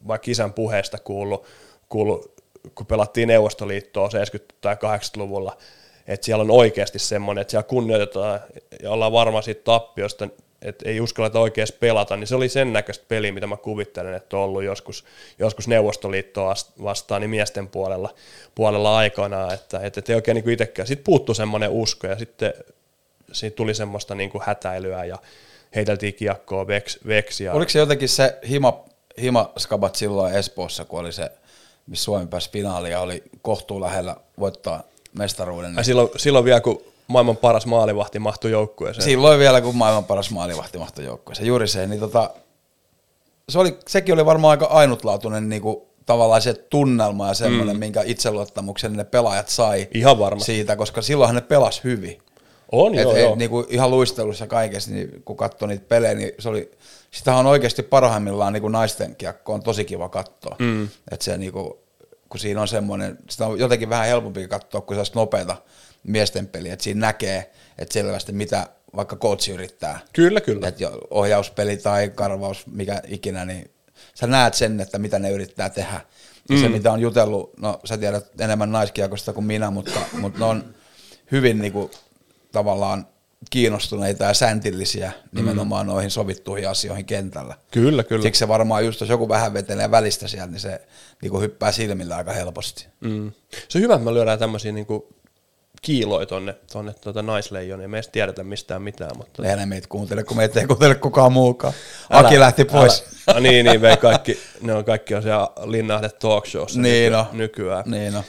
vaikka 0.07 0.31
isän 0.31 0.53
puheesta 0.53 0.99
kuullut, 0.99 1.47
kuullut 1.89 2.32
kun 2.75 2.87
pelattiin 2.87 3.29
Neuvostoliittoa 3.29 4.09
70- 4.09 4.11
tai 4.61 4.75
80-luvulla, 4.75 5.57
että 6.07 6.25
siellä 6.25 6.43
on 6.43 6.51
oikeasti 6.51 6.99
semmoinen, 6.99 7.43
että 7.43 7.51
siellä 7.51 7.69
kunnioitetaan 7.69 8.41
ja 8.83 8.91
ollaan 8.91 9.13
varma 9.13 9.43
siitä 9.43 9.65
tappiosta, 9.65 10.29
että 10.63 10.89
ei 10.89 11.01
uskalleta 11.01 11.41
oikeasti 11.41 11.77
pelata, 11.81 12.17
niin 12.17 12.27
se 12.27 12.35
oli 12.35 12.49
sen 12.49 12.73
näköistä 12.73 13.05
peliä, 13.09 13.33
mitä 13.33 13.47
mä 13.47 13.57
kuvittelen, 13.57 14.15
että 14.15 14.37
on 14.37 14.43
ollut 14.43 14.65
joskus, 14.65 15.05
joskus 15.39 15.69
Neuvostoliittoa 15.69 16.55
ast- 16.55 16.83
vastaan 16.83 17.21
niin 17.21 17.31
miesten 17.31 17.69
puolella, 17.69 18.15
puolella 18.55 18.97
aikana, 18.97 19.53
että, 19.53 19.79
että, 19.79 20.01
että 20.01 20.13
ei 20.13 20.17
oikein 20.17 20.35
niin 20.35 20.51
itsekään. 20.51 20.87
Sitten 20.87 21.05
puuttui 21.05 21.35
semmoinen 21.35 21.71
usko 21.71 22.07
ja 22.07 22.19
sitten 22.19 22.55
siitä 23.33 23.57
tuli 23.57 23.75
semmoista 23.75 24.15
niin 24.15 24.31
kuin 24.31 24.43
hätäilyä 24.47 25.05
ja 25.05 25.19
heiteltiin 25.75 26.15
kiekkoa 26.15 26.67
veks, 26.67 26.99
veksiä. 27.07 27.53
Oliko 27.53 27.71
se 27.71 27.79
jotenkin 27.79 28.09
se 28.09 28.39
hima, 28.49 28.85
himaskabat 29.23 29.95
silloin 29.95 30.35
Espoossa, 30.35 30.85
kun 30.85 31.01
oli 31.01 31.13
se, 31.13 31.31
missä 31.93 32.05
Suomi 32.05 32.27
pääsi 32.27 32.51
finaaliin 32.51 32.93
ja 32.93 33.01
oli 33.01 33.23
kohtuu 33.43 33.81
lähellä 33.81 34.17
voittaa 34.41 34.83
mestaruuden. 35.19 35.71
Ja 35.71 35.77
Niin 35.77 35.85
silloin, 35.85 36.09
silloin 36.17 36.45
vielä, 36.45 36.61
kun 36.61 36.83
maailman 37.07 37.37
paras 37.37 37.67
maalivahti 37.67 38.19
mahtui 38.19 38.51
joukkueeseen. 38.51 39.05
silloin 39.05 39.39
vielä, 39.39 39.61
kun 39.61 39.77
maailman 39.77 40.05
paras 40.05 40.31
maalivahti 40.31 40.79
mahtoi 40.79 41.05
joukkueeseen. 41.05 41.47
Juuri 41.49 41.69
se, 41.69 41.87
niin 41.87 42.01
tota, 42.01 42.31
se 43.49 43.59
oli, 43.59 43.79
sekin 43.89 44.15
oli 44.15 44.27
varmaan 44.27 44.51
aika 44.51 44.67
ainutlaatuinen 44.67 45.49
niin 45.49 45.63
kuin, 45.63 45.77
tavallaan 46.07 46.43
se 46.43 46.55
tunnelma 46.55 47.29
ja 47.29 47.35
semmoinen, 47.35 47.77
mm. 47.77 47.81
minkä 47.81 48.03
itseluottamuksen 48.07 48.93
ne 48.93 49.05
pelaajat 49.05 49.49
sai 49.49 49.89
Ihan 49.95 50.19
varmasti. 50.19 50.47
siitä, 50.47 50.77
koska 50.77 51.03
silloinhan 51.03 51.35
ne 51.35 51.41
pelas 51.41 51.85
hyvin. 51.85 52.19
On, 52.73 52.95
Et 52.95 53.03
joo, 53.03 53.15
ei, 53.15 53.23
joo. 53.23 53.35
Niinku 53.37 53.67
ihan 53.69 53.91
luistelussa 53.91 54.47
kaikessa, 54.47 54.91
niin 54.91 55.23
kun 55.25 55.37
katsoi 55.37 55.69
niitä 55.69 55.85
pelejä, 55.89 56.15
niin 56.15 56.33
se 56.39 56.49
oli, 56.49 56.71
sitähän 57.11 57.41
on 57.41 57.47
oikeasti 57.47 57.83
parhaimmillaan 57.83 58.53
niin 58.53 58.61
kuin 58.61 58.73
naisten 58.73 59.17
kiekko 59.17 59.53
on 59.53 59.63
tosi 59.63 59.85
kiva 59.85 60.09
katsoa. 60.09 60.57
Mm. 60.59 60.89
Että 61.11 61.25
se 61.25 61.39
niinku, 61.39 61.82
kun 62.33 62.41
siinä 62.41 62.61
on 62.61 62.69
semmoinen, 62.69 63.19
sitä 63.31 63.47
on 63.47 63.59
jotenkin 63.59 63.89
vähän 63.89 64.07
helpompi 64.07 64.49
katsoa 64.49 64.81
kuin 64.81 64.95
sellaista 64.95 65.19
nopeata 65.19 65.57
miesten 66.03 66.47
peliä, 66.47 66.73
että 66.73 66.83
siinä 66.83 67.01
näkee, 67.01 67.53
että 67.79 67.93
selvästi 67.93 68.33
mitä 68.33 68.67
vaikka 68.97 69.17
coachi 69.17 69.53
yrittää. 69.53 70.01
Kyllä, 70.13 70.41
kyllä. 70.41 70.69
Että 70.69 70.91
ohjauspeli 71.11 71.77
tai 71.77 72.09
karvaus, 72.09 72.67
mikä 72.67 73.03
ikinä, 73.07 73.45
niin 73.45 73.71
sä 74.15 74.27
näet 74.27 74.55
sen, 74.55 74.81
että 74.81 74.99
mitä 74.99 75.19
ne 75.19 75.31
yrittää 75.31 75.71
tehdä. 75.71 76.01
Ja 76.51 76.61
se, 76.61 76.69
mitä 76.69 76.93
on 76.93 77.01
jutellut, 77.01 77.59
no 77.59 77.81
sä 77.85 77.99
tiedät 77.99 78.41
enemmän 78.41 78.73
naiskiekosta 78.73 79.33
kuin 79.33 79.47
minä, 79.47 79.71
mutta, 79.71 80.01
mutta 80.13 80.39
ne 80.39 80.45
on 80.45 80.75
hyvin 81.33 81.59
niinku, 81.59 81.91
tavallaan 82.53 83.07
kiinnostuneita 83.51 84.25
ja 84.25 84.35
säntillisiä 84.35 85.13
nimenomaan 85.33 85.87
noihin 85.87 86.11
sovittuihin 86.11 86.69
asioihin 86.69 87.05
kentällä. 87.05 87.55
Kyllä, 87.71 88.05
kyllä. 88.05 88.23
Siksi 88.23 88.39
se 88.39 88.49
varmaan 88.49 88.85
just, 88.85 89.01
jos 89.01 89.11
joku 89.11 89.29
vähän 89.29 89.55
vetelee 89.55 89.91
välistä 89.91 90.29
sieltä, 90.29 90.51
niin 90.51 90.61
se 90.61 90.81
niinku 91.23 91.41
hyppää 91.41 91.73
silmillä 91.73 92.17
aika 92.17 92.33
helposti. 92.33 92.87
Mm. 93.01 93.33
Se 93.69 93.79
on 93.79 93.83
hyvä, 93.83 93.95
että 93.95 94.05
me 94.05 94.15
lyödään 94.15 94.39
tämmöisiä 94.39 94.73
niin 94.73 94.87
kiiloi 95.83 96.27
tonne, 96.27 96.55
tonne 96.73 96.95
tota 97.01 97.23
naisleijoniin. 97.23 97.91
Me 97.91 97.97
ei 97.97 98.03
tiedetä 98.13 98.45
mistään 98.45 98.83
mitään, 98.83 99.17
mutta... 99.17 99.43
Eihän 99.43 99.59
ne 99.59 99.67
meitä 99.67 99.89
kuuntele, 99.89 100.25
kun 100.25 100.37
meitä 100.37 100.61
ei 100.61 100.67
kuuntele 100.67 100.95
kukaan 100.95 101.33
muukaan. 101.33 101.75
Aki 102.11 102.41
lähti 102.41 102.65
pois. 102.65 103.05
Älä, 103.29 103.41
niin, 103.41 103.67
niin, 103.67 103.81
vei 103.81 103.97
kaikki, 103.97 104.39
ne 104.61 104.75
on 104.75 104.85
kaikki 104.85 105.15
on 105.15 105.23
siellä 105.23 105.49
Linnahde 105.65 106.09
talk 106.09 106.47
showssa 106.47 106.81
Niin 106.81 107.13
nyky, 107.13 107.31
on. 107.31 107.39
nykyään. 107.39 107.85
Niin 107.87 108.13
no. 108.13 108.25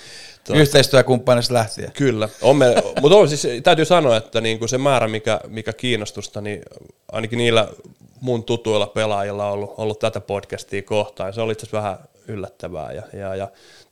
Tuo- 0.47 0.55
Yhteistyökumppanista 0.55 1.53
lähtien. 1.53 1.91
Kyllä, 1.91 2.29
on 2.41 2.55
me, 2.57 2.75
mutta 3.01 3.17
on, 3.17 3.29
siis, 3.29 3.47
täytyy 3.63 3.85
sanoa, 3.85 4.17
että 4.17 4.41
niin 4.41 4.59
kuin 4.59 4.69
se 4.69 4.77
määrä, 4.77 5.07
mikä, 5.07 5.39
mikä 5.47 5.73
kiinnostusta, 5.73 6.41
niin 6.41 6.61
ainakin 7.11 7.37
niillä 7.37 7.67
mun 8.21 8.43
tutuilla 8.43 8.87
pelaajilla 8.87 9.45
on 9.47 9.53
ollut, 9.53 9.73
ollut 9.77 9.99
tätä 9.99 10.19
podcastia 10.19 10.81
kohtaan. 10.81 11.33
Se 11.33 11.41
oli 11.41 11.51
itse 11.51 11.67
vähän 11.73 11.97
yllättävää 12.27 12.91
ja, 12.91 13.03
ja, 13.13 13.35
ja 13.35 13.47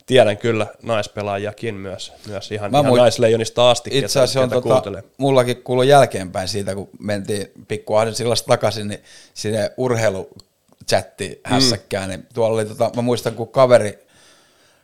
tiedän 0.06 0.38
kyllä 0.38 0.68
naispelaajakin 0.84 1.76
myös, 1.76 2.14
myös 2.28 2.52
ihan, 2.52 2.72
Mä 2.72 2.80
ihan 2.80 2.92
muist- 2.94 2.98
naisleijonista 2.98 3.72
asti, 3.72 3.90
Itse 3.94 4.20
asiassa 4.20 4.42
on 4.42 4.50
tota, 4.50 4.62
kuuntelee. 4.62 5.04
mullakin 5.18 5.64
kuuluu 5.64 5.84
jälkeenpäin 5.84 6.48
siitä, 6.48 6.76
kun 6.76 6.90
mentiin 7.00 7.52
pikku 7.68 7.94
sillasta 8.14 8.48
takaisin, 8.48 8.88
niin 8.88 9.04
sinne 9.34 9.72
urheiluchatti 9.78 11.42
hässäkkään, 11.44 12.10
niin 12.10 12.28
tuolla 12.34 12.56
oli, 12.56 12.66
tota, 12.66 12.92
mä 12.96 13.02
muistan, 13.02 13.34
kun 13.34 13.48
kaveri, 13.48 14.00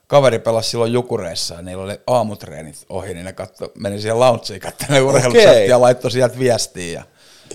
kaveri 0.08 0.40
pelasi 0.40 0.70
silloin 0.70 0.94
Jukureissa 0.94 1.56
ja 1.56 1.62
niillä 1.62 1.84
oli 1.84 2.00
aamutreenit 2.08 2.86
ohi, 2.90 3.14
niin 3.14 3.26
ne 3.26 3.34
katso, 3.34 3.72
meni 3.80 4.02
siihen 4.02 4.20
loungeen 4.20 4.60
katsomaan 4.60 5.04
urheiluchattia 5.04 5.66
ja 5.66 5.82
laittoi 5.82 6.12
sieltä 6.12 6.40
viestiä. 6.40 6.94
Ja, 7.00 7.04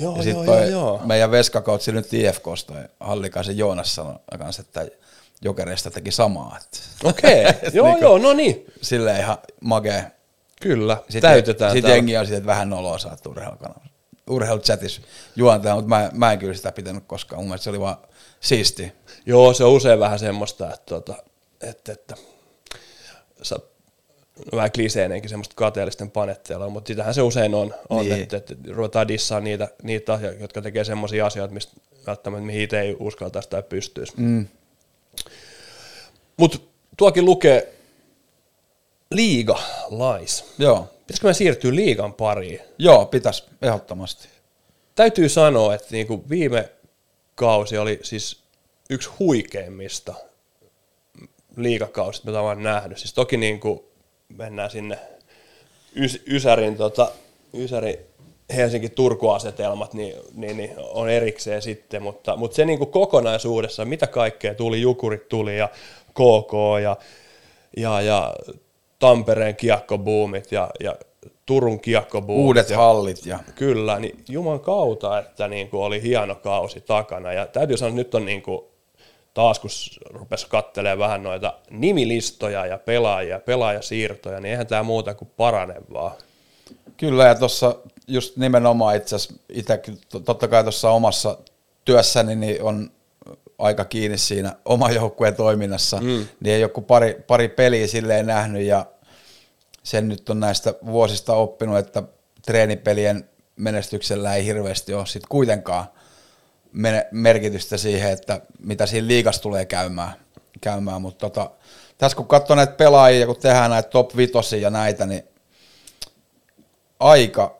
Joo, 0.01 0.17
ja 0.17 0.23
sit 0.23 0.33
joo, 0.33 0.45
toi 0.45 0.71
joo, 0.71 1.01
meidän 1.05 1.31
veskakautsi 1.31 1.93
nyt 1.93 2.15
IFKsta, 2.15 2.75
Hallikaisen 3.01 3.59
Joonas 3.59 3.95
sanoi 3.95 4.15
kanssa, 4.39 4.63
että 4.63 4.87
Jokereista 5.43 5.91
teki 5.91 6.11
samaa. 6.11 6.59
Okei, 7.05 7.45
joo, 7.73 7.87
Niinku- 7.87 8.05
joo, 8.05 8.19
no 8.19 8.33
niin, 8.33 8.65
Silleen 8.83 9.21
ihan 9.21 9.39
magee. 9.61 10.13
kyllä, 10.63 10.97
Sitten, 11.03 11.23
täytetään 11.23 11.73
Sitten 11.73 11.91
jengi 11.91 12.17
on 12.17 12.25
että 12.25 12.47
vähän 12.47 12.71
noloa 12.71 12.99
saat 12.99 13.27
urheilukanavassa. 13.27 13.93
Urheiluchatissa 14.31 15.03
juontaa, 15.37 15.75
mutta 15.75 15.89
mä, 15.89 16.11
mä 16.13 16.33
en 16.33 16.39
kyllä 16.39 16.55
sitä 16.55 16.73
pitänyt 16.73 17.05
koskaan. 17.07 17.41
Mun 17.41 17.49
mielestä 17.49 17.65
se 17.65 17.71
oli 17.71 17.81
vaan 17.81 17.97
siisti. 18.41 18.93
Joo, 19.27 19.55
se 19.55 19.65
on 19.65 19.73
usein 19.73 20.01
vähän 20.01 20.19
semmoista, 20.19 20.75
että, 20.75 20.87
tota, 20.87 21.15
että, 21.61 21.93
että 21.93 22.15
vähän 24.53 24.73
kliseinenkin 24.73 25.29
semmoista 25.29 25.55
kateellisten 25.57 26.11
panetteella, 26.11 26.69
mutta 26.69 26.89
sitähän 26.89 27.15
se 27.15 27.23
usein 27.23 27.55
on, 27.55 27.75
on 27.89 28.05
Niin. 28.05 28.23
että, 28.23 28.37
että, 28.37 28.55
ruvetaan 28.71 29.09
dissaa 29.09 29.41
niitä, 29.41 29.69
niitä 29.83 30.13
asioita, 30.13 30.41
jotka 30.43 30.63
tekee 30.63 30.85
semmoisia 30.85 31.27
asioita, 31.27 31.55
mistä 31.55 31.73
välttämättä 32.07 32.47
mihin 32.47 32.63
itse 32.63 32.81
ei 32.81 32.97
uskaltaisi 32.99 33.49
tai 33.49 33.63
pystyisi. 33.63 34.13
Mm. 34.17 34.47
Mutta 36.37 36.59
tuokin 36.97 37.25
lukee 37.25 37.75
liiga 39.11 39.61
lais. 39.91 40.45
Joo. 40.59 40.89
Pitäisikö 41.07 41.27
me 41.27 41.35
siirtyä 41.35 41.75
liigan 41.75 42.15
pariin? 42.15 42.61
Joo, 42.79 43.07
pitäisi 43.07 43.45
ehdottomasti. 43.63 44.29
Täytyy 44.95 45.29
sanoa, 45.29 45.75
että 45.75 45.89
niinku 45.91 46.25
viime 46.29 46.69
kausi 47.35 47.79
oli 47.79 48.01
siis 48.03 48.43
yksi 48.91 49.11
huikeimmista 49.19 50.15
liigakausista, 51.57 52.27
mitä 52.27 52.41
olen 52.41 52.63
nähnyt. 52.63 52.99
Siis 52.99 53.15
toki 53.15 53.37
niinku 53.37 53.85
mennään 54.37 54.71
sinne 54.71 54.99
Ys- 55.97 56.23
Ysärin, 56.27 56.77
tota, 56.77 57.11
Ysärin 57.55 57.99
Helsinki-Turku-asetelmat 58.57 59.95
niin, 59.95 60.15
niin, 60.35 60.57
niin 60.57 60.71
on 60.79 61.09
erikseen 61.09 61.63
sitten, 61.63 62.03
mutta, 62.03 62.37
mutta 62.37 62.55
se 62.55 62.65
niinku 62.65 62.87
kokonaisuudessa, 62.87 63.85
mitä 63.85 64.07
kaikkea 64.07 64.55
tuli, 64.55 64.81
Jukurit 64.81 65.29
tuli 65.29 65.59
ja 65.59 65.69
KK 66.11 66.53
ja, 66.83 66.97
ja, 67.77 68.01
ja 68.01 68.35
Tampereen 68.99 69.57
kiekkobuumit 69.57 70.53
ja, 70.53 70.71
ja 70.81 70.97
Turun 71.47 71.81
kiekkobuumit. 71.81 72.47
Uudet 72.47 72.71
ja, 72.71 72.77
hallit 72.77 73.27
ja 73.27 73.39
Kyllä, 73.55 73.99
niin 73.99 74.25
Juman 74.29 74.61
kautta, 74.61 75.19
että 75.19 75.49
niin 75.49 75.69
kuin 75.69 75.83
oli 75.83 76.03
hieno 76.03 76.35
kausi 76.35 76.81
takana. 76.81 77.33
Ja 77.33 77.47
täytyy 77.47 77.77
sanoa, 77.77 77.89
että 77.91 77.97
nyt 77.97 78.15
on 78.15 78.25
niin 78.25 78.43
kuin, 78.43 78.65
taas 79.35 79.59
kun 79.59 79.71
rupesi 80.05 80.47
katselemaan 80.49 80.99
vähän 80.99 81.23
noita 81.23 81.55
nimilistoja 81.71 82.67
ja 82.67 82.79
pelaajia, 82.79 83.41
pelaajasiirtoja, 83.41 84.41
niin 84.41 84.51
eihän 84.51 84.67
tämä 84.67 84.83
muuta 84.83 85.15
kuin 85.15 85.31
parane 85.37 85.75
vaan. 85.93 86.13
Kyllä, 86.97 87.27
ja 87.27 87.35
tuossa 87.35 87.77
just 88.07 88.37
nimenomaan 88.37 88.97
itse 88.97 89.17
asiassa 89.17 89.43
itsekin 89.49 89.99
totta 90.25 90.49
kai 90.49 90.63
tuossa 90.63 90.91
omassa 90.91 91.39
työssäni 91.85 92.37
niin 92.37 92.63
on 92.63 92.91
aika 93.59 93.85
kiinni 93.85 94.19
siinä 94.19 94.57
oman 94.65 94.95
joukkueen 94.95 95.35
toiminnassa, 95.35 96.01
mm. 96.01 96.27
niin 96.41 96.55
ei 96.55 96.65
ole 96.65 96.71
kuin 96.71 96.85
pari, 96.85 97.25
pari 97.27 97.49
peliä 97.49 97.87
silleen 97.87 98.27
nähnyt 98.27 98.63
ja 98.63 98.87
sen 99.83 100.09
nyt 100.09 100.31
on 100.31 100.41
näistä 100.41 100.75
vuosista 100.87 101.35
oppinut, 101.35 101.79
että 101.79 102.03
treenipelien 102.47 103.29
menestyksellä 103.57 104.35
ei 104.35 104.45
hirveästi 104.45 104.95
ole 104.95 105.07
sit 105.07 105.23
kuitenkaan 105.29 105.85
merkitystä 107.11 107.77
siihen, 107.77 108.11
että 108.13 108.41
mitä 108.59 108.87
siinä 108.87 109.09
liigassa 109.09 109.43
tulee 109.43 109.65
käymään, 109.65 110.13
käymään. 110.61 111.03
mutta 111.03 111.31
tota, 111.31 111.51
tässä 111.99 112.17
kun 112.17 112.27
katsoo 112.27 112.57
näitä 112.57 112.73
pelaajia, 112.73 113.27
kun 113.27 113.37
tehdään 113.37 113.71
näitä 113.71 113.89
top 113.89 114.17
vitosia 114.17 114.59
ja 114.59 114.71
näitä, 114.71 115.07
niin 115.07 115.23
aika 117.01 117.59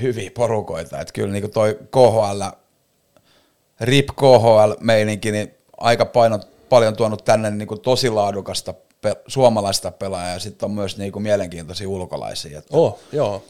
hyviä 0.00 0.30
porukoita. 0.34 1.00
Että 1.00 1.12
kyllä 1.12 1.32
niin 1.32 1.50
toi 1.50 1.78
KHL, 1.90 2.42
RIP 3.80 4.08
KHL-meininki, 4.16 5.32
niin 5.32 5.54
aika 5.76 6.04
painot, 6.06 6.68
paljon 6.68 6.96
tuonut 6.96 7.24
tänne 7.24 7.50
niin 7.50 7.68
kuin 7.68 7.80
tosi 7.80 8.10
laadukasta 8.10 8.74
pe- 9.00 9.16
suomalaista 9.26 9.90
pelaajaa 9.92 10.32
ja 10.32 10.38
sitten 10.38 10.66
on 10.66 10.70
myös 10.74 10.98
niin 10.98 11.12
kuin 11.12 11.22
mielenkiintoisia 11.22 11.88
ulkolaisia. 11.88 12.58
Että 12.58 12.76
Oh, 12.76 12.98
joo. 13.12 13.44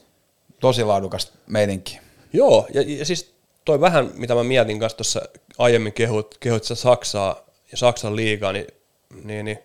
tosi 0.61 0.85
laadukasta 0.85 1.33
meininki. 1.47 1.99
Joo, 2.33 2.67
ja, 2.75 2.83
ja 2.87 3.05
siis 3.05 3.32
toi 3.65 3.81
vähän, 3.81 4.11
mitä 4.15 4.35
mä 4.35 4.45
mietin 4.45 4.81
kanssa 4.81 4.97
tuossa 4.97 5.21
aiemmin 5.59 5.93
kehut, 5.93 6.37
kehut 6.41 6.65
sä 6.65 6.75
Saksaa 6.75 7.37
ja 7.73 7.77
Saksan 7.79 8.17
liigaa, 8.17 8.53
niin, 8.53 8.67
niin, 9.25 9.45
niin 9.45 9.59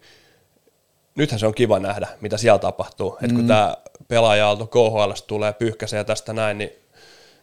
nythän 1.16 1.40
se 1.40 1.48
on 1.48 1.54
kiva 1.54 1.80
nähdä, 1.80 2.08
mitä 2.22 2.38
siellä 2.38 2.60
tapahtuu. 2.60 3.18
Et 3.24 3.32
kun 3.32 3.42
Mm. 3.42 3.48
tämä 3.48 3.78
pelaaja-aalto 4.08 4.68
KHL 4.68 5.12
tulee 5.28 5.54
pyyhkäsee 5.54 6.04
tästä 6.04 6.34
näin, 6.34 6.58
niin 6.58 6.70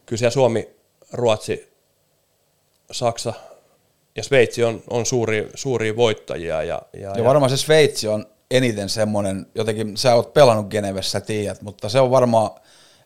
kyllä 0.06 0.18
siellä 0.18 0.30
Suomi, 0.32 0.68
Ruotsi, 1.12 1.72
Saksa 2.92 3.32
ja 4.16 4.22
Sveitsi 4.22 4.64
on, 4.64 4.82
on 4.90 5.06
suuri, 5.06 5.50
suuria 5.54 5.96
voittajia. 5.96 6.62
Ja, 6.62 6.82
ja, 6.92 7.12
Ja 7.16 7.24
varmaan 7.24 7.50
se 7.50 7.56
Sveitsi 7.56 8.08
on 8.08 8.26
eniten 8.50 8.88
semmoinen, 8.88 9.46
jotenkin 9.54 9.96
sä 9.96 10.14
oot 10.14 10.32
pelannut 10.34 10.68
Genevessä, 10.68 11.20
tiedät, 11.20 11.62
mutta 11.62 11.88
se 11.88 12.00
on 12.00 12.10
varmaan 12.10 12.50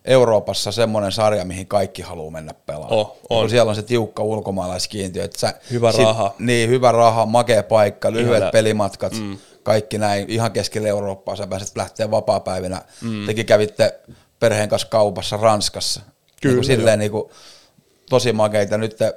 Euroopassa 0.09 0.71
semmoinen 0.71 1.11
sarja, 1.11 1.45
mihin 1.45 1.67
kaikki 1.67 2.01
haluaa 2.01 2.31
mennä 2.31 2.53
pelaamaan. 2.53 2.99
Oh, 2.99 3.17
on. 3.29 3.41
kun 3.41 3.49
siellä 3.49 3.69
on 3.69 3.75
se 3.75 3.81
tiukka 3.81 4.23
ulkomaalaiskiintiö. 4.23 5.23
Että 5.23 5.39
sä, 5.39 5.53
Hyvä 5.71 5.91
raha. 5.91 6.35
Niin, 6.39 6.69
hyvä 6.69 6.91
raha, 6.91 7.25
makea 7.25 7.63
paikka, 7.63 8.11
lyhyet 8.11 8.37
Ihana. 8.37 8.51
pelimatkat, 8.51 9.13
mm. 9.13 9.37
kaikki 9.63 9.97
näin, 9.97 10.29
ihan 10.29 10.51
keskellä 10.51 10.87
Eurooppaa, 10.87 11.35
sä 11.35 11.47
pääset 11.47 11.77
lähteä 11.77 12.11
vapaa-päivinä. 12.11 12.81
Mm. 13.01 13.25
Tekin 13.25 13.45
kävitte 13.45 13.99
perheen 14.39 14.69
kanssa 14.69 14.87
kaupassa 14.87 15.37
Ranskassa. 15.37 16.01
Kyllä, 16.41 16.53
niin 16.53 16.57
kuin 16.57 16.65
silleen 16.65 16.99
niin 16.99 17.11
kuin, 17.11 17.29
tosi 18.09 18.33
makeita. 18.33 18.77
Nyt 18.77 18.95
te 18.95 19.15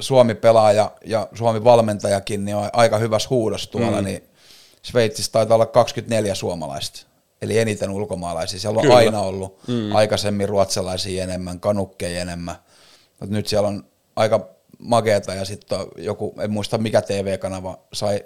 Suomi-pelaaja 0.00 0.90
ja 1.06 1.28
Suomi-valmentajakin 1.34 2.44
niin 2.44 2.56
on 2.56 2.70
aika 2.72 2.98
hyvässä 2.98 3.28
huudossa 3.30 3.70
tuolla, 3.70 3.98
mm. 3.98 4.04
niin 4.04 4.24
Sveitsissä 4.82 5.32
taitaa 5.32 5.54
olla 5.54 5.66
24 5.66 6.34
suomalaista. 6.34 7.06
Eli 7.42 7.58
eniten 7.58 7.90
ulkomaalaisia. 7.90 8.60
Siellä 8.60 8.78
on 8.78 8.82
Kyllä. 8.82 8.96
aina 8.96 9.20
ollut 9.20 9.58
mm. 9.68 9.94
aikaisemmin 9.94 10.48
ruotsalaisia 10.48 11.24
enemmän, 11.24 11.60
kanukkeja 11.60 12.20
enemmän. 12.20 12.56
Mut 13.20 13.30
nyt 13.30 13.46
siellä 13.46 13.68
on 13.68 13.84
aika 14.16 14.48
makeeta 14.78 15.34
ja 15.34 15.44
sitten 15.44 15.78
joku, 15.96 16.34
en 16.40 16.50
muista 16.50 16.78
mikä 16.78 17.02
TV-kanava 17.02 17.78
sai, 17.92 18.24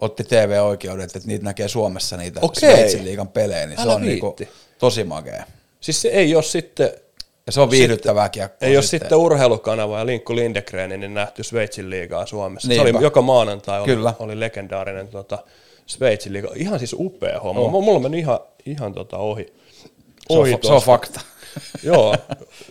otti 0.00 0.24
TV-oikeudet, 0.24 1.16
että 1.16 1.28
niitä 1.28 1.44
näkee 1.44 1.68
Suomessa 1.68 2.16
niitä. 2.16 2.40
Sveitsin 2.52 3.04
liigan 3.04 3.28
pelejä, 3.28 3.66
niin 3.66 3.76
se 3.76 3.82
Älä 3.82 3.94
on 3.94 4.02
niinku 4.02 4.36
tosi 4.78 5.04
makea. 5.04 5.44
Siis 5.80 6.02
se 6.02 6.08
ei 6.08 6.34
ole 6.34 6.42
sitten, 6.42 6.90
Ja 7.46 7.52
se 7.52 7.60
on 7.60 7.70
viihdyttävää 7.70 8.28
kiekkoa. 8.28 8.68
ei 8.68 8.76
ole 8.76 8.82
sitten 8.84 9.18
urheilukanava 9.18 9.98
ja 9.98 10.06
Linkku 10.06 10.36
Lindegrenin 10.36 11.00
niin 11.00 11.14
nähty 11.14 11.42
Sveitsin 11.42 11.90
liigaa 11.90 12.26
Suomessa. 12.26 12.68
Se 12.68 12.74
Niinpä. 12.74 12.98
oli 12.98 13.04
joka 13.04 13.22
maanantai 13.22 13.80
oli, 13.80 13.86
Kyllä. 13.86 14.14
oli 14.18 14.40
legendaarinen 14.40 15.08
tota, 15.08 15.38
Sveitsin 15.86 16.32
liiga. 16.32 16.48
Ihan 16.54 16.78
siis 16.78 16.96
upea 16.98 17.40
homma. 17.40 17.60
Oh. 17.60 17.70
Mulla 17.70 18.00
meni 18.00 18.18
ihan, 18.18 18.38
ihan 18.66 18.94
tota 18.94 19.18
ohi. 19.18 19.46
se, 19.76 19.88
on, 20.28 20.38
ohi 20.38 20.58
se 20.62 20.72
on 20.72 20.82
fakta. 20.82 21.20
Joo, 21.82 22.16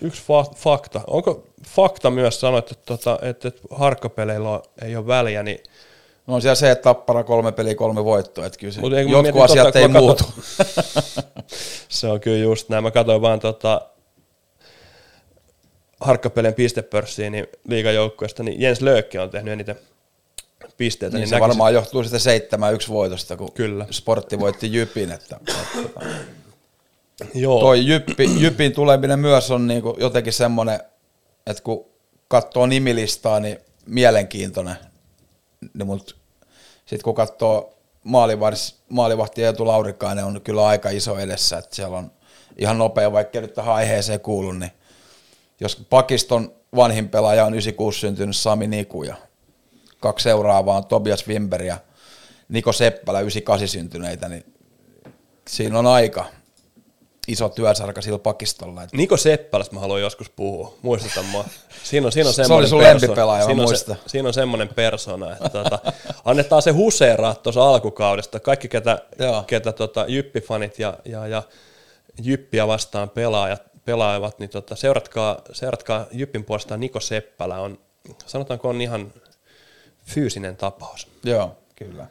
yksi 0.01 0.21
fa- 0.21 0.55
fakta. 0.55 1.01
Onko 1.07 1.43
fakta 1.67 2.11
myös 2.11 2.39
sanoit, 2.39 2.71
että, 2.71 2.83
tota, 2.85 3.19
että, 3.21 3.47
että 3.47 3.61
harkkapeleillä 3.71 4.49
on, 4.49 4.61
ei 4.81 4.95
ole 4.95 5.07
väliä, 5.07 5.43
niin 5.43 5.59
No 6.27 6.35
on 6.35 6.41
siellä 6.41 6.55
se, 6.55 6.71
että 6.71 6.83
tappara 6.83 7.23
kolme 7.23 7.51
peliä, 7.51 7.75
kolme 7.75 8.05
voittoa, 8.05 8.45
että 8.45 8.59
kyllä 8.59 8.73
se, 8.73 8.81
jotkut 8.81 9.21
mietin 9.21 9.41
asiat 9.41 9.67
tota, 9.67 9.79
ei 9.79 9.87
muutu. 9.87 10.23
se 11.89 12.07
on 12.07 12.19
kyllä 12.19 12.37
just 12.37 12.69
näin. 12.69 12.83
Mä 12.83 12.91
katsoin 12.91 13.21
vaan 13.21 13.39
tota, 13.39 13.81
harkkapelien 15.99 16.53
pistepörssiin 16.53 17.31
niin 17.31 17.47
liigajoukkueesta, 17.67 18.43
niin 18.43 18.61
Jens 18.61 18.81
Löökki 18.81 19.17
on 19.17 19.29
tehnyt 19.29 19.53
eniten 19.53 19.79
pisteitä. 20.77 21.15
Niin 21.17 21.21
Niin, 21.21 21.29
se 21.29 21.35
näkisin- 21.35 21.41
varmaan 21.49 21.73
johtuu 21.73 22.03
sitä 22.03 22.17
7-1 22.17 22.89
voitosta, 22.89 23.37
kun 23.37 23.51
Kyllä. 23.51 23.87
sportti 23.91 24.39
voitti 24.39 24.73
Jypin. 24.73 25.11
Että, 25.11 25.39
että, 25.47 26.05
Joo. 27.33 27.59
Toi 27.59 27.87
Jyppi, 27.87 28.29
Jypin 28.39 28.71
tuleminen 28.73 29.19
myös 29.19 29.51
on 29.51 29.67
niinku 29.67 29.95
jotenkin 29.99 30.33
semmoinen, 30.33 30.79
että 31.47 31.63
kun 31.63 31.85
katsoo 32.27 32.65
nimilistaa, 32.65 33.39
niin 33.39 33.57
mielenkiintoinen. 33.85 34.75
Niin 35.73 35.87
mut 35.87 36.15
sitten 36.85 37.03
kun 37.03 37.15
katsoo 37.15 37.73
maalivahti, 38.03 38.75
maalivahti 38.89 39.43
Eetu 39.43 39.67
Laurikainen 39.67 40.25
on 40.25 40.41
kyllä 40.41 40.67
aika 40.67 40.89
iso 40.89 41.17
edessä, 41.19 41.57
että 41.57 41.75
siellä 41.75 41.97
on 41.97 42.11
ihan 42.57 42.77
nopea, 42.77 43.11
vaikka 43.11 43.41
nyt 43.41 43.53
tähän 43.53 43.75
aiheeseen 43.75 44.19
kuulu, 44.19 44.51
niin 44.51 44.71
jos 45.59 45.75
pakiston 45.89 46.51
vanhin 46.75 47.09
pelaaja 47.09 47.45
on 47.45 47.53
96 47.53 47.99
syntynyt 47.99 48.35
Sami 48.35 48.67
Niku 48.67 49.03
ja 49.03 49.15
kaksi 49.99 50.23
seuraavaa 50.23 50.77
on 50.77 50.85
Tobias 50.85 51.27
Wimber 51.27 51.63
ja 51.63 51.77
Niko 52.49 52.73
Seppälä 52.73 53.19
98 53.19 53.67
syntyneitä, 53.67 54.29
niin 54.29 54.45
siinä 55.47 55.79
on 55.79 55.87
aika 55.87 56.25
iso 57.27 57.49
työsarka 57.49 58.01
sillä 58.01 58.19
pakistolla. 58.19 58.83
Että 58.83 58.97
Niko 58.97 59.17
Seppälästä 59.17 59.75
mä 59.75 59.81
haluan 59.81 60.01
joskus 60.01 60.29
puhua. 60.29 60.77
Muistutan 60.81 61.25
mua. 61.25 61.45
Siinä 61.83 62.05
on, 62.05 62.11
siinä 62.11 62.27
on 62.27 62.33
Se 62.33 62.41
oli 62.41 62.47
semmoinen 62.47 62.69
sun 62.69 62.79
perso- 62.79 63.05
lempipelaaja, 63.05 63.45
siinä 63.45 63.61
on, 63.61 63.77
se, 63.77 63.95
siinä 64.07 64.27
on 64.27 64.33
semmoinen 64.33 64.69
persona, 64.69 65.33
että 65.33 65.49
tota, 65.49 65.79
annetaan 66.25 66.61
se 66.61 66.71
huseeraa 66.71 67.35
tuossa 67.35 67.69
alkukaudesta. 67.69 68.39
Kaikki, 68.39 68.67
ketä, 68.67 68.99
Joo. 69.19 69.43
ketä 69.43 69.71
tota, 69.71 70.05
jyppifanit 70.07 70.79
ja, 70.79 70.97
ja, 71.05 71.27
ja 71.27 71.43
jyppiä 72.21 72.67
vastaan 72.67 73.09
pelaajat, 73.09 73.61
pelaavat, 73.85 74.39
niin 74.39 74.49
tota, 74.49 74.75
seuratkaa, 74.75 75.41
seuratkaa 75.51 76.05
Jyppin 76.11 76.43
puolestaan 76.43 76.79
Niko 76.79 76.99
Seppälä 76.99 77.59
on, 77.59 77.79
sanotaanko 78.25 78.69
on 78.69 78.81
ihan 78.81 79.13
fyysinen 80.05 80.57
tapaus. 80.57 81.07
joo, 81.23 81.51
kyllä. 81.75 82.07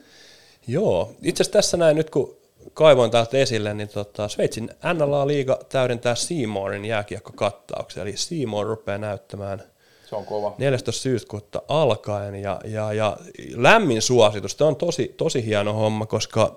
Joo, 0.67 1.13
itse 1.23 1.43
asiassa 1.43 1.59
tässä 1.59 1.77
näin 1.77 1.97
nyt 1.97 2.11
kun 2.11 2.37
kaivoin 2.75 3.11
täältä 3.11 3.37
esille, 3.37 3.75
niin 3.75 3.89
tota, 3.89 4.29
Sveitsin 4.29 4.71
NLA-liiga 4.95 5.59
täydentää 5.69 6.15
Seymourin 6.15 6.85
jääkiekkokattauksia, 6.85 8.03
eli 8.03 8.17
Seymour 8.17 8.67
rupeaa 8.67 8.99
näyttämään 8.99 9.63
Se 10.09 10.17
on 10.17 10.27
kova. 10.27 10.55
14. 10.59 11.03
syyskuuta 11.03 11.63
alkaen, 11.69 12.35
ja, 12.35 12.61
ja, 12.65 12.93
ja 12.93 13.17
lämmin 13.55 14.03
suositus, 14.03 14.55
tämä 14.55 14.69
on 14.69 14.77
tosi, 14.77 15.15
tosi 15.17 15.45
hieno 15.45 15.73
homma, 15.73 16.07
koska 16.07 16.57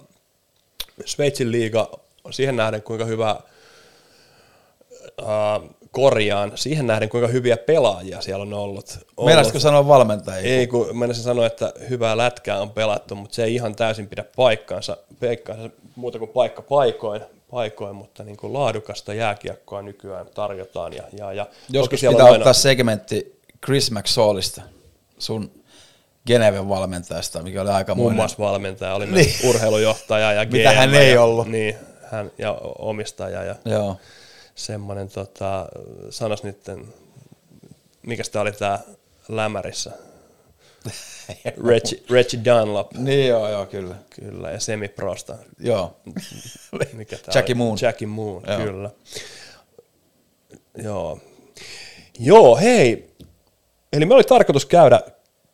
Sveitsin 1.05 1.51
liiga, 1.51 1.91
siihen 2.31 2.55
nähden 2.55 2.81
kuinka 2.81 3.05
hyvä 3.05 3.39
korjaan, 5.97 6.51
siihen 6.55 6.87
nähden 6.87 7.09
kuinka 7.09 7.27
hyviä 7.27 7.57
pelaajia 7.57 8.21
siellä 8.21 8.41
on 8.41 8.53
ollut. 8.53 8.99
Meinaisitko 9.25 9.59
sanoa 9.59 9.87
valmentajia? 9.87 10.55
Ei, 10.57 10.67
kun 10.67 10.97
mä 10.97 11.13
sanoa, 11.13 11.45
että 11.45 11.73
hyvää 11.89 12.17
lätkää 12.17 12.61
on 12.61 12.69
pelattu, 12.69 13.15
mutta 13.15 13.35
se 13.35 13.43
ei 13.43 13.55
ihan 13.55 13.75
täysin 13.75 14.07
pidä 14.07 14.25
paikkaansa, 14.35 14.97
paikkaansa 15.19 15.69
muuta 15.95 16.19
kuin 16.19 16.31
paikka 16.31 16.61
paikoin, 16.61 17.21
paikoin 17.51 17.95
mutta 17.95 18.23
niin 18.23 18.37
kuin 18.37 18.53
laadukasta 18.53 19.13
jääkiekkoa 19.13 19.81
nykyään 19.81 20.27
tarjotaan. 20.35 20.93
Ja, 20.93 21.03
ja, 21.17 21.33
ja 21.33 21.47
Joskus 21.69 22.01
pitää 22.01 22.25
aina, 22.25 22.37
ottaa 22.37 22.53
segmentti 22.53 23.39
Chris 23.65 23.91
McSaulista, 23.91 24.61
sun 25.17 25.51
Geneven 26.27 26.69
valmentajasta, 26.69 27.43
mikä 27.43 27.61
oli 27.61 27.69
aika 27.69 27.95
muun 27.95 28.15
muassa 28.15 28.37
valmentaja, 28.39 28.93
oli 28.93 29.05
Niin. 29.05 29.49
urheilujohtaja 29.49 30.33
ja 30.33 30.45
Mitä 30.45 30.71
GM 30.71 30.77
hän 30.77 30.95
ei 30.95 31.13
ja, 31.13 31.23
ollut. 31.23 31.47
Niin, 31.47 31.75
hän 32.11 32.31
ja 32.37 32.57
omistaja 32.79 33.43
ja 33.43 33.55
Joo. 33.65 33.97
Semmoinen, 34.57 35.09
tota, 35.09 35.69
sanos 36.09 36.43
nyt, 36.43 36.57
mikä 38.01 38.23
tämä 38.31 38.41
oli 38.41 38.51
tämä 38.51 38.79
lämärissä, 39.29 39.91
Reggie, 41.67 41.99
Reggie 42.09 42.39
Dunlop, 42.45 42.93
Niin 42.93 43.27
joo, 43.27 43.49
joo, 43.49 43.65
kyllä. 43.65 43.95
kyllä, 44.09 44.51
ja 44.51 44.59
semiprosta, 44.59 45.37
Joo. 45.59 45.97
Mikä 46.93 47.17
tää 47.17 47.31
Jackie 47.35 47.53
oli? 47.53 47.57
Moon. 47.57 47.77
Jackie 47.81 48.07
Moon, 48.07 48.43
Joo. 48.47 48.57
kyllä. 48.57 48.89
Joo. 50.77 51.19
Joo, 52.19 52.55
hei. 52.57 53.15
Eli 53.93 54.05
me 54.05 54.13
oli 54.13 54.23
tarkoitus 54.23 54.65
käydä, 54.65 55.01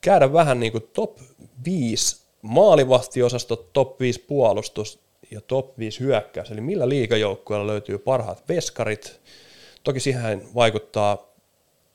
käydä 0.02 0.34
vähän 0.34 0.60
niin 0.60 0.72
kuin 0.72 0.90
top 0.94 1.18
5 1.66 2.24
maalivahtiosastot, 2.42 3.74
top 3.74 4.00
5 4.00 4.20
puolustus 4.20 5.03
ja 5.32 5.42
top 5.42 5.78
5 5.80 6.00
hyökkäys. 6.00 6.52
Eli 6.52 6.62
millä 6.62 6.90
liigajoukkueella 6.90 7.68
löytyy 7.68 7.98
parhaat 7.98 8.44
veskarit. 8.50 9.20
Toki 9.84 10.00
siihen 10.00 10.44
vaikuttaa 10.56 11.34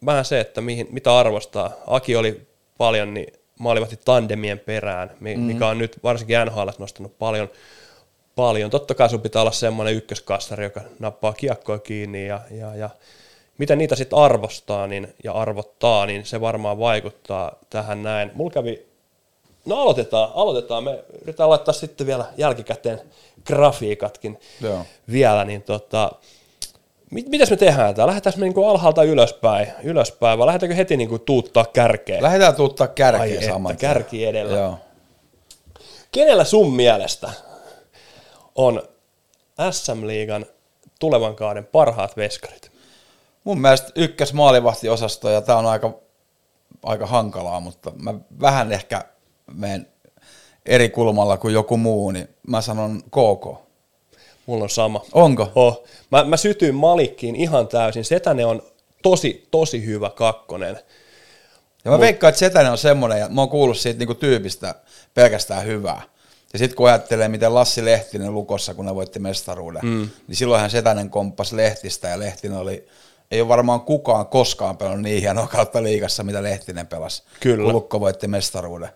vähän 0.06 0.24
se, 0.24 0.40
että 0.40 0.60
mihin, 0.60 0.86
mitä 0.90 1.18
arvostaa. 1.18 1.72
Aki 1.86 2.16
oli 2.16 2.46
paljon 2.78 3.14
niin 3.14 3.32
maalivahti 3.58 3.96
tandemien 4.04 4.58
perään, 4.58 5.10
mi- 5.20 5.36
mikä 5.36 5.68
on 5.68 5.78
nyt 5.78 5.98
varsinkin 6.02 6.36
NHL 6.46 6.68
nostanut 6.78 7.18
paljon, 7.18 7.48
paljon. 8.36 8.70
Totta 8.70 8.94
kai 8.94 9.10
sun 9.10 9.20
pitää 9.20 9.42
olla 9.42 9.52
semmoinen 9.52 9.94
ykköskassari, 9.94 10.64
joka 10.64 10.80
nappaa 10.98 11.32
kiekkoa 11.32 11.78
kiinni 11.78 12.26
ja, 12.26 12.40
ja, 12.50 12.74
ja 12.74 12.90
miten 13.58 13.78
niitä 13.78 13.96
sitten 13.96 14.18
arvostaa 14.18 14.86
niin, 14.86 15.14
ja 15.24 15.32
arvottaa, 15.32 16.06
niin 16.06 16.24
se 16.24 16.40
varmaan 16.40 16.78
vaikuttaa 16.78 17.58
tähän 17.70 18.02
näin. 18.02 18.30
Mulla 18.34 18.50
kävi, 18.50 18.86
no 19.66 19.80
aloitetaan, 19.80 20.30
aloitetaan. 20.34 20.84
Me 20.84 21.04
yritetään 21.22 21.50
laittaa 21.50 21.74
sitten 21.74 22.06
vielä 22.06 22.24
jälkikäteen 22.36 23.00
grafiikatkin 23.46 24.40
Joo. 24.60 24.84
vielä, 25.10 25.44
niin 25.44 25.62
tota, 25.62 26.12
mit, 27.10 27.28
mitäs 27.28 27.50
me 27.50 27.56
tehdään 27.56 27.94
tää? 27.94 28.06
Lähdetäänkö 28.06 28.40
me 28.40 28.44
niinku 28.46 28.64
alhaalta 28.64 29.02
ylöspäin, 29.02 29.68
ylöspäin 29.82 30.38
vai 30.38 30.46
lähdetäänkö 30.46 30.74
heti 30.74 30.96
niinku 30.96 31.18
tuuttaa 31.18 31.64
kärkeen? 31.64 32.22
Lähdetään 32.22 32.54
tuuttaa 32.54 32.86
Ai 32.86 32.92
kärkiä 32.94 33.34
että, 33.34 33.46
saman 33.46 33.76
tien. 33.76 33.90
kärki 33.90 34.26
edellä. 34.26 34.58
Joo. 34.58 34.78
Kenellä 36.12 36.44
sun 36.44 36.72
mielestä 36.72 37.30
on 38.54 38.82
SM-liigan 39.70 40.46
tulevan 41.00 41.36
kauden 41.36 41.66
parhaat 41.66 42.16
veskarit? 42.16 42.72
Mun 43.44 43.60
mielestä 43.60 43.92
ykkös 43.94 44.32
maalivahtiosasto, 44.32 45.30
ja 45.30 45.40
tää 45.40 45.56
on 45.56 45.66
aika, 45.66 45.94
aika 46.82 47.06
hankalaa, 47.06 47.60
mutta 47.60 47.92
mä 48.02 48.14
vähän 48.40 48.72
ehkä 48.72 49.04
menen 49.54 49.86
eri 50.66 50.88
kulmalla 50.88 51.36
kuin 51.36 51.54
joku 51.54 51.76
muu, 51.76 52.10
niin 52.10 52.28
mä 52.46 52.60
sanon 52.60 53.02
KK. 53.02 53.68
Mulla 54.46 54.64
on 54.64 54.70
sama. 54.70 55.04
Onko? 55.12 55.52
Oh. 55.54 55.84
Mä, 56.10 56.24
mä 56.24 56.36
sytyin 56.36 56.74
Malikkiin 56.74 57.36
ihan 57.36 57.68
täysin. 57.68 58.04
Setäne 58.04 58.44
on 58.44 58.62
tosi, 59.02 59.48
tosi 59.50 59.86
hyvä 59.86 60.10
kakkonen. 60.10 60.78
Ja 61.84 61.90
mä 61.90 61.98
veikkaan, 61.98 62.28
että 62.28 62.38
Setänen 62.38 62.72
on 62.72 62.78
semmoinen, 62.78 63.18
ja 63.18 63.28
mä 63.28 63.40
oon 63.40 63.50
kuullut 63.50 63.78
siitä 63.78 63.98
niinku 63.98 64.14
tyypistä 64.14 64.74
pelkästään 65.14 65.66
hyvää. 65.66 66.02
Ja 66.52 66.58
sitten 66.58 66.76
kun 66.76 66.88
ajattelee, 66.88 67.28
miten 67.28 67.54
Lassi 67.54 67.84
Lehtinen 67.84 68.34
lukossa, 68.34 68.74
kun 68.74 68.86
ne 68.86 68.94
voitti 68.94 69.18
mestaruuden, 69.18 69.82
mm. 69.84 70.08
niin 70.28 70.36
silloinhan 70.36 70.70
Setänen 70.70 71.10
komppasi 71.10 71.56
Lehtistä, 71.56 72.08
ja 72.08 72.18
Lehtinen 72.18 72.58
oli, 72.58 72.86
ei 73.30 73.40
ole 73.40 73.48
varmaan 73.48 73.80
kukaan 73.80 74.26
koskaan 74.26 74.76
pelannut 74.76 75.02
niin 75.02 75.20
hienoa 75.20 75.46
kautta 75.46 75.82
liigassa, 75.82 76.22
mitä 76.22 76.42
Lehtinen 76.42 76.86
pelasi, 76.86 77.22
Kyllä. 77.40 77.64
kun 77.64 77.72
Lukko 77.72 78.00
voitti 78.00 78.28
mestaruuden. 78.28 78.88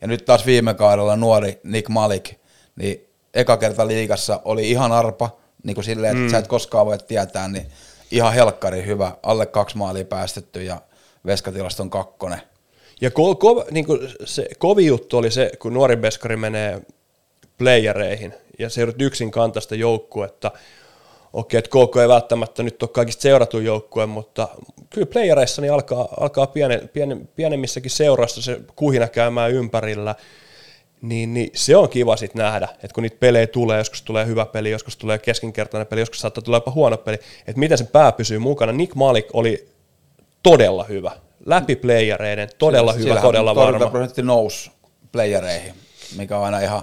Ja 0.00 0.06
nyt 0.06 0.24
taas 0.24 0.46
viime 0.46 0.74
kaudella 0.74 1.16
nuori 1.16 1.60
Nick 1.62 1.88
Malik, 1.88 2.30
niin 2.76 3.08
eka 3.34 3.56
kerta 3.56 3.86
liigassa 3.86 4.40
oli 4.44 4.70
ihan 4.70 4.92
arpa, 4.92 5.30
niin 5.62 5.74
kuin 5.74 5.84
silleen, 5.84 6.10
että 6.10 6.24
mm. 6.24 6.30
sä 6.30 6.38
et 6.38 6.46
koskaan 6.46 6.86
voi 6.86 6.98
tietää, 6.98 7.48
niin 7.48 7.66
ihan 8.10 8.32
helkkari 8.32 8.86
hyvä, 8.86 9.12
alle 9.22 9.46
kaksi 9.46 9.76
maalia 9.76 10.04
päästetty 10.04 10.62
ja 10.62 10.80
veskatilaston 11.26 11.90
kakkonen. 11.90 12.42
Ja 13.00 13.10
ko, 13.10 13.34
ko, 13.34 13.64
niin 13.70 13.86
se 14.24 14.48
kovi 14.58 14.86
juttu 14.86 15.16
oli 15.16 15.30
se, 15.30 15.50
kun 15.58 15.74
nuori 15.74 15.96
beskari 15.96 16.36
menee 16.36 16.82
playereihin 17.58 18.34
ja 18.58 18.70
se 18.70 18.80
joudut 18.80 19.02
yksin 19.02 19.30
kantaa 19.30 19.60
sitä 19.60 19.74
joukkuetta. 19.74 20.50
Okei, 21.32 21.58
että 21.58 21.70
KK 21.70 21.96
ei 21.96 22.08
välttämättä 22.08 22.62
nyt 22.62 22.82
ole 22.82 22.90
kaikista 22.92 23.22
seuratun 23.22 23.64
joukkue, 23.64 24.06
mutta 24.06 24.48
kyllä 24.90 25.06
playereissa 25.06 25.62
niin 25.62 25.72
alkaa, 25.72 26.08
alkaa 26.20 26.46
piene, 26.46 26.78
piene, 26.78 27.16
pienemmissäkin 27.36 27.90
seurassa 27.90 28.42
se 28.42 28.60
kuhina 28.76 29.08
käymään 29.08 29.52
ympärillä. 29.52 30.14
Niin, 31.02 31.34
niin 31.34 31.50
se 31.54 31.76
on 31.76 31.88
kiva 31.88 32.16
sitten 32.16 32.42
nähdä, 32.42 32.68
että 32.72 32.94
kun 32.94 33.02
niitä 33.02 33.16
pelejä 33.20 33.46
tulee, 33.46 33.78
joskus 33.78 34.02
tulee 34.02 34.26
hyvä 34.26 34.46
peli, 34.46 34.70
joskus 34.70 34.96
tulee 34.96 35.18
keskinkertainen 35.18 35.86
peli, 35.86 36.00
joskus 36.00 36.20
saattaa 36.20 36.42
tulla 36.42 36.56
jopa 36.56 36.70
huono 36.70 36.96
peli, 36.96 37.18
että 37.46 37.58
miten 37.58 37.78
se 37.78 37.84
pää 37.84 38.12
pysyy 38.12 38.38
mukana. 38.38 38.72
Nick 38.72 38.94
Malik 38.94 39.26
oli 39.32 39.68
todella 40.42 40.84
hyvä, 40.84 41.10
läpi 41.46 41.76
playereiden, 41.76 42.48
todella 42.58 42.92
hyvä, 42.92 43.02
Sillähän 43.02 43.22
todella 43.22 43.54
varma. 43.54 43.72
torjuntaprosentti 43.72 44.22
nousi 44.22 44.70
playereihin, 45.12 45.74
mikä 46.16 46.38
on 46.38 46.44
aina 46.44 46.60
ihan 46.60 46.82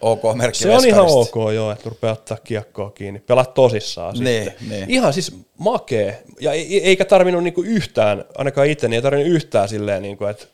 ok 0.00 0.22
merkki 0.34 0.58
Se 0.58 0.70
on 0.76 0.86
ihan 0.86 1.06
ok, 1.08 1.34
joo, 1.54 1.72
että 1.72 1.88
rupeaa 1.90 2.12
ottaa 2.12 2.36
kiekkoa 2.44 2.90
kiinni. 2.90 3.20
Pelaat 3.20 3.54
tosissaan 3.54 4.14
Niin, 4.18 4.44
sitten. 4.44 4.68
niin. 4.68 4.90
Ihan 4.90 5.12
siis 5.12 5.36
makee. 5.58 6.22
Ja 6.40 6.52
ei- 6.52 6.84
eikä 6.84 7.04
tarvinnut 7.04 7.42
niinku 7.44 7.62
yhtään, 7.62 8.24
ainakaan 8.38 8.66
itse, 8.66 8.88
niin 8.88 8.96
ei 8.96 9.02
tarvinnut 9.02 9.32
yhtään 9.34 9.68
silleen, 9.68 10.02
niinku, 10.02 10.24
että 10.24 10.46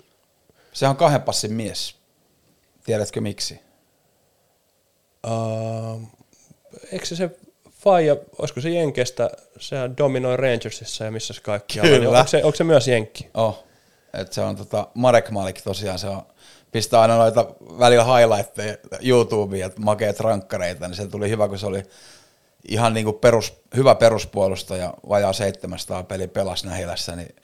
Se 0.73 0.87
on 0.89 0.97
kahden 0.97 1.23
passin 1.23 1.53
mies. 1.53 1.95
Tiedätkö 2.85 3.21
miksi? 3.21 3.61
uh, 5.27 6.03
eikö 6.93 7.07
se 7.07 7.17
se 7.17 7.31
faija, 7.71 8.17
olisiko 8.39 8.61
se 8.61 8.71
Jenkestä, 8.71 9.31
se 9.59 9.77
dominoi 9.99 10.37
Rangersissa 10.37 11.05
ja 11.05 11.11
missä 11.11 11.35
kaikkialla. 11.43 11.89
Kyllä. 11.91 12.01
Niin 12.09 12.17
onko, 12.17 12.29
se, 12.31 12.45
onko 12.45 12.57
se 12.57 12.65
myös 12.65 12.89
Jenkki? 12.89 13.29
Oh. 13.35 13.65
Et 14.15 14.33
se 14.33 14.41
on 14.41 14.57
tota, 14.57 14.89
Marek 14.95 15.31
Malik 15.31 15.61
tosiaan, 15.63 15.99
se 15.99 16.07
on, 16.09 16.23
pistää 16.73 17.01
aina 17.01 17.17
noita 17.17 17.47
välillä 17.79 18.05
highlightteja 18.05 18.77
YouTubeen, 19.03 19.67
että 19.67 19.81
makeet 19.81 20.21
rankkareita, 20.21 20.89
niin 20.89 20.97
se 20.97 21.07
tuli 21.07 21.31
hyvä, 21.31 21.49
kun 21.49 21.59
se 21.59 21.67
oli 21.67 21.83
ihan 22.69 22.95
niin 22.95 23.05
kuin 23.05 23.19
perus, 23.19 23.61
hyvä 23.77 23.95
peruspuolustaja, 23.95 24.95
vajaa 25.09 25.33
700 25.33 26.03
peli 26.03 26.29
pelasi 26.29 26.67
Nähilässä, 26.67 27.17
niin 27.17 27.35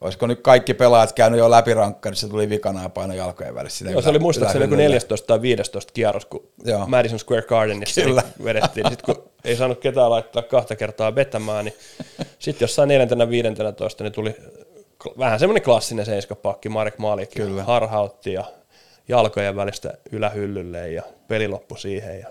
olisiko 0.00 0.26
nyt 0.26 0.40
kaikki 0.40 0.74
pelaajat 0.74 1.12
käynyt 1.12 1.38
jo 1.38 1.50
läpi 1.50 1.74
rankkarissa, 1.74 2.28
tuli 2.28 2.48
vikana 2.48 2.82
ja 2.82 2.88
paino 2.88 3.14
jalkojen 3.14 3.54
välissä. 3.54 3.90
Joo, 3.90 4.02
se 4.02 4.08
oli 4.08 4.16
ylä- 4.16 4.22
muistaakseni 4.22 4.64
joku 4.64 4.74
ylähyllylle. 4.74 4.94
14 4.94 5.26
tai 5.26 5.42
15 5.42 5.92
kierros, 5.92 6.26
kun 6.26 6.48
Joo. 6.64 6.86
Madison 6.86 7.18
Square 7.18 7.42
Gardenissa 7.42 8.00
Kyllä. 8.00 8.20
niin 8.22 8.44
vedettiin. 8.44 8.86
Sitten 8.90 9.14
kun 9.14 9.30
ei 9.44 9.56
saanut 9.56 9.80
ketään 9.80 10.10
laittaa 10.10 10.42
kahta 10.42 10.76
kertaa 10.76 11.14
vetämään, 11.14 11.64
niin 11.64 11.74
sitten 12.38 12.64
jossain 12.64 12.88
neljäntenä, 12.88 13.28
viidentenä 13.30 13.72
toista, 13.72 14.04
niin 14.04 14.12
tuli 14.12 14.36
vähän 15.18 15.38
semmoinen 15.38 15.62
klassinen 15.62 16.06
seiskapakki, 16.06 16.68
Marek 16.68 16.98
Malik 16.98 17.30
Kyllä. 17.30 17.62
harhautti 17.64 18.32
ja 18.32 18.44
jalkojen 19.08 19.56
välistä 19.56 19.94
ylähyllylle 20.12 20.90
ja 20.90 21.02
peli 21.28 21.48
loppui 21.48 21.78
siihen. 21.78 22.20
Ja, 22.20 22.28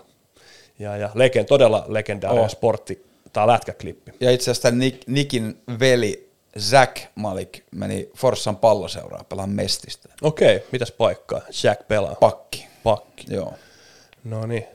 ja, 0.78 0.96
ja 0.96 1.10
legend, 1.14 1.46
todella 1.46 1.84
legendaarinen 1.88 2.44
Oh. 2.44 2.50
sportti 2.50 3.06
tai 3.32 3.46
lätkäklippi. 3.46 4.12
Ja 4.20 4.30
itse 4.30 4.50
asiassa 4.50 4.70
Nick, 4.70 5.02
Nikin 5.06 5.62
veli 5.80 6.30
Zach 6.58 7.06
Malik 7.14 7.60
meni 7.70 8.10
Forssan 8.16 8.56
palloseuraa 8.56 9.24
pelaan 9.28 9.50
Mestistä. 9.50 10.08
Okei, 10.22 10.64
mitäs 10.72 10.92
paikkaa? 10.92 11.40
Jack 11.64 11.88
pelaa. 11.88 12.14
Pakki. 12.14 12.66
Pakki. 12.82 13.26
Joo. 13.34 13.54
No 14.24 14.46
niin. 14.46 14.66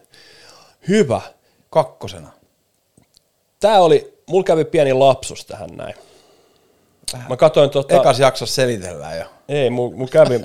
Hyvä. 0.88 1.22
Kakkosena. 1.70 2.32
Tää 3.60 3.82
oli, 3.82 4.14
mulla 4.28 4.44
kävi 4.44 4.66
pieni 4.66 4.94
lapsus 4.94 5.46
tähän 5.46 5.70
näin. 5.70 5.96
Mä 7.30 7.38
katsoin 7.38 7.70
tota, 7.70 7.96
Ekas 7.96 8.20
jaksossa 8.20 8.56
selitellään 8.56 9.18
jo. 9.18 9.26
ei, 9.50 9.70
mulla 9.70 9.96
mul 9.96 10.08
kävi, 10.08 10.42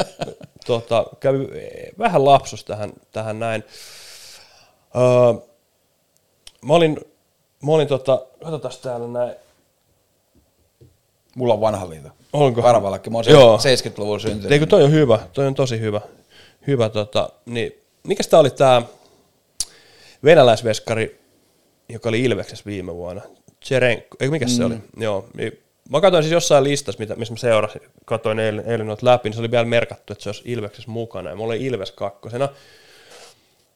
tota, 0.67 1.07
kävi 1.21 1.49
eh, 1.55 1.93
vähän 1.99 2.25
lapsus 2.25 2.64
tähän, 2.64 2.93
tähän 3.12 3.39
näin. 3.39 3.64
Öö, 4.97 5.47
mä 6.62 6.75
olin, 6.75 7.01
mä 7.62 7.73
olin 7.73 7.89
tota, 7.89 8.23
katsotaan 8.43 8.75
täällä 8.83 9.09
näin, 9.09 9.37
Mulla 11.37 11.55
on 11.55 11.61
vanha 11.61 11.91
liito. 11.91 12.09
Onko? 12.33 12.62
Karvalakki. 12.62 13.11
Mä 13.11 13.19
oon 13.19 13.25
Joo. 13.29 13.57
70-luvun 13.57 14.21
syntynyt. 14.21 14.53
Eikö 14.53 14.67
toi 14.67 14.83
on 14.83 14.93
hyvä, 14.93 15.19
toi 15.33 15.47
on 15.47 15.55
tosi 15.55 15.81
hyvä. 15.81 16.01
Hyvä 16.67 16.89
tota, 16.89 17.31
niin, 17.47 17.73
mikäs 18.03 18.29
tää 18.29 18.41
oli 18.41 18.51
tää 18.51 18.83
venäläisveskari, 20.25 21.21
joka 21.89 22.09
oli 22.09 22.25
Ilveksessä 22.25 22.64
viime 22.67 22.95
vuonna? 22.95 23.23
Tserenko, 23.61 24.17
eikö 24.21 24.31
mikä 24.31 24.49
se 24.49 24.64
oli? 24.64 24.75
Joo, 24.97 25.29
niin, 25.35 25.59
mä 25.89 26.01
katsoin 26.01 26.24
siis 26.24 26.32
jossain 26.32 26.64
listassa, 26.64 26.99
mitä, 26.99 27.14
missä 27.14 27.34
mä 27.34 27.39
seurasin, 27.39 27.80
katsoin 28.05 28.39
eilen, 28.39 28.64
eilen 28.66 28.87
noita 28.87 29.07
läpi, 29.07 29.28
niin 29.28 29.34
se 29.34 29.41
oli 29.41 29.51
vielä 29.51 29.64
merkattu, 29.64 30.12
että 30.12 30.22
se 30.22 30.28
olisi 30.28 30.43
Ilveksessä 30.45 30.91
mukana, 30.91 31.30
ja 31.30 31.37
mulla 31.37 31.53
oli 31.53 31.64
Ilves 31.64 31.93
kakkosena, 31.93 32.49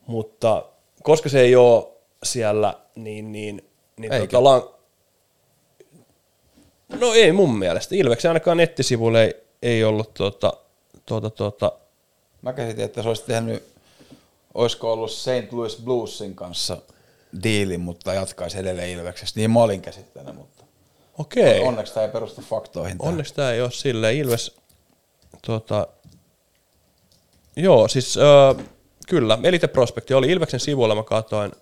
mutta 0.07 0.65
koska 1.03 1.29
se 1.29 1.41
ei 1.41 1.57
ole 1.57 1.85
siellä, 2.23 2.75
niin, 2.95 3.33
niin, 3.33 3.65
niin 3.97 4.13
Eikä. 4.13 4.27
tota, 4.27 4.71
no 7.01 7.13
ei 7.15 7.33
mun 7.33 7.59
mielestä, 7.59 7.95
Ilveksen 7.95 8.31
ainakaan 8.31 8.57
nettisivuilla 8.57 9.23
ei, 9.23 9.35
ei 9.63 9.85
ollut 9.85 10.15
tuota, 10.15 10.53
tuota, 11.07 11.31
tuota, 11.31 11.73
Mä 12.43 12.53
käsitin, 12.53 12.85
että 12.85 13.03
se 13.03 13.09
olisi 13.09 13.25
tehnyt, 13.27 13.65
olisiko 14.55 14.93
ollut 14.93 15.11
St. 15.11 15.53
Louis 15.53 15.77
Bluesin 15.77 16.35
kanssa 16.35 16.77
diili, 17.43 17.79
mutta 17.79 18.15
jatkaisi 18.15 18.59
edelleen 18.59 18.91
Ilveksestä. 18.91 19.41
Niin 19.41 19.51
mä 19.51 19.63
olin 19.63 19.83
käsittänyt, 19.83 20.35
mutta 20.35 20.60
okei, 21.21 21.61
onneksi 21.61 21.95
tämä 21.95 22.07
ei 22.07 22.13
perustu 22.13 22.41
faktoihin. 22.41 22.99
tää. 22.99 23.09
onneksi 23.09 23.35
tämä 23.35 23.53
ei 23.53 23.63
ole 23.63 23.71
silleen, 23.71 24.17
Ilves, 24.17 24.57
tuota, 25.47 25.87
joo, 27.57 27.89
siis 27.89 28.17
ö, 28.17 28.55
kyllä, 29.09 29.39
Elite 29.43 29.67
Prospekti 29.67 30.15
oli 30.15 30.31
Ilveksen 30.31 30.61
sivuilla, 30.61 30.95
mä 30.95 31.03
katoin, 31.03 31.53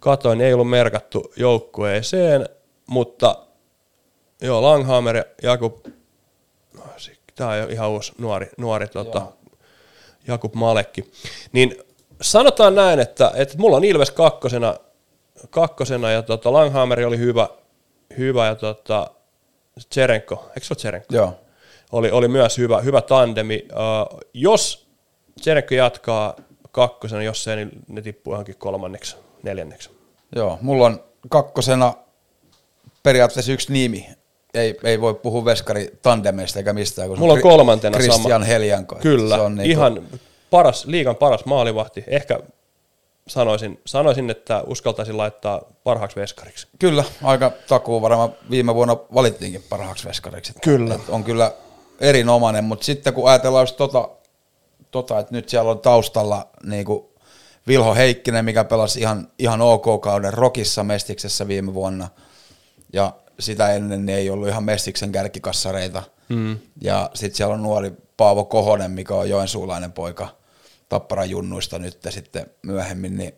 katoin, 0.00 0.40
ei 0.40 0.54
ollut 0.54 0.70
merkattu 0.70 1.32
joukkueeseen, 1.36 2.48
mutta 2.86 3.36
joo, 4.42 4.62
Langhammer 4.62 5.16
ja 5.16 5.24
Jakub, 5.42 5.86
tämä 7.34 7.50
on 7.50 7.70
ihan 7.70 7.90
uusi 7.90 8.12
nuori, 8.18 8.50
nuori 8.56 8.88
tota, 8.88 9.18
Joo. 9.18 9.32
Jakub 10.26 10.54
Malekki. 10.54 11.12
Niin 11.52 11.76
sanotaan 12.20 12.74
näin, 12.74 13.00
että, 13.00 13.32
että 13.34 13.58
mulla 13.58 13.76
on 13.76 13.84
Ilves 13.84 14.10
kakkosena, 14.10 14.74
kakkosena 15.50 16.10
ja 16.10 16.22
tota, 16.22 16.52
Langhammer 16.52 17.06
oli 17.06 17.18
hyvä, 17.18 17.48
hyvä 18.18 18.46
ja 18.46 18.54
tota, 18.54 19.10
Tserenko, 19.88 20.46
eikö 20.48 20.60
se 20.60 20.72
ole 20.72 20.76
Tserenko? 20.76 21.06
Joo. 21.14 21.34
Oli, 21.92 22.10
oli 22.10 22.28
myös 22.28 22.58
hyvä, 22.58 22.80
hyvä 22.80 23.02
tandemi. 23.02 23.68
Uh, 23.72 24.20
jos 24.34 24.86
Tserenko 25.40 25.74
jatkaa 25.74 26.36
kakkosena, 26.72 27.22
jos 27.22 27.48
ei, 27.48 27.56
niin 27.56 27.70
ne 27.88 28.02
tippuu 28.02 28.32
johonkin 28.32 28.56
kolmanneksi, 28.58 29.16
neljänneksi. 29.42 29.90
Joo, 30.36 30.58
mulla 30.60 30.86
on 30.86 31.04
kakkosena 31.28 31.94
periaatteessa 33.02 33.52
yksi 33.52 33.72
nimi. 33.72 34.08
Ei, 34.54 34.78
ei 34.84 35.00
voi 35.00 35.14
puhua 35.14 35.44
veskari 35.44 35.90
tandemeista 36.02 36.58
eikä 36.58 36.72
mistään. 36.72 37.08
Kun 37.08 37.18
Mulla 37.18 37.32
on 37.32 37.40
kolmantena 37.40 37.98
Christian 37.98 38.22
sama. 38.22 38.44
Heljanko. 38.44 38.96
Kyllä, 38.96 39.34
Se 39.34 39.40
on 39.40 39.54
niinku- 39.54 39.70
ihan 39.70 40.02
paras, 40.50 40.84
liigan 40.86 41.16
paras 41.16 41.44
maalivahti. 41.44 42.04
Ehkä 42.06 42.40
sanoisin, 43.30 43.80
sanoisin, 43.86 44.30
että 44.30 44.62
uskaltaisin 44.66 45.16
laittaa 45.16 45.62
parhaaksi 45.84 46.20
veskariksi. 46.20 46.66
Kyllä, 46.78 47.04
aika 47.22 47.52
takuu 47.68 48.02
varmaan 48.02 48.34
viime 48.50 48.74
vuonna 48.74 48.96
valittiinkin 49.14 49.64
parhaaksi 49.68 50.08
veskariksi. 50.08 50.52
Että- 50.52 50.64
Kyllä. 50.64 50.94
että 50.94 51.12
on 51.12 51.24
kyllä 51.24 51.52
erinomainen, 52.00 52.64
mutta 52.64 52.84
sitten 52.84 53.14
kun 53.14 53.28
ajatellaan 53.28 53.62
just 53.62 53.76
tota, 53.76 54.08
tota 54.90 55.18
että 55.18 55.34
nyt 55.34 55.48
siellä 55.48 55.70
on 55.70 55.78
taustalla 55.78 56.48
niin 56.62 56.84
kuin 56.84 57.04
Vilho 57.66 57.94
Heikkinen, 57.94 58.44
mikä 58.44 58.64
pelasi 58.64 59.00
ihan, 59.00 59.28
ihan 59.38 59.60
OK-kauden 59.62 60.34
Rokissa 60.34 60.84
Mestiksessä 60.84 61.48
viime 61.48 61.74
vuonna, 61.74 62.08
ja 62.92 63.12
sitä 63.38 63.72
ennen 63.72 64.06
niin 64.06 64.18
ei 64.18 64.30
ollut 64.30 64.48
ihan 64.48 64.64
Mestiksen 64.64 65.12
kärkikassareita. 65.12 66.02
Mm. 66.28 66.58
Ja 66.80 67.10
sitten 67.14 67.36
siellä 67.36 67.54
on 67.54 67.62
nuori 67.62 67.92
Paavo 68.16 68.44
Kohonen, 68.44 68.90
mikä 68.90 69.14
on 69.14 69.28
joensuulainen 69.28 69.92
poika 69.92 70.28
Tapparan 70.90 71.30
junnuista 71.30 71.78
nyt 71.78 71.98
sitten 72.08 72.46
myöhemmin, 72.62 73.16
niin 73.16 73.34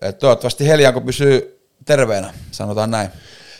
et 0.00 0.18
toivottavasti 0.18 0.68
Heljanko 0.68 1.00
pysyy 1.00 1.60
terveenä, 1.84 2.34
sanotaan 2.50 2.90
näin. 2.90 3.08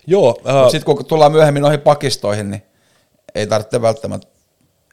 Joo, 0.06 0.40
äh, 0.48 0.70
sitten 0.70 0.96
kun 0.96 1.04
tullaan 1.06 1.32
myöhemmin 1.32 1.60
noihin 1.60 1.80
pakistoihin, 1.80 2.50
niin 2.50 2.62
ei 3.34 3.46
tarvitse 3.46 3.82
välttämättä, 3.82 4.26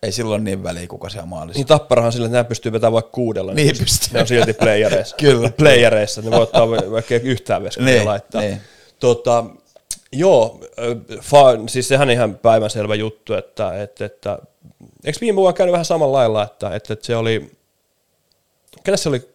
ei 0.04 0.12
silloin 0.12 0.44
niin 0.44 0.64
väliä, 0.64 0.88
kuka 0.88 1.10
siellä 1.10 1.26
maalissa. 1.26 1.60
niin 1.60 1.68
tapparahan 1.68 2.12
sillä, 2.12 2.26
että 2.26 2.34
nämä 2.38 2.44
pystyy 2.44 2.72
vetämään 2.72 2.94
vaikka 2.94 3.12
kuudella. 3.12 3.54
Niin 3.54 3.68
pystyy. 3.68 3.86
pystyy. 3.86 4.14
Ne 4.14 4.20
on 4.22 4.28
silti 4.28 4.54
playereissa. 4.54 5.16
Kyllä. 5.26 5.50
Playereissa, 5.58 6.22
ne 6.22 6.32
voi 6.32 6.42
ottaa 6.42 6.70
va- 6.70 6.92
vaikka 6.92 7.16
yhtään 7.16 7.64
veskaria 7.64 7.94
Niin, 7.96 8.06
laittaa. 8.06 8.42
niin. 8.42 8.62
Tota, 9.00 9.46
joo, 10.12 10.60
äh, 10.80 11.20
fa, 11.22 11.44
siis 11.68 11.88
sehän 11.88 12.10
ihan 12.10 12.36
päivänselvä 12.38 12.96
juttu, 12.96 13.34
että, 13.34 13.82
että, 13.84 14.06
että 14.06 14.40
eikö 15.06 15.18
viime 15.22 15.36
vuonna 15.36 15.54
käynyt 15.54 15.72
vähän 15.72 15.86
samalla 15.86 16.18
lailla, 16.18 16.44
että, 16.44 16.76
että, 16.76 16.94
että 16.94 17.06
se 17.06 17.16
oli, 17.16 17.52
ketä 18.84 18.98
se 18.98 19.10
oli 19.10 19.30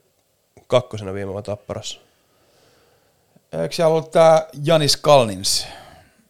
kakkosena 0.67 1.15
viime 1.15 1.33
vuonna 1.33 1.43
tapparassa? 1.43 2.01
Eikö 3.63 3.75
siellä 3.75 3.95
ollut 3.95 4.11
tämä 4.11 4.47
Janis 4.65 4.97
Kalnins? 4.97 5.67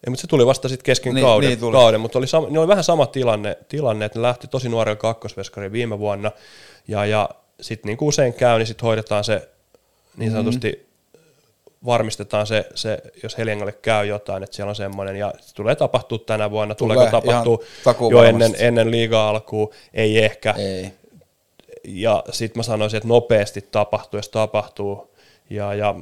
Ei, 0.06 0.10
mutta 0.10 0.20
se 0.20 0.26
tuli 0.26 0.46
vasta 0.46 0.68
sitten 0.68 0.84
kesken 0.84 1.14
Niin, 1.14 1.26
kauden, 1.26 1.48
niin 1.48 1.58
tuli. 1.58 1.72
kauden 1.72 2.00
mutta 2.00 2.18
oli, 2.18 2.26
sama, 2.26 2.46
niin 2.46 2.58
oli 2.58 2.68
vähän 2.68 2.84
sama 2.84 3.06
tilanne, 3.06 3.58
tilanne, 3.68 4.04
että 4.04 4.18
ne 4.18 4.22
lähti 4.22 4.48
tosi 4.48 4.68
nuorella 4.68 4.96
kakkosveskariin 4.96 5.72
viime 5.72 5.98
vuonna, 5.98 6.30
ja, 6.88 7.06
ja 7.06 7.28
sitten 7.60 7.88
niin 7.88 7.96
kuin 7.98 8.08
usein 8.08 8.34
käy, 8.34 8.58
niin 8.58 8.66
sitten 8.66 8.86
hoidetaan 8.86 9.24
se 9.24 9.48
niin 10.16 10.30
sanotusti, 10.30 10.72
mm-hmm. 10.72 11.86
varmistetaan 11.86 12.46
se, 12.46 12.66
se, 12.74 12.98
jos 13.22 13.38
Heljengalle 13.38 13.72
käy 13.72 14.06
jotain, 14.06 14.42
että 14.42 14.56
siellä 14.56 14.70
on 14.70 14.76
semmoinen, 14.76 15.16
ja 15.16 15.32
se 15.40 15.54
tulee 15.54 15.74
tapahtua 15.74 16.18
tänä 16.18 16.50
vuonna, 16.50 16.74
Tulee, 16.74 16.94
tuleeko 16.94 17.64
takuu 17.84 18.10
jo 18.10 18.22
ennen, 18.22 18.54
ennen 18.58 18.90
liigaa 18.90 19.28
alkuun, 19.28 19.70
ei 19.94 20.24
ehkä, 20.24 20.54
Ei. 20.58 20.92
Ja 21.88 22.24
sitten 22.30 22.58
mä 22.58 22.62
sanoisin, 22.62 22.96
että 22.96 23.08
nopeasti 23.08 23.62
tapahtuu, 23.62 24.18
jos 24.18 24.28
tapahtuu. 24.28 25.14
Ja, 25.50 25.74
ja 25.74 25.94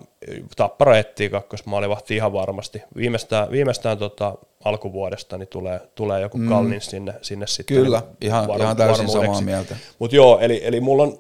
Tappara 0.57 0.99
etsii 0.99 1.28
kakkosmaalivahti 1.28 2.16
ihan 2.16 2.32
varmasti. 2.32 2.82
Viimeistään, 2.97 3.51
viimeistään 3.51 3.99
tota 3.99 4.34
alkuvuodesta 4.64 5.39
niin 5.39 5.49
tulee, 5.49 5.80
tulee 5.95 6.20
joku 6.20 6.39
mm. 6.39 6.49
Kallins 6.49 6.87
sinne, 6.87 7.14
sinne 7.22 7.47
sitten. 7.47 7.76
Kyllä, 7.76 8.03
ihan- 8.20 8.61
ihan 8.61 8.76
täysin 8.76 9.09
samaa 9.09 9.41
mieltä. 9.41 9.76
Mutta 9.99 10.16
joo, 10.16 10.39
eli, 10.39 10.61
eli 10.64 10.80
mulla 10.80 11.03
on 11.03 11.18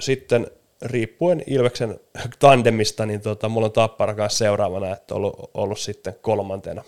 sitten 0.00 0.46
riippuen 0.82 1.42
Ilveksen 1.46 2.00
tandemista, 2.38 3.06
niin 3.06 3.20
tota, 3.20 3.48
mulla 3.48 3.66
on 3.66 3.72
Tappara 3.72 4.14
kanssa 4.14 4.38
seuraavana, 4.38 4.92
että 4.92 5.14
ollut, 5.14 5.50
ollut 5.54 5.78
sitten 5.78 6.14
kolmantena. 6.20 6.84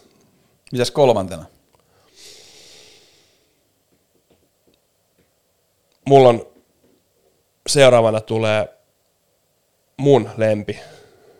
Mitäs 0.72 0.90
kolmantena? 0.90 1.44
Mulla 6.04 6.28
on 6.28 6.46
seuraavana 7.68 8.20
tulee 8.20 8.68
mun 9.96 10.30
lempi 10.36 10.80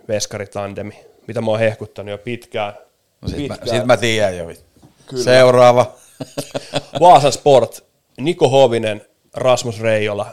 veskaritandemi, 0.08 1.04
mitä 1.26 1.40
mä 1.40 1.50
oon 1.50 1.60
hehkuttanut 1.60 2.10
jo 2.10 2.18
pitkään. 2.18 2.74
No 3.20 3.28
sit, 3.28 3.48
mä, 3.48 3.54
pitkään. 3.54 3.78
sit 3.78 3.86
mä 3.86 3.96
tiedän 3.96 4.36
jo. 4.36 4.46
Kyllä. 5.06 5.24
Seuraava. 5.24 5.92
Vaasan 7.00 7.32
Sport, 7.32 7.84
Niko 8.20 8.48
Hovinen, 8.48 9.06
Rasmus 9.34 9.80
Reijola. 9.80 10.26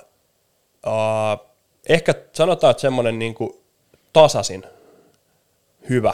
Uh, 0.88 1.48
ehkä 1.90 2.14
sanotaan, 2.34 2.72
että 2.72 2.82
semmoinen 2.82 3.20
niinku 3.20 3.64
tasasin 4.14 4.64
hyvä 5.90 6.14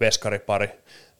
veskaripari. 0.00 0.70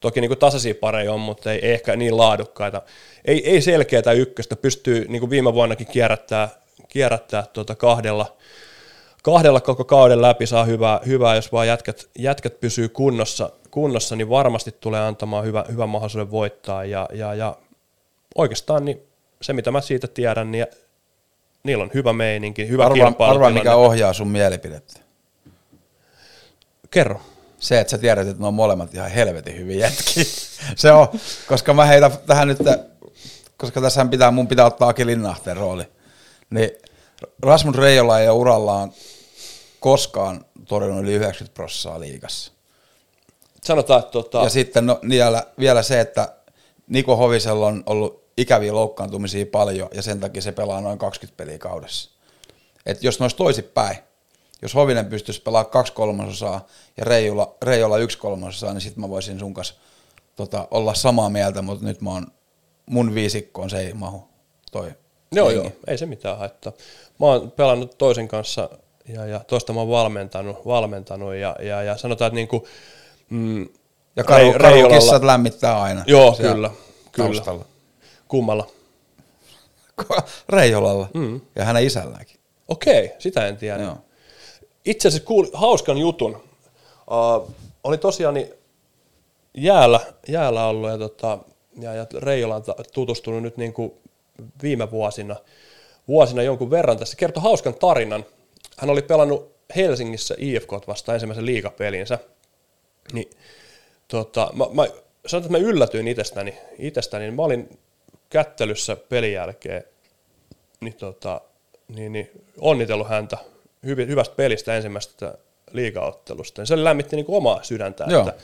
Toki 0.00 0.20
niin 0.20 0.28
kuin 0.28 0.38
tasaisia 0.38 0.74
pareja 0.80 1.12
on, 1.12 1.20
mutta 1.20 1.52
ei, 1.52 1.66
ei 1.66 1.72
ehkä 1.72 1.96
niin 1.96 2.16
laadukkaita. 2.16 2.82
Ei, 3.24 3.50
ei 3.50 3.62
selkeätä 3.62 4.12
ykköstä, 4.12 4.56
pystyy 4.56 5.06
niin 5.08 5.20
kuin 5.20 5.30
viime 5.30 5.54
vuonnakin 5.54 5.86
kierrättää, 5.86 6.48
kierrättää 6.88 7.44
tuota 7.52 7.74
kahdella, 7.74 8.36
kahdella 9.22 9.60
koko 9.60 9.84
kauden 9.84 10.22
läpi 10.22 10.46
saa 10.46 10.64
hyvää, 10.64 11.00
hyvää 11.06 11.34
jos 11.34 11.52
vaan 11.52 11.66
jätkät, 11.68 12.08
jätkät 12.18 12.60
pysyy 12.60 12.88
kunnossa, 12.88 13.50
kunnossa, 13.70 14.16
niin 14.16 14.28
varmasti 14.28 14.72
tulee 14.72 15.00
antamaan 15.00 15.44
hyvä, 15.44 15.64
hyvän 15.68 15.88
mahdollisuuden 15.88 16.30
voittaa. 16.30 16.84
Ja, 16.84 17.08
ja, 17.12 17.34
ja 17.34 17.56
oikeastaan 18.34 18.84
niin 18.84 19.00
se, 19.42 19.52
mitä 19.52 19.70
mä 19.70 19.80
siitä 19.80 20.06
tiedän, 20.06 20.50
niin 20.50 20.66
niillä 21.62 21.84
on 21.84 21.90
hyvä 21.94 22.12
meininki, 22.12 22.68
hyvä 22.68 22.84
Arvaa, 22.84 22.96
arvaa, 22.96 23.10
kilpailutilanne. 23.10 23.60
mikä 23.60 23.74
ohjaa 23.74 24.12
sun 24.12 24.28
mielipidettä. 24.28 25.00
Kerro. 26.90 27.20
Se, 27.58 27.80
että 27.80 27.90
sä 27.90 27.98
tiedät, 27.98 28.28
että 28.28 28.42
ne 28.42 28.46
on 28.46 28.54
molemmat 28.54 28.94
ihan 28.94 29.10
helvetin 29.10 29.56
hyvin 29.56 29.78
jätki. 29.78 30.24
Se 30.76 30.92
on, 30.92 31.08
koska 31.48 31.74
mä 31.74 31.84
heitän 31.84 32.10
tähän 32.26 32.48
nyt, 32.48 32.58
koska 33.56 33.80
tässä 33.80 34.04
pitää, 34.04 34.30
mun 34.30 34.48
pitää 34.48 34.66
ottaa 34.66 34.88
Aki 34.88 35.06
Linnahteen 35.06 35.56
rooli. 35.56 35.84
Niin 36.50 36.70
Rasmus 37.42 37.76
Reijola 37.76 38.20
ei 38.20 38.28
ole 38.28 38.38
urallaan 38.38 38.92
koskaan 39.80 40.44
torjunut 40.68 41.02
yli 41.02 41.12
90 41.12 41.54
prosenttia 41.54 42.00
liigassa. 42.00 42.52
Sanotaan, 43.62 44.00
että 44.00 44.12
tota, 44.12 44.38
Ja 44.38 44.48
sitten 44.48 44.86
no, 44.86 45.00
vielä, 45.08 45.46
vielä 45.58 45.82
se, 45.82 46.00
että 46.00 46.36
Niko 46.88 47.16
Hovisella 47.16 47.66
on 47.66 47.82
ollut 47.86 48.24
ikäviä 48.36 48.74
loukkaantumisia 48.74 49.46
paljon 49.46 49.88
ja 49.94 50.02
sen 50.02 50.20
takia 50.20 50.42
se 50.42 50.52
pelaa 50.52 50.80
noin 50.80 50.98
20 50.98 51.36
peliä 51.36 51.58
kaudessa. 51.58 52.10
Et 52.86 53.02
jos 53.02 53.20
ne 53.20 53.24
olisi 53.24 53.36
toisinpäin, 53.36 53.96
jos 54.62 54.74
Hovinen 54.74 55.06
pystyisi 55.06 55.42
pelaamaan 55.42 55.70
kaksi 55.70 55.92
kolmasosaa 55.92 56.66
ja 56.96 57.04
Reijola, 57.04 57.56
Reijola 57.62 57.98
yksi 57.98 58.18
kolmasosaa, 58.18 58.72
niin 58.72 58.80
sitten 58.80 59.00
mä 59.00 59.08
voisin 59.08 59.38
sun 59.38 59.54
kanssa 59.54 59.74
tota, 60.36 60.68
olla 60.70 60.94
samaa 60.94 61.30
mieltä, 61.30 61.62
mutta 61.62 61.84
nyt 61.84 62.00
mä 62.00 62.10
oon, 62.10 62.26
mun 62.86 63.14
viisikkoon 63.14 63.70
se 63.70 63.78
ei 63.78 63.94
mahu 63.94 64.28
toi 64.72 64.92
Joo, 65.34 65.50
jengi. 65.50 65.68
joo, 65.68 65.76
ei 65.86 65.98
se 65.98 66.06
mitään 66.06 66.38
haittaa. 66.38 66.72
Mä 67.20 67.26
oon 67.26 67.50
pelannut 67.50 67.98
toisen 67.98 68.28
kanssa 68.28 68.68
ja, 69.08 69.26
ja 69.26 69.40
toista 69.46 69.72
mä 69.72 69.80
oon 69.80 69.90
valmentanut, 69.90 70.66
valmentanut 70.66 71.34
ja, 71.34 71.56
ja, 71.60 71.82
ja 71.82 71.96
sanotaan, 71.96 72.26
että 72.26 72.34
niinku, 72.34 72.66
mm, 73.30 73.68
Ja 74.16 74.24
karu, 74.24 74.52
Rei- 74.52 74.82
karu 74.82 74.88
kissat 74.88 75.24
lämmittää 75.24 75.82
aina. 75.82 76.04
Joo, 76.06 76.32
kyllä, 76.32 76.70
kyllä. 77.12 77.28
taustalla. 77.28 77.64
Kummalla? 78.28 78.66
Reijolalla 80.48 81.08
mm. 81.14 81.40
ja 81.56 81.64
hänen 81.64 81.84
isälläänkin. 81.84 82.40
Okei, 82.68 83.12
sitä 83.18 83.46
en 83.46 83.56
tiedä. 83.56 83.82
Joo. 83.82 83.98
Itse 84.84 85.08
asiassa 85.08 85.26
kuulin 85.26 85.50
hauskan 85.54 85.98
jutun. 85.98 86.34
Uh, 87.10 87.54
oli 87.84 87.98
tosiaan 87.98 88.34
niin 88.34 88.48
jäällä, 89.54 90.00
jäällä 90.28 90.66
ollut 90.66 90.90
ja, 90.90 90.98
tota, 90.98 91.38
ja, 91.80 91.94
ja 91.94 92.06
Reijola 92.18 92.56
on 92.56 92.62
ta- 92.62 92.76
tutustunut 92.92 93.42
nyt 93.42 93.56
niin 93.56 93.72
kuin 93.72 93.92
viime 94.62 94.90
vuosina, 94.90 95.36
vuosina 96.08 96.42
jonkun 96.42 96.70
verran 96.70 96.98
tässä. 96.98 97.16
Kertoi 97.16 97.42
hauskan 97.42 97.74
tarinan. 97.74 98.24
Hän 98.78 98.90
oli 98.90 99.02
pelannut 99.02 99.54
Helsingissä 99.76 100.34
IFK 100.38 100.72
vastaan 100.86 101.14
ensimmäisen 101.14 101.46
liigapelinsä. 101.46 102.18
Niin, 103.12 103.30
tota, 104.08 104.50
mä, 104.52 104.64
mä 104.72 104.86
sanotaan, 105.26 105.54
että 105.56 105.64
mä 105.64 105.70
yllätyin 105.70 106.08
itsestäni, 106.08 106.58
itsestäni. 106.78 107.30
Mä 107.30 107.42
olin 107.42 107.78
kättelyssä 108.30 108.96
pelin 108.96 109.32
jälkeen 109.32 109.84
niin, 110.80 110.94
tota, 110.94 111.40
niin, 111.88 112.12
niin 112.12 112.30
onnitellut 112.60 113.08
häntä 113.08 113.38
hyvi, 113.84 114.06
hyvästä 114.06 114.34
pelistä 114.34 114.76
ensimmäisestä 114.76 115.38
liigaottelusta. 115.72 116.66
Se 116.66 116.84
lämmitti 116.84 117.16
niin 117.16 117.26
kuin 117.26 117.36
omaa 117.36 117.62
sydäntä, 117.62 118.04
Joo. 118.08 118.28
että, 118.28 118.42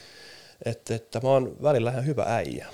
että, 0.65 0.95
että 0.95 1.21
mä 1.21 1.29
oon 1.29 1.57
välillä 1.63 1.91
ihan 1.91 2.07
hyvä 2.07 2.25
äijä. 2.27 2.67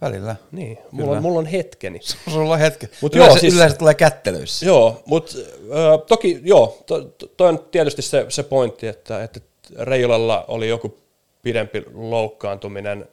Välillä. 0.00 0.36
Niin, 0.52 0.78
mulla 0.90 1.16
on, 1.16 1.22
mulla 1.22 1.38
on 1.38 1.46
hetkeni. 1.46 2.00
Sulla 2.32 2.52
on 2.54 2.58
hetki. 2.60 2.86
Mut 2.86 2.98
Mut 3.02 3.14
joo, 3.14 3.38
siis- 3.38 3.54
yleensä 3.54 3.76
tulee 3.76 3.94
kättelyissä. 3.94 4.66
Joo, 4.66 5.02
mutta 5.06 5.32
äh, 5.38 6.06
toki 6.08 6.40
joo, 6.44 6.78
to, 6.86 7.04
to, 7.36 7.44
on 7.44 7.58
tietysti 7.70 8.02
se, 8.02 8.26
se 8.28 8.42
pointti, 8.42 8.86
että, 8.86 9.22
että 9.22 9.40
Reijolalla 9.78 10.44
oli 10.48 10.68
joku 10.68 10.98
pidempi 11.42 11.84
loukkaantuminen 11.94 13.08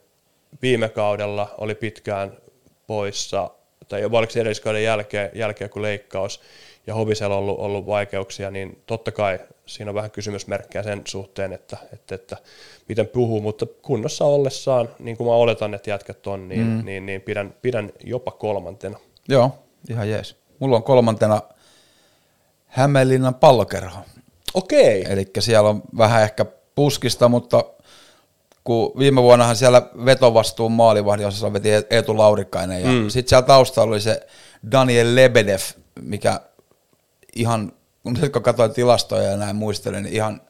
viime 0.62 0.88
kaudella, 0.88 1.54
oli 1.58 1.74
pitkään 1.74 2.32
poissa, 2.86 3.50
tai 3.88 4.04
oliko 4.04 4.32
se 4.32 4.40
edelliskauden 4.40 4.84
jälkeen, 4.84 5.30
jälkeen 5.34 5.70
kuin 5.70 5.82
leikkaus, 5.82 6.40
ja 6.88 6.94
Hovisella 6.94 7.36
on 7.36 7.42
ollut, 7.42 7.58
ollut 7.58 7.86
vaikeuksia, 7.86 8.50
niin 8.50 8.82
totta 8.86 9.12
kai 9.12 9.40
siinä 9.66 9.90
on 9.90 9.94
vähän 9.94 10.10
kysymysmerkkejä 10.10 10.82
sen 10.82 11.02
suhteen, 11.04 11.52
että, 11.52 11.76
että, 11.92 12.14
että 12.14 12.36
miten 12.88 13.06
puhuu, 13.06 13.40
mutta 13.40 13.66
kunnossa 13.82 14.24
ollessaan, 14.24 14.88
niin 14.98 15.16
kuin 15.16 15.26
mä 15.26 15.34
oletan, 15.34 15.74
että 15.74 15.90
jätkät 15.90 16.26
on, 16.26 16.48
niin, 16.48 16.66
mm. 16.66 16.84
niin, 16.84 17.06
niin 17.06 17.20
pidän, 17.20 17.54
pidän 17.62 17.92
jopa 18.04 18.30
kolmantena. 18.30 18.98
Joo, 19.28 19.50
ihan 19.90 20.10
jees. 20.10 20.36
Mulla 20.58 20.76
on 20.76 20.82
kolmantena 20.82 21.42
Hämeenlinnan 22.66 23.34
pallokerho. 23.34 24.00
Okei. 24.54 25.04
Eli 25.08 25.30
siellä 25.38 25.68
on 25.68 25.82
vähän 25.98 26.22
ehkä 26.22 26.46
puskista, 26.74 27.28
mutta 27.28 27.64
kun 28.64 28.92
viime 28.98 29.22
vuonnahan 29.22 29.56
siellä 29.56 29.82
vetovastuun 30.04 30.72
maalivahdiossa 30.72 31.52
veti 31.52 31.68
Eetu 31.90 32.18
Laurikainen 32.18 32.82
ja 32.82 32.88
mm. 32.88 33.08
sitten 33.08 33.28
siellä 33.28 33.46
taustalla 33.46 33.92
oli 33.92 34.00
se 34.00 34.26
Daniel 34.72 35.14
Lebedev, 35.14 35.60
mikä 36.00 36.40
ihan, 37.40 37.72
kun 38.02 38.12
nyt 38.12 38.32
kun 38.32 38.42
katsoin 38.42 38.72
tilastoja 38.72 39.30
ja 39.30 39.36
näin 39.36 39.56
muistelin, 39.56 40.02
niin 40.02 40.14
ihan 40.14 40.40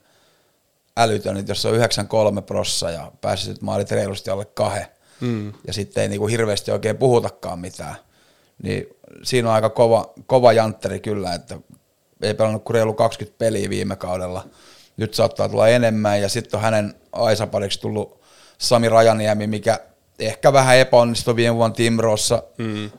älytön, 0.97 1.37
että 1.37 1.51
jos 1.51 1.61
se 1.61 1.67
on 1.67 1.75
93 1.75 2.41
prossa 2.41 2.91
ja 2.91 3.11
pääsit 3.21 3.61
maalit 3.61 3.91
reilusti 3.91 4.29
alle 4.29 4.45
kahden, 4.45 4.85
mm. 5.21 5.53
ja 5.67 5.73
sitten 5.73 6.03
ei 6.03 6.09
niinku 6.09 6.27
hirveästi 6.27 6.71
oikein 6.71 6.97
puhutakaan 6.97 7.59
mitään, 7.59 7.95
niin 8.63 8.87
siinä 9.23 9.49
on 9.49 9.55
aika 9.55 9.69
kova, 9.69 10.13
kova 10.25 10.53
jantteri 10.53 10.99
kyllä, 10.99 11.33
että 11.33 11.59
ei 12.21 12.33
pelannut 12.33 12.63
kuin 12.63 12.75
reilu 12.75 12.93
20 12.93 13.37
peliä 13.37 13.69
viime 13.69 13.95
kaudella. 13.95 14.45
Nyt 14.97 15.13
saattaa 15.13 15.49
tulla 15.49 15.67
enemmän 15.67 16.21
ja 16.21 16.29
sitten 16.29 16.57
on 16.57 16.61
hänen 16.61 16.93
aisapariksi 17.11 17.81
tullut 17.81 18.21
Sami 18.57 18.89
Rajaniemi, 18.89 19.47
mikä 19.47 19.79
ehkä 20.19 20.53
vähän 20.53 20.77
epäonnistui 20.77 21.35
viime 21.35 21.55
vuonna 21.55 21.75
Timrossa 21.75 22.43
mm. 22.57 22.89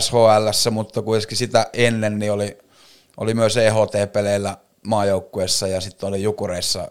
SHL, 0.00 0.70
mutta 0.70 1.02
kuitenkin 1.02 1.36
sitä 1.36 1.66
ennen 1.72 2.18
niin 2.18 2.32
oli, 2.32 2.58
oli 3.20 3.34
myös 3.34 3.56
EHT-peleillä 3.56 4.56
maajoukkueessa 4.86 5.68
ja 5.68 5.80
sitten 5.80 6.08
oli 6.08 6.22
Jukureissa 6.22 6.90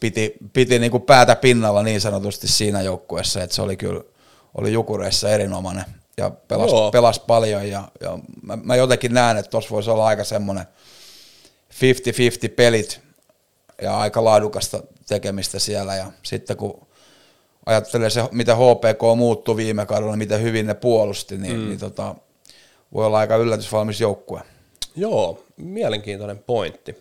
piti, 0.00 0.34
piti 0.52 0.78
niinku 0.78 1.00
päätä 1.00 1.36
pinnalla 1.36 1.82
niin 1.82 2.00
sanotusti 2.00 2.48
siinä 2.48 2.82
joukkueessa, 2.82 3.42
että 3.42 3.56
se 3.56 3.62
oli 3.62 3.76
kyllä 3.76 4.02
oli 4.54 4.72
Jukureissa 4.72 5.30
erinomainen 5.30 5.84
ja 6.16 6.30
pelasi, 6.30 6.74
Joo. 6.74 6.90
pelasi 6.90 7.20
paljon 7.26 7.68
ja, 7.68 7.88
ja 8.00 8.18
mä, 8.42 8.58
mä, 8.62 8.76
jotenkin 8.76 9.14
näen, 9.14 9.36
että 9.36 9.50
tuossa 9.50 9.70
voisi 9.70 9.90
olla 9.90 10.06
aika 10.06 10.24
semmoinen 10.24 10.64
50-50 11.70 11.76
pelit 12.56 13.00
ja 13.82 13.98
aika 13.98 14.24
laadukasta 14.24 14.82
tekemistä 15.08 15.58
siellä 15.58 15.96
ja 15.96 16.12
sitten 16.22 16.56
kun 16.56 16.86
ajattelee 17.66 18.10
se, 18.10 18.28
mitä 18.32 18.54
HPK 18.54 19.16
muuttui 19.16 19.56
viime 19.56 19.86
kaudella, 19.86 20.16
miten 20.16 20.42
hyvin 20.42 20.66
ne 20.66 20.74
puolusti, 20.74 21.38
niin, 21.38 21.56
mm. 21.56 21.66
niin 21.66 21.78
tota, 21.78 22.14
voi 22.94 23.06
olla 23.06 23.18
aika 23.18 23.36
yllätysvalmis 23.36 24.00
joukkue. 24.00 24.40
Joo, 24.96 25.44
mielenkiintoinen 25.56 26.38
pointti. 26.38 26.96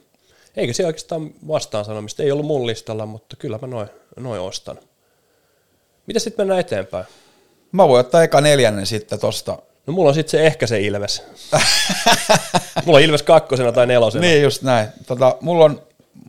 Eikä 0.57 0.73
se 0.73 0.85
oikeastaan 0.85 1.31
vastaan 1.47 1.85
sanomista, 1.85 2.23
ei 2.23 2.31
ollut 2.31 2.45
mun 2.45 2.67
listalla, 2.67 3.05
mutta 3.05 3.35
kyllä 3.35 3.59
mä 3.61 3.67
noin 3.67 3.87
noi 4.19 4.39
ostan. 4.39 4.79
Mitä 6.07 6.19
sitten 6.19 6.43
mennään 6.43 6.59
eteenpäin? 6.59 7.05
Mä 7.71 7.87
voin 7.87 7.99
ottaa 7.99 8.23
eka 8.23 8.41
neljännen 8.41 8.85
sitten 8.85 9.19
tosta. 9.19 9.57
No 9.87 9.93
mulla 9.93 10.09
on 10.09 10.15
sitten 10.15 10.31
se 10.31 10.45
ehkä 10.45 10.67
se 10.67 10.81
Ilves. 10.81 11.23
mulla 12.85 12.97
on 12.97 13.03
Ilves 13.03 13.23
kakkosena 13.23 13.71
tai 13.71 13.87
nelosena. 13.87 14.21
Niin 14.21 14.43
just 14.43 14.61
näin. 14.61 14.87
Tota, 15.07 15.37
mulla 15.41 15.65
on, 15.65 15.81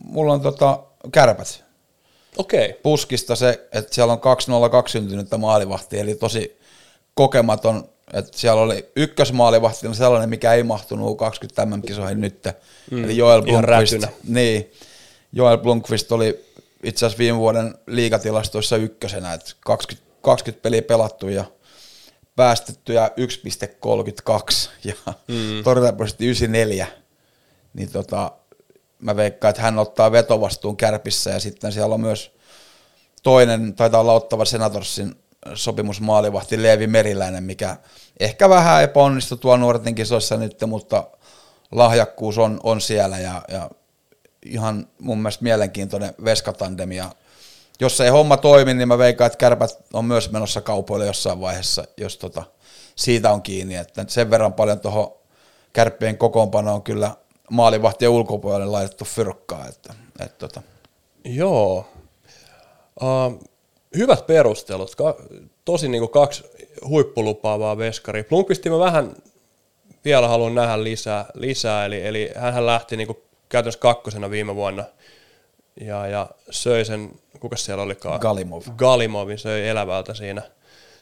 mulla 0.03 0.33
on 0.33 0.41
tota, 0.41 0.79
kärpät. 1.11 1.63
Okei, 2.37 2.79
Puskista 2.83 3.35
se, 3.35 3.67
että 3.71 3.95
siellä 3.95 4.13
on 4.13 4.19
202 4.19 4.91
syntynyttä 4.91 5.37
maalivahtia, 5.37 6.01
eli 6.01 6.15
tosi 6.15 6.59
kokematon, 7.13 7.89
että 8.13 8.37
siellä 8.37 8.61
oli 8.61 8.89
ykkösmaalivahti, 8.95 9.95
sellainen, 9.95 10.29
mikä 10.29 10.53
ei 10.53 10.63
mahtunut 10.63 11.17
20 11.17 11.65
MM-kisoihin 11.65 12.21
nyt, 12.21 12.43
mm, 12.91 13.03
eli 13.03 13.17
Joel 13.17 13.41
Blomqvist. 13.41 14.07
Niin, 14.27 14.71
Joel 15.33 15.57
Blomqvist 15.57 16.11
oli 16.11 16.45
itse 16.83 17.05
asiassa 17.05 17.19
viime 17.19 17.37
vuoden 17.37 17.75
liigatilastoissa 17.87 18.77
ykkösenä, 18.77 19.33
että 19.33 19.51
20, 19.59 20.11
20 20.21 20.63
peliä 20.63 20.81
pelattu 20.81 21.29
ja 21.29 21.45
päästettyjä 22.35 23.07
1,32 23.07 24.69
ja 24.83 24.93
mm. 25.27 25.63
torjuntaprosentti 25.63 26.25
94, 26.25 26.87
niin 27.73 27.91
tota, 27.91 28.31
mä 28.99 29.15
veikkaan, 29.15 29.49
että 29.49 29.61
hän 29.61 29.79
ottaa 29.79 30.11
vetovastuun 30.11 30.77
kärpissä 30.77 31.29
ja 31.29 31.39
sitten 31.39 31.71
siellä 31.71 31.93
on 31.93 32.01
myös 32.01 32.31
toinen, 33.23 33.73
taitaa 33.73 34.01
olla 34.01 34.13
ottava 34.13 34.45
Senatorsin 34.45 35.15
sopimusmaalivahti 35.53 36.63
Leevi 36.63 36.87
Meriläinen, 36.87 37.43
mikä 37.43 37.77
ehkä 38.19 38.49
vähän 38.49 38.83
epäonnistui 38.83 39.37
tuolla 39.37 39.57
nuorten 39.57 39.95
kisoissa 39.95 40.37
nyt, 40.37 40.57
mutta 40.67 41.07
lahjakkuus 41.71 42.37
on, 42.37 42.59
on 42.63 42.81
siellä 42.81 43.19
ja, 43.19 43.41
ja 43.47 43.69
ihan 44.45 44.87
mun 44.99 45.17
mielestä 45.17 45.43
mielenkiintoinen 45.43 46.13
veskatandemi 46.23 46.95
ja 46.95 47.11
jos 47.79 48.01
ei 48.01 48.09
homma 48.09 48.37
toimi, 48.37 48.73
niin 48.73 48.87
mä 48.87 48.97
veikkaan, 48.97 49.25
että 49.25 49.37
kärpät 49.37 49.77
on 49.93 50.05
myös 50.05 50.31
menossa 50.31 50.61
kaupoille 50.61 51.05
jossain 51.05 51.41
vaiheessa, 51.41 51.83
jos 51.97 52.17
tota, 52.17 52.43
siitä 52.95 53.31
on 53.31 53.41
kiinni, 53.41 53.75
että 53.75 54.05
sen 54.07 54.29
verran 54.29 54.53
paljon 54.53 54.79
tuohon 54.79 55.13
kärppien 55.73 56.17
kokoonpanoon 56.17 56.83
kyllä 56.83 57.11
maalivahtien 57.51 58.11
ulkopuolelle 58.11 58.71
laitettu 58.71 59.05
fyrkkaa, 59.05 59.67
että, 59.67 59.93
että 60.19 60.37
tota. 60.37 60.61
Joo. 61.25 61.87
Uh, 63.01 63.43
hyvät 63.97 64.27
perustelut. 64.27 64.95
Ka- 64.95 65.15
tosi 65.65 65.87
niin 65.87 66.01
kuin 66.01 66.11
kaksi 66.11 66.43
huippulupaavaa 66.87 67.77
veskaria. 67.77 68.23
Plunkvisti 68.23 68.69
mä 68.69 68.79
vähän 68.79 69.15
vielä 70.05 70.27
haluan 70.27 70.55
nähdä 70.55 70.83
lisää, 70.83 71.25
lisää 71.33 71.85
eli, 71.85 72.05
eli 72.05 72.31
hän 72.35 72.65
lähti 72.65 72.97
niin 72.97 73.07
kuin 73.07 73.17
käytännössä 73.49 73.79
kakkosena 73.79 74.29
viime 74.29 74.55
vuonna 74.55 74.83
ja, 75.81 76.07
ja 76.07 76.29
söi 76.49 76.85
sen, 76.85 77.11
kuka 77.39 77.55
siellä 77.55 77.83
olikaan? 77.83 78.19
Galimov. 78.19 78.61
Galimovin 78.77 79.39
söi 79.39 79.67
elävältä 79.67 80.13
siinä, 80.13 80.41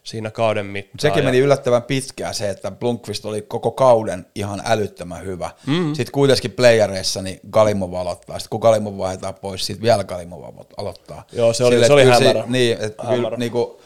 siinä 0.03 0.31
kauden 0.31 0.65
mittaan. 0.65 0.99
Sekin 0.99 1.17
ja- 1.17 1.23
meni 1.23 1.37
yllättävän 1.39 1.83
pitkään 1.83 2.33
se, 2.33 2.49
että 2.49 2.71
Blunkvist 2.71 3.25
oli 3.25 3.41
koko 3.41 3.71
kauden 3.71 4.25
ihan 4.35 4.61
älyttömän 4.65 5.25
hyvä. 5.25 5.49
Mm. 5.67 5.93
Sitten 5.93 6.11
kuitenkin 6.11 6.51
playereissa 6.51 7.21
niin 7.21 7.39
Galimov 7.51 7.93
aloittaa. 7.93 8.39
Sitten 8.39 8.49
kun 8.49 8.59
Galimov 8.59 8.97
vaihdetaan 8.97 9.33
pois, 9.35 9.65
sitten 9.65 9.83
vielä 9.83 10.03
Galimov 10.03 10.41
alo- 10.43 10.65
aloittaa. 10.77 11.23
Joo, 11.31 11.53
se 11.53 11.63
oli- 11.63 11.71
Silleen, 11.73 11.87
se 11.87 11.93
oli 11.93 12.05
hämärä. 12.05 12.43
Niin, 12.47 12.77
että 12.81 13.01
kyllä 13.03 13.15
Hämärä. 13.15 13.37
niinku, 13.37 13.81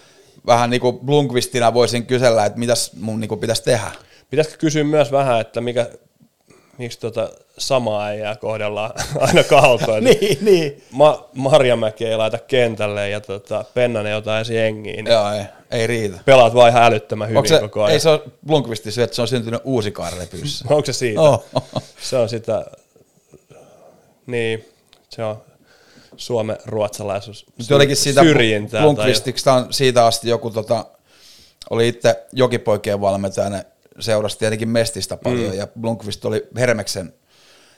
vähän 0.45 0.69
niin 0.69 0.81
kuin 0.81 0.99
Blunkvistina 0.99 1.73
voisin 1.73 2.05
kysellä, 2.05 2.45
että 2.45 2.59
mitäs 2.59 2.91
mun 2.93 3.19
niinku 3.19 3.37
pitäisi 3.37 3.63
tehdä. 3.63 3.91
Pitäisikö 4.29 4.57
kysyä 4.57 4.83
myös 4.83 5.11
vähän, 5.11 5.41
että 5.41 5.61
mikä, 5.61 5.89
miksi 6.77 6.99
tota 6.99 7.29
samaa 7.57 8.05
äijää 8.05 8.35
kohdellaan 8.35 8.91
aina 9.19 9.43
kaltoin. 9.43 10.03
niin, 10.21 10.37
niin. 10.41 10.83
Ma- 10.91 11.29
Marjamäki 11.33 12.05
ei 12.05 12.17
laita 12.17 12.37
kentälle 12.37 13.09
ja 13.09 13.21
tota, 13.21 13.65
Pennanen 13.73 14.11
jotain 14.11 14.45
jengiin. 14.53 15.05
Niin 15.05 15.13
Joo, 15.13 15.31
ei, 15.31 15.43
ei 15.75 15.87
riitä. 15.87 16.19
pelaat 16.25 16.53
vaan 16.53 16.69
ihan 16.69 16.83
älyttömän 16.83 17.29
hyvin 17.29 17.47
se, 17.47 17.59
koko 17.59 17.83
ajan. 17.83 17.93
ei 17.93 17.99
se 17.99 18.09
ole 18.09 18.21
Blunkvisti 18.47 18.91
se, 18.91 19.03
että 19.03 19.15
se 19.15 19.21
on 19.21 19.27
syntynyt 19.27 19.61
uusi 19.63 19.91
kaarlepyssä. 19.91 20.65
Onko 20.69 20.85
se 20.85 20.93
siitä? 20.93 21.21
Oh. 21.21 21.45
Se 22.01 22.17
on 22.17 22.29
sitä, 22.29 22.65
niin, 24.27 24.65
se 25.09 25.23
on 25.23 25.41
Suomen 26.17 26.57
ruotsalaisuus 26.65 27.45
jotenkin 27.69 27.97
siitä 27.97 28.21
syrjintää. 28.21 28.81
Blunkvistiksi 28.81 29.49
on 29.49 29.73
siitä 29.73 30.05
asti 30.05 30.29
joku, 30.29 30.51
tota, 30.51 30.85
oli 31.69 31.87
itse 31.87 32.25
jokipoikien 32.33 33.01
valmentajana, 33.01 33.63
seurasi 33.99 34.37
tietenkin 34.37 34.69
Mestistä 34.69 35.17
paljon, 35.17 35.51
mm. 35.51 35.57
ja 35.57 35.67
Blunkvist 35.81 36.25
oli 36.25 36.47
Hermeksen, 36.57 37.13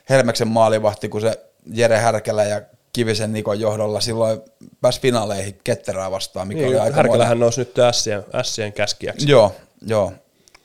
Hermeksen 0.09 0.47
maalivahti, 0.47 1.09
kun 1.09 1.21
se 1.21 1.39
Jere 1.73 1.97
Härkälä 1.97 2.43
ja 2.43 2.61
Kivisen 2.93 3.33
Nikon 3.33 3.59
johdolla 3.59 4.01
silloin 4.01 4.41
pääsi 4.81 5.01
finaaleihin 5.01 5.59
Ketterää 5.63 6.11
vastaan, 6.11 6.47
mikä 6.47 6.59
oli 6.59 6.69
Niin, 6.69 6.81
aika 6.81 6.95
Härkälähän 6.95 7.39
nousi 7.39 7.61
nyt 7.61 7.73
Sien, 7.91 8.23
Sien 8.43 8.73
käskijäksi. 8.73 9.29
Joo, 9.29 9.55
joo. 9.81 10.13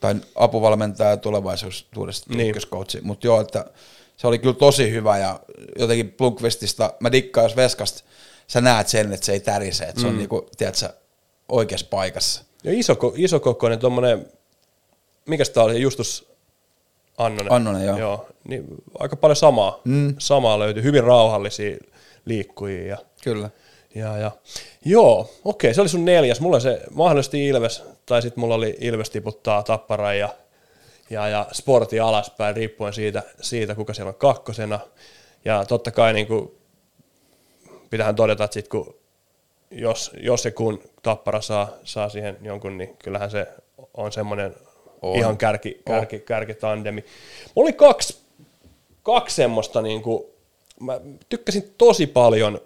Tai 0.01 0.15
apuvalmentaja 0.35 1.17
tulevaisuudesta 1.17 2.35
Niin. 2.35 2.49
ykköskoutsi. 2.49 3.01
Mutta 3.03 3.27
joo, 3.27 3.41
että 3.41 3.65
se 4.17 4.27
oli 4.27 4.39
kyllä 4.39 4.55
tosi 4.55 4.91
hyvä 4.91 5.19
ja 5.19 5.41
jotenkin 5.79 6.13
Blunkvistista, 6.13 6.95
mä 7.01 7.13
dikkaan 7.13 7.45
jos 7.45 7.57
Veskasta, 7.57 8.05
sä 8.47 8.61
näet 8.61 8.89
sen, 8.89 9.13
että 9.13 9.27
se 9.27 9.33
ei 9.33 9.41
tärise, 9.41 9.85
että 9.85 10.01
se 10.01 10.07
on 10.07 10.19
niinku, 10.19 10.49
tiedätkö, 10.59 10.89
oikeassa 11.49 11.87
paikassa. 11.91 12.43
Ja 12.65 12.73
iso, 12.73 12.97
isokokoinen 13.17 13.79
tuommoinen, 13.79 14.27
mikä 15.27 15.45
sitä 15.45 15.63
oli, 15.63 15.81
Justus 15.81 16.33
Annonen. 17.19 17.53
Annonen, 17.53 17.87
joo. 17.87 17.99
joo 17.99 18.27
niin 18.49 18.65
aika 18.99 19.17
paljon 19.17 19.37
samaa, 19.37 19.81
mm. 19.85 20.15
samaa 20.19 20.59
löytyi, 20.59 20.83
hyvin 20.83 21.05
rauhallisia 21.05 21.77
liikkujia. 22.25 22.87
Ja, 22.87 22.99
Kyllä. 23.25 23.51
ja, 23.95 24.19
ja. 24.19 24.31
Joo, 24.85 25.31
okei, 25.45 25.75
se 25.75 25.81
oli 25.81 25.89
sun 25.89 26.05
neljäs. 26.05 26.41
Mulla 26.41 26.61
se 26.61 26.81
mahdollisesti 26.91 27.49
Ilves, 27.49 27.85
tai 28.07 28.23
sitten 28.23 28.41
mulla 28.41 28.55
oli 28.55 28.77
Ilves 28.81 29.11
tiputtaa 29.11 29.63
Tapparan 29.63 30.19
ja, 30.19 30.29
ja, 31.11 31.29
ja 31.29 31.47
Sporti 31.53 32.01
alaspäin, 32.01 32.57
riippuen 32.57 32.93
siitä, 32.93 33.23
siitä, 33.41 33.75
kuka 33.75 33.95
siellä 33.95 34.09
on 34.09 34.15
kakkosena. 34.15 34.81
Ja 35.45 35.65
totta 35.65 35.91
kai 35.91 36.13
niin 36.13 36.27
kuin, 36.27 36.51
pitäähän 37.91 38.17
todeta, 38.17 38.45
että 38.45 38.55
sit 38.55 38.69
kun 38.69 38.95
jos, 39.73 40.11
jos 40.21 40.45
ja 40.45 40.51
kun 40.51 40.83
Tappara 41.03 41.41
saa, 41.41 41.69
saa 41.85 42.09
siihen 42.09 42.39
jonkun, 42.43 42.79
niin 42.79 42.97
kyllähän 43.05 43.31
se 43.31 43.47
on 43.95 44.13
semmoinen 44.13 44.55
On. 45.03 45.17
ihan 45.17 45.39
kärki, 45.39 45.83
kärki, 45.87 46.21
kärkitandemi. 46.21 47.05
Mulla 47.55 47.67
oli 47.67 47.73
kaksi, 47.73 48.19
kaksi 49.03 49.37
semmoista, 49.37 49.83
niin 49.83 50.03
kuin, 50.03 50.25
mä 50.81 51.01
tykkäsin 51.29 51.75
tosi 51.79 52.07
paljon 52.07 52.61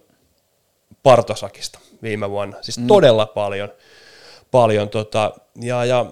Partosakista 1.02 1.78
viime 2.02 2.30
vuonna, 2.30 2.57
siis 2.61 2.78
mm. 2.78 2.86
todella 2.86 3.26
paljon. 3.26 3.68
paljon 4.50 4.88
tota, 4.88 5.32
ja, 5.61 5.84
ja 5.84 6.07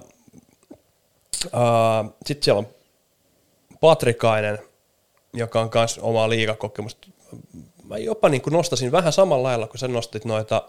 sitten 2.26 2.45
siellä 2.45 2.59
on 2.59 2.66
Patrikainen, 3.80 4.59
joka 5.32 5.61
on 5.61 5.70
myös 5.74 5.99
omaa 5.99 6.28
liigakokemusta. 6.28 7.09
Mä 7.84 7.99
jopa 7.99 8.28
niin 8.28 8.42
kuin 8.42 8.53
nostasin 8.53 8.92
vähän 8.92 9.12
samalla 9.12 9.49
lailla, 9.49 9.66
kun 9.66 9.78
sä 9.78 9.88
nostit 9.88 10.24
noita 10.24 10.62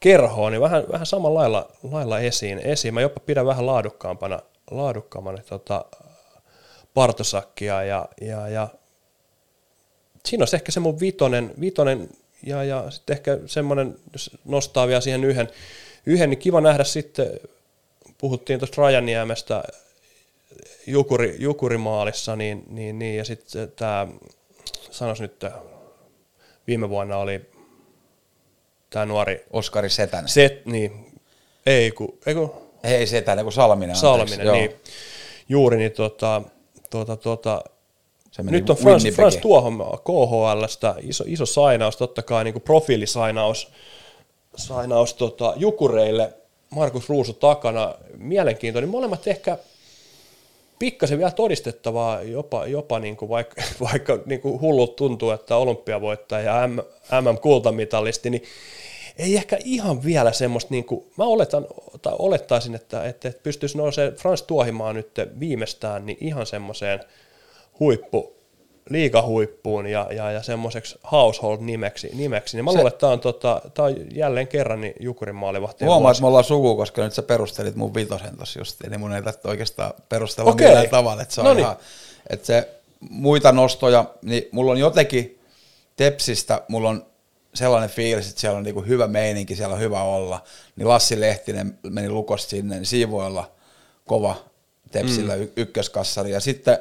kerhoa, 0.00 0.50
niin 0.50 0.60
vähän, 0.60 0.84
vähän 0.92 1.06
samalla 1.06 1.38
lailla, 1.40 1.68
lailla 1.82 2.18
esiin, 2.20 2.58
esiin. 2.58 2.94
Mä 2.94 3.00
jopa 3.00 3.20
pidän 3.20 3.46
vähän 3.46 3.66
laadukkaampana, 3.66 4.40
laadukkaampana 4.70 5.42
tota, 5.42 5.84
partosakkia 6.94 7.82
ja, 7.82 8.08
ja, 8.20 8.48
ja 8.48 8.68
siinä 10.28 10.42
olisi 10.42 10.56
ehkä 10.56 10.72
se 10.72 10.80
mun 10.80 11.00
vitonen, 11.00 11.54
vitonen 11.60 12.08
ja, 12.42 12.64
ja 12.64 12.90
sitten 12.90 13.16
ehkä 13.16 13.38
semmoinen, 13.46 13.96
jos 14.12 14.30
nostaa 14.44 14.86
vielä 14.86 15.00
siihen 15.00 15.24
yhden, 15.24 15.48
yhden, 16.06 16.30
niin 16.30 16.38
kiva 16.38 16.60
nähdä 16.60 16.84
sitten, 16.84 17.40
puhuttiin 18.18 18.58
tuosta 18.58 18.82
Rajaniemestä 18.82 19.62
Jukuri, 20.86 21.36
Jukurimaalissa, 21.38 22.36
niin, 22.36 22.64
niin, 22.70 22.98
niin 22.98 23.16
ja 23.16 23.24
sitten 23.24 23.72
tämä, 23.76 24.08
sanois 24.90 25.20
nyt, 25.20 25.44
viime 26.66 26.88
vuonna 26.88 27.16
oli 27.16 27.40
tämä 28.90 29.06
nuori 29.06 29.44
Oskari 29.50 29.90
Setänen. 29.90 30.28
Set, 30.28 30.66
niin, 30.66 31.12
ei 31.66 31.90
kun, 31.90 32.18
ei 32.26 32.34
kun 32.34 32.54
Ei 32.84 33.06
Setänen, 33.06 33.44
kun 33.44 33.52
Salminen. 33.52 33.96
Salminen, 33.96 34.48
anteeksi, 34.48 34.76
niin, 34.76 34.80
juuri, 35.48 35.76
niin 35.76 35.92
tota, 35.92 36.42
tota, 36.90 37.16
tota, 37.16 37.64
Se 38.32 38.42
meni 38.42 38.56
nyt 38.56 38.70
on 38.70 38.76
Frans. 38.76 39.04
Frans 39.14 39.36
Tuohon 39.36 39.78
KHLstä 39.78 40.94
iso, 41.00 41.24
iso 41.26 41.46
sainaus, 41.46 41.96
totta 41.96 42.22
kai 42.22 42.44
niin 42.44 42.54
kuin 42.54 42.62
profiilisainaus 42.62 43.72
sainaus, 44.56 45.14
tota, 45.14 45.54
Jukureille, 45.56 46.32
Markus 46.70 47.08
Ruusu 47.08 47.32
takana, 47.32 47.94
mielenkiintoinen. 48.16 48.90
Molemmat 48.90 49.26
ehkä 49.26 49.58
pikkasen 50.78 51.18
vielä 51.18 51.30
todistettavaa, 51.30 52.22
jopa, 52.22 52.66
jopa 52.66 52.98
niin 52.98 53.16
kuin 53.16 53.28
vaikka, 53.28 53.62
vaikka 53.92 54.18
niin 54.26 54.40
kuin 54.40 54.60
hullut 54.60 54.96
tuntuu, 54.96 55.30
että 55.30 55.56
olympiavoittaja 55.56 56.44
ja 56.44 56.68
MM-kultamitalisti, 57.20 58.30
niin 58.30 58.42
ei 59.18 59.36
ehkä 59.36 59.58
ihan 59.64 60.04
vielä 60.04 60.32
semmoista, 60.32 60.68
niin 60.70 60.84
kuin, 60.84 61.04
mä 61.18 61.24
oletan, 61.24 61.66
tai 62.02 62.12
olettaisin, 62.18 62.74
että, 62.74 63.04
että, 63.04 63.28
että 63.28 63.42
pystyisi 63.42 63.78
nousemaan 63.78 64.16
Frans 64.16 64.42
Tuohimaa 64.42 64.92
nyt 64.92 65.10
viimeistään 65.40 66.06
niin 66.06 66.18
ihan 66.20 66.46
semmoiseen 66.46 67.00
huippu, 67.80 68.36
liigahuippuun 68.90 69.86
ja, 69.86 70.08
ja, 70.10 70.30
ja 70.30 70.42
semmoiseksi 70.42 70.98
household-nimeksi. 71.12 72.10
Nimeksi. 72.14 72.56
Niin 72.56 72.64
mä 72.64 72.70
Se- 72.70 72.76
luulen, 72.76 72.92
että 72.92 73.00
tämä 73.00 73.12
on, 73.12 73.20
tota, 73.20 73.62
tää 73.74 73.84
on 73.84 73.96
jälleen 74.14 74.48
kerran 74.48 74.80
niin 74.80 74.94
Jukurin 75.00 75.34
maalivahti. 75.34 75.84
Huomaa, 75.84 76.10
että 76.10 76.20
me 76.20 76.26
ollaan 76.26 76.44
suku, 76.44 76.76
koska 76.76 77.04
nyt 77.04 77.14
sä 77.14 77.22
perustelit 77.22 77.76
mun 77.76 77.94
vitosen 77.94 78.36
tossa 78.36 78.60
justiin, 78.60 78.90
niin 78.90 79.00
mun 79.00 79.14
ei 79.14 79.22
tarvitse 79.22 79.48
oikeastaan 79.48 79.92
perustella 80.08 80.50
Okei. 80.50 80.66
millään 80.66 80.88
tavalla. 80.88 81.22
Että 81.22 81.34
se 81.34 81.40
on 81.40 81.46
Noniin. 81.46 81.64
ihan, 81.64 81.76
että 82.30 82.46
se 82.46 82.68
muita 83.10 83.52
nostoja, 83.52 84.04
niin 84.22 84.48
mulla 84.50 84.72
on 84.72 84.78
jotenkin 84.78 85.38
Tepsistä, 85.96 86.62
mulla 86.68 86.88
on 86.88 87.06
sellainen 87.54 87.90
fiilis, 87.90 88.28
että 88.28 88.40
siellä 88.40 88.58
on 88.58 88.64
niinku 88.64 88.80
hyvä 88.82 89.06
meininki, 89.06 89.56
siellä 89.56 89.74
on 89.74 89.80
hyvä 89.80 90.02
olla. 90.02 90.42
Niin 90.76 90.88
Lassi 90.88 91.20
Lehtinen 91.20 91.78
meni 91.90 92.10
lukosta 92.10 92.50
sinne, 92.50 92.74
niin 92.74 92.86
siinä 92.86 93.10
voi 93.10 93.26
olla 93.26 93.50
kova 94.06 94.36
Tepsillä 94.90 95.36
mm. 95.36 95.48
ykköskassari. 95.56 96.30
Ja 96.30 96.40
sitten 96.40 96.78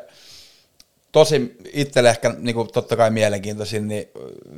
tosi 1.12 1.58
itselle 1.74 2.10
ehkä 2.10 2.36
niin 2.38 2.56
kuin 2.56 2.68
totta 2.74 2.96
kai 2.96 3.12
mielenkiintoisin, 3.12 3.88
niin 3.88 4.08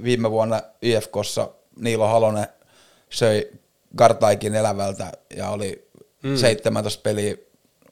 viime 0.03 0.31
vuonna 0.31 0.61
IFKssa 0.81 1.49
Niilo 1.79 2.07
Halonen 2.07 2.47
söi 3.09 3.51
Gartaikin 3.97 4.55
elävältä 4.55 5.11
ja 5.35 5.49
oli 5.49 5.87
mm. 6.23 6.37
17 6.37 7.01
peliä 7.01 7.35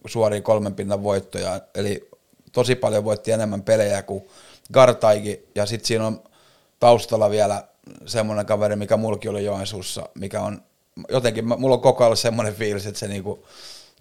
suoria 0.07 0.41
kolmen 0.41 0.75
pinnan 0.75 1.03
voittoja, 1.03 1.61
eli 1.75 2.09
tosi 2.51 2.75
paljon 2.75 3.03
voitti 3.03 3.31
enemmän 3.31 3.63
pelejä 3.63 4.03
kuin 4.03 4.23
Gartaikin, 4.73 5.47
ja 5.55 5.65
sitten 5.65 5.87
siinä 5.87 6.07
on 6.07 6.23
taustalla 6.79 7.29
vielä 7.29 7.63
semmoinen 8.05 8.45
kaveri, 8.45 8.75
mikä 8.75 8.97
mullakin 8.97 9.31
oli 9.31 9.45
Joensuussa, 9.45 10.09
mikä 10.15 10.41
on 10.41 10.61
jotenkin, 11.09 11.45
mulla 11.59 11.75
on 11.75 11.81
koko 11.81 12.03
ajan 12.03 12.17
semmoinen 12.17 12.55
fiilis, 12.55 12.85
että 12.85 12.99
se 12.99 13.07
niinku 13.07 13.45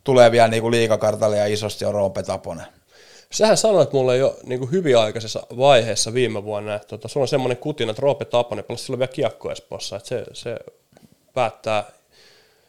tulee 0.05 0.31
vielä 0.31 0.49
niinku 0.49 0.71
liikakartalle 0.71 1.37
ja 1.37 1.47
isosti 1.47 1.85
on 1.85 1.95
Roope 1.95 2.23
Taponen. 2.23 2.67
Sähän 3.33 3.57
sanoit 3.57 3.93
mulle 3.93 4.17
jo 4.17 4.37
niin 4.45 4.59
kuin 4.59 4.71
hyvin 4.71 4.99
aikaisessa 4.99 5.47
vaiheessa 5.57 6.15
viime 6.15 6.45
vuonna, 6.45 6.75
että 6.75 6.89
tota, 6.89 7.09
sulla 7.09 7.25
on 7.25 7.29
semmoinen 7.29 7.57
kutina, 7.57 7.91
että 7.91 8.03
Roope 8.03 8.25
Taponen 8.25 8.65
pelasi 8.65 8.85
silloin 8.85 8.99
vielä 8.99 9.13
kiekko 9.13 9.51
Espoossa, 9.51 9.97
että 9.97 10.09
se, 10.09 10.25
se 10.33 10.57
päättää, 11.35 11.85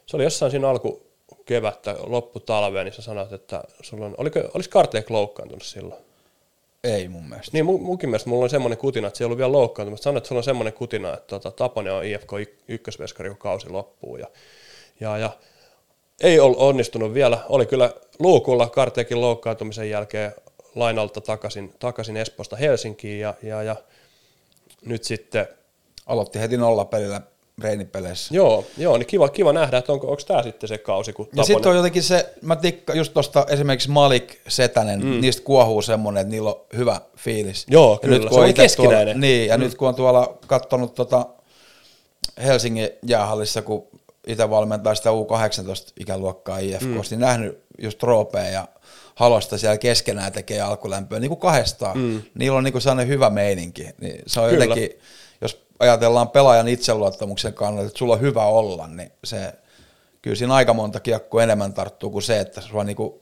se 0.06 0.18
oli 0.18 0.24
jossain 0.24 0.52
siinä 0.52 0.70
alku 0.70 1.12
kevättä, 1.46 1.96
lopputalvea, 2.04 2.84
niin 2.84 2.94
sä 2.94 3.02
sanoit, 3.02 3.34
että 3.34 3.64
sulla 3.82 4.06
on, 4.06 4.16
oliko, 4.18 4.40
olisi 4.54 4.70
Karteek 4.70 5.10
loukkaantunut 5.10 5.64
silloin? 5.64 6.02
Ei 6.84 7.08
mun 7.08 7.30
mielestä. 7.30 7.52
Niin 7.54 7.66
mun, 7.66 7.82
munkin 7.82 8.10
mielestä 8.10 8.30
mulla 8.30 8.44
on 8.44 8.50
semmoinen 8.50 8.78
kutina, 8.78 9.08
että 9.08 9.18
se 9.18 9.24
ei 9.24 9.26
ollut 9.26 9.38
vielä 9.38 9.52
loukkaantunut. 9.52 10.02
Sanoit, 10.02 10.18
että 10.18 10.28
sulla 10.28 10.40
on 10.40 10.44
semmoinen 10.44 10.74
kutina, 10.74 11.14
että 11.14 11.28
tota, 11.28 11.52
Taponen 11.52 11.94
on 11.94 12.06
IFK 12.06 12.32
ykkösveskari, 12.68 13.30
kun 13.30 13.38
kausi 13.38 13.70
loppuu. 13.70 14.18
Ja, 14.18 14.28
ja, 15.00 15.18
ja 15.18 15.30
ei 16.22 16.40
ole 16.40 16.58
onnistunut 16.58 17.14
vielä. 17.14 17.38
Oli 17.50 17.66
kyllä 17.66 17.94
luukulla 18.20 18.70
Karteekin 18.70 19.22
loukkaantumisen 19.22 19.90
jälkeen 19.90 20.34
lainalta 20.76 21.22
takaisin, 21.22 21.74
takaisin 21.80 22.18
Espoosta 22.18 22.56
Helsinkiin 22.56 23.20
ja, 23.20 23.34
ja, 23.44 23.64
ja 23.64 23.76
nyt 24.86 25.04
sitten, 25.04 25.48
Aloitti 26.06 26.40
heti 26.40 26.58
nollapelillä 26.58 27.22
reenipeleissä. 27.62 28.36
joo, 28.36 28.66
joo 28.78 28.98
niin 28.98 29.08
kiva, 29.08 29.30
kiva 29.30 29.54
nähdä, 29.54 29.78
että 29.78 29.92
onko, 29.92 30.08
onko 30.08 30.22
tämä 30.28 30.44
sitten 30.44 30.68
se 30.68 30.78
kausi, 30.78 31.14
kun 31.14 31.30
Ja 31.36 31.44
sitten 31.44 31.70
on 31.70 31.76
jotenkin 31.76 32.04
se, 32.04 32.34
mä 32.42 32.56
tikkaan 32.56 32.98
just 32.98 33.14
tuosta 33.14 33.46
esimerkiksi 33.50 33.90
Malik 33.90 34.38
Setänen, 34.48 35.06
mm. 35.06 35.22
niistä 35.22 35.44
kuohuu 35.44 35.82
semmoinen, 35.82 36.22
että 36.22 36.32
niillä 36.32 36.50
on 36.50 36.62
hyvä 36.78 37.02
fiilis. 37.18 37.66
Joo, 37.70 38.00
ja 38.04 38.10
kyllä, 38.10 38.20
kun 38.20 38.34
se 38.34 38.40
on 38.40 38.54
keskinäinen. 38.54 39.06
Tuolla, 39.06 39.20
niin, 39.22 39.48
ja 39.48 39.58
mm. 39.58 39.64
nyt 39.64 39.76
kun 39.76 39.88
on 39.88 39.96
tuolla 39.96 40.38
katsonut 40.48 40.96
tota 40.96 41.26
Helsingin 42.44 42.90
jäähallissa, 43.08 43.62
kun 43.62 43.88
itse 44.28 44.50
valmentaa 44.50 44.96
sitä 44.96 45.10
U18-ikäluokkaa 45.10 46.60
IFK, 46.60 46.82
mm. 46.82 47.02
niin 47.10 47.20
nähnyt 47.20 47.64
just 47.82 48.04
Roopea 48.04 48.50
ja 48.50 48.68
Halosta 49.22 49.58
siellä 49.58 49.78
keskenään 49.78 50.32
tekee 50.32 50.62
alkulämpöä, 50.62 51.20
niin 51.20 51.30
kuin 51.30 51.40
kahdestaan. 51.40 51.98
Mm. 51.98 52.22
Niillä 52.36 52.58
on 52.58 52.64
niin 52.64 52.72
kuin 52.72 52.82
sellainen 52.82 53.08
hyvä 53.08 53.30
meininki. 53.30 53.88
Niin 54.02 54.22
se 54.28 54.40
on 54.40 54.50
Kyllä. 54.50 54.66
jotenkin, 54.66 55.00
jos 55.42 55.64
ajatellaan 55.80 56.30
pelaajan 56.30 56.68
itseluottamuksen 56.68 57.54
kannalta, 57.54 57.88
että 57.88 58.00
sulla 58.00 58.14
on 58.14 58.22
hyvä 58.22 58.46
olla, 58.46 58.88
niin 58.88 59.12
se, 59.24 59.54
kyllä 60.22 60.36
siinä 60.36 60.54
aika 60.54 60.74
monta 60.74 61.00
kiekkoa 61.00 61.44
enemmän 61.44 61.74
tarttuu 61.74 62.10
kuin 62.10 62.24
se, 62.24 62.40
että 62.40 62.62
sua 62.62 62.84
niinku 62.84 63.22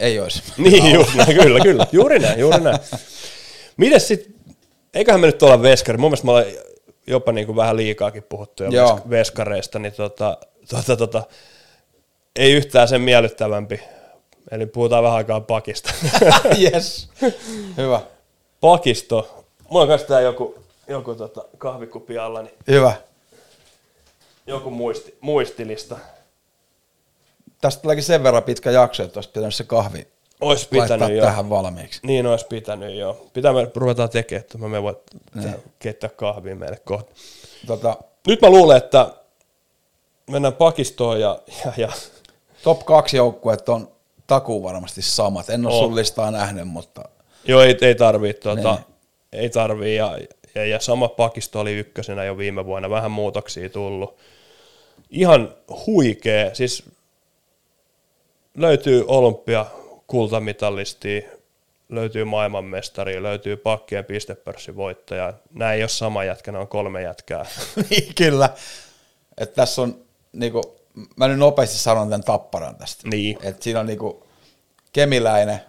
ei 0.00 0.20
olisi. 0.20 0.42
Niin, 0.58 0.94
just 0.94 1.14
näin, 1.14 1.36
kyllä, 1.36 1.60
kyllä. 1.60 1.86
Juuri 1.92 2.18
näin, 2.18 2.40
juuri 2.40 2.60
näin. 2.60 2.78
Mites 3.76 4.08
sitten, 4.08 4.34
eiköhän 4.94 5.20
me 5.20 5.26
nyt 5.26 5.42
olla 5.42 5.62
veskari. 5.62 5.98
Mun 5.98 6.10
mielestä 6.10 6.24
me 6.24 6.30
ollaan 6.30 6.46
jopa 7.06 7.32
niin 7.32 7.46
kuin 7.46 7.56
vähän 7.56 7.76
liikaakin 7.76 8.22
puhuttu 8.22 8.64
jo 8.64 9.00
veskareista, 9.10 9.78
niin 9.78 9.92
tota, 9.92 10.38
tota, 10.70 10.96
tota, 10.96 11.22
ei 12.36 12.52
yhtään 12.52 12.88
sen 12.88 13.00
miellyttävämpi. 13.00 13.80
Eli 14.50 14.66
puhutaan 14.66 15.02
vähän 15.02 15.16
aikaa 15.16 15.40
pakista. 15.40 15.94
yes. 16.62 17.08
Hyvä. 17.76 18.00
Pakisto. 18.60 19.44
Mulla 19.68 19.82
on 19.82 19.88
kanssa 19.88 20.08
tää 20.08 20.20
joku, 20.20 20.58
joku 20.88 21.14
tota 21.14 21.44
kahvikuppi 21.58 22.18
alla, 22.18 22.42
niin 22.42 22.54
Hyvä. 22.68 22.94
joku 24.46 24.70
muisti, 24.70 25.18
muistilista. 25.20 25.98
Tästä 27.60 27.82
tuleekin 27.82 28.04
sen 28.04 28.22
verran 28.22 28.42
pitkä 28.42 28.70
jakso, 28.70 29.02
että 29.02 29.18
olisi 29.18 29.30
pitänyt 29.30 29.54
se 29.54 29.64
kahvi 29.64 30.06
Ois 30.40 30.66
pitänyt 30.66 31.16
jo. 31.16 31.22
tähän 31.24 31.50
valmiiksi. 31.50 32.00
Niin 32.02 32.26
olisi 32.26 32.46
pitänyt 32.46 32.96
jo. 32.96 33.26
Pitää 33.32 33.52
me 33.52 33.70
ruvetaan 33.74 34.10
tekemään, 34.10 34.40
että 34.40 34.58
mä 34.58 34.82
voin 34.82 34.96
keittää 35.78 36.10
kahvia 36.10 36.56
meille 36.56 36.80
kohta. 36.84 37.12
Tota, 37.66 37.96
Nyt 38.26 38.42
mä 38.42 38.50
luulen, 38.50 38.76
että 38.76 39.10
mennään 40.30 40.54
pakistoon 40.54 41.20
ja, 41.20 41.38
ja, 41.64 41.72
ja 41.76 41.92
top 42.64 42.84
kaksi 42.84 43.16
joukkueet 43.16 43.68
on 43.68 43.88
takuu 44.26 44.62
varmasti 44.62 45.02
samat. 45.02 45.50
En 45.50 45.66
ole 45.66 45.78
sun 45.78 45.96
listaa 45.96 46.30
nähnyt, 46.30 46.68
mutta 46.68 47.04
joo, 47.48 47.60
ei, 47.60 47.76
ei 47.80 47.94
tarvii, 47.94 48.34
tuota, 48.34 48.74
Niin. 48.74 48.84
ei 49.32 49.50
tarvii 49.50 49.96
ja, 49.96 50.18
ja, 50.54 50.66
ja, 50.66 50.80
sama 50.80 51.08
pakisto 51.08 51.60
oli 51.60 51.72
ykkösenä 51.72 52.24
jo 52.24 52.38
viime 52.38 52.66
vuonna, 52.66 52.90
vähän 52.90 53.10
muutoksia 53.10 53.68
tullut. 53.68 54.16
Ihan 55.10 55.54
huikea, 55.86 56.54
siis 56.54 56.84
löytyy 58.56 59.04
olympia 59.06 59.66
kultamitallisti, 60.06 61.24
löytyy 61.88 62.24
maailmanmestari, 62.24 63.22
löytyy 63.22 63.56
pakkien 63.56 64.04
pistepörssin 64.04 64.76
voittaja. 64.76 65.32
Nämä 65.54 65.72
ei 65.72 65.82
ole 65.82 65.88
sama 65.88 66.24
jätkä, 66.24 66.52
nämä 66.52 66.62
on 66.62 66.68
kolme 66.68 67.02
jätkää. 67.02 67.46
niin 67.90 68.14
kyllä. 68.14 68.50
Että 69.38 69.54
tässä 69.54 69.82
on, 69.82 69.98
niinku, 70.32 70.76
mä 71.16 71.28
nyt 71.28 71.38
nopeasti 71.38 71.78
sanon 71.78 72.08
tämän 72.08 72.24
tapparan 72.24 72.76
tästä. 72.76 73.08
Niin. 73.08 73.38
Et 73.42 73.62
siinä 73.62 73.80
on 73.80 73.86
niinku 73.86 74.26
Kemiläinen, 74.92 75.60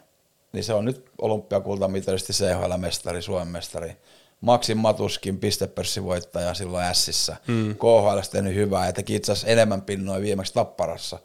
niin 0.52 0.64
se 0.64 0.74
on 0.74 0.86
nyt 0.86 1.06
olympiakultamitalisti 1.22 2.34
CHL-mestari, 2.34 3.22
Suomen 3.22 3.48
mestari. 3.48 3.98
Maksin 4.42 4.78
Matuskin 4.78 5.40
pistepörssivoittaja 5.40 6.54
silloin 6.54 6.96
Sissä. 6.96 7.36
Mm. 7.48 7.76
KHL 7.76 8.20
tehnyt 8.32 8.56
hyvää 8.56 8.86
ja 8.86 8.94
teki 8.94 9.16
itse 9.16 9.32
asiassa 9.32 9.48
enemmän 9.48 9.82
pinnoja 9.82 10.22
viimeksi 10.22 10.54
Tapparassa 10.54 11.20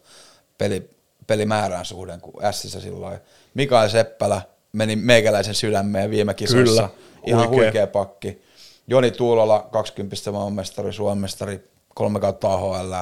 peli, 0.57 0.89
pelimäärään 1.27 1.85
suhden 1.85 2.21
kuin 2.21 2.53
Sissä 2.53 2.79
silloin. 2.79 3.19
Mikael 3.53 3.89
Seppälä 3.89 4.41
meni 4.73 4.95
meikäläisen 4.95 5.55
sydämeen 5.55 6.09
viime 6.09 6.33
kisoissa. 6.33 6.89
Kyllä, 6.89 6.89
Ihan 7.27 7.47
huikea. 7.49 7.63
huikea 7.63 7.87
pakki. 7.87 8.41
Joni 8.87 9.11
Tuulola, 9.11 9.67
20 9.71 10.15
maailmanmestari, 10.31 10.93
Suomen 10.93 11.17
mestari, 11.17 11.69
kolme 11.95 12.19
kautta 12.19 12.53
AHL. 12.53 12.93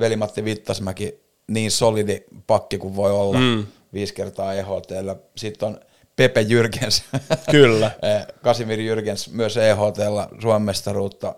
Veli-Matti 0.00 0.44
Vittasmäki, 0.44 1.20
niin 1.46 1.70
solidi 1.70 2.24
pakki 2.46 2.78
kuin 2.78 2.96
voi 2.96 3.12
olla, 3.12 3.38
mm. 3.38 3.66
viisi 3.92 4.14
kertaa 4.14 4.54
EHTllä. 4.54 5.16
Sitten 5.36 5.68
on 5.68 5.80
Pepe 6.16 6.40
Jyrgens, 6.40 7.04
Kyllä. 7.50 7.90
Eh, 8.02 8.26
Kasimir 8.42 8.80
Jyrgens 8.80 9.32
myös 9.32 9.56
EHTllä 9.56 10.28
Suomen 10.42 10.62
mestaruutta. 10.62 11.34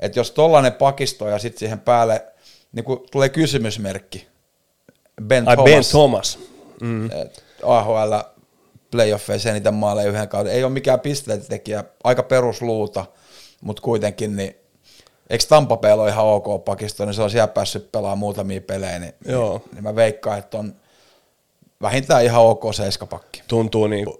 Et 0.00 0.16
jos 0.16 0.30
tollainen 0.30 0.72
pakisto 0.72 1.28
ja 1.28 1.38
sitten 1.38 1.58
siihen 1.58 1.80
päälle 1.80 2.24
niin 2.72 2.84
kun 2.84 3.06
tulee 3.10 3.28
kysymysmerkki, 3.28 4.26
Ben 5.22 5.48
Ai 5.48 5.56
Thomas, 5.56 5.70
Ben 5.70 5.84
Thomas. 5.90 6.38
Mm. 6.80 7.10
AHL 7.62 8.14
playoffeissa 8.90 9.50
eniten 9.50 9.74
maaleja 9.74 10.08
yhden 10.08 10.28
kauden. 10.28 10.52
Ei 10.52 10.64
ole 10.64 10.72
mikään 10.72 11.00
pisteetekijä, 11.00 11.84
aika 12.04 12.22
perusluuta, 12.22 13.04
mutta 13.60 13.82
kuitenkin 13.82 14.36
niin 14.36 14.56
Eikö 15.30 15.44
Tampa 15.48 15.78
ole 15.94 16.08
ihan 16.08 16.26
ok 16.26 16.64
pakisto, 16.64 17.04
niin 17.04 17.14
se 17.14 17.22
on 17.22 17.30
siellä 17.30 17.48
päässyt 17.48 17.92
pelaamaan 17.92 18.18
muutamia 18.18 18.60
pelejä, 18.60 18.98
niin, 18.98 19.14
Joo. 19.24 19.58
niin, 19.58 19.74
niin 19.74 19.82
mä 19.84 19.96
veikkaan, 19.96 20.38
että 20.38 20.58
on 20.58 20.74
vähintään 21.82 22.24
ihan 22.24 22.42
ok 22.42 22.62
seiskapakki. 22.74 23.42
tuntuu 23.48 23.86
niin 23.86 24.04
kuin, 24.04 24.16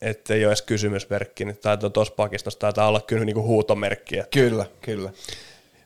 että 0.00 0.34
ei 0.34 0.44
ole 0.44 0.50
edes 0.50 0.62
kysymysmerkki, 0.62 1.44
niin 1.44 1.58
taitaa 1.62 1.90
tuossa 1.90 2.14
pakistossa 2.14 2.58
taitaa 2.58 2.88
olla 2.88 3.00
kyllä 3.00 3.24
niin 3.24 3.34
kuin 3.34 3.46
huutomerkki, 3.46 4.18
että 4.18 4.38
Kyllä, 4.38 4.66
kyllä. 4.80 5.10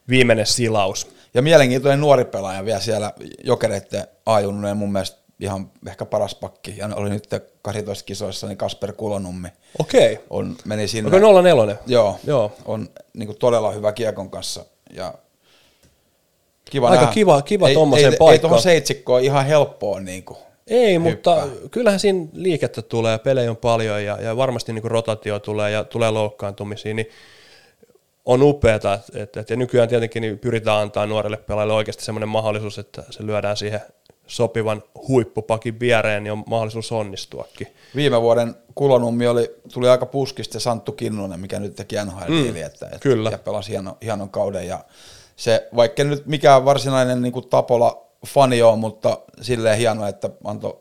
viimeinen 0.09 0.47
silaus. 0.47 1.11
Ja 1.35 1.43
mielenkiintoinen 1.43 2.01
nuori 2.01 2.25
pelaaja 2.25 2.64
vielä 2.64 2.81
siellä 2.81 3.12
jokereiden 3.45 4.07
ajunnojen 4.27 4.77
mun 4.77 4.93
mielestä 4.93 5.24
ihan 5.41 5.70
ehkä 5.89 6.05
paras 6.05 6.35
pakki. 6.35 6.74
Ja 6.76 6.89
oli 6.97 7.11
nyt 7.11 7.28
12 7.62 8.05
kisoissa, 8.05 8.47
niin 8.47 8.59
Kasper 8.59 8.93
Kulonummi 8.93 9.49
Okei. 9.78 10.18
on, 10.30 10.57
meni 10.64 10.89
sinne. 10.89 11.16
Onko 11.16 11.43
04? 11.43 11.76
Joo, 11.87 12.18
Joo. 12.26 12.53
on 12.64 12.89
niin 13.14 13.26
kuin 13.26 13.39
todella 13.39 13.70
hyvä 13.70 13.93
kiekon 13.93 14.30
kanssa. 14.30 14.64
Ja 14.93 15.14
kiva 16.64 16.89
Aika 16.89 17.01
nähdä. 17.01 17.14
kiva- 17.14 17.43
kiva 17.43 17.68
ei, 17.68 17.74
tommoseen 17.74 18.07
ei, 18.07 18.12
Ei 18.12 18.18
paikkaan. 18.18 18.41
tuohon 18.41 18.62
seitsikkoon 18.62 19.22
ihan 19.22 19.47
helppoa 19.47 20.01
niin 20.01 20.24
kuin. 20.24 20.39
Ei, 20.66 20.99
mutta 20.99 21.43
Hyppää. 21.43 21.68
kyllähän 21.70 22.01
siinä 22.01 22.26
liikettä 22.32 22.82
tulee, 22.82 23.18
pelejä 23.18 23.51
on 23.51 23.57
paljon 23.57 24.05
ja, 24.05 24.18
ja 24.22 24.37
varmasti 24.37 24.72
niin 24.72 24.85
rotaatio 24.85 25.39
tulee 25.39 25.70
ja 25.70 25.85
tulee 25.85 26.11
loukkaantumisia, 26.11 26.95
niin 26.95 27.07
on 28.24 28.43
upeata, 28.43 28.95
että, 28.95 29.22
että, 29.22 29.41
että 29.41 29.53
ja 29.53 29.57
nykyään 29.57 29.89
tietenkin 29.89 30.20
niin 30.20 30.39
pyritään 30.39 30.78
antaa 30.80 31.07
nuorelle 31.07 31.37
pelaajalle 31.37 31.74
oikeasti 31.74 32.05
semmoinen 32.05 32.28
mahdollisuus, 32.28 32.78
että 32.78 33.03
se 33.11 33.26
lyödään 33.26 33.57
siihen 33.57 33.80
sopivan 34.26 34.83
huippupakin 35.09 35.80
viereen, 35.80 36.25
niin 36.25 36.33
on 36.33 36.45
mahdollisuus 36.46 36.92
onnistuakin. 36.92 37.67
Viime 37.96 38.22
vuoden 38.22 38.55
Kulonummi 38.75 39.26
oli, 39.26 39.55
tuli 39.72 39.88
aika 39.88 40.07
puskista 40.07 40.61
Santtu 40.61 40.92
Kinnunen, 40.92 41.41
mikä 41.41 41.61
nyt 41.61 41.76
teki 41.76 41.96
nhl 41.96 42.33
mm, 42.33 42.57
että, 42.57 42.87
että, 42.87 42.99
kyllä. 43.01 43.30
ja 43.30 43.38
pelasi 43.38 43.71
hieno, 43.71 43.99
hienon 44.03 44.30
kauden. 44.30 44.67
Ja 44.67 44.84
se, 45.37 45.68
vaikka 45.76 46.05
nyt 46.05 46.26
mikään 46.26 46.64
varsinainen 46.64 47.22
niin 47.22 47.33
kuin 47.33 47.49
Tapola 47.49 48.07
fani 48.26 48.63
on, 48.63 48.79
mutta 48.79 49.18
silleen 49.41 49.79
hieno, 49.79 50.07
että 50.07 50.30
antoi 50.45 50.79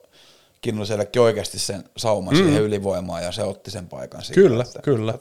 Kinnusellekin 0.61 1.22
oikeasti 1.22 1.60
sen 1.60 1.84
sauman 1.98 2.34
mm. 2.34 2.38
siihen 2.38 2.61
ylivoimaan 2.61 3.24
ja 3.24 3.32
se 3.32 3.44
otti 3.44 3.72
sen 3.72 3.88
paikan 3.88 4.24
siitä. 4.24 4.41
Kyllä, 4.41 4.64
että, 4.64 4.82
kyllä. 4.82 5.14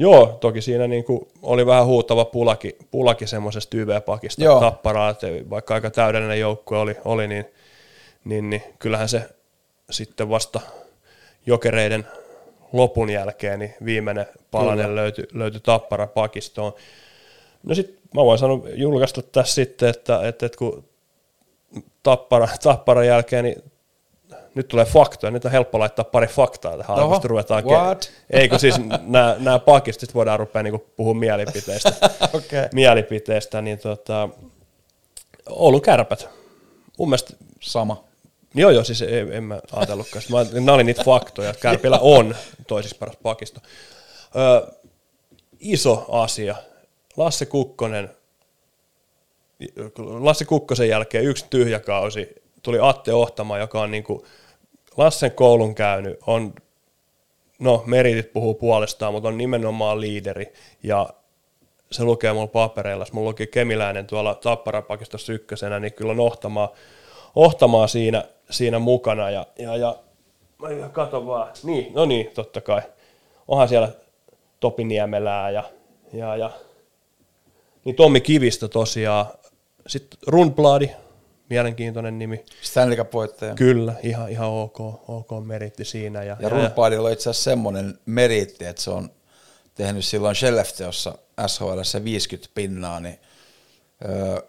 Joo, 0.00 0.38
toki 0.40 0.62
siinä 0.62 0.86
niin 0.86 1.04
kuin 1.04 1.28
oli 1.42 1.66
vähän 1.66 1.86
huutava 1.86 2.24
pulaki, 2.24 2.76
pulaki 2.90 3.26
semmoisesta 3.26 3.76
YV-pakista 3.76 4.44
Joo. 4.44 4.60
tapparaa, 4.60 5.10
että 5.10 5.26
vaikka 5.50 5.74
aika 5.74 5.90
täydellinen 5.90 6.40
joukkue 6.40 6.78
oli, 6.78 6.96
oli 7.04 7.28
niin, 7.28 7.44
niin, 8.24 8.50
niin 8.50 8.62
kyllähän 8.78 9.08
se 9.08 9.22
sitten 9.90 10.28
vasta 10.28 10.60
jokereiden 11.46 12.06
lopun 12.72 13.10
jälkeen 13.10 13.58
niin 13.58 13.74
viimeinen 13.84 14.26
palanen 14.50 14.94
löytyi, 14.94 15.24
löytyi 15.32 15.60
tappara 15.60 16.06
pakistoon. 16.06 16.72
No 17.62 17.74
sitten 17.74 17.96
mä 18.14 18.24
voin 18.24 18.38
sanoa, 18.38 18.68
julkaista 18.74 19.22
tässä 19.22 19.54
sitten, 19.54 19.88
että, 19.88 20.28
että, 20.28 20.46
että 20.46 20.58
kun 20.58 20.84
tappara, 22.02 22.48
tapparan 22.62 23.06
jälkeen 23.06 23.44
niin 23.44 23.62
nyt 24.54 24.68
tulee 24.68 24.84
faktoja, 24.84 25.30
nyt 25.30 25.44
on 25.44 25.50
helppo 25.50 25.78
laittaa 25.78 26.04
pari 26.04 26.26
faktaa 26.26 26.76
tähän 26.76 26.98
Oho, 26.98 27.14
alkuun, 27.14 27.30
ruvetaan 27.30 27.64
what? 27.64 28.12
Eikö 28.30 28.58
siis 28.58 28.74
nämä, 29.06 29.38
sitten 29.90 30.14
voidaan 30.14 30.38
rupea 30.38 30.62
niinku 30.62 30.86
puhua 30.96 31.14
mielipiteistä. 31.14 31.92
Okei. 32.34 32.68
mielipiteistä, 32.72 33.62
niin 33.62 33.78
tota, 33.78 34.28
Oulun 35.48 35.82
kärpät. 35.82 36.28
Mun 36.98 37.08
mielestä, 37.08 37.34
Sama. 37.60 38.04
joo 38.54 38.70
joo, 38.70 38.84
siis 38.84 39.02
en, 39.02 39.32
en 39.32 39.44
mä 39.44 39.60
ajatellutkaan. 39.72 40.22
Mä, 40.30 40.46
nämä 40.52 40.72
oli 40.72 40.84
niitä 40.84 41.04
faktoja, 41.04 41.50
että 41.50 41.62
kärpillä 41.62 41.98
on 41.98 42.34
toisiksi 42.66 42.98
paras 42.98 43.16
pakisto. 43.22 43.60
Ö, 44.36 44.72
iso 45.60 46.06
asia. 46.08 46.56
Lasse 47.16 47.46
Kukkonen, 47.46 48.10
Lasse 49.98 50.44
Kukkosen 50.44 50.88
jälkeen 50.88 51.24
yksi 51.24 51.46
tyhjä 51.50 51.80
kausi, 51.80 52.28
tuli 52.62 52.78
Atte 52.82 53.12
Ohtama, 53.12 53.58
joka 53.58 53.80
on 53.80 53.90
niinku 53.90 54.24
Lassen 54.96 55.32
koulun 55.32 55.74
käynyt, 55.74 56.18
on, 56.26 56.54
no 57.58 57.82
meritit 57.86 58.32
puhuu 58.32 58.54
puolestaan, 58.54 59.12
mutta 59.12 59.28
on 59.28 59.38
nimenomaan 59.38 60.00
liideri. 60.00 60.52
Ja 60.82 61.10
se 61.90 62.04
lukee 62.04 62.32
mulla 62.32 62.46
papereilla, 62.46 63.02
jos 63.02 63.12
mulla 63.12 63.28
luki 63.28 63.46
Kemiläinen 63.46 64.06
tuolla 64.06 64.34
Tapparapakistossa 64.34 65.32
ykkösenä, 65.32 65.80
niin 65.80 65.92
kyllä 65.92 66.12
on 66.12 66.20
Ohtamaa, 66.20 66.72
ohtamaa 67.34 67.86
siinä, 67.86 68.24
siinä 68.50 68.78
mukana. 68.78 69.30
Ja, 69.30 69.46
ja, 69.58 69.76
ja 69.76 69.96
mä 70.58 70.88
katon 70.88 71.26
vaan, 71.26 71.48
niin, 71.62 71.94
no 71.94 72.04
niin, 72.04 72.30
totta 72.34 72.60
kai, 72.60 72.82
onhan 73.48 73.68
siellä 73.68 73.88
Topi 74.60 74.84
Niemelää 74.84 75.50
ja, 75.50 75.64
ja, 76.12 76.36
ja. 76.36 76.50
Niin 77.84 77.96
Tommi 77.96 78.20
Kivistö 78.20 78.68
tosiaan, 78.68 79.26
sitten 79.86 80.18
Rundbladi, 80.26 80.90
mielenkiintoinen 81.50 82.18
nimi, 82.18 82.44
Stanley 82.62 82.96
Cup 82.96 83.12
voittaja. 83.14 83.54
kyllä, 83.54 83.94
ihan, 84.02 84.30
ihan 84.30 84.48
ok, 84.48 84.80
ok 85.10 85.46
meritti 85.46 85.84
siinä. 85.84 86.22
Ja, 86.22 86.36
Ja 86.40 86.48
Rundpadilla 86.48 87.06
on 87.08 87.12
itse 87.12 87.30
asiassa 87.30 87.50
semmoinen 87.50 87.98
meriitti, 88.06 88.64
että 88.64 88.82
se 88.82 88.90
on 88.90 89.10
tehnyt 89.74 90.04
silloin 90.04 90.34
Skellefteossa 90.36 91.18
SHL 91.46 91.80
50 92.04 92.50
pinnaa, 92.54 93.00
niin 93.00 93.18
öö, 94.08 94.42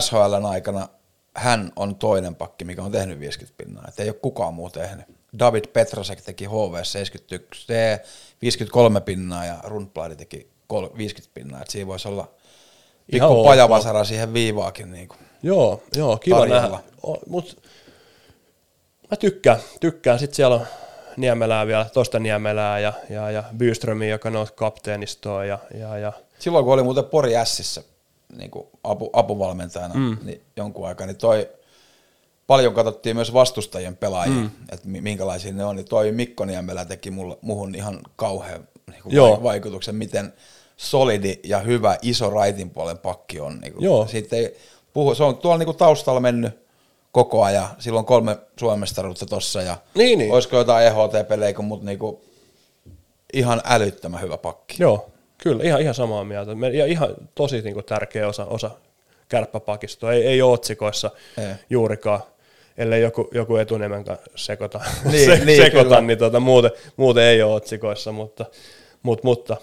SHLn 0.00 0.46
aikana 0.46 0.88
hän 1.36 1.72
on 1.76 1.96
toinen 1.96 2.34
pakki, 2.34 2.64
mikä 2.64 2.82
on 2.82 2.92
tehnyt 2.92 3.20
50 3.20 3.64
pinnaa. 3.64 3.84
Että 3.88 4.02
ei 4.02 4.08
ole 4.08 4.16
kukaan 4.22 4.54
muu 4.54 4.70
tehnyt. 4.70 5.06
David 5.38 5.64
Petrasek 5.72 6.20
teki 6.20 6.44
HV 6.46 6.74
71, 6.82 7.66
se 7.66 8.00
53 8.42 9.00
pinnaa 9.00 9.44
ja 9.44 9.58
Rundblad 9.64 10.16
teki 10.16 10.48
kol- 10.66 10.96
50 10.96 11.34
pinnaa. 11.34 11.60
Että 11.60 11.72
siinä 11.72 11.86
voisi 11.86 12.08
olla 12.08 12.33
Ihan 13.12 13.28
pikku 13.28 13.40
ok. 13.40 13.46
pajavasara 13.46 14.04
siihen 14.04 14.34
viivaakin. 14.34 14.92
Niin 14.92 15.08
kuin. 15.08 15.18
Joo, 15.42 15.82
joo, 15.96 16.16
kiva 16.16 16.38
Tarjolla. 16.38 16.62
nähdä. 16.62 16.78
Mut 17.26 17.62
mä 19.10 19.16
tykkään, 19.16 19.60
tykkään. 19.80 20.18
Sitten 20.18 20.36
siellä 20.36 20.56
on 20.56 20.66
Niemelää 21.16 21.66
vielä, 21.66 21.86
toista 21.94 22.18
Niemelää 22.18 22.78
ja, 22.78 22.92
ja, 23.10 23.30
ja 23.30 23.44
Byströmi, 23.56 24.10
joka 24.10 24.30
nousi 24.30 24.52
kapteenistoon 24.56 25.48
ja, 25.48 25.58
ja, 25.74 25.98
ja 25.98 26.12
Silloin 26.38 26.64
kun 26.64 26.74
oli 26.74 26.82
muuten 26.82 27.04
Pori 27.04 27.32
Sissä 27.44 27.82
niin 28.36 28.50
kuin 28.50 28.66
apu, 28.84 29.10
apuvalmentajana 29.12 29.94
mm. 29.94 30.16
niin 30.22 30.42
jonkun 30.56 30.88
aikaa, 30.88 31.06
niin 31.06 31.16
toi 31.16 31.50
paljon 32.46 32.74
katsottiin 32.74 33.16
myös 33.16 33.32
vastustajien 33.32 33.96
pelaajia, 33.96 34.34
mm. 34.34 34.50
että 34.72 34.88
mi- 34.88 35.00
minkälaisia 35.00 35.52
ne 35.52 35.64
on, 35.64 35.76
niin 35.76 35.88
toi 35.88 36.12
Mikko 36.12 36.44
Niemelä 36.44 36.84
teki 36.84 37.10
mulle, 37.10 37.38
muhun 37.40 37.74
ihan 37.74 38.00
kauhean 38.16 38.68
niin 38.90 39.42
vaikutuksen, 39.42 39.94
miten 39.94 40.32
solidi 40.76 41.40
ja 41.44 41.58
hyvä 41.58 41.96
iso 42.02 42.30
raitin 42.30 42.70
puolen 42.70 42.98
pakki 42.98 43.40
on. 43.40 43.58
Niin 43.60 43.72
kuin. 43.72 43.84
Joo. 43.84 44.06
Ei 44.32 44.56
puhu, 44.92 45.14
se 45.14 45.24
on 45.24 45.36
tuolla 45.36 45.58
niin 45.58 45.66
kuin 45.66 45.76
taustalla 45.76 46.20
mennyt 46.20 46.64
koko 47.12 47.42
ajan, 47.42 47.68
silloin 47.78 48.06
kolme 48.06 48.36
Suomestaruutta 48.60 49.26
tossa 49.26 49.62
ja 49.62 49.76
Niin, 49.94 50.18
niin. 50.18 50.32
olisiko 50.32 50.56
jotain 50.56 50.86
EHT-pelejä, 50.86 51.54
mutta 51.58 51.86
niin 51.86 51.98
kuin 51.98 52.16
ihan 53.32 53.60
älyttömän 53.64 54.20
hyvä 54.20 54.38
pakki. 54.38 54.76
joo, 54.78 55.06
kyllä, 55.38 55.64
ihan, 55.64 55.80
ihan 55.80 55.94
samaa 55.94 56.24
mieltä. 56.24 56.50
Ja 56.72 56.86
ihan 56.86 57.14
tosi 57.34 57.60
niin 57.62 57.74
kuin, 57.74 57.84
tärkeä 57.86 58.28
osa, 58.28 58.44
osa 58.44 58.70
kärppäpakistoa. 59.28 60.12
Ei, 60.12 60.26
ei 60.26 60.42
ole 60.42 60.52
otsikoissa 60.52 61.10
Ei. 61.38 61.54
juurikaan, 61.70 62.20
ellei 62.78 63.02
joku, 63.02 63.28
joku 63.34 63.56
etunemen 63.56 64.04
kanssa 64.04 64.24
sekoita, 64.36 64.80
Niin, 65.12 65.24
se, 65.38 65.44
niin, 65.44 65.62
sekoita 65.62 65.88
kyllä. 65.88 66.00
niin 66.00 66.18
tota, 66.18 66.40
muuten, 66.40 66.70
muuten 66.96 67.24
ei 67.24 67.42
ole 67.42 67.54
otsikoissa, 67.54 68.12
mutta, 68.12 68.44
mutta, 69.02 69.24
mutta 69.26 69.56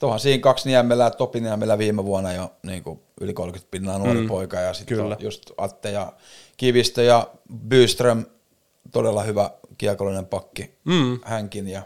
Tuohan 0.00 0.20
siinä 0.20 0.42
kaksi 0.42 0.68
Niemelää, 0.68 1.10
Topi 1.10 1.40
Niemelä 1.40 1.78
viime 1.78 2.04
vuonna 2.04 2.32
jo 2.32 2.52
niin 2.62 2.82
kuin 2.82 3.00
yli 3.20 3.32
30 3.32 3.70
pinnaa 3.70 3.98
nuori 3.98 4.20
mm, 4.20 4.28
poika 4.28 4.60
ja 4.60 4.74
sitten 4.74 5.16
just 5.20 5.50
Atte 5.58 5.90
ja 5.90 6.12
Kivistö 6.56 7.02
ja 7.02 7.26
Byström, 7.68 8.24
todella 8.92 9.22
hyvä 9.22 9.50
kiekollinen 9.78 10.26
pakki 10.26 10.74
mm. 10.84 11.20
hänkin 11.24 11.68
ja 11.68 11.82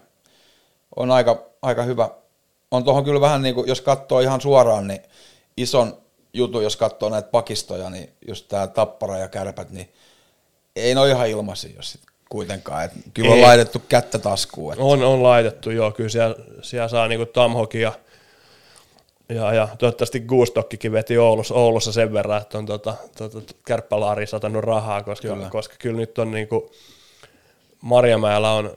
on 0.97 1.11
aika, 1.11 1.43
aika 1.63 1.83
hyvä. 1.83 2.11
On 2.71 2.85
tuohon 2.85 3.05
kyllä 3.05 3.21
vähän 3.21 3.43
niin 3.43 3.55
kuin, 3.55 3.69
jos 3.69 3.81
katsoo 3.81 4.21
ihan 4.21 4.41
suoraan, 4.41 4.87
niin 4.87 5.01
ison 5.57 5.97
jutu, 6.33 6.61
jos 6.61 6.77
katsoo 6.77 7.09
näitä 7.09 7.29
pakistoja, 7.29 7.91
niin 7.91 8.11
just 8.29 8.49
tämä 8.49 8.67
Tappara 8.67 9.19
ja 9.19 9.29
Kärpät, 9.29 9.71
niin 9.71 9.93
ei 10.77 10.95
ne 10.95 11.01
ole 11.01 11.11
ihan 11.11 11.29
ilmaisia, 11.29 11.77
jos 11.77 11.93
sit 11.93 12.10
kuitenkaan. 12.31 12.85
Et 12.85 12.93
kyllä 13.15 13.31
on 13.31 13.37
Ei. 13.37 13.43
laitettu 13.43 13.83
kättä 13.89 14.19
taskuun. 14.19 14.73
Et 14.73 14.79
On, 14.83 15.03
on 15.03 15.23
laitettu, 15.23 15.71
joo. 15.71 15.91
Kyllä 15.91 16.09
siellä, 16.09 16.37
siellä 16.63 16.89
saa 16.89 17.09
niinku 17.09 17.27
Tamhoki 17.27 17.81
ja, 17.81 17.93
ja, 19.29 19.55
ja 19.55 19.69
toivottavasti 19.79 20.21
Guustokkikin 20.21 20.93
veti 20.93 21.19
Oulussa, 21.19 21.55
Oulussa 21.55 21.93
sen 21.93 22.13
verran, 22.13 22.43
että 22.43 22.59
on 22.59 22.67
tota, 22.67 22.95
tota, 23.19 23.55
kärppälaariin 23.67 24.29
satanut 24.29 24.65
rahaa, 24.65 25.03
koska 25.03 25.29
Kyllä. 25.29 25.51
koska 25.51 25.75
kyllä 25.79 25.97
nyt 25.97 26.19
on 26.19 26.31
niinku, 26.31 26.73
Marjamäellä 27.81 28.53
on, 28.53 28.75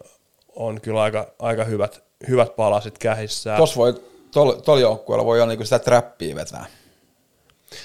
on 0.56 0.82
kyllä 0.82 1.02
aika, 1.02 1.28
aika 1.40 1.64
hyvät, 1.64 2.04
hyvät 2.28 2.56
palasit 2.56 2.98
kähissään. 2.98 3.58
Tuossa 3.58 3.76
voi, 3.76 4.02
tuolla 4.32 4.54
tol 4.54 4.78
joukkueella 4.78 5.26
voi 5.26 5.40
jo 5.40 5.46
niinku 5.46 5.64
sitä 5.64 5.80
trappia 5.80 6.36
vetää. 6.36 6.66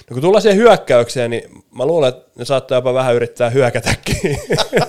No 0.09 0.13
kun 0.13 0.21
tullaan 0.21 0.41
siihen 0.41 0.57
hyökkäykseen, 0.57 1.31
niin 1.31 1.63
mä 1.71 1.85
luulen, 1.85 2.09
että 2.09 2.31
ne 2.35 2.45
saattaa 2.45 2.77
jopa 2.77 2.93
vähän 2.93 3.15
yrittää 3.15 3.49
hyökätäkin. 3.49 4.39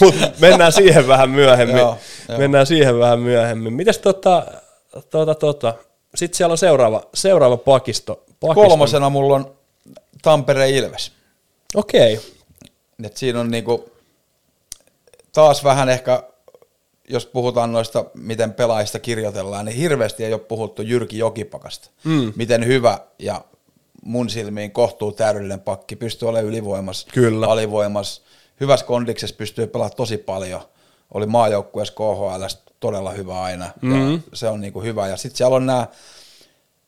Mutta 0.00 0.30
mennään 0.40 0.72
siihen 0.72 1.08
vähän 1.08 1.30
myöhemmin. 1.30 1.76
Joo, 1.76 1.98
joo. 2.28 2.38
mennään 2.38 2.66
siihen 2.66 2.98
vähän 2.98 3.20
myöhemmin. 3.20 3.72
Mites 3.72 3.98
tota, 3.98 4.46
tota, 5.10 5.34
tota. 5.34 5.74
Sitten 6.14 6.36
siellä 6.36 6.52
on 6.52 6.58
seuraava, 6.58 7.02
seuraava 7.14 7.56
pakisto. 7.56 8.14
pakisto. 8.40 8.54
Kolmosena 8.68 9.10
mulla 9.10 9.34
on 9.34 9.54
Tampere 10.22 10.70
Ilves. 10.70 11.12
Okei. 11.74 12.20
Et 13.04 13.16
siinä 13.16 13.40
on 13.40 13.50
niinku 13.50 13.90
taas 15.32 15.64
vähän 15.64 15.88
ehkä, 15.88 16.22
jos 17.08 17.26
puhutaan 17.26 17.72
noista, 17.72 18.04
miten 18.14 18.52
pelaajista 18.52 18.98
kirjoitellaan, 18.98 19.64
niin 19.64 19.76
hirveästi 19.76 20.24
ei 20.24 20.32
ole 20.32 20.40
puhuttu 20.40 20.82
Jyrki 20.82 21.18
Jokipakasta. 21.18 21.90
Mm. 22.04 22.32
Miten 22.36 22.66
hyvä 22.66 22.98
ja 23.18 23.44
mun 24.02 24.30
silmiin 24.30 24.70
kohtuu 24.70 25.12
täydellinen 25.12 25.60
pakki, 25.60 25.96
pystyy 25.96 26.28
olemaan 26.28 26.48
ylivoimas, 26.48 27.06
Kyllä. 27.12 27.46
alivoimas, 27.46 28.22
hyvässä 28.60 28.86
kondiksessa 28.86 29.36
pystyy 29.36 29.66
pelaamaan 29.66 29.96
tosi 29.96 30.18
paljon. 30.18 30.60
Oli 31.14 31.26
maajoukkueessa 31.26 31.94
KHL 31.94 32.44
todella 32.80 33.10
hyvä 33.10 33.42
aina, 33.42 33.70
mm-hmm. 33.82 34.12
ja 34.12 34.36
se 34.36 34.48
on 34.48 34.60
niinku 34.60 34.82
hyvä. 34.82 35.08
Ja 35.08 35.16
sitten 35.16 35.36
siellä 35.36 35.56
on 35.56 35.66
nämä, 35.66 35.86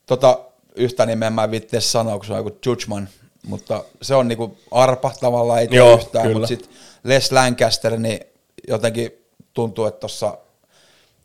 tota, 0.06 0.38
yhtä 0.74 1.06
nimeä 1.06 1.30
mä 1.30 1.44
en 1.44 1.50
viitteä 1.50 1.80
sanoa, 1.80 2.16
kun 2.16 2.26
se 2.26 2.32
on 2.32 2.38
joku 2.38 2.58
Judgman, 2.66 3.08
mutta 3.46 3.84
se 4.02 4.14
on 4.14 4.28
niinku 4.28 4.56
arpa 4.70 5.12
tavallaan, 5.20 5.60
ei 5.60 5.68
Joo, 5.70 5.94
yhtään, 5.94 6.22
kyllä. 6.22 6.34
mutta 6.34 6.48
sitten 6.48 6.70
Les 7.04 7.32
Lancaster, 7.32 7.98
niin 7.98 8.20
jotenkin 8.68 9.12
tuntuu, 9.54 9.86
että 9.86 10.00
tuossa 10.00 10.38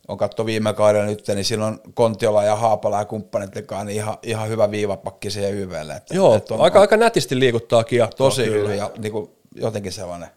on 0.07 0.17
katto 0.17 0.45
viime 0.45 0.73
kaudella 0.73 1.05
nyt, 1.05 1.27
niin 1.27 1.45
silloin 1.45 1.79
Kontiola 1.93 2.43
ja 2.43 2.55
Haapala 2.55 2.99
ja 2.99 3.05
kanssa 3.05 3.83
niin 3.83 3.95
ihan, 3.95 4.17
ihan 4.23 4.49
hyvä 4.49 4.71
viivapakki 4.71 5.31
siihen 5.31 5.53
YVlle. 5.53 5.93
Että, 5.93 6.15
Joo, 6.15 6.35
että 6.35 6.53
on, 6.53 6.61
aika, 6.61 6.79
aika 6.79 6.97
nätisti 6.97 7.39
liikuttaa 7.39 7.83
kiekkoa. 7.83 8.17
tosi 8.17 8.43
kyllä. 8.43 8.57
hyvä 8.57 8.75
ja 8.75 8.91
niin 8.97 9.11
kuin, 9.11 9.29
jotenkin 9.55 9.91
sellainen. 9.91 10.29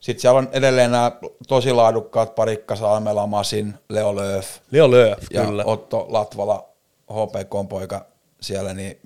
Sitten 0.00 0.20
siellä 0.20 0.38
on 0.38 0.48
edelleen 0.52 0.90
nämä 0.90 1.12
tosi 1.48 1.72
laadukkaat 1.72 2.34
Parikka 2.34 2.76
Salmela, 2.76 3.26
Masin, 3.26 3.74
Leo 3.88 4.16
Lööf 4.16 4.46
Leo 4.70 4.90
Lööf, 4.90 5.24
ja 5.30 5.44
kyllä. 5.44 5.64
Otto 5.66 6.06
Latvala, 6.08 6.68
HPK-poika 7.12 8.06
siellä, 8.40 8.74
niin 8.74 9.00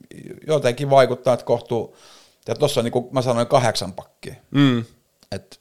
jotenkin 0.47 0.91
vaikuttaa, 0.91 1.35
että 1.35 1.47
kohtuu, 1.47 1.97
ja 2.49 2.55
tuossa 2.55 2.81
on 2.81 2.85
niin 2.85 2.93
kuin 2.93 3.09
mä 3.11 3.23
sanoin 3.23 3.47
kahdeksan 3.47 3.93
pakkia. 3.93 4.35
Mm. 4.51 4.85
Et 5.33 5.61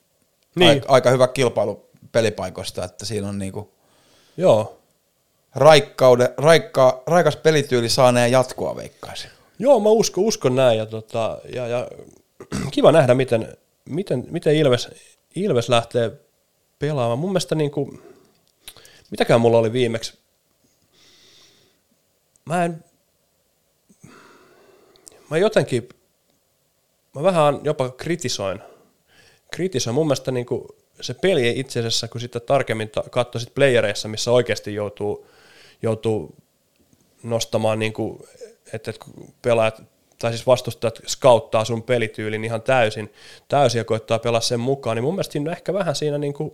Niin. 0.56 0.70
aika, 0.70 0.86
aika, 0.94 1.10
hyvä 1.10 1.28
kilpailu 1.28 1.86
pelipaikoista, 2.12 2.84
että 2.84 3.06
siinä 3.06 3.30
on 3.30 3.40
niinku 3.40 3.72
Joo. 4.38 4.78
raikkaude, 5.56 6.34
raikka, 6.38 7.04
raikas 7.08 7.36
pelityyli 7.36 7.90
saaneen 7.90 8.32
jatkoa 8.32 8.76
veikkaisin. 8.76 9.30
Joo, 9.60 9.80
mä 9.80 9.90
uskon, 9.90 10.24
uskon 10.24 10.56
näin 10.56 10.78
ja, 10.78 10.86
tota, 10.86 11.38
ja, 11.54 11.68
ja 11.68 11.88
kiva 12.72 12.91
nähdä, 12.91 13.14
miten, 13.14 13.58
miten, 13.85 14.27
miten 14.30 14.55
Ilves, 14.55 14.89
Ilves 15.35 15.69
lähtee 15.69 16.11
pelaamaan. 16.80 17.19
Mun 17.19 17.30
mielestä 17.30 17.55
niin 17.55 17.72
kuin, 17.72 18.01
mitäkään 19.11 19.41
mulla 19.41 19.57
oli 19.57 19.73
viimeksi, 19.73 20.18
mä 22.45 22.65
en, 22.65 22.84
mä 25.30 25.38
jotenkin, 25.38 25.89
mä 27.15 27.23
vähän 27.23 27.60
jopa 27.64 27.89
kritisoin, 27.89 28.60
kritisoin. 29.51 29.93
Mun 29.93 30.07
mielestä 30.07 30.31
niin 30.31 30.45
kuin 30.45 30.68
se 31.01 31.14
peli 31.14 31.47
ei 31.47 31.60
itse 31.60 31.80
asiassa, 31.80 32.07
kun 32.07 32.22
sitten 32.22 32.41
tarkemmin 32.41 32.91
katsoi 33.11 33.41
sit 33.41 33.53
playereissa, 33.53 34.07
missä 34.07 34.31
oikeasti 34.31 34.73
joutuu, 34.73 35.27
joutuu 35.81 36.35
nostamaan, 37.23 37.80
niin 37.80 37.93
kuin, 37.93 38.19
että, 38.73 38.91
että 38.91 39.05
pelaajat 39.41 39.81
tai 40.24 40.32
siis 40.32 40.48
vastustajat 40.48 41.00
skauttaa 41.08 41.66
sun 41.66 41.84
pelityylin 41.84 42.45
ihan 42.45 42.62
täysin, 42.62 43.14
täysin 43.48 43.80
ja 43.80 43.86
koittaa 43.86 44.20
pelaa 44.20 44.41
sen 44.41 44.60
mukaan, 44.60 44.98
niin 44.98 45.04
mun 45.04 45.14
mielestä 45.14 45.32
siinä 45.32 45.52
ehkä 45.52 45.74
vähän 45.74 45.95
siinä 45.95 46.18
niin 46.18 46.34
kuin 46.34 46.54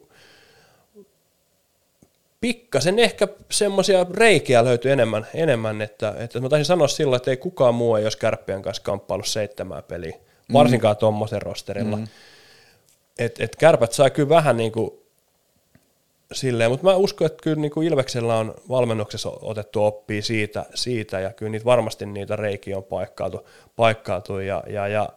pikkasen 2.42 3.00
ehkä 3.00 3.28
semmoisia 3.52 4.06
reikiä 4.14 4.64
löytyy 4.64 4.92
enemmän, 4.92 5.28
enemmän 5.34 5.82
että, 5.82 6.14
että 6.18 6.40
mä 6.40 6.50
taisin 6.50 6.66
sanoa 6.66 6.88
sillä, 6.88 7.16
että 7.16 7.32
ei 7.32 7.38
kukaan 7.38 7.76
muu 7.76 7.96
ei 7.96 8.04
olisi 8.04 8.18
kärppien 8.18 8.62
kanssa 8.62 8.84
kamppailu 8.84 9.24
seitsemää 9.24 9.82
peliä, 9.82 10.18
varsinkaan 10.54 10.96
mm. 10.96 11.00
tuommoisen 11.00 11.42
rosterilla. 11.42 11.98
Mm. 11.98 12.08
Et, 13.20 13.42
et 13.42 13.56
kärpät 13.56 13.92
saa 13.92 14.10
kyllä 14.10 14.30
vähän 14.30 14.58
niin 14.58 14.72
kuin 14.72 14.92
silleen, 16.34 16.72
mutta 16.72 16.86
mä 16.86 16.96
uskon, 16.96 17.26
että 17.26 17.44
kyllä 17.44 17.62
niin 17.62 17.72
kuin 17.72 17.88
Ilveksellä 17.88 18.38
on 18.38 18.56
valmennuksessa 18.70 19.32
otettu 19.42 19.84
oppia 19.84 20.22
siitä, 20.22 20.66
siitä 20.76 21.20
ja 21.20 21.34
kyllä 21.34 21.52
niitä 21.52 21.66
varmasti 21.66 22.06
niitä 22.06 22.36
reikiä 22.36 22.78
on 22.78 22.84
paikkailtu, 22.84 23.48
paikkailtu 23.76 24.40
ja, 24.40 24.64
ja, 24.68 24.88
ja 24.88 25.10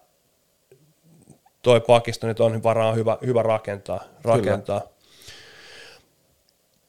toi 1.62 1.80
pakisto 1.80 2.26
nyt 2.26 2.40
on 2.40 2.62
varaa 2.62 2.92
hyvä, 2.92 3.18
hyvä 3.26 3.42
rakentaa. 3.42 4.04
rakentaa. 4.22 4.82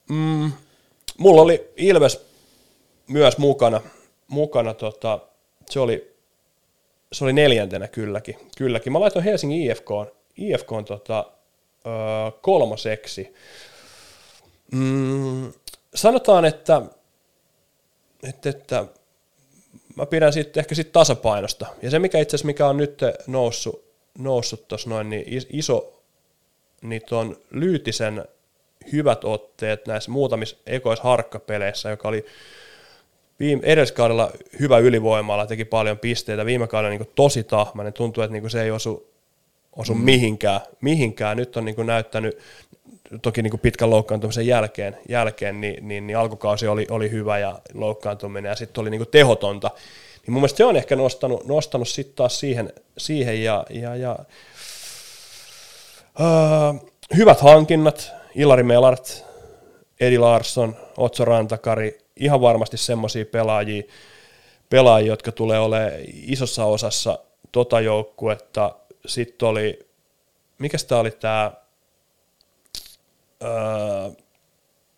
Mm, 0.10 0.52
mulla 1.18 1.42
oli 1.42 1.72
Ilves 1.78 2.26
myös 3.08 3.38
mukana, 3.38 3.82
mukana 4.28 4.74
tota, 4.74 5.20
se, 5.70 5.80
oli, 5.80 6.16
se 7.12 7.24
oli 7.24 7.34
neljäntenä 7.34 7.88
kylläkin, 7.88 8.38
kylläkin. 8.58 8.94
Mä 8.94 9.00
laitoin 9.00 9.26
Helsingin 9.26 9.72
IFK, 9.72 9.90
IFK 10.38 10.70
tota, 10.88 11.26
öö, 11.86 11.94
kolmoseksi. 12.42 13.34
Mm, 14.74 15.54
sanotaan, 15.96 16.46
että, 16.46 16.82
että, 18.24 18.50
että 18.50 18.86
mä 19.96 20.06
pidän 20.06 20.34
sitten 20.34 20.62
ehkä 20.62 20.76
sit 20.76 20.92
tasapainosta. 20.92 21.66
Ja 21.82 21.90
se, 21.90 22.00
mikä 22.00 22.20
itse 22.20 22.36
asiassa 22.36 22.46
mikä 22.46 22.68
on 22.68 22.78
nyt 22.78 23.00
noussut, 23.28 23.84
noussut 24.18 24.68
tuossa 24.68 24.90
noin, 24.90 25.10
niin 25.10 25.26
iso, 25.50 26.02
niin 26.82 27.02
on 27.12 27.38
Lyytisen 27.52 28.26
hyvät 28.92 29.24
otteet 29.24 29.88
näissä 29.88 30.12
muutamissa 30.12 30.58
ekoissa 30.66 31.04
harkkapeleissä, 31.04 31.90
joka 31.90 32.08
oli 32.08 32.26
viime, 33.40 33.62
edelliskaudella 33.66 34.32
hyvä 34.60 34.78
ylivoimalla, 34.78 35.48
teki 35.48 35.66
paljon 35.66 36.00
pisteitä, 36.00 36.46
viime 36.46 36.68
kaudella 36.68 36.98
niin 36.98 37.12
tosi 37.16 37.44
tahmainen, 37.44 37.94
tuntuu, 37.94 38.24
että 38.24 38.34
niin 38.34 38.50
se 38.50 38.64
ei 38.64 38.72
osu, 38.72 39.08
osu 39.76 39.94
mm. 39.94 40.02
mihinkään, 40.02 40.62
mihinkään. 40.82 41.38
Nyt 41.38 41.58
on 41.58 41.66
niin 41.66 41.86
näyttänyt, 41.86 42.40
toki 43.22 43.42
niin 43.42 43.60
pitkän 43.60 43.90
loukkaantumisen 43.90 44.48
jälkeen, 44.48 44.98
jälkeen 45.10 45.62
niin, 45.62 45.88
niin, 45.88 46.08
niin 46.08 46.18
alkukausi 46.18 46.68
oli, 46.68 46.88
oli 46.90 47.12
hyvä 47.12 47.40
ja 47.40 47.60
loukkaantuminen 47.74 48.50
ja 48.50 48.56
sitten 48.56 48.82
oli 48.82 48.90
niin 48.90 49.08
tehotonta. 49.12 49.72
Niin 50.26 50.34
mun 50.34 50.42
mielestä 50.42 50.58
se 50.58 50.66
on 50.66 50.76
ehkä 50.76 50.96
nostanut, 50.96 51.48
nostanut 51.48 51.88
sitten 51.88 52.16
taas 52.16 52.40
siihen, 52.40 52.74
siihen 52.98 53.44
ja, 53.44 53.66
ja, 53.70 53.96
ja 53.96 54.20
uh, 56.20 56.92
hyvät 57.18 57.42
hankinnat, 57.42 58.12
Ilari 58.36 58.64
Melart, 58.64 59.26
Edi 60.00 60.18
Larsson, 60.18 60.76
Otso 60.98 61.26
Rantakari, 61.26 61.98
ihan 62.16 62.42
varmasti 62.42 62.78
semmoisia 62.78 63.26
pelaajia, 63.26 63.84
pelaajia, 64.70 65.12
jotka 65.12 65.32
tulee 65.32 65.60
olemaan 65.60 65.92
isossa 66.08 66.66
osassa 66.66 67.20
tota 67.52 67.82
joukkuetta. 67.82 68.76
Sitten 69.06 69.48
oli, 69.48 69.80
mikä 70.60 70.78
tämä 70.88 71.02
oli 71.02 71.12
tämä 71.12 71.52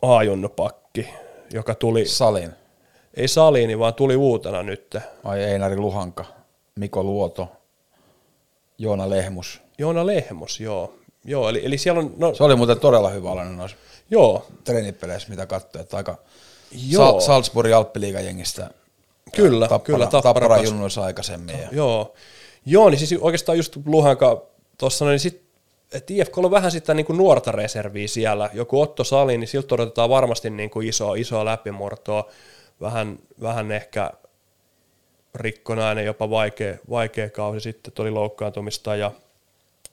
A-junnupakki, 0.01 1.09
joka 1.53 1.75
tuli... 1.75 2.05
Salin. 2.05 2.51
Ei 3.13 3.27
Salini, 3.27 3.79
vaan 3.79 3.93
tuli 3.93 4.15
uutena 4.15 4.63
nyt. 4.63 4.97
Ai 5.23 5.43
Einari 5.43 5.77
Luhanka, 5.77 6.25
Miko 6.75 7.03
Luoto, 7.03 7.47
Joona 8.77 9.09
Lehmus. 9.09 9.61
Joona 9.77 10.05
Lehmus, 10.05 10.59
joo. 10.59 10.93
Joo, 11.25 11.49
eli, 11.49 11.65
eli 11.65 11.77
siellä 11.77 11.99
on... 11.99 12.13
No, 12.17 12.33
se 12.33 12.43
oli 12.43 12.55
muuten 12.55 12.79
todella 12.79 13.09
hyvä 13.09 13.31
alainen 13.31 13.57
noissa 13.57 13.77
joo. 14.11 14.45
treenipeleissä, 14.63 15.29
mitä 15.29 15.45
katsoin, 15.45 15.81
että 15.81 15.97
aika 15.97 16.17
joo. 16.89 17.19
Sa- 17.19 17.25
Salzburgin 17.25 17.75
Alppiliigajengistä 17.75 18.69
Kyllä, 19.35 19.67
tappara, 19.67 19.85
kyllä. 19.85 20.07
Tappara, 20.07 20.49
tappara 20.49 21.05
aikaisemmin. 21.05 21.59
Ja. 21.59 21.67
Joo. 21.71 22.13
Joo, 22.65 22.89
niin 22.89 22.99
siis 22.99 23.21
oikeastaan 23.21 23.57
just 23.57 23.77
Luhanka 23.85 24.41
tuossa, 24.77 25.05
niin 25.05 25.19
sit, 25.19 25.44
että 25.93 26.13
IFK 26.13 26.37
on 26.37 26.51
vähän 26.51 26.71
sitä 26.71 26.93
niin 26.93 27.05
kuin 27.05 27.17
nuorta 27.17 27.51
reserviä 27.51 28.07
siellä. 28.07 28.49
Joku 28.53 28.81
Otto 28.81 29.03
Sali, 29.03 29.37
niin 29.37 29.47
siltä 29.47 29.75
odotetaan 29.75 30.09
varmasti 30.09 30.49
niin 30.49 30.69
kuin 30.69 30.87
isoa, 30.87 31.15
isoa 31.15 31.45
läpimurtoa. 31.45 32.29
Vähän, 32.81 33.19
vähän 33.41 33.71
ehkä 33.71 34.11
rikkonainen, 35.35 36.05
jopa 36.05 36.29
vaikea, 36.29 36.77
vaikea 36.89 37.29
kausi 37.29 37.59
sitten, 37.59 37.93
tuli 37.93 38.11
loukkaantumista 38.11 38.95
ja– 38.95 39.11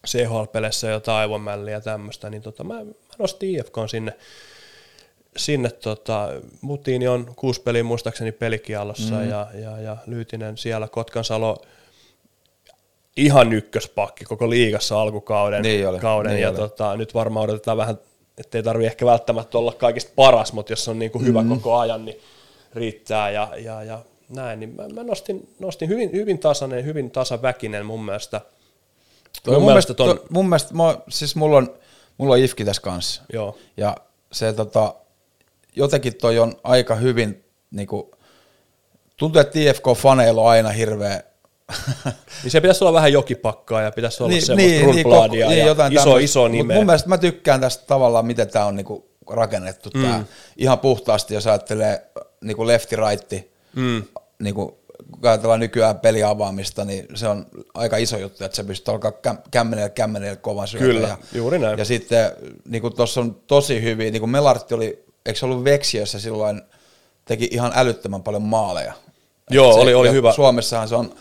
CHL-peleissä 0.06 0.90
jotain 0.90 1.18
aivomälliä 1.18 1.74
ja 1.74 1.80
tämmöistä, 1.80 2.30
niin 2.30 2.42
tota, 2.42 2.64
mä, 2.64 2.84
mä 2.84 2.92
nostin 3.18 3.50
IFK 3.50 3.74
sinne, 3.90 4.12
sinne 5.36 5.70
tota, 5.70 6.28
Mutiini 6.60 7.08
on 7.08 7.32
kuusi 7.36 7.62
peliä 7.62 7.84
muistaakseni 7.84 8.32
pelikialossa 8.32 9.14
mm. 9.14 9.28
ja, 9.28 9.46
ja, 9.54 9.80
ja, 9.80 9.96
Lyytinen 10.06 10.58
siellä, 10.58 10.88
Kotkansalo 10.88 11.62
ihan 13.16 13.52
ykköspakki 13.52 14.24
koko 14.24 14.50
liigassa 14.50 15.00
alkukauden. 15.00 15.62
Niin 15.62 15.88
oli, 15.88 15.98
kauden, 15.98 16.32
niin 16.32 16.42
ja 16.42 16.48
oli. 16.48 16.56
tota, 16.56 16.96
nyt 16.96 17.14
varmaan 17.14 17.44
odotetaan 17.44 17.76
vähän, 17.76 17.98
ettei 18.38 18.62
tarvi 18.62 18.86
ehkä 18.86 19.06
välttämättä 19.06 19.58
olla 19.58 19.72
kaikista 19.72 20.12
paras, 20.16 20.52
mutta 20.52 20.72
jos 20.72 20.88
on 20.88 20.98
niin 20.98 21.10
kuin 21.10 21.26
hyvä 21.26 21.42
mm. 21.42 21.48
koko 21.48 21.78
ajan, 21.78 22.04
niin 22.04 22.20
riittää 22.74 23.30
ja, 23.30 23.48
ja, 23.56 23.82
ja 23.82 23.98
näin, 24.28 24.60
niin 24.60 24.74
mä, 24.74 24.88
mä 24.88 25.02
nostin, 25.02 25.48
nostin 25.58 25.88
hyvin, 25.88 26.12
hyvin 26.12 26.38
tasainen, 26.38 26.84
hyvin 26.84 27.10
tasaväkinen 27.10 27.86
mun 27.86 28.04
mielestä– 28.04 28.40
Toi 29.42 29.54
mun, 29.54 29.64
mielestä, 29.64 29.94
ton... 29.94 30.18
to, 30.18 30.24
mun 30.30 30.48
mielestä, 30.48 30.74
mä, 30.74 30.98
siis 31.08 31.36
mulla 31.36 31.56
on, 31.56 31.74
mulla 32.18 32.34
on 32.34 32.40
IFKI 32.40 32.64
tässä 32.64 32.82
kanssa. 32.82 33.22
Joo. 33.32 33.58
Ja 33.76 33.96
se 34.32 34.52
tota, 34.52 34.94
jotenkin 35.76 36.14
toi 36.14 36.38
on 36.38 36.56
aika 36.64 36.94
hyvin, 36.94 37.44
niinku, 37.70 38.10
tuntuu, 39.16 39.40
että 39.40 39.58
IFK-faneilla 39.58 40.40
on 40.40 40.48
aina 40.48 40.68
hirveä 40.68 41.22
niin 42.42 42.50
se 42.50 42.60
pitäisi 42.60 42.84
olla 42.84 42.92
vähän 42.92 43.12
jokipakkaa 43.12 43.82
ja 43.82 43.92
pitäisi 43.92 44.22
olla 44.22 44.30
niin, 44.30 44.46
semmoista 44.46 44.86
niin, 44.86 44.94
niin, 44.94 45.04
koko, 45.04 45.34
ja 45.34 45.48
niin, 45.48 45.66
jotain 45.66 45.92
iso, 45.92 46.02
tämmöistä. 46.02 46.24
iso 46.24 46.48
nimeä. 46.48 46.76
mun 46.76 46.86
mielestä 46.86 47.08
mä 47.08 47.18
tykkään 47.18 47.60
tästä 47.60 47.84
tavallaan, 47.86 48.26
miten 48.26 48.48
tämä 48.48 48.64
on 48.66 48.76
niinku 48.76 49.10
rakennettu. 49.30 49.90
Mm. 49.94 50.02
Tää. 50.02 50.24
Ihan 50.56 50.78
puhtaasti, 50.78 51.34
jos 51.34 51.46
ajattelee 51.46 52.06
niinku 52.40 52.66
lefti-raitti, 52.66 53.52
mm. 53.76 54.02
niinku 54.38 54.82
kun 55.10 55.30
ajatellaan 55.30 55.60
nykyään 55.60 56.00
peliavaamista, 56.00 56.84
niin 56.84 57.06
se 57.14 57.28
on 57.28 57.46
aika 57.74 57.96
iso 57.96 58.18
juttu, 58.18 58.44
että 58.44 58.56
se 58.56 58.64
pystyy 58.64 58.94
alkaa 58.94 59.12
kämmenellä 59.50 59.88
kämmenellä 59.88 60.36
kovan 60.36 60.68
syötä. 60.68 60.84
Kyllä, 60.84 61.08
ja, 61.08 61.18
juuri 61.32 61.58
näin. 61.58 61.78
Ja 61.78 61.84
sitten 61.84 62.32
niin 62.68 62.82
kuin 62.82 62.96
tuossa 62.96 63.20
on 63.20 63.36
tosi 63.46 63.82
hyvin, 63.82 64.12
niin 64.12 64.20
kuin 64.20 64.30
Melartti 64.30 64.74
oli, 64.74 65.04
eikö 65.26 65.38
se 65.38 65.44
ollut 65.44 65.64
Veksiössä 65.64 66.20
silloin, 66.20 66.62
teki 67.24 67.48
ihan 67.52 67.72
älyttömän 67.74 68.22
paljon 68.22 68.42
maaleja. 68.42 68.92
Joo, 69.50 69.72
se, 69.72 69.80
oli, 69.80 69.94
oli 69.94 70.10
hyvä. 70.10 70.32
Suomessahan 70.32 70.88
se 70.88 70.94
on 70.94 71.14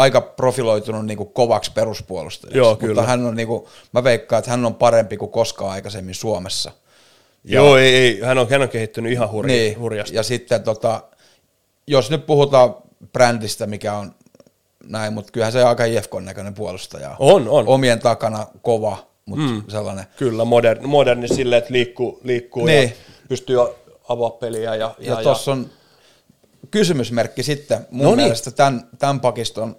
aika 0.00 0.20
profiloitunut 0.20 1.06
niin 1.06 1.16
kuin 1.16 1.32
kovaksi 1.32 1.72
peruspuolustajaksi. 1.72 2.58
Joo, 2.58 2.70
mutta 2.70 2.86
kyllä. 2.86 3.02
hän 3.02 3.26
on, 3.26 3.36
niin 3.36 3.48
kuin, 3.48 3.64
mä 3.92 4.04
veikkaan, 4.04 4.38
että 4.38 4.50
hän 4.50 4.66
on 4.66 4.74
parempi 4.74 5.16
kuin 5.16 5.30
koskaan 5.30 5.70
aikaisemmin 5.70 6.14
Suomessa. 6.14 6.70
Ja, 7.44 7.54
Joo, 7.54 7.76
ei, 7.76 7.94
ei, 7.94 8.20
hän 8.20 8.38
on, 8.38 8.50
hän 8.50 8.62
on 8.62 8.68
kehittynyt 8.68 9.12
ihan 9.12 9.30
hurja, 9.30 9.56
niin, 9.56 9.78
hurjasti. 9.78 10.16
Ja 10.16 10.22
sitten 10.22 10.62
tota, 10.62 11.02
jos 11.86 12.10
nyt 12.10 12.26
puhutaan 12.26 12.74
brändistä, 13.12 13.66
mikä 13.66 13.94
on 13.94 14.14
näin, 14.84 15.12
mutta 15.12 15.32
kyllähän 15.32 15.52
se 15.52 15.62
on 15.62 15.68
aika 15.68 15.84
IFKn 15.84 16.24
näköinen 16.24 16.54
puolustaja. 16.54 17.16
On, 17.18 17.48
on. 17.48 17.68
Omien 17.68 18.00
takana 18.00 18.46
kova, 18.62 19.06
mutta 19.26 19.44
mm. 19.44 19.62
sellainen. 19.68 20.04
Kyllä, 20.16 20.44
moderni, 20.44 20.86
moderni 20.86 21.28
silleen, 21.28 21.58
että 21.58 21.72
liikkuu, 21.72 22.20
liikkuu 22.24 22.66
niin. 22.66 22.82
ja 22.82 22.90
pystyy 23.28 23.56
avaa 24.08 24.30
peliä. 24.30 24.62
Ja, 24.62 24.74
ja, 24.74 24.94
ja, 24.98 25.14
ja 25.14 25.22
tuossa 25.22 25.52
on 25.52 25.70
kysymysmerkki 26.70 27.42
sitten 27.42 27.86
mun 27.90 28.04
no 28.04 28.10
niin. 28.10 28.22
mielestä 28.22 28.50
tämän, 28.50 28.88
tämän 28.98 29.20
pakiston 29.20 29.76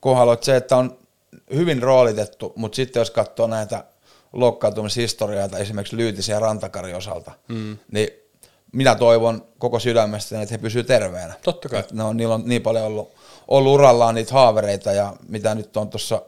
kohdalla, 0.00 0.32
että 0.32 0.46
se, 0.46 0.56
että 0.56 0.76
on 0.76 0.98
hyvin 1.54 1.82
roolitettu, 1.82 2.52
mutta 2.56 2.76
sitten 2.76 3.00
jos 3.00 3.10
katsoo 3.10 3.46
näitä 3.46 3.84
loukkaantumishistorioita 4.32 5.58
esimerkiksi 5.58 5.96
Lyytisen 5.96 6.32
ja 6.32 6.40
Rantakari 6.40 6.94
osalta, 6.94 7.32
mm. 7.48 7.78
niin 7.92 8.08
minä 8.72 8.94
toivon 8.94 9.44
koko 9.58 9.78
sydämestä, 9.78 10.42
että 10.42 10.54
he 10.54 10.58
pysyvät 10.58 10.86
terveenä. 10.86 11.34
Totta 11.44 11.68
kai. 11.68 11.80
Että 11.80 11.94
ne 11.94 12.02
on, 12.02 12.16
niillä 12.16 12.34
on 12.34 12.42
niin 12.46 12.62
paljon 12.62 12.84
ollut, 12.84 13.14
ollut 13.48 13.74
urallaan 13.74 14.14
niitä 14.14 14.34
haavereita 14.34 14.92
ja 14.92 15.16
mitä 15.28 15.54
nyt 15.54 15.76
on 15.76 15.90
tuossa 15.90 16.22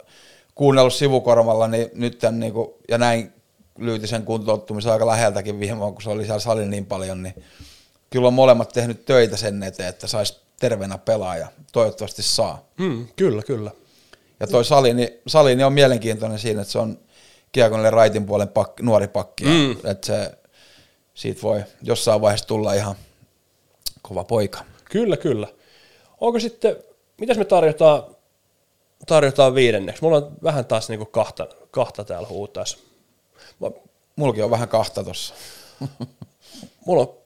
kuunnellut 0.54 0.94
sivukorvalla, 0.94 1.68
niin 1.68 1.90
nyt 1.94 2.18
tämän, 2.18 2.40
niin 2.40 2.52
kuin, 2.52 2.68
ja 2.88 2.98
näin 2.98 3.32
Lyytisen 3.78 4.24
kuntouttumisen 4.24 4.92
aika 4.92 5.06
läheltäkin 5.06 5.60
viime 5.60 5.78
vuonna, 5.78 5.92
kun 5.92 6.02
se 6.02 6.10
oli 6.10 6.24
siellä 6.24 6.40
salin 6.40 6.70
niin 6.70 6.86
paljon, 6.86 7.22
niin 7.22 7.34
kyllä 8.10 8.28
on 8.28 8.34
molemmat 8.34 8.68
tehnyt 8.68 9.04
töitä 9.04 9.36
sen 9.36 9.62
eteen, 9.62 9.88
että 9.88 10.06
saisi 10.06 10.41
terveenä 10.62 10.98
pelaaja. 10.98 11.48
Toivottavasti 11.72 12.22
saa. 12.22 12.64
Mm, 12.78 13.06
kyllä, 13.16 13.42
kyllä. 13.42 13.70
Ja 14.40 14.46
toi 14.46 14.64
Salini, 14.64 15.20
Salini 15.26 15.64
on 15.64 15.72
mielenkiintoinen 15.72 16.38
siinä, 16.38 16.60
että 16.62 16.72
se 16.72 16.78
on 16.78 16.98
kiekonille 17.52 17.90
raitin 17.90 18.26
puolen 18.26 18.48
pak, 18.48 18.80
nuori 18.80 19.08
pakki. 19.08 19.44
Mm. 19.44 19.72
Että 19.72 20.06
se, 20.06 20.32
siitä 21.14 21.42
voi 21.42 21.64
jossain 21.82 22.20
vaiheessa 22.20 22.46
tulla 22.46 22.74
ihan 22.74 22.94
kova 24.02 24.24
poika. 24.24 24.64
Kyllä, 24.84 25.16
kyllä. 25.16 25.48
Onko 26.20 26.40
sitten, 26.40 26.76
mitäs 27.20 27.38
me 27.38 27.44
tarjotaan, 27.44 28.02
tarjotaan 29.06 29.54
viidenneksi? 29.54 30.02
Mulla 30.02 30.16
on 30.16 30.32
vähän 30.42 30.64
taas 30.64 30.88
niinku 30.88 31.06
kahta, 31.06 31.46
kahta 31.70 32.04
täällä 32.04 32.28
huutaessa. 32.28 32.78
Mullakin 34.16 34.44
on 34.44 34.50
vähän 34.50 34.68
kahta 34.68 35.04
tossa. 35.04 35.34
Mulla 36.86 37.02
on 37.02 37.21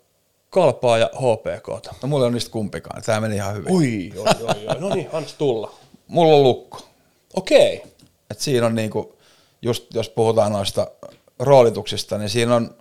kalpaa 0.50 0.98
ja 0.98 1.10
HPK. 1.14 1.92
No 2.02 2.08
mulla 2.08 2.26
on 2.26 2.32
niistä 2.32 2.50
kumpikaan. 2.50 3.02
Tämä 3.02 3.20
meni 3.20 3.36
ihan 3.36 3.54
hyvin. 3.54 3.72
Ui, 3.72 4.12
oi, 4.16 4.24
oi, 4.42 4.66
oi. 4.68 4.80
No 4.80 4.94
niin, 4.94 5.08
anna 5.12 5.28
tulla. 5.38 5.74
Mulla 6.08 6.36
on 6.36 6.42
lukko. 6.42 6.88
Okei. 7.34 7.76
Okay. 7.76 7.90
Et 8.30 8.40
siinä 8.40 8.66
on 8.66 8.74
niinku, 8.74 9.18
just 9.62 9.94
jos 9.94 10.08
puhutaan 10.08 10.52
noista 10.52 10.90
roolituksista, 11.38 12.18
niin 12.18 12.28
siinä 12.28 12.54
on 12.54 12.74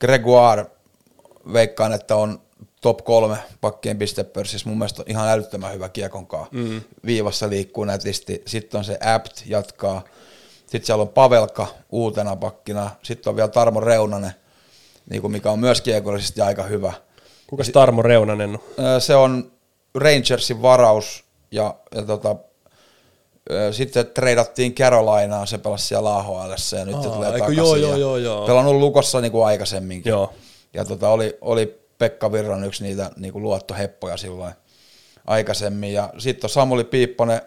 Gregoire, 0.00 0.66
veikkaan, 1.52 1.92
että 1.92 2.16
on 2.16 2.40
top 2.80 3.04
kolme 3.04 3.36
pakkien 3.60 3.98
pistepörssissä. 3.98 4.68
Mun 4.68 4.78
mielestä 4.78 5.02
on 5.02 5.10
ihan 5.10 5.28
älyttömän 5.28 5.74
hyvä 5.74 5.88
kiekonkaa. 5.88 6.46
Mm. 6.50 6.80
Viivassa 7.06 7.48
liikkuu 7.48 7.84
nätisti. 7.84 8.42
Sitten 8.46 8.78
on 8.78 8.84
se 8.84 8.98
Apt 9.14 9.42
jatkaa. 9.46 10.04
Sitten 10.56 10.84
siellä 10.86 11.02
on 11.02 11.08
Pavelka 11.08 11.66
uutena 11.90 12.36
pakkina. 12.36 12.90
Sitten 13.02 13.30
on 13.30 13.36
vielä 13.36 13.48
Tarmo 13.48 13.80
Reunanen, 13.80 14.32
niin 15.10 15.20
kuin 15.20 15.32
mikä 15.32 15.50
on 15.50 15.58
myös 15.58 15.80
kiekollisesti 15.80 16.40
aika 16.40 16.62
hyvä. 16.62 16.92
Kuka 17.46 17.64
se 17.64 17.72
Tarmo 17.72 18.02
Reunanen 18.02 18.50
on? 18.50 19.00
Se 19.00 19.14
on 19.14 19.52
Rangersin 19.94 20.62
varaus 20.62 21.24
ja, 21.50 21.74
ja 21.94 22.02
tota, 22.02 22.36
sitten 23.70 24.06
treidattiin 24.06 24.74
Carolinaan, 24.74 25.46
se 25.46 25.58
pelasi 25.58 25.86
siellä 25.86 26.16
AHL 26.16 26.50
ja 26.78 26.84
nyt 26.84 26.94
Aa, 26.94 27.02
se 27.02 27.08
tulee 27.08 27.32
takaisin. 27.32 27.56
Joo, 27.56 27.76
joo, 27.76 27.96
joo, 27.96 28.16
joo. 28.16 28.46
Pelannut 28.46 28.74
Lukossa 28.74 29.20
niin 29.20 29.32
kuin 29.32 29.46
aikaisemminkin. 29.46 30.10
Joo. 30.10 30.32
Ja 30.74 30.84
tota, 30.84 31.08
oli, 31.08 31.38
oli 31.40 31.80
Pekka 31.98 32.32
Virran 32.32 32.64
yksi 32.64 32.84
niitä 32.84 33.10
niin 33.16 33.32
kuin 33.32 33.42
luottoheppoja 33.42 34.16
silloin 34.16 34.54
aikaisemmin. 35.26 35.92
Ja 35.92 36.10
sitten 36.18 36.50
Samuli 36.50 36.84
Piipponen 36.84 37.42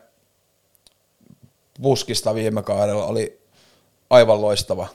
puskista 1.81 2.35
viime 2.35 2.63
kaudella 2.63 3.05
oli 3.05 3.41
aivan 4.09 4.41
loistava, 4.41 4.87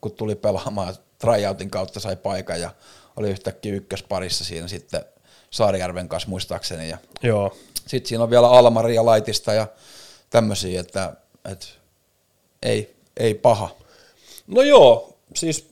kun 0.00 0.12
tuli 0.12 0.34
pelaamaan. 0.34 0.94
Tryoutin 1.18 1.70
kautta 1.70 2.00
sai 2.00 2.16
paikan 2.16 2.60
ja 2.60 2.70
oli 3.16 3.30
yhtäkkiä 3.30 3.74
ykkösparissa 3.74 4.44
siinä 4.44 4.68
sitten 4.68 5.04
Saarijärven 5.50 6.08
kanssa 6.08 6.28
muistaakseni. 6.28 6.88
Ja 6.88 6.98
Joo. 7.22 7.56
Sitten 7.86 8.08
siinä 8.08 8.24
on 8.24 8.30
vielä 8.30 8.50
Almari 8.50 8.94
ja 8.94 9.06
Laitista 9.06 9.52
ja 9.52 9.66
tämmöisiä, 10.30 10.80
että, 10.80 11.12
että 11.44 11.66
ei, 12.62 12.96
ei 13.16 13.34
paha. 13.34 13.70
No 14.46 14.62
joo, 14.62 15.16
siis 15.34 15.70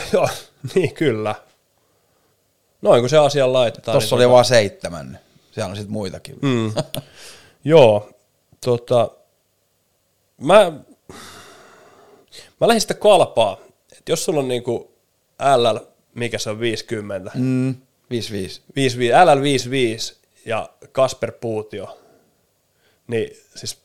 joo, 0.12 0.28
niin 0.74 0.94
kyllä. 0.94 1.34
Noin 2.82 3.02
kun 3.02 3.10
se 3.10 3.18
asia 3.18 3.52
laitetaan. 3.52 3.92
Tuossa 3.94 4.16
niin 4.16 4.18
oli 4.18 4.24
tota... 4.24 4.32
vaan 4.32 4.44
seitsemän. 4.44 5.18
Siellä 5.52 5.70
on 5.70 5.76
sitten 5.76 5.92
muitakin. 5.92 6.38
Mm. 6.42 6.72
joo, 7.64 8.10
tota, 8.64 9.10
mä, 10.40 10.72
mä 12.60 12.68
lähdin 12.68 12.80
sitä 12.80 12.94
kalpaa, 12.94 13.58
että 13.98 14.12
jos 14.12 14.24
sulla 14.24 14.40
on 14.40 14.48
niinku 14.48 14.94
LL, 15.56 15.78
mikä 16.14 16.38
se 16.38 16.50
on 16.50 16.60
50. 16.60 17.30
Mm, 17.34 17.74
55. 18.10 18.62
55 18.76 19.24
LL 19.24 19.42
55 19.42 20.16
ja 20.46 20.70
Kasper 20.92 21.32
Puutio, 21.32 21.98
niin 23.06 23.36
siis 23.54 23.78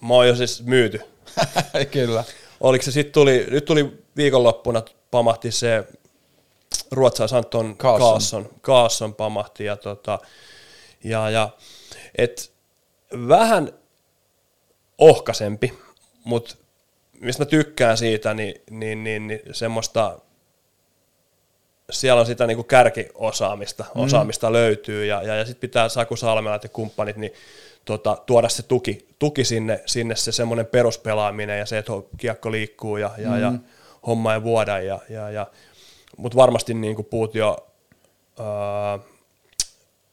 mä 0.00 0.14
oon 0.14 0.28
jo 0.28 0.36
siis 0.36 0.62
myyty. 0.62 1.00
Kyllä. 1.90 2.24
Oliko 2.60 2.84
se 2.84 2.92
sitten 2.92 3.12
tuli, 3.12 3.46
nyt 3.50 3.64
tuli 3.64 4.04
viikonloppuna, 4.16 4.82
pamahti 5.10 5.52
se 5.52 5.84
ruotsalais 6.90 7.32
Anton 7.32 7.76
Kaasson, 7.76 8.50
Kaasson 8.60 9.14
pamahti 9.14 9.64
ja, 9.64 9.76
tota, 9.76 10.18
ja, 11.04 11.30
ja 11.30 11.48
et 12.18 12.52
vähän 13.28 13.72
ohkaisempi, 14.98 15.72
mutta 16.24 16.56
mistä 17.20 17.44
mä 17.44 17.46
tykkään 17.46 17.96
siitä, 17.96 18.34
niin, 18.34 18.54
niin, 18.70 19.04
niin, 19.04 19.26
niin 19.26 19.40
semmoista, 19.52 20.18
siellä 21.90 22.20
on 22.20 22.26
sitä 22.26 22.46
niin 22.46 22.56
kuin 22.56 22.66
kärkiosaamista, 22.66 23.84
mm. 23.94 24.00
osaamista 24.00 24.52
löytyy, 24.52 25.06
ja, 25.06 25.22
ja, 25.22 25.34
ja 25.34 25.44
sitten 25.44 25.60
pitää 25.60 25.88
Saku 25.88 26.16
Salmelat 26.16 26.62
ja 26.62 26.68
kumppanit, 26.68 27.16
niin 27.16 27.32
tota, 27.84 28.18
tuoda 28.26 28.48
se 28.48 28.62
tuki, 28.62 29.06
tuki 29.18 29.44
sinne, 29.44 29.82
sinne 29.86 30.16
se 30.16 30.32
semmoinen 30.32 30.66
peruspelaaminen 30.66 31.58
ja 31.58 31.66
se, 31.66 31.78
että 31.78 31.92
kiekko 32.16 32.50
liikkuu 32.50 32.96
ja, 32.96 33.10
ja, 33.18 33.30
mm. 33.30 33.40
ja 33.40 33.52
homma 34.06 34.34
ei 34.34 34.42
vuoda. 34.42 34.78
Ja, 34.78 35.00
ja, 35.08 35.30
ja, 35.30 35.46
Mutta 36.16 36.36
varmasti 36.36 36.74
niin 36.74 36.96
kuin 36.96 37.06
puut 37.06 37.34
jo, 37.34 37.66
ää, 38.38 38.98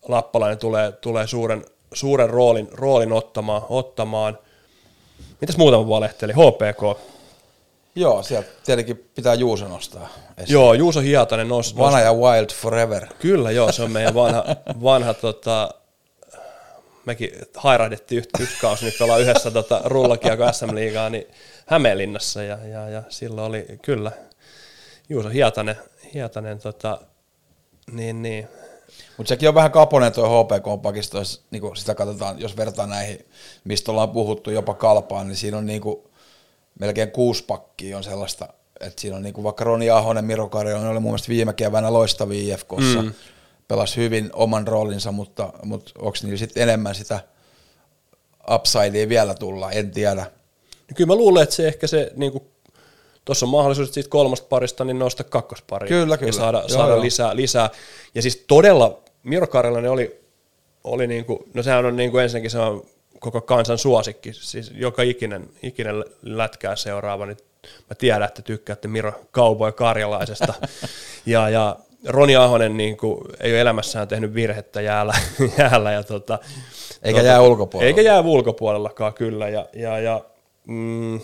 Lappalainen 0.08 0.58
tulee, 0.58 0.92
tulee 0.92 1.28
suuren, 1.28 1.66
suuren 1.94 2.30
roolin, 2.30 2.68
roolin 2.72 3.12
ottamaan, 3.12 3.62
ottamaan. 3.70 4.38
Mitäs 5.42 5.58
muuta 5.58 5.88
valehteli? 5.88 6.34
HPK. 6.34 7.00
Joo, 7.96 8.24
sieltä 8.24 8.50
tietenkin 8.66 9.10
pitää 9.16 9.34
Juuso 9.34 9.68
nostaa 9.68 10.10
esiin. 10.38 10.54
Joo, 10.54 10.74
Juuso 10.74 11.00
Hiatanen 11.00 11.48
nos, 11.48 11.78
Vanha 11.78 12.00
ja 12.00 12.14
Wild 12.14 12.50
Forever. 12.50 13.08
Kyllä, 13.20 13.52
joo, 13.52 13.72
se 13.72 13.84
on 13.84 13.92
meidän 13.92 14.14
vanha, 14.14 14.44
vanha 14.84 15.14
tota, 15.14 15.70
mekin 17.06 17.32
hairahdettiin 17.56 18.18
yhtä, 18.18 18.38
yhtä 18.44 18.56
kausi, 18.62 18.86
nyt 18.86 19.02
ollaan 19.02 19.22
yhdessä 19.22 19.52
tota, 19.52 19.82
rullakiako 19.86 20.54
SM-liigaa, 20.54 21.10
niin 21.10 21.28
Hämeenlinnassa 21.66 22.44
ja, 22.44 22.58
ja, 22.66 22.90
ja 22.90 23.04
silloin 23.10 23.50
oli 23.50 23.66
kyllä 23.82 24.12
Juuso 25.10 25.30
Hietanen, 25.30 25.76
Hietanen 26.14 26.60
tota, 26.60 27.02
niin, 27.92 28.22
niin. 28.22 28.48
Mutta 29.18 29.30
sekin 29.30 29.50
on 29.50 29.56
vähän 29.56 29.72
kaponen 29.72 30.12
tuo 30.12 30.44
HPK-pakisto, 30.44 31.18
jos 31.18 31.46
niin 31.52 31.76
sitä 31.76 31.96
katsotaan, 31.96 32.40
jos 32.40 32.58
vertaa 32.58 32.88
näihin, 32.88 33.26
mistä 33.64 33.92
ollaan 33.92 34.10
puhuttu 34.10 34.52
jopa 34.52 34.74
kalpaan, 34.74 35.28
niin 35.28 35.38
siinä 35.38 35.58
on 35.58 35.66
niin 35.66 35.82
kuin, 35.82 36.00
melkein 36.80 37.12
kuusi 37.12 37.44
pakkia 37.44 37.98
on 37.98 38.04
sellaista, 38.04 38.48
että 38.80 39.02
siinä 39.02 39.18
on 39.18 39.24
niin 39.24 39.34
kuin 39.34 39.44
vaikka 39.44 39.64
Roni 39.64 39.90
Ahonen, 39.90 40.26
Miro 40.26 40.50
Karjonen 40.50 40.88
oli 40.88 41.00
mun 41.00 41.12
mielestä 41.12 41.30
viime 41.30 41.54
keväänä 41.54 41.94
loistavia 41.94 42.54
IFKssa, 42.54 43.02
mm. 43.02 43.14
Pelasi 43.68 43.98
hyvin 43.98 44.30
oman 44.34 44.68
roolinsa, 44.68 45.12
mutta, 45.12 45.54
mutta 45.64 45.92
onko 46.00 46.18
niillä 46.24 46.38
sitten 46.38 46.64
enemmän 46.64 46.96
sitä 46.96 47.20
upsidea 48.54 49.10
vielä 49.10 49.34
tulla, 49.34 49.72
en 49.72 49.92
tiedä. 49.92 50.26
Kyllä 50.96 51.08
mä 51.08 51.16
luulen, 51.16 51.44
että 51.44 51.56
se 51.56 51.68
ehkä 51.68 51.88
se, 51.88 52.12
niin 52.16 52.42
tuossa 53.26 53.46
on 53.46 53.50
mahdollisuus 53.50 53.94
siitä 53.94 54.10
kolmasta 54.10 54.48
parista, 54.50 54.86
niin 54.86 55.00
nostaa 55.00 55.26
kakkospari. 55.30 55.88
Kyllä, 55.88 56.18
kyllä. 56.18 56.30
Ja 56.30 56.34
saada, 56.34 56.58
joo, 56.58 56.70
saada 56.70 56.92
joo. 56.92 57.02
Lisää, 57.02 57.36
lisää. 57.36 57.70
Ja 58.16 58.22
siis 58.22 58.44
todella, 58.48 59.04
Miro 59.24 59.48
Karjalainen 59.48 59.92
oli, 59.92 60.22
oli 60.84 61.08
niin 61.08 61.26
kuin, 61.26 61.40
no 61.54 61.64
sehän 61.64 61.86
on 61.86 61.96
niin 61.96 62.12
kuin 62.12 62.24
ensinnäkin 62.24 62.52
se 62.52 62.60
on 62.60 62.84
koko 63.20 63.42
kansan 63.42 63.78
suosikki, 63.78 64.34
siis 64.34 64.72
joka 64.76 65.02
ikinen, 65.02 65.50
ikinen 65.64 66.06
lätkää 66.22 66.76
seuraava, 66.76 67.26
niin 67.26 67.38
mä 67.90 67.96
tiedän, 67.98 68.24
että 68.24 68.42
tykkäätte 68.42 68.88
Miro 68.88 69.14
Cowboy 69.34 69.72
Karjalaisesta. 69.72 70.54
ja, 71.26 71.50
ja 71.50 71.76
Roni 72.08 72.36
Ahonen 72.36 72.78
niin 72.78 72.98
kuin, 72.98 73.18
ei 73.40 73.52
ole 73.52 73.62
elämässään 73.62 74.08
tehnyt 74.08 74.34
virhettä 74.34 74.82
jäällä, 74.82 75.14
jäällä 75.58 75.92
ja 75.92 76.04
tota, 76.04 76.40
eikä 77.04 77.20
tota, 77.20 77.28
jää 77.28 77.42
ulkopuolella. 77.42 77.88
Eikä 77.88 78.02
jää 78.02 78.22
ulkopuolellakaan 78.22 79.14
kyllä. 79.14 79.50
Ja, 79.50 79.66
ja, 79.74 80.00
ja, 80.00 80.22
mm, 80.68 81.20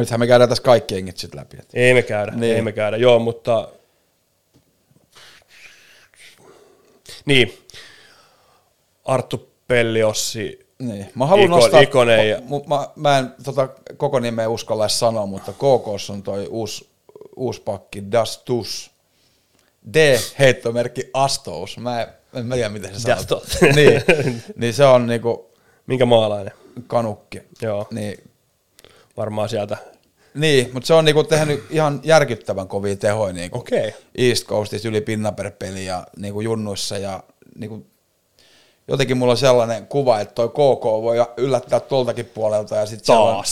nythän 0.00 0.20
me 0.20 0.26
käydään 0.26 0.48
tässä 0.48 0.64
kaikki 0.64 0.96
engit 0.96 1.16
sitten 1.16 1.40
läpi. 1.40 1.56
Että. 1.60 1.78
Ei 1.78 1.94
me 1.94 2.02
käydä, 2.02 2.32
niin. 2.32 2.56
ei 2.56 2.62
me 2.62 2.72
käydä, 2.72 2.96
joo, 2.96 3.18
mutta 3.18 3.68
niin, 7.24 7.58
Arttu 9.04 9.50
Pelliossi, 9.68 10.66
niin. 10.78 11.10
Mä 11.14 11.26
haluan 11.26 11.46
Iko, 11.46 11.56
nostaa, 11.56 11.80
Ikonen 11.80 12.30
ja... 12.30 12.40
mä, 12.40 12.76
mä, 12.76 12.88
mä 12.96 13.18
en 13.18 13.34
tota, 13.44 13.68
koko 13.96 14.20
nimeä 14.20 14.48
uskalla 14.48 14.88
sanoa, 14.88 15.26
mutta 15.26 15.52
KK 15.52 16.10
on 16.10 16.22
toi 16.22 16.46
uusi, 16.46 16.88
uusi 17.36 17.62
pakki, 17.62 18.02
Dastus. 18.12 18.90
D-heittomerkki 19.94 21.10
Astous. 21.12 21.78
Mä 21.78 22.02
en, 22.02 22.08
en 22.34 22.46
mä 22.46 22.54
tiedä, 22.54 22.68
miten 22.68 22.94
se 22.94 23.00
sanoo. 23.00 23.42
niin, 23.74 24.02
niin 24.56 24.74
se 24.74 24.84
on 24.84 25.06
niinku... 25.06 25.50
Minkä 25.86 26.06
maalainen? 26.06 26.52
Kanukki. 26.86 27.42
Joo. 27.62 27.86
Niin, 27.90 28.30
Varmaan 29.16 29.48
sieltä. 29.48 29.76
Niin, 30.34 30.70
mutta 30.72 30.86
se 30.86 30.94
on 30.94 31.04
niinku 31.04 31.24
tehnyt 31.24 31.64
ihan 31.70 32.00
järkyttävän 32.02 32.68
kovia 32.68 32.96
tehoja 32.96 33.32
niinku 33.32 33.58
okay. 33.58 33.92
East 34.18 34.46
Coastissa 34.46 34.88
yli 34.88 35.00
pinna 35.00 35.32
per 35.32 35.50
peli 35.50 35.86
ja 35.86 36.06
niinku 36.16 36.40
junnuissa 36.40 36.98
ja 36.98 37.22
niinku, 37.58 37.86
jotenkin 38.88 39.16
mulla 39.16 39.32
on 39.32 39.36
sellainen 39.36 39.86
kuva, 39.86 40.20
että 40.20 40.34
toi 40.34 40.48
KK 40.48 40.84
voi 40.84 41.16
yllättää 41.36 41.80
tuoltakin 41.80 42.26
puolelta 42.26 42.76
ja 42.76 42.86
sitten 42.86 43.06
siellä, 43.06 43.42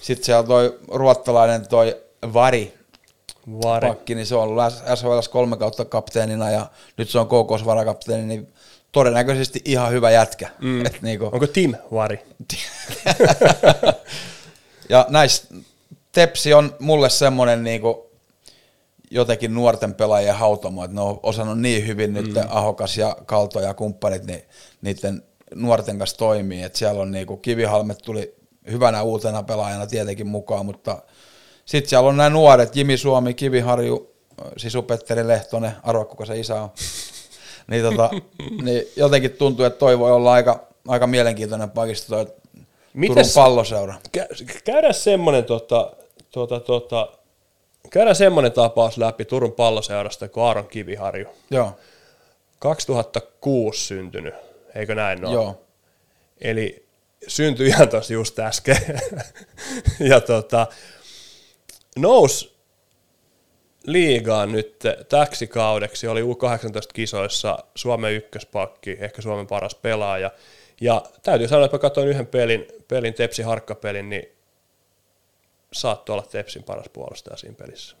sit 0.00 0.24
siellä 0.24 0.42
toi 0.42 0.78
ruottalainen 0.88 1.68
toi 1.68 1.96
Vari, 2.32 2.74
Vari. 3.62 3.88
pakki, 3.88 4.14
niin 4.14 4.26
se 4.26 4.34
on 4.34 4.42
ollut 4.42 4.64
SHL 4.94 5.18
kolme 5.30 5.56
kautta 5.56 5.84
kapteenina 5.84 6.50
ja 6.50 6.66
nyt 6.96 7.10
se 7.10 7.18
on 7.18 7.26
KKs 7.26 7.64
varakapteeni, 7.64 8.24
niin 8.24 8.52
todennäköisesti 8.92 9.60
ihan 9.64 9.92
hyvä 9.92 10.10
jätkä. 10.10 10.48
Mm. 10.58 10.86
Et 10.86 11.02
niinku. 11.02 11.24
Onko 11.32 11.46
Tim 11.46 11.74
Vari? 11.92 12.18
Ja 14.90 15.06
näistä 15.08 15.54
Tepsi 16.12 16.54
on 16.54 16.74
mulle 16.78 17.10
semmoinen 17.10 17.64
niinku 17.64 18.10
jotenkin 19.10 19.54
nuorten 19.54 19.94
pelaajien 19.94 20.34
hautomo, 20.34 20.84
että 20.84 20.94
ne 20.94 21.00
on 21.00 21.20
osannut 21.22 21.60
niin 21.60 21.86
hyvin 21.86 22.12
nyt 22.12 22.34
mm. 22.34 22.42
Ahokas 22.48 22.98
ja 22.98 23.16
Kalto 23.26 23.60
ja 23.60 23.74
kumppanit, 23.74 24.24
niin 24.24 24.42
niiden 24.82 25.22
nuorten 25.54 25.98
kanssa 25.98 26.18
toimii. 26.18 26.62
Et 26.62 26.76
siellä 26.76 27.02
on 27.02 27.10
niinku, 27.10 27.36
Kivihalmet 27.36 27.98
tuli 27.98 28.34
hyvänä 28.70 29.02
uutena 29.02 29.42
pelaajana 29.42 29.86
tietenkin 29.86 30.26
mukaan, 30.26 30.66
mutta 30.66 31.02
sitten 31.64 31.88
siellä 31.90 32.08
on 32.08 32.16
nämä 32.16 32.30
nuoret, 32.30 32.76
Jimi 32.76 32.96
Suomi, 32.96 33.34
Kiviharju, 33.34 34.14
Sisu 34.56 34.82
Petteri 34.82 35.28
Lehtonen, 35.28 35.72
arvoa 35.82 36.04
kuka 36.04 36.26
se 36.26 36.38
isä 36.38 36.62
on. 36.62 36.70
niin, 37.70 37.82
tota, 37.82 38.10
niin 38.62 38.82
jotenkin 38.96 39.30
tuntuu, 39.30 39.64
että 39.64 39.78
toi 39.78 39.98
voi 39.98 40.12
olla 40.12 40.32
aika, 40.32 40.68
aika 40.88 41.06
mielenkiintoinen 41.06 41.70
pakisto 41.70 42.16
toi 42.16 42.39
Mites, 42.94 43.34
Turun 43.34 43.44
palloseura. 43.44 43.94
Kä- 44.18 44.60
käydään 44.64 44.94
semmoinen 44.94 45.44
tota, 45.44 45.92
tota, 46.30 46.60
tota, 46.60 47.12
käydään 47.90 48.16
semmoinen 48.16 48.52
tapaus 48.52 48.98
läpi 48.98 49.24
Turun 49.24 49.52
palloseurasta 49.52 50.28
kuin 50.28 50.44
Aaron 50.44 50.68
Kiviharju. 50.68 51.26
Joo. 51.50 51.78
2006 52.58 53.86
syntynyt, 53.86 54.34
eikö 54.74 54.94
näin 54.94 55.24
ole? 55.24 55.34
Joo. 55.34 55.64
Eli 56.40 56.86
syntyi 57.28 57.68
ihan 57.68 57.88
tosi 57.88 58.14
just 58.14 58.38
äsken. 58.38 58.76
ja 60.10 60.20
tota, 60.20 60.66
nous 61.98 62.56
liigaan 63.86 64.52
nyt 64.52 64.78
täksi 65.08 65.46
kaudeksi, 65.46 66.08
oli 66.08 66.22
U18-kisoissa 66.22 67.58
Suomen 67.74 68.12
ykköspakki, 68.12 68.96
ehkä 69.00 69.22
Suomen 69.22 69.46
paras 69.46 69.74
pelaaja. 69.74 70.30
Ja 70.80 71.02
täytyy 71.22 71.48
sanoa, 71.48 71.64
että 71.64 71.76
mä 71.76 71.80
katsoin 71.80 72.08
yhden 72.08 72.26
pelin, 72.26 72.66
pelin 72.88 73.14
Tepsi 73.14 73.42
Harkkapelin, 73.42 74.10
niin 74.10 74.28
saattoi 75.72 76.14
olla 76.14 76.26
Tepsin 76.30 76.62
paras 76.62 76.88
puolustaja 76.92 77.36
siinä 77.36 77.56
pelissä. 77.58 77.96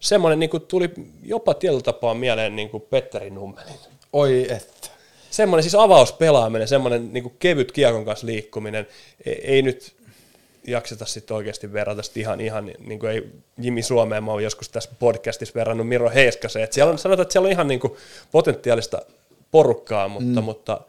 Semmoinen 0.00 0.38
niin 0.38 0.50
tuli 0.68 0.90
jopa 1.22 1.54
tietyllä 1.54 1.82
tapaa 1.82 2.14
mieleen 2.14 2.56
niin 2.56 2.70
kuin 2.70 2.82
Petteri 2.82 3.30
Nummelin. 3.30 3.74
Oi 4.12 4.46
että. 4.50 4.88
Semmoinen 5.30 5.62
siis 5.62 5.74
avauspelaaminen, 5.74 6.68
semmoinen 6.68 7.12
niin 7.12 7.22
kuin 7.22 7.36
kevyt 7.38 7.72
kiekon 7.72 8.04
kanssa 8.04 8.26
liikkuminen. 8.26 8.86
Ei, 9.26 9.40
ei 9.44 9.62
nyt 9.62 9.96
jakseta 10.66 11.06
sitten 11.06 11.36
oikeasti 11.36 11.72
verrata 11.72 12.02
sit 12.02 12.16
ihan, 12.16 12.40
ihan 12.40 12.72
niin 12.78 12.98
kuin 12.98 13.12
ei 13.12 13.28
Jimi 13.58 13.82
Suomeen, 13.82 14.24
mä 14.24 14.30
oon 14.30 14.42
joskus 14.42 14.68
tässä 14.68 14.90
podcastissa 14.98 15.54
verrannut 15.54 15.88
Miro 15.88 16.10
Heiskaseen, 16.10 16.64
että 16.64 16.74
siellä 16.74 16.92
on, 16.92 16.98
sanotaan, 16.98 17.22
että 17.22 17.32
siellä 17.32 17.46
on 17.46 17.52
ihan 17.52 17.68
niin 17.68 17.80
kuin 17.80 17.92
potentiaalista 18.32 19.02
porukkaa, 19.50 20.08
mutta, 20.08 20.40
mm. 20.40 20.44
mutta 20.44 20.80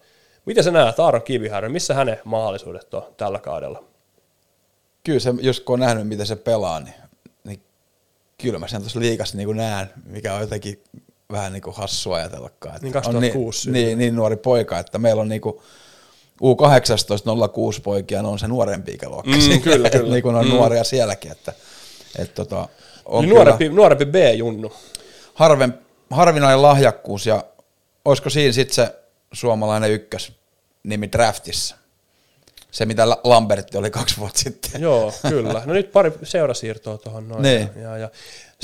miten 0.45 0.63
sä 0.63 0.71
näet 0.71 0.99
Aaron 0.99 1.21
Kiviharju, 1.21 1.69
missä 1.69 1.93
hänen 1.93 2.17
mahdollisuudet 2.23 2.93
on 2.93 3.03
tällä 3.17 3.39
kaudella? 3.39 3.83
Kyllä 5.03 5.19
se, 5.19 5.33
jos 5.41 5.59
kun 5.59 5.73
on 5.73 5.79
nähnyt, 5.79 6.07
miten 6.07 6.25
se 6.25 6.35
pelaa, 6.35 6.79
niin, 6.79 6.95
niin 7.43 7.61
kyllä 8.41 8.59
mä 8.59 8.67
sen 8.67 8.81
tuossa 8.81 8.99
liikassa 8.99 9.37
niin 9.37 9.57
näen, 9.57 9.89
mikä 10.05 10.33
on 10.33 10.41
jotenkin 10.41 10.83
vähän 11.31 11.53
niin 11.53 11.61
kuin 11.61 11.75
hassua 11.75 12.15
ajatellakaan. 12.15 12.79
Niin 12.81 12.93
2006 12.93 13.69
on 13.69 13.73
niin, 13.73 13.85
niin, 13.85 13.97
niin, 13.97 14.15
nuori 14.15 14.35
poika, 14.35 14.79
että 14.79 14.97
meillä 14.97 15.21
on 15.21 15.29
niin 15.29 15.41
kuin 15.41 15.55
U18 16.43 17.49
06 17.53 17.81
poikia, 17.81 18.21
ne 18.21 18.27
on 18.27 18.39
se 18.39 18.47
nuorempi 18.47 18.91
ikäluokka. 18.91 19.31
Mm, 19.31 19.61
kyllä, 19.61 19.89
kyllä. 19.99 20.11
niin 20.13 20.23
kuin 20.23 20.35
on 20.35 20.45
mm. 20.45 20.51
nuoria 20.51 20.83
sielläkin, 20.83 21.31
että, 21.31 21.53
että 22.19 22.35
tota, 22.35 22.67
on 23.05 23.21
niin 23.21 23.35
nuorempi, 23.35 23.69
nuorempi 23.69 24.05
B-junnu. 24.05 24.71
Harven, 25.33 25.79
harvinainen 26.09 26.61
lahjakkuus 26.61 27.25
ja 27.25 27.43
olisiko 28.05 28.29
siinä 28.29 28.53
sitten 28.53 28.75
se 28.75 28.95
suomalainen 29.33 29.91
ykkös 29.91 30.31
nimi 30.83 31.11
draftissa? 31.11 31.75
Se, 32.71 32.85
mitä 32.85 33.09
Lambertti 33.09 33.77
oli 33.77 33.91
kaksi 33.91 34.17
vuotta 34.17 34.39
sitten. 34.39 34.81
Joo, 34.81 35.13
kyllä. 35.29 35.63
No 35.65 35.73
nyt 35.73 35.91
pari 35.91 36.11
seurasiirtoa 36.23 36.97
tuohon 36.97 37.27
noin. 37.27 37.41
Niin. 37.41 37.69
Ja, 37.75 37.97
ja 37.97 38.09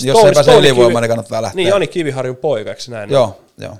Jos 0.03 0.23
ei 0.25 0.31
pääse 0.33 0.55
ylivoimaan, 0.55 1.01
niin 1.01 1.09
kannattaa 1.09 1.41
lähteä. 1.41 1.55
Niin, 1.55 1.67
Jani 1.67 1.87
Kiviharjun 1.87 2.35
poika, 2.35 2.69
eikö 2.69 2.81
näin? 2.87 3.09
Joo, 3.09 3.41
joo. 3.57 3.77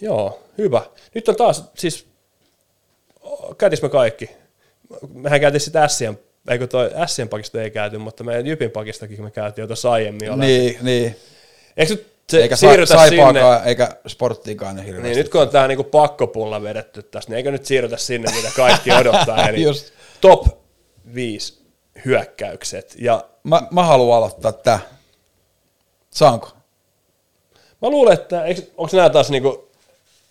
Joo, 0.00 0.42
hyvä. 0.58 0.82
Nyt 1.14 1.28
on 1.28 1.36
taas, 1.36 1.64
siis 1.74 2.06
käytis 3.58 3.82
me 3.82 3.88
kaikki. 3.88 4.30
Mehän 5.14 5.40
käytiin 5.40 5.60
sitä 5.60 5.88
Sien, 5.88 6.18
eikö 6.48 6.66
toi 6.66 6.90
Sien 7.06 7.28
pakista 7.28 7.62
ei 7.62 7.70
käyty, 7.70 7.98
mutta 7.98 8.24
meidän 8.24 8.46
Jypin 8.46 8.70
pakistakin 8.70 9.22
me 9.22 9.30
käytiin 9.30 9.62
jo 9.62 9.66
tuossa 9.66 9.92
aiemmin. 9.92 10.38
Niin, 10.38 10.78
niin. 10.82 11.16
Eikö 11.76 11.94
nyt 11.94 12.11
se 12.36 12.42
eikä 12.42 12.56
sa- 12.56 13.08
sinne, 13.08 13.40
eikä 13.64 13.96
sporttiikaan 14.08 14.76
niin 14.76 14.86
hirveästi. 14.86 15.08
Niin, 15.08 15.18
nyt 15.18 15.28
kun 15.28 15.40
on 15.40 15.48
tämä 15.48 15.68
niinku 15.68 15.84
pakkopulla 15.84 16.62
vedetty 16.62 17.02
tästä, 17.02 17.30
niin 17.30 17.36
eikö 17.36 17.50
nyt 17.50 17.66
siirrytä 17.66 17.96
sinne, 17.96 18.32
mitä 18.34 18.48
kaikki 18.56 18.92
odottaa. 18.92 19.42
Eli 19.48 19.62
Just. 19.62 19.92
top 20.20 20.46
5 21.14 21.62
hyökkäykset. 22.04 22.94
Ja 22.98 23.24
mä, 23.44 23.62
mä 23.70 23.84
haluan 23.84 24.18
aloittaa 24.18 24.52
tämä. 24.52 24.78
Saanko? 26.10 26.48
Mä 27.82 27.88
luulen, 27.90 28.14
että 28.14 28.44
onko 28.76 28.96
nämä 28.96 29.10
taas 29.10 29.30
niinku, 29.30 29.70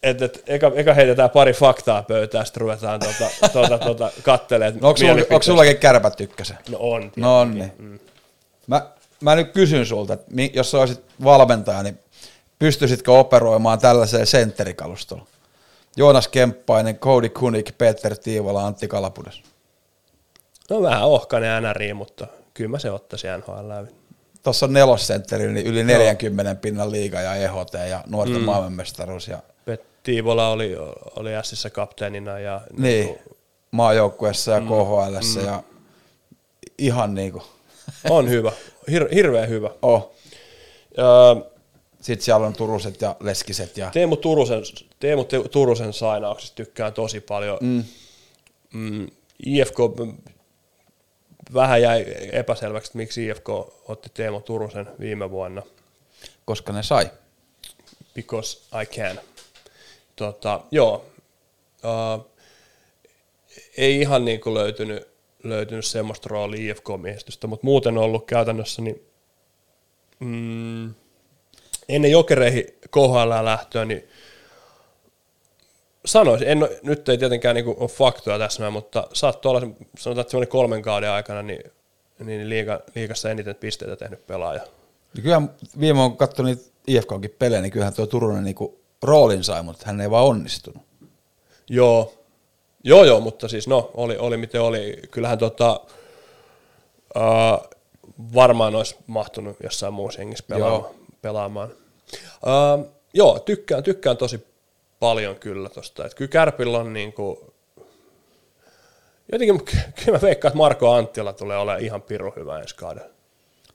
että 0.03 0.26
et, 0.26 0.44
eka, 0.48 0.72
eka 0.76 0.94
heitetään 0.94 1.30
pari 1.30 1.53
faktaa 1.53 2.03
pöytään, 2.03 2.45
sitten 2.45 2.61
ruvetaan 2.61 2.99
tuota, 2.99 3.49
tuota, 3.53 3.78
tuota, 3.78 4.11
kattelemaan. 4.23 4.80
No, 4.82 4.88
onko, 4.88 4.98
sulla, 4.98 5.11
onko 5.11 5.41
sullakin 5.41 5.78
kärpät 5.78 6.15
tykkäsen? 6.15 6.57
No 6.69 6.78
on. 6.82 7.11
No 7.15 7.40
on 7.40 7.56
niin. 7.56 7.72
Mm. 7.78 7.99
Mä, 8.68 8.91
mä 9.22 9.35
nyt 9.35 9.52
kysyn 9.52 9.85
sulta, 9.85 10.14
että 10.14 10.31
jos 10.53 10.72
sä 10.72 10.80
olisit 10.80 11.06
valmentaja, 11.23 11.84
niin 11.84 11.99
pystyisitkö 12.60 13.11
operoimaan 13.11 13.80
tällaiseen 13.80 14.27
sentterikalustolla? 14.27 15.26
Joonas 15.98 16.27
Kemppainen, 16.27 16.98
Cody 16.98 17.30
Kunik, 17.30 17.77
Peter 17.77 18.18
Tiivola, 18.18 18.65
Antti 18.65 18.88
Kalapudes. 18.88 19.41
No 20.69 20.81
vähän 20.81 21.03
ohkainen 21.03 21.64
NRI, 21.64 21.93
mutta 21.93 22.27
kyllä 22.53 22.69
mä 22.69 22.80
se 22.80 22.91
ottaisin 22.91 23.30
NHL 23.38 23.69
läpi. 23.69 23.91
Tuossa 24.43 24.65
on 24.65 24.73
nelosentteri, 24.73 25.53
niin 25.53 25.68
yli 25.68 25.84
40 25.84 26.56
pinnan 26.56 26.91
liiga 26.91 27.22
ja 27.22 27.35
EHT 27.35 27.73
ja 27.89 28.03
nuorten 28.07 28.38
mm. 28.38 28.43
maailmanmestaruus. 28.43 29.27
Ja... 29.27 29.39
Pet 29.65 29.84
Tiivola 30.03 30.49
oli, 30.49 30.76
oli 31.15 31.30
Sissä 31.43 31.69
kapteenina. 31.69 32.39
Ja 32.39 32.61
niin, 32.77 33.07
niin 33.07 33.19
maajoukkuessa 33.72 34.52
ja 34.52 34.60
mm. 34.60 34.68
KHL 34.68 35.39
mm. 35.39 35.45
ja 35.45 35.64
ihan 36.77 37.15
niin 37.15 37.31
kuin. 37.31 37.43
On 38.10 38.30
hyvä, 38.30 38.52
Hir- 38.90 39.14
hirveän 39.14 39.49
hyvä. 39.49 39.70
Oh. 39.82 40.16
Ja, 40.98 41.36
Sitten 42.02 42.26
siellä 42.26 42.48
on 42.48 42.53
Turuset 42.53 43.02
ja 43.02 43.16
Leskiset. 43.20 43.78
Ja... 43.78 43.90
Teemu 43.94 44.18
Turusen, 44.18 44.62
Teemu 44.99 45.26
Turusen 45.52 45.94
sainauksesta 45.94 46.56
tykkään 46.56 46.94
tosi 46.94 47.20
paljon. 47.20 47.58
Mm. 47.62 47.84
Mm, 48.74 49.08
IFK 49.45 49.78
vähän 51.53 51.82
jäi 51.82 52.06
epäselväksi, 52.32 52.90
että 52.90 52.98
miksi 52.98 53.28
IFK 53.28 53.49
otti 53.88 54.10
Teemu 54.14 54.41
Turusen 54.41 54.88
viime 54.99 55.32
vuonna. 55.32 55.62
Koska 56.45 56.74
ne 56.74 56.84
sai. 56.84 57.12
Because 58.16 58.60
I 58.82 58.86
can. 58.86 59.20
Tota, 60.16 60.62
joo. 60.72 61.06
Uh, 61.84 62.32
ei 63.78 63.99
ihan 63.99 64.26
niin 64.26 64.41
kuin 64.41 64.53
löytynyt, 64.53 65.08
löytynyt 65.44 65.86
semmoista 65.86 66.30
roolia 66.30 66.72
IFK-miehistöstä, 66.72 67.48
mutta 67.48 67.66
muuten 67.66 67.98
on 67.98 68.04
ollut 68.04 68.26
käytännössä 68.26 68.82
niin, 68.82 69.02
mm, 70.20 70.94
ennen 71.90 72.12
jokereihin 72.12 72.66
KHL 72.92 73.46
lähtöä, 73.46 73.86
niin 73.86 74.08
sanoisin, 76.06 76.48
en, 76.48 76.70
nyt 76.84 77.10
ei 77.10 77.18
tietenkään 77.18 77.56
niin 77.56 77.66
ole 77.68 77.90
faktoja 77.90 78.40
tässä, 78.40 78.70
mutta 78.70 79.08
saattoi 79.14 79.50
olla, 79.50 79.62
sanotaan, 79.98 80.22
että 80.22 80.32
semmoinen 80.32 80.52
kolmen 80.52 80.82
kauden 80.82 81.12
aikana, 81.12 81.42
niin, 81.42 81.72
niin 82.20 82.50
liiga, 82.50 82.80
liigassa 82.96 83.30
eniten 83.30 83.56
pisteitä 83.56 83.96
tehnyt 83.96 84.28
pelaaja. 84.28 84.62
Ja 85.16 85.22
kyllähän 85.22 85.50
viime 85.80 86.00
kun 86.00 86.18
katsoin 86.18 86.46
niitä 86.46 86.72
IFKkin 86.88 87.36
pelejä, 87.40 87.62
niin 87.62 87.72
kyllähän 87.72 87.94
tuo 87.94 88.08
Turunen 88.08 88.44
niin 88.44 88.56
roolin 89.04 89.44
sai, 89.44 89.64
mutta 89.64 89.84
hän 89.86 90.02
ei 90.02 90.12
vaan 90.12 90.26
onnistunut. 90.26 90.84
Joo, 91.70 92.14
joo, 92.84 93.03
joo 93.03 93.20
mutta 93.20 93.48
siis 93.48 93.68
no, 93.68 93.91
oli, 93.94 94.18
oli 94.18 94.38
miten 94.38 94.62
oli. 94.62 94.99
Kyllähän 95.12 95.38
tota, 95.38 95.80
uh, 97.16 97.70
varmaan 98.36 98.76
olisi 98.76 98.95
mahtunut 99.08 99.58
jossain 99.64 99.94
muussa 99.94 100.20
hengissä 100.20 100.45
pelaamaan. 100.48 100.82
Joo. 100.82 100.95
pelaamaan. 101.22 101.70
Uh, 102.24 102.88
joo, 103.14 103.40
tykkään, 103.40 103.84
tykkään 103.84 104.18
tosi 104.18 104.48
paljon 104.99 105.36
kyllä 105.36 105.70
tosta. 105.70 106.06
Et 106.06 106.14
kyllä 106.14 106.30
Kärpillä 106.30 106.78
on 106.78 106.94
niinku, 106.94 107.53
jotenkin 109.32 109.66
kyllä 110.06 110.18
mä 110.18 110.22
veikkaan, 110.22 110.49
että 110.49 110.58
Marko 110.58 110.94
Anttila 110.94 111.34
tulee 111.34 111.58
olemaan 111.58 111.86
ihan 111.86 112.02
piru 112.02 112.34
hyvä 112.36 112.60
ensi 112.60 112.76
kauden. 112.76 113.03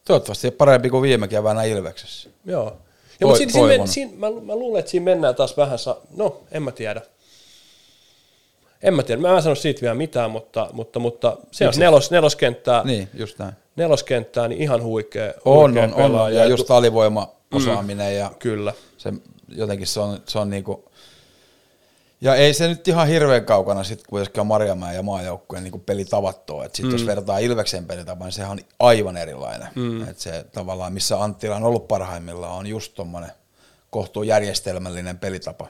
Toivottavasti 0.05 0.51
parempi 0.51 0.91
kuin 0.91 1.03
viime 1.03 1.29
keväänä 1.29 1.63
Ilveksessä. 1.63 2.31
Joo. 2.45 2.77
Ja, 3.21 3.27
mutta 3.27 3.39
siinä, 3.39 3.53
siinä, 3.53 3.87
siinä, 3.87 4.13
mä, 4.17 4.27
mä, 4.31 4.57
luulen, 4.57 4.79
että 4.79 4.91
siinä 4.91 5.05
mennään 5.05 5.35
taas 5.35 5.57
vähän, 5.57 5.79
sa- 5.79 6.01
no 6.17 6.41
en 6.51 6.63
mä 6.63 6.73
tiedä. 6.73 7.03
En 8.83 8.95
mä 8.95 9.03
tiedä, 9.03 9.21
mä 9.21 9.37
en 9.37 9.43
sano 9.43 9.55
siitä 9.55 9.81
vielä 9.81 9.95
mitään, 9.95 10.31
mutta, 10.31 10.69
mutta, 10.73 10.99
mutta 10.99 11.37
se 11.51 11.69
on 11.69 11.75
nelos, 11.77 12.11
neloskenttää. 12.11 12.85
Niin, 12.85 13.09
just 13.15 13.39
näin. 13.39 13.53
Neloskenttää, 13.77 14.49
niin 14.49 14.63
ihan 14.63 14.83
huikea, 14.83 15.33
on, 15.45 15.71
huikea 15.71 15.95
on, 15.95 16.15
on, 16.15 16.35
ja 16.35 16.45
just 16.45 16.71
alivoima 16.71 17.37
osaaminen 17.55 18.13
mm, 18.13 18.19
ja 18.19 18.31
kyllä. 18.39 18.73
Se, 18.99 19.13
jotenkin 19.49 19.87
se 19.87 20.01
on, 20.01 20.19
se 20.27 20.39
on 20.39 20.51
niinku, 20.51 20.85
Ja 22.21 22.35
ei 22.35 22.55
se 22.55 22.69
nyt 22.69 22.89
ihan 22.89 23.09
hirveän 23.09 23.45
kaukana 23.45 23.85
sitten 23.85 24.07
kuitenkaan 24.09 24.47
Marjamäen 24.47 24.97
ja 24.97 25.03
maajoukkueen 25.03 25.65
niin 25.65 25.81
pelitavat 25.81 26.51
ole. 26.51 26.65
Sitten 26.65 26.87
mm. 26.87 26.93
jos 26.93 27.07
vertaa 27.07 27.39
Ilveksen 27.39 27.87
pelitapaan, 27.87 28.27
niin 28.27 28.33
sehän 28.33 28.51
on 28.51 28.61
aivan 28.79 29.17
erilainen. 29.17 29.69
Mm. 29.75 30.09
Et 30.09 30.19
se 30.19 30.45
tavallaan, 30.53 30.93
missä 30.93 31.23
Anttila 31.23 31.57
on 31.57 31.65
ollut 31.65 31.89
parhaimmillaan, 31.89 32.59
on 32.59 32.67
just 32.67 32.95
tuommoinen 32.95 33.31
kohtuu 33.91 34.23
järjestelmällinen 34.23 35.19
pelitapa. 35.19 35.69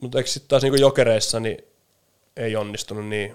Mutta 0.00 0.18
eikö 0.18 0.30
sitten 0.30 0.48
taas 0.48 0.62
niin 0.62 0.80
jokereissa 0.80 1.40
niin 1.40 1.67
ei 2.38 2.56
onnistunut 2.56 3.06
niin 3.06 3.34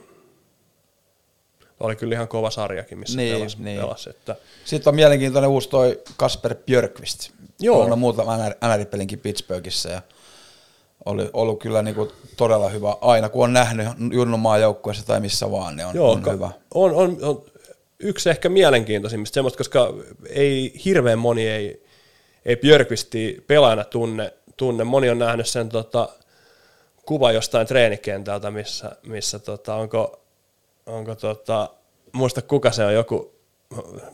oli 1.79 1.95
kyllä 1.95 2.15
ihan 2.15 2.27
kova 2.27 2.49
sarjakin, 2.49 2.97
missä 2.97 3.17
niin, 3.17 3.35
pelasi. 3.35 3.57
Niin. 3.59 3.79
pelasi 3.79 4.09
että. 4.09 4.35
Sitten 4.65 4.91
on 4.91 4.95
mielenkiintoinen 4.95 5.49
uusi 5.49 5.69
toi 5.69 6.01
Kasper 6.17 6.55
Björkvist. 6.55 7.29
Joo. 7.59 7.81
On 7.81 7.99
muutama 7.99 8.37
NR-pelinkin 8.37 9.19
Pittsburghissa 9.19 9.89
ja 9.89 10.01
oli 11.05 11.29
ollut 11.33 11.59
kyllä 11.59 11.81
niin 11.81 11.95
kuin 11.95 12.09
todella 12.37 12.69
hyvä 12.69 12.95
aina, 13.01 13.29
kun 13.29 13.43
on 13.43 13.53
nähnyt 13.53 13.87
Junnon 14.13 14.39
maajoukkueessa 14.39 15.05
tai 15.05 15.19
missä 15.19 15.51
vaan, 15.51 15.75
niin 15.75 15.87
on, 15.87 15.95
Joo, 15.95 16.11
on 16.11 16.31
hyvä. 16.33 16.49
On, 16.73 16.95
on, 16.95 17.17
on, 17.21 17.43
yksi 17.99 18.29
ehkä 18.29 18.49
mielenkiintoisimmista 18.49 19.33
semmoista, 19.33 19.57
koska 19.57 19.93
ei 20.29 20.73
hirveän 20.85 21.19
moni 21.19 21.47
ei, 21.47 21.85
ei 22.45 22.55
Björkvisti 22.55 23.43
pelaajana 23.47 23.83
tunne, 23.83 24.33
tunne. 24.57 24.83
Moni 24.83 25.09
on 25.09 25.19
nähnyt 25.19 25.47
sen 25.47 25.69
tota, 25.69 26.09
kuva 27.05 27.31
jostain 27.31 27.67
treenikentältä, 27.67 28.51
missä, 28.51 28.95
missä 29.03 29.39
tota, 29.39 29.75
onko 29.75 30.23
onko 30.85 31.15
tota, 31.15 31.69
muista 32.11 32.41
kuka 32.41 32.71
se 32.71 32.85
on 32.85 32.93
joku, 32.93 33.33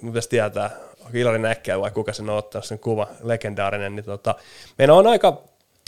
pitäisi 0.05 0.29
tietää, 0.29 0.69
onko 0.99 1.17
Ilari 1.17 1.39
Näkkiä 1.39 1.79
vai 1.79 1.91
kuka 1.91 2.13
sen 2.13 2.29
on 2.29 2.37
ottanut 2.37 2.65
sen 2.65 2.79
kuva, 2.79 3.07
legendaarinen, 3.23 3.95
niin 3.95 4.05
tota, 4.05 4.35
meillä 4.77 4.93
on 4.93 5.07
aika, 5.07 5.41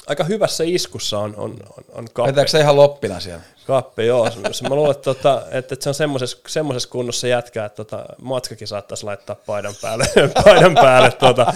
aika 0.07 0.23
hyvässä 0.23 0.63
iskussa 0.67 1.19
on, 1.19 1.35
on, 1.37 1.51
on, 1.77 1.83
on 1.93 2.07
kappe. 2.13 2.29
Vetääkö 2.29 2.51
se 2.51 2.59
ihan 2.59 2.75
loppina 2.75 3.19
siellä? 3.19 3.41
Kappe, 3.67 4.05
joo. 4.05 4.29
Mä 4.69 4.75
luulen, 4.75 4.91
että, 4.91 5.03
tota, 5.03 5.41
että, 5.51 5.73
että 5.75 5.83
se 5.83 5.89
on 5.89 5.93
semmoisessa, 5.93 6.37
semmoisessa 6.47 6.89
kunnossa 6.89 7.27
jätkää, 7.27 7.65
että 7.65 7.75
tota, 7.75 8.05
Matskakin 8.21 8.67
saattaisi 8.67 9.05
laittaa 9.05 9.35
paidan 9.35 9.73
päälle, 9.81 10.05
paidan 10.43 10.75
päälle 10.75 11.11
tota, 11.11 11.53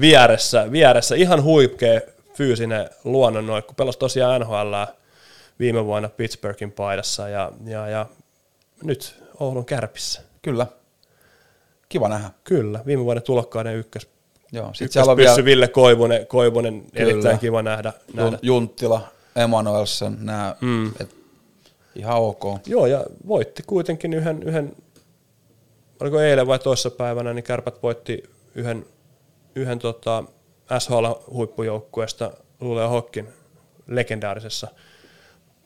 vieressä, 0.00 0.72
vieressä. 0.72 1.14
Ihan 1.14 1.42
huikea 1.42 2.00
fyysinen 2.36 2.90
luonnon 3.04 3.46
noin, 3.46 3.62
kun 3.62 3.74
pelasi 3.74 3.98
tosiaan 3.98 4.40
NHL 4.40 4.74
viime 5.58 5.84
vuonna 5.84 6.08
Pittsburghin 6.08 6.72
paidassa 6.72 7.28
ja, 7.28 7.52
ja, 7.64 7.88
ja 7.88 8.06
nyt 8.82 9.22
Oulun 9.40 9.64
kärpissä. 9.64 10.20
Kyllä. 10.42 10.66
Kiva 11.88 12.08
nähdä. 12.08 12.30
Kyllä, 12.44 12.80
viime 12.86 13.04
vuoden 13.04 13.22
tulokkaiden 13.22 13.76
ykkös. 13.76 14.08
Joo, 14.52 14.74
sit 14.74 14.86
ykkös 14.86 15.08
on 15.08 15.16
vielä... 15.16 15.44
Ville 15.44 15.68
Koivunen, 15.68 16.26
Koivunen 16.26 16.80
Kyllä. 16.80 17.10
erittäin 17.10 17.38
kiva 17.38 17.62
nähdä. 17.62 17.92
nähdä. 18.14 18.38
Junttila, 18.42 19.08
Emanuelsen, 19.36 20.16
nämä, 20.20 20.56
mm. 20.60 20.86
et, 21.00 21.16
ihan 21.94 22.16
ok. 22.16 22.44
Joo, 22.66 22.86
ja 22.86 23.04
voitti 23.26 23.62
kuitenkin 23.66 24.14
yhden, 24.14 24.42
yhden 24.42 24.76
oliko 26.00 26.20
eilen 26.20 26.46
vai 26.46 26.58
toissa 26.58 26.90
päivänä, 26.90 27.34
niin 27.34 27.42
Kärpät 27.42 27.82
voitti 27.82 28.22
yhden, 28.54 28.86
yhden 29.54 29.78
tota 29.78 30.24
SHL-huippujoukkueesta 30.78 32.30
Lulea 32.60 32.88
Hokkin 32.88 33.28
legendaarisessa– 33.86 34.68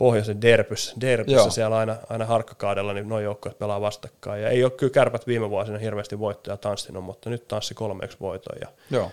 pohjoisen 0.00 0.42
derpys, 0.42 0.94
derpyssä 1.00 1.50
siellä 1.50 1.76
aina, 1.76 1.96
aina 2.08 2.24
harkkakaadella, 2.24 2.92
niin 2.92 3.08
noin 3.08 3.24
joukkueet 3.24 3.58
pelaa 3.58 3.80
vastakkain. 3.80 4.42
Ja 4.42 4.48
ei 4.48 4.64
ole 4.64 4.70
kyllä 4.70 4.92
kärpät 4.92 5.26
viime 5.26 5.50
vuosina 5.50 5.78
hirveästi 5.78 6.18
voittoja 6.18 6.56
tanssinut, 6.56 7.04
mutta 7.04 7.30
nyt 7.30 7.48
tanssi 7.48 7.74
kolmeeksi 7.74 8.16
voiton. 8.20 8.56
Ja, 8.60 8.68
joo. 8.90 9.10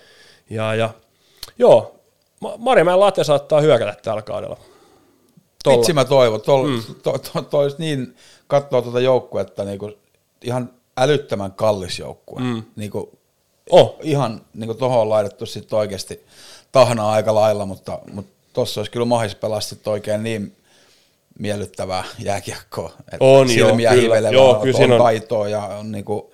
Ja, 0.50 0.76
ja, 0.76 0.90
joo, 1.58 1.96
Marjamäen 2.58 3.00
late 3.00 3.24
saattaa 3.24 3.62
hyökätä 3.62 3.96
tällä 4.02 4.22
kaudella. 4.22 4.58
Tolla. 5.64 5.80
Itse 5.80 5.94
mä 5.94 6.06
toivon, 6.06 6.42
tol, 6.42 6.68
mm. 6.68 6.82
to, 7.04 7.18
to, 7.18 7.42
to, 7.42 7.58
olisi 7.58 7.78
niin, 7.80 8.16
katsoa 8.48 8.82
tuota 8.82 9.00
joukkuetta 9.00 9.64
niin 9.64 9.80
kuin 9.80 9.98
ihan 10.44 10.70
älyttömän 10.98 11.52
kallis 11.52 12.00
joukkue. 12.00 12.42
Mm. 12.42 12.64
Niin 12.76 12.92
kuin, 12.92 13.20
oh. 13.70 13.98
Ihan 14.02 14.42
niin 14.54 14.68
kuin 14.68 14.78
tuohon 14.78 15.02
on 15.02 15.10
laitettu 15.10 15.46
sitten 15.46 15.80
oikeasti 15.80 16.26
tahnaa 16.72 17.12
aika 17.12 17.36
lailla, 17.36 17.66
mutta, 17.66 18.00
mutta 18.14 18.32
tuossa 18.54 18.80
olisi 18.80 18.92
kyllä 18.92 19.06
mahis 19.06 19.36
pelastettu 19.36 19.90
oikein 19.90 20.24
niin 20.24 20.56
miellyttävää 21.40 22.04
jääkiekkoa. 22.20 22.92
Että 23.00 23.18
on 23.20 23.50
silmiä 23.50 23.94
joo, 23.94 24.02
kyllä. 24.02 24.30
Joo, 24.30 24.56
kyllä 24.56 24.78
on, 24.78 24.92
on 24.92 24.98
taitoa 24.98 25.48
ja 25.48 25.62
on 25.62 25.92
niinku, 25.92 26.34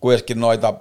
kuitenkin 0.00 0.40
noita, 0.40 0.74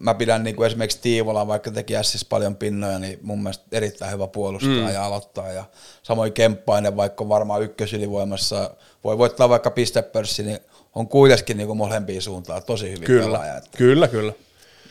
mä 0.00 0.14
pidän 0.14 0.44
niinku 0.44 0.62
esimerkiksi 0.62 0.98
Tiivola, 1.02 1.46
vaikka 1.46 1.70
teki 1.70 1.94
Ssis 2.02 2.24
paljon 2.24 2.56
pinnoja, 2.56 2.98
niin 2.98 3.18
mun 3.22 3.42
mielestä 3.42 3.64
erittäin 3.72 4.12
hyvä 4.12 4.26
puolustaa 4.26 4.70
mm. 4.70 4.88
ja 4.88 5.06
aloittaa. 5.06 5.52
Ja 5.52 5.64
samoin 6.02 6.32
Kemppainen, 6.32 6.96
vaikka 6.96 7.28
varmaan 7.28 7.62
ykkösylivoimassa 7.62 8.70
voi 9.04 9.18
voittaa 9.18 9.48
vaikka 9.48 9.70
pistepörssi, 9.70 10.42
niin 10.42 10.58
on 10.94 11.08
kuitenkin 11.08 11.56
niinku 11.56 11.74
molempia 11.74 12.20
suuntaan 12.20 12.62
tosi 12.62 12.90
hyvin 12.90 13.04
kyllä. 13.04 13.24
pelaaja. 13.24 13.56
Että, 13.56 13.78
kyllä, 13.78 14.08
kyllä. 14.08 14.32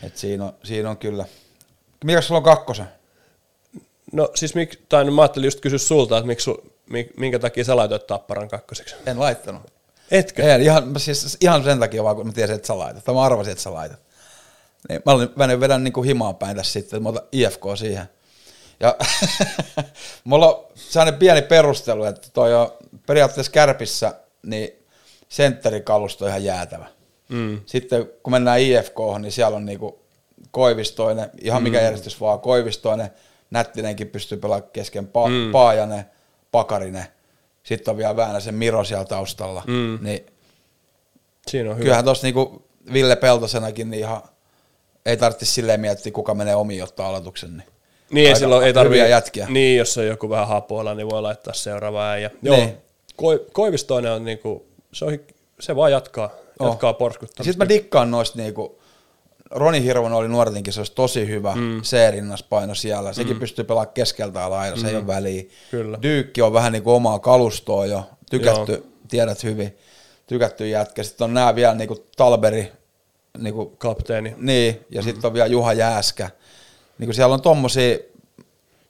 Et 0.05 0.17
siinä, 0.17 0.45
on, 0.45 0.53
siinä 0.63 0.89
on 0.89 0.97
kyllä. 0.97 1.25
Mikä 2.03 2.21
sulla 2.21 2.37
on 2.37 2.43
kakkosen? 2.43 2.87
No 4.11 4.31
siis, 4.35 4.55
mik, 4.55 4.79
tai 4.89 5.11
mä 5.11 5.21
ajattelin 5.21 5.47
just 5.47 5.59
kysyä 5.59 5.79
sulta, 5.79 6.17
että 6.17 6.27
miksi 6.27 6.51
minkä 7.17 7.39
takia 7.39 7.63
sä 7.63 7.75
laitoit 7.75 8.07
Tapparan 8.07 8.47
kakkoseksi? 8.47 8.95
En 9.05 9.19
laittanut. 9.19 9.61
Etkö? 10.11 10.43
En, 10.43 10.61
ihan, 10.61 10.99
siis 10.99 11.37
ihan 11.41 11.63
sen 11.63 11.79
takia 11.79 12.03
vaan, 12.03 12.15
kun 12.15 12.27
mä 12.27 12.33
tiesin, 12.33 12.55
että 12.55 12.67
sä 12.67 12.77
laitat. 12.77 13.03
Tai 13.03 13.15
mä 13.15 13.21
arvasin, 13.21 13.51
että 13.51 13.63
sä 13.63 13.73
laitat. 13.73 13.99
Niin, 14.89 15.01
mä 15.05 15.11
olin 15.11 15.29
mä 15.35 15.59
vedän 15.59 15.83
niin 15.83 15.93
kuin 15.93 16.07
himaa 16.07 16.33
päin 16.33 16.57
tässä 16.57 16.73
sitten, 16.73 16.97
että 16.97 17.03
mä 17.03 17.09
otan 17.09 17.27
IFK 17.31 17.61
siihen. 17.75 18.09
Ja 18.79 18.97
mulla 20.23 20.47
on 20.47 20.65
sellainen 20.75 21.19
pieni 21.19 21.41
perustelu, 21.41 22.03
että 22.03 22.27
toi 22.33 22.55
on 22.55 22.73
periaatteessa 23.05 23.51
kärpissä, 23.51 24.13
niin 24.45 24.69
sentterikalusto 25.29 26.25
on 26.25 26.29
ihan 26.29 26.43
jäätävä. 26.43 26.85
Mm. 27.33 27.59
Sitten 27.65 28.09
kun 28.23 28.31
mennään 28.33 28.59
IFK, 28.59 28.95
niin 29.19 29.31
siellä 29.31 29.57
on 29.57 29.65
niinku 29.65 29.99
Koivistoinen, 30.51 31.29
ihan 31.41 31.63
mikä 31.63 31.77
mm. 31.77 31.83
järjestys 31.83 32.21
vaan, 32.21 32.39
Koivistoinen, 32.39 33.09
Nättinenkin 33.51 34.07
pystyy 34.07 34.37
pelaamaan 34.37 34.69
kesken, 34.73 35.05
pa- 35.05 35.29
mm. 35.29 35.51
Paajanen, 35.51 36.05
Pakarinen, 36.51 37.05
sitten 37.63 37.91
on 37.91 37.97
vielä 37.97 38.15
Väänäsen 38.15 38.55
Miro 38.55 38.83
siellä 38.83 39.05
taustalla, 39.05 39.63
mm. 39.67 39.99
niin 40.01 40.25
Siinä 41.47 41.69
on 41.69 41.75
hyvä. 41.75 41.83
kyllähän 41.83 42.05
tuossa 42.05 42.27
niinku 42.27 42.65
Ville 42.93 43.15
Peltosenakin 43.15 43.89
niin 43.89 43.99
ihan 43.99 44.21
ei 45.05 45.17
tarvitse 45.17 45.45
silleen 45.45 45.79
miettiä, 45.79 46.11
kuka 46.11 46.33
menee 46.33 46.55
omiin 46.55 46.83
ottaa 46.83 47.09
aloituksen. 47.09 47.57
Niin, 47.57 47.67
niin 48.11 48.29
ei 48.29 48.35
silloin 48.35 48.65
ei 48.65 48.73
tarvitse 48.73 49.09
jätkiä. 49.09 49.47
Niin, 49.49 49.77
jos 49.77 49.97
on 49.97 50.07
joku 50.07 50.29
vähän 50.29 50.47
hapoilla, 50.47 50.93
niin 50.95 51.09
voi 51.09 51.21
laittaa 51.21 51.53
seuraava 51.53 52.09
äijä. 52.11 52.31
Joo, 52.41 52.55
niin. 52.55 52.77
Ko- 53.21 53.49
Koivistoinen 53.53 54.11
on 54.11 54.25
niinku, 54.25 54.65
se, 54.93 55.05
on, 55.05 55.19
se 55.59 55.75
vaan 55.75 55.91
jatkaa, 55.91 56.29
oh. 56.59 56.67
jatkaa 56.67 56.93
porskuttamista. 56.93 57.43
Sitten 57.43 57.67
mä 57.67 57.69
dikkaan 57.69 58.11
noista 58.11 58.37
niinku, 58.37 58.79
Roni 59.51 59.83
Hirvonen 59.83 60.17
oli 60.17 60.27
nuortenkin, 60.27 60.73
se 60.73 60.79
olisi 60.79 60.93
tosi 60.95 61.27
hyvä 61.27 61.55
mm. 61.55 61.81
C-rinnaspaino 61.81 62.75
siellä. 62.75 63.13
Sekin 63.13 63.35
mm. 63.35 63.39
pystyy 63.39 63.65
pelaamaan 63.65 63.93
keskeltä 63.93 64.39
ja 64.39 64.49
lailla, 64.49 64.77
se 64.77 64.83
mm. 64.83 64.89
ei 64.89 64.95
ole 64.95 65.07
väliä. 65.07 65.43
Kyllä. 65.71 65.97
Dyykki 66.01 66.41
on 66.41 66.53
vähän 66.53 66.71
niin 66.71 66.83
kuin 66.83 66.93
omaa 66.93 67.19
kalustoa 67.19 67.85
jo, 67.85 68.09
tykätty, 68.29 68.71
Joo. 68.71 68.81
tiedät 69.07 69.43
hyvin, 69.43 69.77
tykätty 70.27 70.67
jätkä. 70.67 71.03
Sitten 71.03 71.25
on 71.25 71.33
nämä 71.33 71.55
vielä 71.55 71.75
niin 71.75 71.87
kuin 71.87 71.99
Talberi. 72.17 72.71
Niin 73.37 73.53
kuin, 73.53 73.77
Kapteeni. 73.77 74.35
Niin, 74.37 74.85
ja 74.89 75.01
mm. 75.01 75.05
sitten 75.05 75.27
on 75.27 75.33
vielä 75.33 75.47
Juha 75.47 75.73
Jääskä. 75.73 76.29
Niin 76.97 77.07
kuin 77.07 77.15
siellä 77.15 77.33
on 77.33 77.41
tommosia 77.41 77.97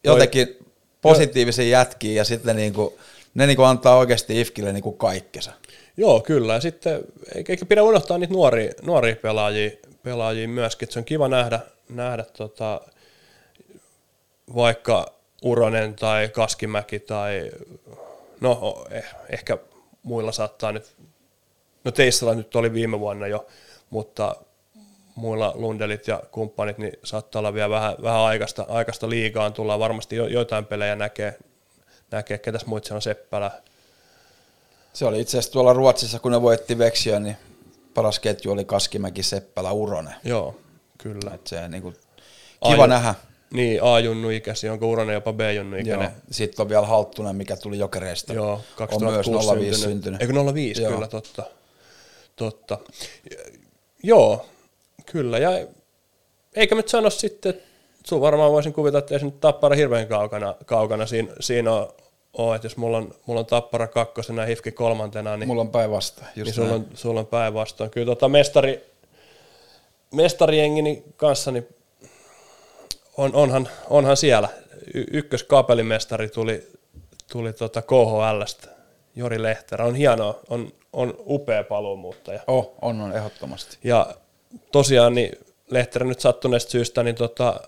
jotenkin 0.03 0.47
Toi, 0.47 0.57
positiivisia 1.01 1.67
jätkiä 1.67 2.13
ja 2.13 2.23
sitten 2.23 2.55
niin 2.55 2.73
kuin, 2.73 2.93
ne 3.33 3.47
niin 3.47 3.57
kuin 3.57 3.67
antaa 3.67 3.97
oikeasti 3.97 4.41
Ifkille 4.41 4.73
niin 4.73 4.83
kuin 4.83 4.97
kaikkensa. 4.97 5.51
Joo, 5.97 6.21
kyllä. 6.21 6.53
Ja 6.53 6.61
sitten 6.61 7.01
eikä 7.35 7.65
pidä 7.65 7.83
unohtaa 7.83 8.17
niitä 8.17 8.33
nuoria, 8.33 8.73
nuoria 8.81 9.15
pelaajia, 9.15 9.71
pelaajia 10.03 10.47
myöskin. 10.47 10.91
se 10.91 10.99
on 10.99 11.05
kiva 11.05 11.27
nähdä, 11.27 11.59
nähdä 11.89 12.25
tota, 12.37 12.81
vaikka 14.55 15.13
Uronen 15.43 15.95
tai 15.95 16.29
Kaskimäki 16.29 16.99
tai 16.99 17.51
no 18.41 18.85
eh, 18.91 19.15
ehkä 19.29 19.57
muilla 20.03 20.31
saattaa 20.31 20.71
nyt, 20.71 20.95
no 21.83 21.91
Teissalla 21.91 22.35
nyt 22.35 22.55
oli 22.55 22.73
viime 22.73 22.99
vuonna 22.99 23.27
jo, 23.27 23.47
mutta 23.89 24.35
muilla 25.15 25.51
Lundelit 25.55 26.07
ja 26.07 26.23
kumppanit, 26.31 26.77
niin 26.77 26.93
saattaa 27.03 27.39
olla 27.39 27.53
vielä 27.53 27.69
vähän, 27.69 27.95
vähän 28.03 28.19
aikaista, 28.19 28.65
aikaista 28.69 29.09
liigaan, 29.09 29.53
tullaan 29.53 29.79
varmasti 29.79 30.15
jo, 30.15 30.27
joitain 30.27 30.65
pelejä 30.65 30.95
näkee, 30.95 31.37
näkee 32.11 32.37
ketäs 32.37 32.65
muut 32.65 32.83
siellä 32.83 32.97
on 32.97 33.01
Seppälä. 33.01 33.51
Se 34.93 35.05
oli 35.05 35.21
itse 35.21 35.37
asiassa 35.37 35.51
tuolla 35.51 35.73
Ruotsissa, 35.73 36.19
kun 36.19 36.31
ne 36.31 36.41
voitti 36.41 36.77
Veksiä, 36.77 37.19
niin 37.19 37.35
paras 37.93 38.19
ketju 38.19 38.51
oli 38.51 38.65
Kaskimäki, 38.65 39.23
Seppälä, 39.23 39.71
Uronen. 39.71 40.15
Joo, 40.23 40.55
kyllä. 40.97 41.31
Et 41.35 41.47
se 41.47 41.67
niin 41.69 41.83
kuin, 41.83 41.95
kiva 42.71 42.83
A- 42.83 42.87
nähdä. 42.87 43.15
Niin, 43.53 43.83
A-junnu 43.83 44.29
ikäsi, 44.29 44.69
onko 44.69 44.89
Uronen 44.89 45.13
jopa 45.13 45.33
B-junnu 45.33 45.77
ikäinen. 45.77 46.03
Joo. 46.05 46.21
Sitten 46.31 46.63
on 46.63 46.69
vielä 46.69 46.85
Halttunen, 46.85 47.35
mikä 47.35 47.55
tuli 47.57 47.77
Jokereista. 47.77 48.33
Joo, 48.33 48.61
2006 48.75 49.29
on 49.29 49.35
myös 49.35 49.47
05 49.47 49.81
syntynyt. 49.81 50.19
syntynyt. 50.19 50.21
Eikö 50.21 50.53
05, 50.53 50.81
Joo. 50.81 50.91
kyllä, 50.93 51.07
totta. 51.07 51.43
totta. 52.35 52.77
Joo, 54.03 54.45
kyllä. 55.05 55.37
Ja 55.37 55.49
eikä 56.55 56.75
nyt 56.75 56.89
sano 56.89 57.09
sitten, 57.09 57.49
että 57.49 57.63
sun 58.05 58.21
varmaan 58.21 58.51
voisin 58.51 58.73
kuvitella, 58.73 58.99
että 58.99 59.15
ei 59.15 59.19
se 59.19 59.25
nyt 59.25 59.39
tappara 59.39 59.75
hirveän 59.75 60.07
kaukana, 60.07 60.55
kaukana 60.65 61.05
siinä, 61.05 61.33
siinä 61.39 61.73
on 61.73 61.93
ole, 62.33 62.55
että 62.55 62.65
jos 62.65 62.77
mulla 62.77 62.97
on, 62.97 63.15
mulla 63.25 63.39
on 63.39 63.45
Tappara 63.45 63.87
kakkosena 63.87 64.41
ja 64.41 64.47
Hifki 64.47 64.71
kolmantena, 64.71 65.37
niin, 65.37 65.47
Mulla 65.47 65.61
on 65.61 65.69
päinvastoin. 65.69 66.27
Niin 66.35 66.53
sulla, 66.53 66.73
on, 66.73 66.87
sulla 66.93 67.19
on 67.19 67.27
päinvastoin. 67.27 67.89
Kyllä 67.89 68.05
tota 68.05 68.29
mestari, 68.29 68.85
mestarijengini 70.11 71.03
kanssa, 71.17 71.51
niin 71.51 71.67
on, 73.17 73.35
onhan, 73.35 73.69
onhan 73.89 74.17
siellä. 74.17 74.49
Y- 74.93 75.05
ykköskapelimestari 75.11 76.29
tuli, 76.29 76.67
tuli 77.31 77.53
tota 77.53 77.81
KHLstä, 77.81 78.67
Jori 79.15 79.43
Lehterä. 79.43 79.85
On 79.85 79.95
hienoa, 79.95 80.39
on, 80.49 80.73
on 80.93 81.13
upea 81.19 81.63
paluumuuttaja. 81.63 82.39
Oh, 82.47 82.73
on, 82.81 83.01
on 83.01 83.15
ehdottomasti. 83.15 83.77
Ja 83.83 84.15
tosiaan 84.71 85.15
niin 85.15 85.31
Lehterä 85.69 86.05
nyt 86.05 86.19
sattuneesta 86.19 86.71
syystä, 86.71 87.03
niin 87.03 87.15
tota, 87.15 87.59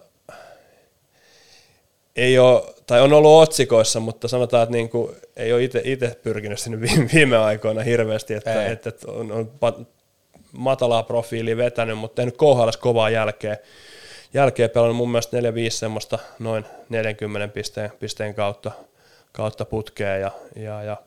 ei 2.15 2.39
ole, 2.39 2.74
tai 2.87 3.01
on 3.01 3.13
ollut 3.13 3.41
otsikoissa, 3.41 3.99
mutta 3.99 4.27
sanotaan, 4.27 4.63
että 4.63 4.75
niin 4.75 4.89
kuin, 4.89 5.15
ei 5.35 5.53
ole 5.53 5.63
itse 5.63 6.19
pyrkinyt 6.23 6.59
sinne 6.59 6.81
viime, 6.81 7.09
viime 7.13 7.37
aikoina 7.37 7.81
hirveästi, 7.81 8.33
että, 8.33 8.65
että, 8.65 8.89
että 8.89 9.11
on, 9.11 9.31
on 9.31 9.51
matalaa 10.51 11.03
profiilia 11.03 11.57
vetänyt, 11.57 11.97
mutta 11.97 12.15
tehnyt 12.15 12.37
KHL 12.37 12.69
kovaa 12.79 13.09
jälkeen. 13.09 13.57
Jälkeen 14.33 14.69
pelannut 14.69 14.97
mun 14.97 15.09
mielestä 15.11 15.37
4-5 15.39 15.41
semmoista 15.69 16.19
noin 16.39 16.65
40 16.89 17.53
pisteen, 17.53 17.91
pisteen 17.99 18.35
kautta, 18.35 18.71
kautta 19.31 19.65
putkeen 19.65 20.21
ja, 20.21 20.31
ja, 20.55 20.83
ja 20.83 20.97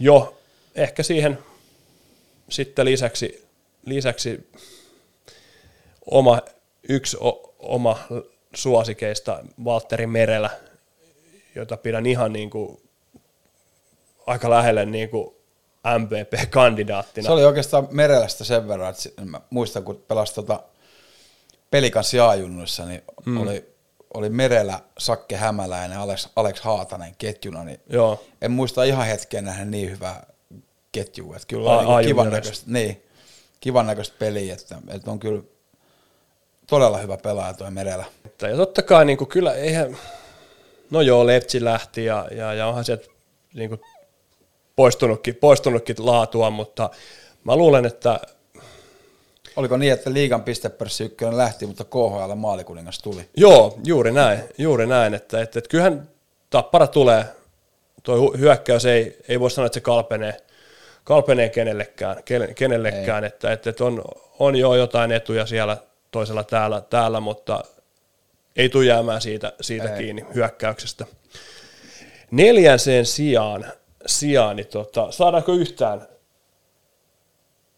jo 0.00 0.38
ehkä 0.74 1.02
siihen 1.02 1.38
sitten 2.48 2.84
lisäksi, 2.84 3.46
lisäksi 3.86 4.50
oma, 6.10 6.40
yksi 6.88 7.16
o, 7.20 7.54
oma 7.58 7.98
suosikeista 8.54 9.44
Valtteri 9.64 10.06
Merelä, 10.06 10.50
jota 11.54 11.76
pidän 11.76 12.06
ihan 12.06 12.32
niin 12.32 12.50
kuin, 12.50 12.82
aika 14.26 14.50
lähelle 14.50 14.86
niin 14.86 15.08
kuin 15.08 15.34
MVP-kandidaattina. 15.98 17.26
Se 17.26 17.32
oli 17.32 17.44
oikeastaan 17.44 17.88
Merelästä 17.90 18.44
sen 18.44 18.68
verran, 18.68 18.90
että 18.90 19.24
mä 19.24 19.40
muistan, 19.50 19.84
kun 19.84 20.04
pelasi 20.08 20.34
tota 20.34 20.62
Pelikans 21.70 22.14
jaajunnuissa, 22.14 22.86
niin 22.86 23.02
mm. 23.24 23.40
oli, 23.40 23.74
oli 24.14 24.28
Merelä, 24.28 24.80
Sakke 24.98 25.36
Hämäläinen, 25.36 25.98
Alex, 25.98 26.28
Alex 26.36 26.60
Haatanen 26.60 27.14
ketjuna, 27.18 27.64
niin 27.64 27.80
Joo. 27.88 28.24
en 28.42 28.50
muista 28.50 28.84
ihan 28.84 29.06
hetken 29.06 29.44
nähdä 29.44 29.64
niin 29.64 29.90
hyvää 29.90 30.26
ketjua. 30.92 31.36
Että 31.36 31.48
kyllä 31.48 31.72
A- 31.72 31.78
oli 31.78 31.96
niin 31.96 32.08
kivan 32.08 32.30
näköistä, 32.30 32.70
niin, 32.70 33.02
kivan 33.60 33.86
näköistä 33.86 34.16
peliä, 34.18 34.54
että, 34.54 34.76
että 34.88 35.10
on 35.10 35.18
kyllä 35.18 35.42
todella 36.66 36.98
hyvä 36.98 37.16
pelaaja 37.16 37.54
tuo 37.54 37.70
Merelä. 37.70 38.04
Ja 38.42 38.56
totta 38.56 38.82
kai 38.82 39.04
niin 39.04 39.18
kuin, 39.18 39.28
kyllä 39.28 39.54
eihän, 39.54 39.96
no 40.90 41.00
joo, 41.00 41.26
Lepsi 41.26 41.64
lähti 41.64 42.04
ja, 42.04 42.28
ja, 42.30 42.54
ja 42.54 42.66
onhan 42.66 42.84
sieltä 42.84 43.06
niin 43.54 43.68
kuin, 43.68 43.80
poistunutkin, 44.76 45.34
poistunutkin 45.34 45.96
laatua, 45.98 46.50
mutta 46.50 46.90
mä 47.44 47.56
luulen, 47.56 47.86
että 47.86 48.20
Oliko 49.56 49.76
niin, 49.76 49.92
että 49.92 50.12
liigan 50.12 50.42
pistepörssi 50.42 51.04
ykkönen 51.04 51.36
lähti, 51.36 51.66
mutta 51.66 51.84
KHL 51.84 52.34
maalikuningas 52.34 52.98
tuli? 52.98 53.28
Joo, 53.36 53.78
juuri 53.84 54.12
näin, 54.12 54.40
juuri 54.58 54.86
näin, 54.86 55.14
että, 55.14 55.40
että, 55.40 55.58
että 55.58 55.68
kyllähän 55.68 56.08
tappara 56.50 56.86
tulee, 56.86 57.24
tuo 58.02 58.34
hyökkäys 58.38 58.84
ei, 58.84 59.18
ei 59.28 59.40
voi 59.40 59.50
sanoa, 59.50 59.66
että 59.66 59.74
se 59.74 59.80
kalpenee, 59.80 60.36
kalpenee 61.04 61.48
kenellekään, 61.48 62.16
ken- 62.16 62.54
kenellekään 62.54 63.24
että, 63.24 63.52
että, 63.52 63.70
että 63.70 63.84
on, 63.84 64.04
on 64.38 64.56
jo 64.56 64.74
jotain 64.74 65.12
etuja 65.12 65.46
siellä 65.46 65.76
toisella 66.10 66.44
täällä, 66.44 66.80
täällä 66.80 67.20
mutta 67.20 67.64
ei 68.56 68.68
tule 68.68 68.84
jäämään 68.84 69.20
siitä, 69.20 69.52
siitä 69.60 69.94
Ei. 69.94 69.98
kiinni 70.02 70.24
hyökkäyksestä. 70.34 71.06
Neljän 72.30 72.78
sen 72.78 73.06
sijaan, 73.06 73.64
sijaan 74.06 74.56
niin 74.56 74.66
tota, 74.66 75.10
saadaanko 75.12 75.52
yhtään, 75.52 76.06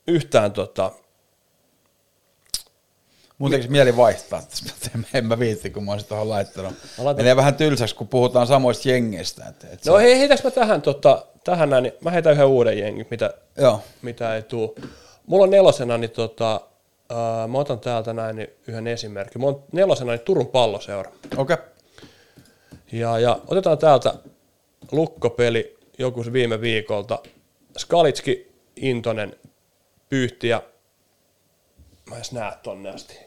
yhtään 0.07 0.53
tota, 0.53 0.93
Mun 3.39 3.51
tekisi 3.51 3.71
mieli 3.71 3.97
vaihtaa 3.97 4.43
en- 5.15 5.27
mä 5.27 5.39
viitti, 5.39 5.71
kun 5.71 5.85
mä 5.85 5.93
olisin 5.93 6.09
tuohon 6.09 6.29
laittanut. 6.29 6.75
Laitan- 6.99 7.17
Menee 7.17 7.37
vähän 7.37 7.55
tylsäksi, 7.55 7.95
kun 7.95 8.09
puhutaan 8.09 8.47
samoista 8.47 8.89
jengeistä. 8.89 9.45
Että, 9.49 9.67
että 9.73 9.91
No 9.91 9.97
se, 9.97 10.03
hei, 10.03 10.19
heitäks 10.19 10.45
mä 10.45 10.51
tähän, 10.51 10.83
tota, 10.83 11.27
tähän 11.45 11.71
näin, 11.71 11.83
niin 11.83 11.95
mä 12.01 12.11
heitän 12.11 12.33
yhden 12.33 12.47
uuden 12.47 12.79
jengin, 12.79 13.07
mitä, 13.11 13.35
Joo, 13.57 13.83
mitä 14.03 14.35
ei 14.37 14.43
tuu. 14.43 14.75
Mulla 15.27 15.45
on 15.45 15.51
nelosena, 15.51 15.99
niin 15.99 16.11
tota, 16.11 16.61
ää, 17.15 17.47
mä 17.49 17.59
otan 17.59 17.81
täältä 17.81 18.13
näin 18.13 18.37
niin 18.37 18.49
yhden 18.67 18.87
esimerkin. 18.87 19.41
Mulla 19.41 19.57
on 19.57 19.65
nelosena 19.73 20.13
niin 20.13 20.21
Turun 20.21 20.47
palloseura. 20.47 21.13
okei. 21.37 21.55
Okay. 21.55 21.67
Ja, 22.93 23.19
ja 23.19 23.39
otetaan 23.47 23.79
täältä 23.79 24.15
lukkopeli 24.93 25.79
joku 25.99 26.25
viime 26.33 26.61
viikolta. 26.61 27.19
Skalitski, 27.79 28.53
Intonen, 28.77 29.37
Pyyhti 30.09 30.49
ja 30.49 30.63
mä 32.11 32.17
edes 32.17 32.33
näe 32.33 32.53
tonne 32.63 32.91
asti. 32.91 33.19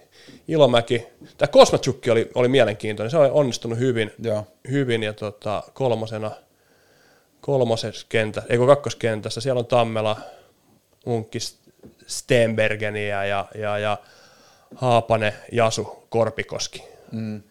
Ilomäki. 0.48 1.07
Tämä 1.38 1.48
Kosmatsukki 1.48 2.12
oli, 2.12 2.32
oli 2.36 2.48
mielenkiintoinen. 2.48 3.12
Se 3.12 3.18
on 3.18 3.32
onnistunut 3.32 3.80
hyvin, 3.80 4.12
Joo. 4.20 4.48
hyvin 4.72 5.03
ja 5.03 5.14
tota, 5.14 5.64
kolmosena 5.74 6.32
kolmosessa 7.45 8.06
kentässä, 8.10 8.49
eikö 8.49 8.66
kakkoskentässä, 8.66 9.41
siellä 9.41 9.60
on 9.60 9.66
Tammela, 9.66 10.18
Unkki, 11.06 11.38
Stenbergeniä 12.07 13.26
ja, 13.26 13.45
ja, 13.56 13.78
ja 13.78 13.98
Haapane, 14.76 15.34
Jasu, 15.52 16.03
Korpikoski. 16.10 16.84
Mm. 17.12 17.44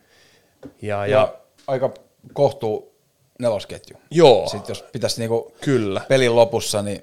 Ja, 0.82 1.06
Ja, 1.06 1.06
ja, 1.06 1.34
aika 1.66 1.90
kohtuu 2.32 2.94
nelosketju. 3.38 3.96
joo, 4.10 4.48
Sitten 4.48 4.68
jos 4.68 4.84
pitäisi 4.92 5.20
niinku 5.20 5.52
kyllä. 5.60 6.00
pelin 6.08 6.36
lopussa, 6.36 6.82
niin 6.82 7.02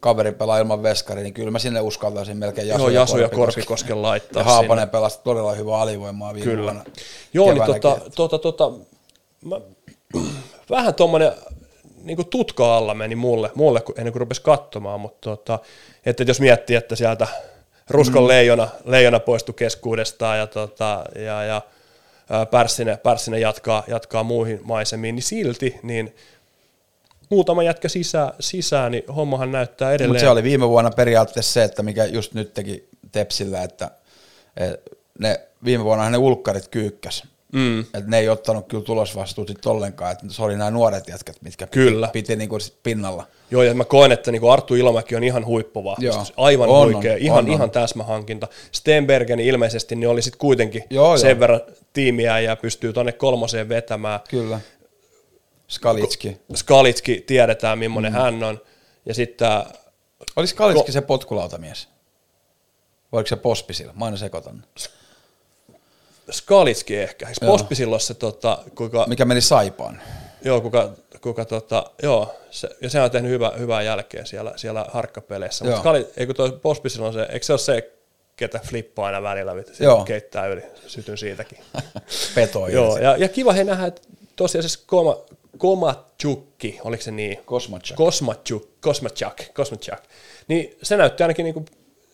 kaveri 0.00 0.32
pelaa 0.32 0.58
ilman 0.58 0.82
veskari, 0.82 1.22
niin 1.22 1.34
kyllä 1.34 1.50
mä 1.50 1.58
sinne 1.58 1.80
uskaltaisin 1.80 2.36
melkein 2.36 2.68
Jasu, 2.68 2.82
Joo, 2.82 2.90
Jasu 2.90 3.18
ja 3.18 3.28
Korpikoski. 3.28 3.60
Korpikosken 3.60 4.02
laittaa 4.02 4.40
Ja 4.40 4.44
Haapanen 4.44 4.90
pelasi 4.90 5.20
todella 5.24 5.52
hyvää 5.52 5.78
alivoimaa 5.78 6.34
viime 6.34 6.50
Kyllä. 6.50 6.62
vuonna. 6.62 6.84
Joo, 7.34 7.52
niin 7.52 7.64
tota, 7.66 8.00
tota, 8.16 8.38
tota, 8.38 8.72
mä, 9.44 9.60
vähän 10.70 10.94
tuommoinen 10.94 11.32
niin 12.06 12.26
tutka 12.30 12.76
alla 12.76 12.94
meni 12.94 13.16
mulle, 13.16 13.50
mulle 13.54 13.82
ennen 13.96 14.12
kuin 14.12 14.20
rupesi 14.20 14.42
katsomaan, 14.42 15.00
mutta 15.00 15.30
tota, 15.30 15.58
että 16.06 16.22
jos 16.22 16.40
miettii, 16.40 16.76
että 16.76 16.96
sieltä 16.96 17.26
Ruskon 17.90 18.22
mm. 18.22 18.28
leijona, 18.28 18.68
leijona 18.84 19.20
poistui 19.20 19.54
keskuudestaan 19.54 20.38
ja, 20.38 20.46
tota, 20.46 21.04
ja, 21.14 21.42
ja 21.44 21.62
Pärssinen, 22.50 22.98
Pärssinen 22.98 23.40
jatkaa, 23.40 23.84
jatkaa 23.86 24.22
muihin 24.22 24.60
maisemiin, 24.62 25.14
niin 25.14 25.22
silti 25.22 25.80
niin 25.82 26.14
muutama 27.30 27.62
jätkä 27.62 27.88
sisään, 27.88 28.32
sisään, 28.40 28.92
niin 28.92 29.04
hommahan 29.16 29.52
näyttää 29.52 29.92
edelleen. 29.92 30.10
Mutta 30.10 30.20
se 30.20 30.28
oli 30.28 30.42
viime 30.42 30.68
vuonna 30.68 30.90
periaatteessa 30.90 31.52
se, 31.52 31.64
että 31.64 31.82
mikä 31.82 32.04
just 32.04 32.34
nyt 32.34 32.54
teki 32.54 32.88
Tepsillä, 33.12 33.62
että 33.62 33.90
et 34.56 34.80
ne 35.18 35.40
viime 35.64 35.84
vuonna 35.84 36.10
ne 36.10 36.16
ulkkarit 36.16 36.68
kyykkäs. 36.68 37.22
Mm. 37.56 37.80
Että 37.80 38.10
ne 38.10 38.18
ei 38.18 38.28
ottanut 38.28 38.68
kyllä 38.68 38.84
tulosvastuuta 38.84 39.52
sit 39.52 39.66
ollenkaan, 39.66 40.12
että 40.12 40.26
se 40.28 40.42
oli 40.42 40.56
nämä 40.56 40.70
nuoret 40.70 41.08
jätkät, 41.08 41.36
mitkä 41.42 41.66
Kyllä. 41.66 42.08
piti, 42.08 42.22
piti 42.22 42.36
niinku 42.36 42.58
sit 42.58 42.76
pinnalla. 42.82 43.26
Joo, 43.50 43.62
ja 43.62 43.74
mä 43.74 43.84
koen, 43.84 44.12
että 44.12 44.32
niin 44.32 44.50
Arttu 44.52 44.74
Ilomäki 44.74 45.16
on 45.16 45.24
ihan 45.24 45.46
huippuvahvistus. 45.46 46.32
Joo. 46.36 46.44
Aivan 46.44 46.68
On, 46.68 46.92
huikea, 46.92 47.12
on, 47.12 47.18
ihan, 47.18 47.38
on, 47.38 47.52
ihan 47.52 47.70
täsmähankinta. 47.70 48.48
Stenbergen 48.72 49.40
ilmeisesti 49.40 49.96
niin 49.96 50.08
oli 50.08 50.22
sitten 50.22 50.38
kuitenkin 50.38 50.84
Joo, 50.90 51.18
sen 51.18 51.30
joo. 51.30 51.40
verran 51.40 51.60
tiimiä 51.92 52.40
ja 52.40 52.56
pystyy 52.56 52.92
tonne 52.92 53.12
kolmoseen 53.12 53.68
vetämään. 53.68 54.20
Kyllä. 54.28 54.60
Skalitski. 55.68 56.36
Skalitski 56.54 57.24
tiedetään, 57.26 57.78
millainen 57.78 58.12
mm. 58.12 58.18
hän 58.18 58.44
on. 58.44 58.60
Ja 59.06 59.14
sitten 59.14 59.48
Oliko 60.36 60.46
Skalitski 60.46 60.92
se 60.92 61.00
potkulautamies? 61.00 61.88
Vai 63.12 63.18
oliko 63.18 63.28
se 63.28 63.36
Pospisilla? 63.36 63.92
Mä 63.92 64.04
aina 64.04 64.16
sekoitan. 64.16 64.64
Skalitski 66.30 66.96
ehkä. 66.96 67.28
Eikö 67.28 67.44
Joo. 67.44 67.52
Pospisilloin 67.52 68.00
se, 68.00 68.14
tota, 68.14 68.58
kuka, 68.74 69.06
Mikä 69.08 69.24
meni 69.24 69.40
Saipaan? 69.40 70.02
joo, 70.44 70.60
kuka, 70.60 70.90
kuka 71.20 71.44
tota, 71.44 71.90
joo, 72.02 72.34
se, 72.50 72.68
ja 72.80 72.90
se 72.90 73.00
on 73.00 73.10
tehnyt 73.10 73.30
hyvää, 73.30 73.50
hyvää 73.58 73.82
jälkeä 73.82 74.24
siellä, 74.24 74.52
siellä 74.56 74.86
harkkapeleissä. 74.92 75.64
Mutta. 75.64 75.80
Skali, 75.80 76.08
eikö 76.16 76.34
tuo 76.34 76.52
Pospisilloin 76.52 77.12
se, 77.12 77.22
eikö 77.22 77.46
se 77.46 77.52
ole 77.52 77.58
se, 77.58 77.92
ketä 78.36 78.60
flippaa 78.64 79.06
aina 79.06 79.22
välillä, 79.22 79.52
Joo. 79.80 80.04
keittää 80.04 80.46
yli, 80.46 80.62
sytyn 80.86 81.18
siitäkin. 81.18 81.58
Petoi. 82.34 82.72
Joo, 82.72 82.98
ja, 82.98 83.16
ja 83.16 83.28
kiva 83.28 83.52
he 83.52 83.64
nähdä, 83.64 83.86
että 83.86 84.02
tosiaan 84.36 84.68
se 84.68 84.78
Koma, 84.86 85.16
Komatsukki, 85.58 86.80
oliko 86.84 87.02
se 87.02 87.10
niin? 87.10 87.38
Kosmachak. 87.44 87.96
Kosmachuk, 87.96 88.68
Kosmachak, 88.80 89.42
Kosmachak. 89.54 90.02
Niin 90.48 90.76
se 90.82 90.96
näytti 90.96 91.22
ainakin 91.22 91.44
niin 91.44 91.54
kuin, 91.54 91.66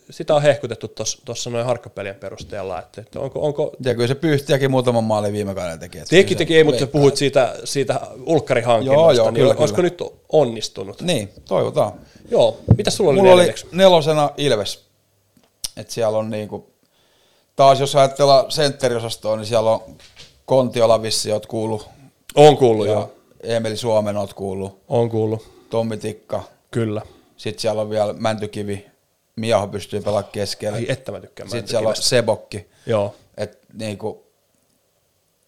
sitä 0.09 0.35
on 0.35 0.41
hehkutettu 0.41 0.91
tuossa 1.25 1.49
noin 1.49 1.65
harkkapelien 1.65 2.15
perusteella, 2.15 2.79
että, 2.79 3.01
että 3.01 3.19
onko, 3.19 3.39
onko 3.41 3.71
Ja 3.85 3.95
kyllä 3.95 4.07
se 4.07 4.15
pyyhtiäkin 4.15 4.71
muutaman 4.71 5.03
maalin 5.03 5.33
viime 5.33 5.55
kaudella 5.55 5.77
teki. 5.77 5.97
että 5.97 6.09
Teki, 6.09 6.35
teki, 6.35 6.57
ei, 6.57 6.63
mutta 6.63 6.79
sä 6.79 6.87
puhuit 6.87 7.17
siitä, 7.17 7.55
siitä 7.63 8.01
ulkkarihankinnasta, 8.25 9.01
Joo, 9.01 9.11
joo, 9.11 9.31
niin 9.31 9.41
kyllä, 9.41 9.55
olisiko 9.57 9.75
kyllä. 9.75 9.89
nyt 9.89 10.01
onnistunut? 10.29 11.01
Niin, 11.01 11.29
toivotaan. 11.47 11.91
Joo, 12.31 12.57
mitä 12.77 12.91
sulla 12.91 13.09
oli 13.11 13.19
Mulla 13.19 13.33
oli 13.33 13.53
nelosena 13.71 14.29
Ilves. 14.37 14.83
Et 15.77 15.89
siellä 15.89 16.17
on 16.17 16.29
niinku, 16.29 16.67
taas 17.55 17.79
jos 17.79 17.95
ajatellaan 17.95 18.51
sentteriosastoa, 18.51 19.37
niin 19.37 19.45
siellä 19.45 19.71
on 19.71 19.81
Kontiola 20.45 21.01
vissi, 21.01 21.31
oot 21.31 21.45
kuullut. 21.45 21.89
On 22.35 22.57
kuullut, 22.57 22.87
Ja, 22.87 22.93
joo. 22.93 23.11
Emeli 23.43 23.77
Suomen 23.77 24.17
oot 24.17 24.33
kuullut, 24.33 24.79
On 24.87 25.09
kuullut, 25.09 25.49
Tommi 25.69 25.97
Tikka, 25.97 26.43
kyllä. 26.71 27.01
sitten 27.37 27.61
siellä 27.61 27.81
on 27.81 27.89
vielä 27.89 28.13
Mäntykivi, 28.13 28.85
Miaho 29.35 29.67
pystyy 29.67 30.01
pelaamaan 30.01 30.31
keskellä. 30.31 30.75
Ai 30.75 30.85
että 30.89 31.11
mä 31.11 31.19
tykkään 31.19 31.49
Sitten 31.49 31.67
siellä 31.67 31.89
on. 31.89 31.95
Sebokki. 31.95 32.69
Joo, 32.85 33.15
Et 33.37 33.59
niinku, 33.73 34.27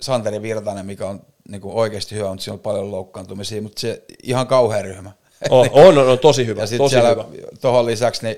Santeri 0.02 0.42
Virtanen, 0.42 0.86
mikä 0.86 1.08
on 1.08 1.22
niinku 1.50 1.80
oikeasti 1.80 2.16
hyvä, 2.16 2.30
mutta 2.30 2.44
siinä 2.44 2.54
on 2.54 2.60
paljon 2.60 2.92
loukkaantumisia, 2.92 3.62
mutta 3.62 3.82
se 3.82 4.04
ihan 4.24 4.48
kauhea 4.48 4.82
ryhmä. 4.82 5.12
on, 5.50 5.70
on, 5.72 5.98
on, 5.98 6.10
on 6.10 6.20
tosi 6.20 6.46
hyvä, 6.46 6.62
ja 6.64 6.68
sitten 6.68 6.90
siellä 6.90 7.10
hyvä. 7.10 7.26
tuohon 7.62 7.86
lisäksi 7.86 8.24
niin 8.24 8.38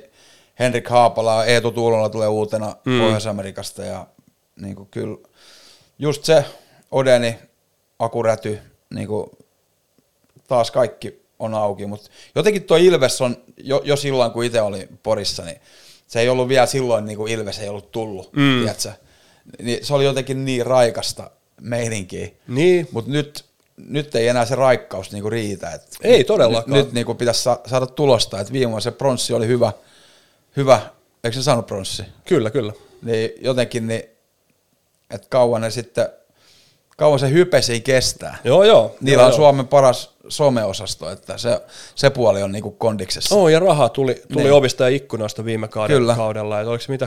Henrik 0.59 0.89
Haapala 0.89 1.35
ja 1.35 1.45
Eetu 1.45 1.71
Tuulola 1.71 2.09
tulee 2.09 2.27
uutena 2.27 2.75
mm. 2.85 2.99
Pohjois-Amerikasta 2.99 3.85
ja 3.85 4.07
niinku 4.55 4.87
kyllä 4.91 5.17
just 5.99 6.25
se 6.25 6.45
Odeni, 6.91 7.39
Akuräty, 7.99 8.59
niinku 8.93 9.37
taas 10.47 10.71
kaikki 10.71 11.26
on 11.39 11.53
auki, 11.53 11.85
mutta 11.85 12.09
jotenkin 12.35 12.63
tuo 12.63 12.77
Ilves 12.77 13.21
on 13.21 13.37
jo, 13.57 13.81
jo 13.85 13.95
silloin, 13.95 14.31
kun 14.31 14.43
itse 14.43 14.61
oli 14.61 14.87
Porissa, 15.03 15.43
niin 15.43 15.57
se 16.07 16.19
ei 16.19 16.29
ollut 16.29 16.47
vielä 16.47 16.65
silloin, 16.65 17.05
niin 17.05 17.17
kuin 17.17 17.31
Ilves 17.31 17.59
ei 17.59 17.69
ollut 17.69 17.91
tullut, 17.91 18.33
mm. 18.33 18.59
tiedätkö? 18.59 18.91
Niin 19.61 19.85
se 19.85 19.93
oli 19.93 20.05
jotenkin 20.05 20.45
niin 20.45 20.65
raikasta 20.65 21.31
meininkiä. 21.61 22.27
Niin. 22.47 22.87
Mutta 22.91 23.11
nyt, 23.11 23.45
nyt 23.77 24.15
ei 24.15 24.27
enää 24.27 24.45
se 24.45 24.55
raikkaus 24.55 25.11
niinku 25.11 25.29
riitä. 25.29 25.71
Et 25.71 25.97
Ei 26.01 26.23
todellakaan. 26.23 26.77
Nyt, 26.77 26.85
nyt 26.85 26.93
niinku 26.93 27.13
pitäisi 27.13 27.43
sa- 27.43 27.59
saada 27.65 27.87
tulosta, 27.87 28.39
että 28.39 28.53
viime 28.53 28.69
vuonna 28.69 28.81
se 28.81 28.91
pronssi 28.91 29.33
oli 29.33 29.47
hyvä, 29.47 29.71
hyvä, 30.57 30.81
eikö 31.23 31.37
se 31.37 31.43
saanut 31.43 31.67
pronssi? 31.67 32.03
Kyllä, 32.25 32.51
kyllä. 32.51 32.73
Niin 33.01 33.31
jotenkin, 33.41 33.87
niin, 33.87 34.03
että 35.09 35.27
kauan 35.29 35.61
ne 35.61 35.71
sitten, 35.71 36.09
kauan 36.97 37.19
se 37.19 37.29
hype 37.29 37.61
ei 37.71 37.81
kestää. 37.81 38.37
Joo, 38.43 38.63
joo. 38.63 38.95
Niillä 39.01 39.21
joo, 39.21 39.25
on 39.25 39.31
joo. 39.31 39.37
Suomen 39.37 39.67
paras 39.67 40.17
someosasto, 40.27 41.11
että 41.11 41.37
se, 41.37 41.61
se 41.95 42.09
puoli 42.09 42.43
on 42.43 42.51
niinku 42.51 42.71
kondiksessa. 42.71 43.35
Oh, 43.35 43.49
ja 43.49 43.59
rahaa 43.59 43.89
tuli, 43.89 44.21
tuli 44.33 44.43
Niin. 44.43 44.53
ovista 44.53 44.83
ja 44.83 44.95
ikkunoista 44.95 45.45
viime 45.45 45.67
kauden, 45.67 45.97
Kyllä. 45.97 46.15
kaudella. 46.15 46.59
Että 46.59 46.69
oliko 46.69 46.83
se 46.83 46.91
mitä 46.91 47.05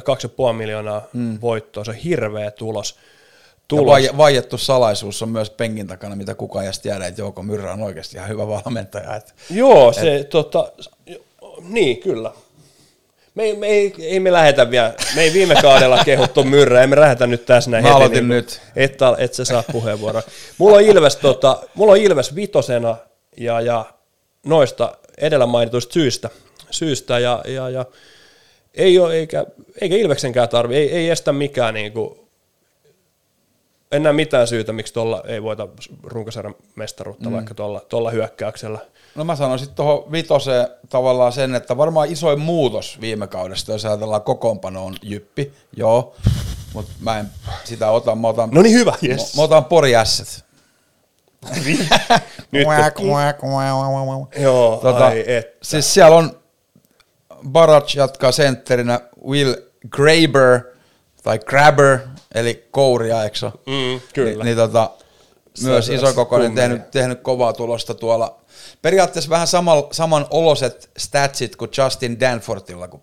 2,5 0.48 0.52
miljoonaa 0.52 1.02
mm. 1.12 1.38
voittoa, 1.40 1.84
se 1.84 1.90
on 1.90 1.96
hirveä 1.96 2.50
tulos. 2.50 2.94
Ja 2.96 3.76
tulos. 3.76 3.86
vai, 3.86 4.10
vaiettu 4.16 4.58
salaisuus 4.58 5.22
on 5.22 5.28
myös 5.28 5.50
penkin 5.50 5.86
takana, 5.86 6.16
mitä 6.16 6.34
kukaan 6.34 6.64
ei 6.64 6.72
tiedä, 6.82 7.06
että 7.06 7.20
Jouko 7.20 7.42
Myrrä 7.42 7.72
on 7.72 7.82
oikeasti 7.82 8.16
ihan 8.16 8.28
hyvä 8.28 8.48
valmentaja. 8.48 9.20
Joo, 9.50 9.92
se 9.92 10.16
Et... 10.16 10.28
tota, 10.28 10.72
niin 11.62 12.00
kyllä. 12.00 12.32
Me 13.34 13.42
ei, 13.42 13.56
me 13.56 13.66
ei, 13.66 13.94
ei 13.98 14.20
me 14.20 14.32
lähetä 14.32 14.70
vielä, 14.70 14.94
me 15.14 15.22
ei 15.22 15.32
viime 15.32 15.54
kaudella 15.62 16.04
kehuttu 16.04 16.44
myrrä, 16.44 16.80
ei 16.80 16.86
me 16.86 17.00
lähetä 17.00 17.26
nyt 17.26 17.46
tässä 17.46 17.70
näin 17.70 17.84
Mä 17.84 17.88
heti. 17.88 17.96
aloitin 17.96 18.28
nyt. 18.28 18.60
Et, 18.76 18.98
et 19.18 19.34
sä 19.34 19.44
saa 19.44 19.64
puheenvuoroa. 19.72 20.22
Mulla 20.58 20.76
on 20.76 20.82
Ilves, 20.82 21.16
tota, 21.16 21.62
mulla 21.74 21.92
on 21.92 21.98
Ilves 21.98 22.34
vitosena 22.34 22.96
ja, 23.36 23.60
ja 23.60 23.84
noista 24.46 24.96
edellä 25.18 25.46
mainituista 25.46 25.92
syistä, 25.92 26.30
syistä 26.70 27.18
ja, 27.18 27.42
ja, 27.46 27.70
ja 27.70 27.84
ei 28.74 28.98
ole, 28.98 29.14
eikä, 29.14 29.46
eikä 29.80 29.96
Ilveksenkään 29.96 30.48
tarvi, 30.48 30.76
ei, 30.76 30.92
ei 30.92 31.10
estä 31.10 31.32
mikään 31.32 31.74
niinku, 31.74 32.28
en 33.92 34.02
näe 34.02 34.12
mitään 34.12 34.46
syytä, 34.46 34.72
miksi 34.72 34.94
tuolla 34.94 35.22
ei 35.26 35.42
voita 35.42 35.68
runkosarjan 36.02 36.54
mestaruutta 36.74 37.28
mm. 37.28 37.34
vaikka 37.34 37.54
tuolla, 37.54 37.80
tuolla 37.88 38.10
hyökkäyksellä. 38.10 38.78
No 39.14 39.24
mä 39.24 39.36
sanoisin 39.36 39.74
tuohon 39.74 40.12
vitoseen 40.12 40.68
tavallaan 40.88 41.32
sen, 41.32 41.54
että 41.54 41.76
varmaan 41.76 42.12
isoin 42.12 42.40
muutos 42.40 43.00
viime 43.00 43.26
kaudesta, 43.26 43.72
jos 43.72 43.84
ajatellaan 43.84 44.22
kokoonpano 44.22 44.84
on 44.84 44.94
jyppi, 45.02 45.52
joo, 45.76 46.14
mutta 46.74 46.92
mä 47.00 47.18
en 47.18 47.26
sitä 47.64 47.90
ota, 47.90 48.14
mä 48.14 48.28
otan, 48.28 48.48
No 48.52 48.62
niin 48.62 48.74
hyvä, 48.74 48.94
yes. 49.02 49.36
mä 49.36 49.42
otan 49.42 49.64
Pori 49.64 49.96
Ässät. 49.96 50.44
Nyt. 52.50 52.66
Joo, 54.38 54.76
Tota, 54.82 55.06
ai 55.06 55.24
et. 55.26 55.56
siis 55.62 55.94
siellä 55.94 56.16
on 56.16 56.40
Barach 57.48 57.96
jatkaa 57.96 58.32
sentterinä, 58.32 59.00
Will 59.26 59.54
Graber 59.90 60.60
tai 61.22 61.38
Grabber, 61.38 61.98
eli 62.34 62.68
kouria, 62.70 63.24
eikö? 63.24 63.50
Mm, 63.66 64.00
kyllä. 64.14 64.30
Niin, 64.30 64.44
niin 64.44 64.56
tota, 64.56 64.90
myös 65.62 65.88
isokokoinen 65.88 66.48
kummeli. 66.48 66.68
tehnyt, 66.68 66.90
tehnyt 66.90 67.20
kovaa 67.20 67.52
tulosta 67.52 67.94
tuolla. 67.94 68.40
Periaatteessa 68.82 69.30
vähän 69.30 69.46
saman, 69.46 69.82
saman 69.92 70.26
oloset 70.30 70.90
statsit 70.98 71.56
kuin 71.56 71.70
Justin 71.78 72.20
Danforthilla, 72.20 72.88
kun 72.88 73.02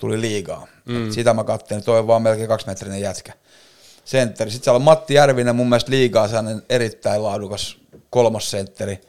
tuli 0.00 0.20
liigaa. 0.20 0.66
Mm. 0.84 1.10
Sitä 1.10 1.34
mä 1.34 1.44
kattelin, 1.44 1.84
toi 1.84 1.98
on 1.98 2.06
vaan 2.06 2.22
melkein 2.22 2.48
kaksimetrinen 2.48 3.00
jätkä. 3.00 3.32
Sentteri. 4.04 4.50
Sitten 4.50 4.64
siellä 4.64 4.76
on 4.76 4.82
Matti 4.82 5.14
Järvinen, 5.14 5.56
mun 5.56 5.68
mielestä 5.68 5.90
liigaa 5.90 6.28
sellainen 6.28 6.62
erittäin 6.68 7.22
laadukas 7.22 7.76
kolmosentteri. 8.10 9.00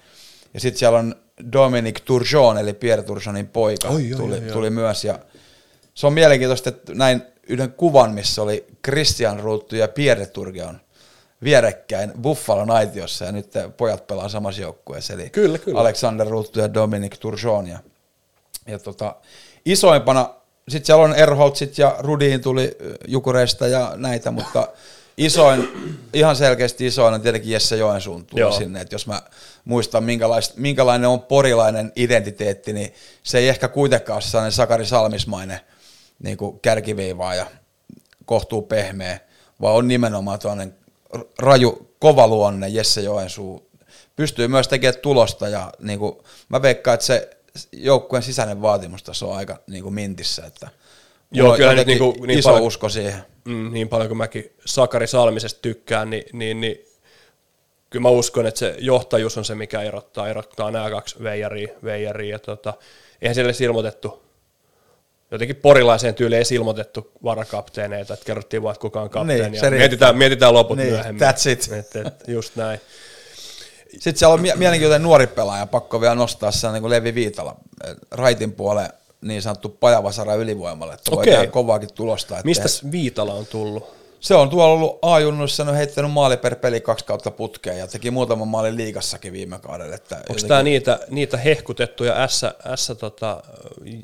Ja 0.54 0.60
sitten 0.60 0.80
siellä 0.80 1.00
on 1.00 1.16
Dominic 1.52 2.00
Turgeon, 2.06 2.58
eli 2.58 2.74
Pierre 2.74 3.04
Turgeonin 3.04 3.48
poika, 3.48 3.88
Oi, 3.88 4.12
oi, 4.12 4.18
tuli, 4.18 4.34
oi, 4.34 4.46
oi. 4.46 4.52
tuli 4.52 4.70
myös. 4.70 5.04
Ja 5.04 5.20
se 5.94 6.08
on 6.08 6.14
mielenkiintoista, 6.14 6.70
että 6.70 6.94
näin 6.96 7.22
yhden 7.50 7.72
kuvan, 7.72 8.14
missä 8.14 8.42
oli 8.42 8.66
Christian 8.86 9.40
Ruuttu 9.40 9.76
ja 9.76 9.88
Pierre 9.88 10.26
Turgeon 10.26 10.80
vierekkäin 11.44 12.12
Buffalon 12.22 12.72
aitiossa, 12.72 13.26
ja 13.26 13.32
nyt 13.32 13.54
pojat 13.78 14.08
pelaa 14.08 14.30
samassa 14.30 14.62
joukkueessa, 14.62 15.14
eli 15.14 15.30
Kyllä, 15.30 15.58
kyllä. 15.58 15.80
Alexander 15.80 16.28
Ruuttu 16.28 16.60
ja 16.60 16.74
Dominic 16.74 17.20
Turgeon. 17.20 17.68
Ja, 17.68 17.80
ja 18.68 18.80
tota, 18.80 19.16
isoimpana, 19.66 20.30
sitten 20.68 20.86
siellä 20.86 21.04
on 21.04 21.16
Erholtsit 21.16 21.78
ja 21.78 21.96
Rudin 22.00 22.42
tuli 22.42 22.78
Jukureista 23.08 23.68
ja 23.68 23.94
näitä, 23.96 24.32
mutta 24.32 24.68
isoin, 25.18 25.70
ihan 26.14 26.36
selkeästi 26.36 26.86
isoin 26.86 27.14
on 27.14 27.22
tietenkin 27.22 27.52
Jesse 27.52 27.78
Joensuun 27.78 28.26
tuli 28.26 28.42
Joo. 28.42 28.52
sinne, 28.52 28.82
että 28.82 28.96
jos 28.96 29.08
mä 29.08 29.22
muistan 29.66 30.04
minkälaista, 30.04 30.54
minkälainen 30.58 31.10
on 31.10 31.22
porilainen 31.22 31.92
identiteetti, 31.96 32.74
niin 32.74 32.94
se 33.24 33.38
ei 33.38 33.50
ehkä 33.50 33.68
kuitenkaan 33.68 34.16
ole 34.16 34.22
sellainen 34.22 34.52
Sakari 34.52 34.86
Salmismainen 34.86 35.60
niin 36.24 36.38
kuin 36.38 36.60
kärkiviivaa 36.60 37.36
ja 37.36 37.46
kohtuu 38.26 38.62
pehmeä, 38.62 39.20
vaan 39.62 39.76
on 39.76 39.88
nimenomaan 39.88 40.40
tuollainen 40.40 40.76
raju, 41.40 41.92
kova 42.00 42.28
luonne 42.28 42.68
Jesse 42.68 43.02
Joensuu. 43.02 43.70
Pystyy 44.16 44.48
myös 44.48 44.68
tekemään 44.68 45.02
tulosta 45.02 45.48
ja 45.50 45.72
niin 45.80 46.00
kuin, 46.00 46.16
mä 46.50 46.62
veikkaan, 46.62 46.94
että 46.94 47.06
se 47.06 47.30
joukkueen 47.72 48.24
sisäinen 48.24 48.62
vaatimustaso 48.62 49.32
on 49.32 49.38
aika 49.38 49.60
niin 49.68 49.84
kuin 49.84 49.94
mintissä, 49.94 50.46
että 50.46 50.70
Joo, 51.32 51.56
kyllä 51.56 51.70
nyt 51.70 51.78
jotenkin 51.80 52.02
niinku- 52.04 52.26
niin 52.26 52.40
iso 52.40 52.50
paljon- 52.50 52.68
usko 52.68 52.90
siihen. 52.90 53.24
mm, 53.46 53.74
niin 53.74 53.90
paljon 53.90 54.08
kuin 54.08 54.18
mäkin 54.18 54.52
Sakari 54.66 55.08
Salmisesta 55.08 55.60
tykkään, 55.62 56.10
niin, 56.10 56.24
niin, 56.34 56.62
niin 56.62 56.86
kyllä 57.90 58.04
mä 58.04 58.10
uskon, 58.10 58.46
että 58.48 58.60
se 58.60 58.76
johtajuus 58.80 59.38
on 59.38 59.46
se, 59.46 59.56
mikä 59.56 59.82
erottaa, 59.82 60.28
erottaa 60.28 60.72
nämä 60.72 60.90
kaksi 60.90 61.16
veijaria, 61.24 61.68
veijaria 61.84 62.36
ja 62.36 62.40
tota, 62.40 62.74
eihän 63.22 63.36
siellä 63.36 63.48
edes 63.48 63.62
ilmoitettu, 63.62 64.25
jotenkin 65.36 65.56
porilaiseen 65.56 66.16
tyyliin 66.16 66.40
ei 66.52 66.56
ilmoitettu 66.56 67.12
varakapteeneita, 67.24 68.14
että 68.14 68.26
kerrottiin 68.26 68.64
vaan, 68.64 68.72
että 68.74 68.82
kuka 68.82 69.02
on 69.02 69.10
kapteeni, 69.10 69.50
Niin, 69.50 69.64
ja 69.64 69.72
mietitään, 69.72 70.18
mietitään 70.18 70.54
loput 70.54 70.78
Niin, 70.78 70.90
myöhemmin. 70.90 71.22
that's 71.28 71.50
it. 71.50 71.70
Et, 71.80 71.96
et, 71.96 72.28
just 72.28 72.56
näin. 72.56 72.80
Sitten 74.00 74.18
siellä 74.18 74.34
on 74.34 74.42
mie- 74.42 74.56
mielenkiintoinen 74.56 75.04
nuori 75.04 75.28
pelaaja, 75.28 75.66
pakko 75.66 76.02
vielä 76.02 76.16
nostaa 76.16 76.52
se 76.52 76.72
niin 76.72 76.82
kuin 76.82 76.90
Levi 76.92 77.16
Viitala, 77.16 77.56
eh, 77.88 77.96
raitin 78.12 78.52
puoleen 78.52 78.90
niin 79.22 79.42
sanottu 79.42 79.70
pajavasara 79.70 80.36
ylivoimalle, 80.36 80.94
että 80.94 81.12
voi 81.12 81.22
Okei. 81.22 81.34
tehdä 81.34 81.48
kovaakin 81.52 81.90
tulosta. 81.96 82.34
että 82.36 82.46
Mistä 82.46 82.92
Viitala 82.92 83.34
on 83.34 83.46
tullut? 83.46 83.96
Se 84.26 84.36
on 84.36 84.50
tuolla 84.50 84.74
ollut 84.74 85.00
A-junnuissa, 85.02 85.64
ne 85.64 85.72
on 85.72 85.78
heittänyt 85.78 86.12
maali 86.12 86.38
per 86.38 86.56
peli 86.56 86.82
kaksi 86.82 87.06
kautta 87.06 87.32
putkeen 87.32 87.78
ja 87.78 87.88
teki 87.88 88.12
muutaman 88.12 88.48
maalin 88.48 88.78
liigassakin 88.78 89.34
viime 89.34 89.60
kaudella. 89.60 89.96
Että 89.96 90.16
Onko 90.16 90.26
jotenkin- 90.28 90.48
tämä 90.48 90.64
niitä, 90.64 91.00
niitä 91.10 91.38
hehkutettuja 91.38 92.28
S, 92.28 92.42
S 92.76 92.92
tota, 93.00 93.44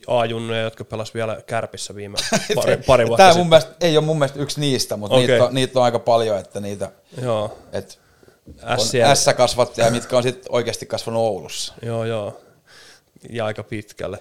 A-junnuja, 0.07 0.61
jotka 0.61 0.83
pelas 0.85 1.13
vielä 1.13 1.41
kärpissä 1.45 1.95
viime 1.95 2.17
pari, 2.55 2.77
pari 2.77 3.07
vuotta 3.07 3.17
Tämä 3.23 3.29
sitten? 3.31 3.39
mun 3.41 3.49
mielestä, 3.49 3.71
ei 3.81 3.97
ole 3.97 4.05
mun 4.05 4.19
mielestä 4.19 4.39
yksi 4.39 4.59
niistä, 4.59 4.97
mutta 4.97 5.15
Okei. 5.15 5.27
niitä, 5.27 5.43
on, 5.45 5.53
niitä 5.53 5.79
on 5.79 5.85
aika 5.85 5.99
paljon, 5.99 6.37
että 6.39 6.59
niitä 6.59 6.91
Joo, 7.21 7.57
on 9.03 9.15
S-kasvattajia, 9.15 9.91
mitkä 9.91 10.17
on 10.17 10.23
sitten 10.23 10.51
oikeasti 10.51 10.85
kasvanut 10.85 11.21
Oulussa. 11.21 11.73
joo, 11.81 12.05
joo, 12.05 12.41
ja 13.29 13.45
aika 13.45 13.63
pitkälle. 13.63 14.19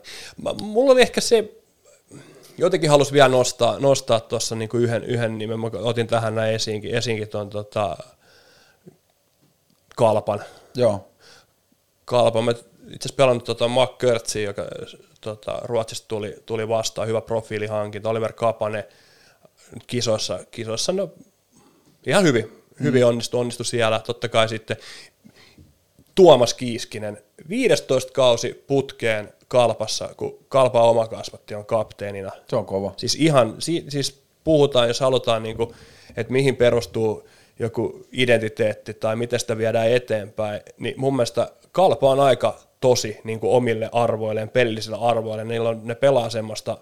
Mulla 0.62 0.92
oli 0.92 1.02
ehkä 1.02 1.20
se, 1.20 1.59
jotenkin 2.60 2.90
halusin 2.90 3.14
vielä 3.14 3.28
nostaa, 3.28 3.78
nostaa 3.78 4.20
tuossa 4.20 4.56
niinku 4.56 4.76
yhden, 4.76 5.04
yhden 5.04 5.38
nimen, 5.38 5.60
mä 5.60 5.70
otin 5.72 6.06
tähän 6.06 6.34
näin 6.34 6.54
esiinkin, 6.54 6.94
esiinkin 6.94 7.28
tuon 7.28 7.50
tota, 7.50 7.96
Kalpan. 9.96 10.44
Joo. 10.74 11.08
Kalpa. 12.04 12.42
Mä 12.42 12.50
itse 12.50 12.68
asiassa 12.84 13.16
pelannut 13.16 13.44
tota 13.44 13.68
Mark 13.68 13.98
Körtsi, 13.98 14.42
joka 14.42 14.66
tota, 15.20 15.60
Ruotsista 15.62 16.08
tuli, 16.08 16.36
tuli 16.46 16.68
vastaan, 16.68 17.08
hyvä 17.08 17.20
profiilihankinta. 17.20 18.08
Oliver 18.08 18.32
Kapane 18.32 18.88
kisoissa, 19.86 20.40
kisoissa 20.50 20.92
no, 20.92 21.12
ihan 22.06 22.24
hyvin, 22.24 22.62
hyvin 22.82 23.06
onnistui, 23.06 23.40
onnistui 23.40 23.66
siellä. 23.66 23.98
Totta 23.98 24.28
kai 24.28 24.48
sitten 24.48 24.76
Tuomas 26.14 26.54
Kiiskinen, 26.54 27.22
15 27.48 28.12
kausi 28.12 28.64
putkeen 28.66 29.32
Kalpassa, 29.50 30.08
kun 30.16 30.38
Kalpa 30.48 30.82
oma 30.82 31.06
kasvatti 31.06 31.54
on 31.54 31.66
kapteenina. 31.66 32.30
Se 32.48 32.56
on 32.56 32.66
kova. 32.66 32.92
Siis 32.96 33.14
ihan, 33.14 33.54
si, 33.58 33.84
siis 33.88 34.22
puhutaan, 34.44 34.88
jos 34.88 35.00
halutaan, 35.00 35.42
niin 35.42 35.56
kuin, 35.56 35.70
että 36.16 36.32
mihin 36.32 36.56
perustuu 36.56 37.28
joku 37.58 38.06
identiteetti 38.12 38.94
tai 38.94 39.16
miten 39.16 39.40
sitä 39.40 39.58
viedään 39.58 39.90
eteenpäin, 39.90 40.60
niin 40.78 40.94
mun 40.96 41.16
mielestä 41.16 41.50
kalpa 41.72 42.10
on 42.10 42.20
aika 42.20 42.58
tosi 42.80 43.20
niin 43.24 43.40
kuin 43.40 43.52
omille 43.52 43.88
arvoilleen, 43.92 44.48
pelillisille 44.48 44.98
arvoille. 45.00 45.44
Niillä 45.44 45.68
on, 45.68 45.80
ne 45.84 45.94
pelaa 45.94 46.30
semmoista, 46.30 46.78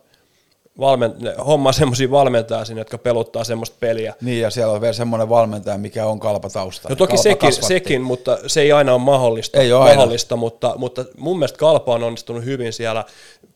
valment, 0.81 1.21
ne 1.21 1.35
hommaa 1.47 1.73
semmoisia 1.73 2.11
valmentajia 2.11 2.65
sinne, 2.65 2.81
jotka 2.81 2.99
peluttaa 2.99 3.45
semmoista 3.45 3.77
peliä. 3.81 4.15
Niin, 4.21 4.41
ja 4.41 4.51
siellä 4.51 4.73
on 4.73 4.81
vielä 4.81 4.93
semmoinen 4.93 5.29
valmentaja, 5.29 5.79
mikä 5.79 6.07
on 6.07 6.21
kalpa 6.21 6.51
tausta. 6.51 6.89
No 6.89 6.97
toki 6.97 7.11
kalpa 7.11 7.23
sekin, 7.23 7.39
kasvatti. 7.39 7.67
sekin, 7.67 8.03
mutta 8.03 8.39
se 8.47 8.61
ei 8.61 8.73
aina 8.73 8.93
ole 8.93 9.01
mahdollista, 9.01 9.59
Ei 9.59 9.73
ole 9.73 9.85
aina. 9.85 9.97
mahdollista 9.97 10.37
mutta, 10.37 10.75
mutta 10.77 11.05
mun 11.17 11.39
mielestä 11.39 11.59
Kalpa 11.59 11.95
on 11.95 12.03
onnistunut 12.03 12.45
hyvin 12.45 12.73
siellä. 12.73 13.05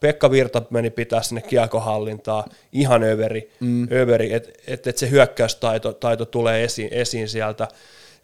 Pekka 0.00 0.30
Virta 0.30 0.62
meni 0.70 0.90
pitää 0.90 1.22
sinne 1.22 1.42
kiekohallintaa, 1.42 2.44
ihan 2.72 3.02
överi, 3.02 3.50
mm. 3.60 3.88
överi 3.92 4.32
että 4.32 4.50
et, 4.66 4.86
et 4.86 4.98
se 4.98 5.10
hyökkäystaito 5.10 5.92
taito 5.92 6.24
tulee 6.24 6.64
esiin, 6.64 6.88
esiin 6.92 7.28
sieltä, 7.28 7.68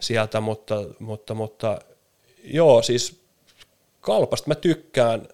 sieltä 0.00 0.40
mutta, 0.40 0.84
mutta, 0.98 1.34
mutta 1.34 1.78
joo, 2.44 2.82
siis 2.82 3.20
Kalpasta 4.00 4.48
mä 4.48 4.54
tykkään 4.54 5.28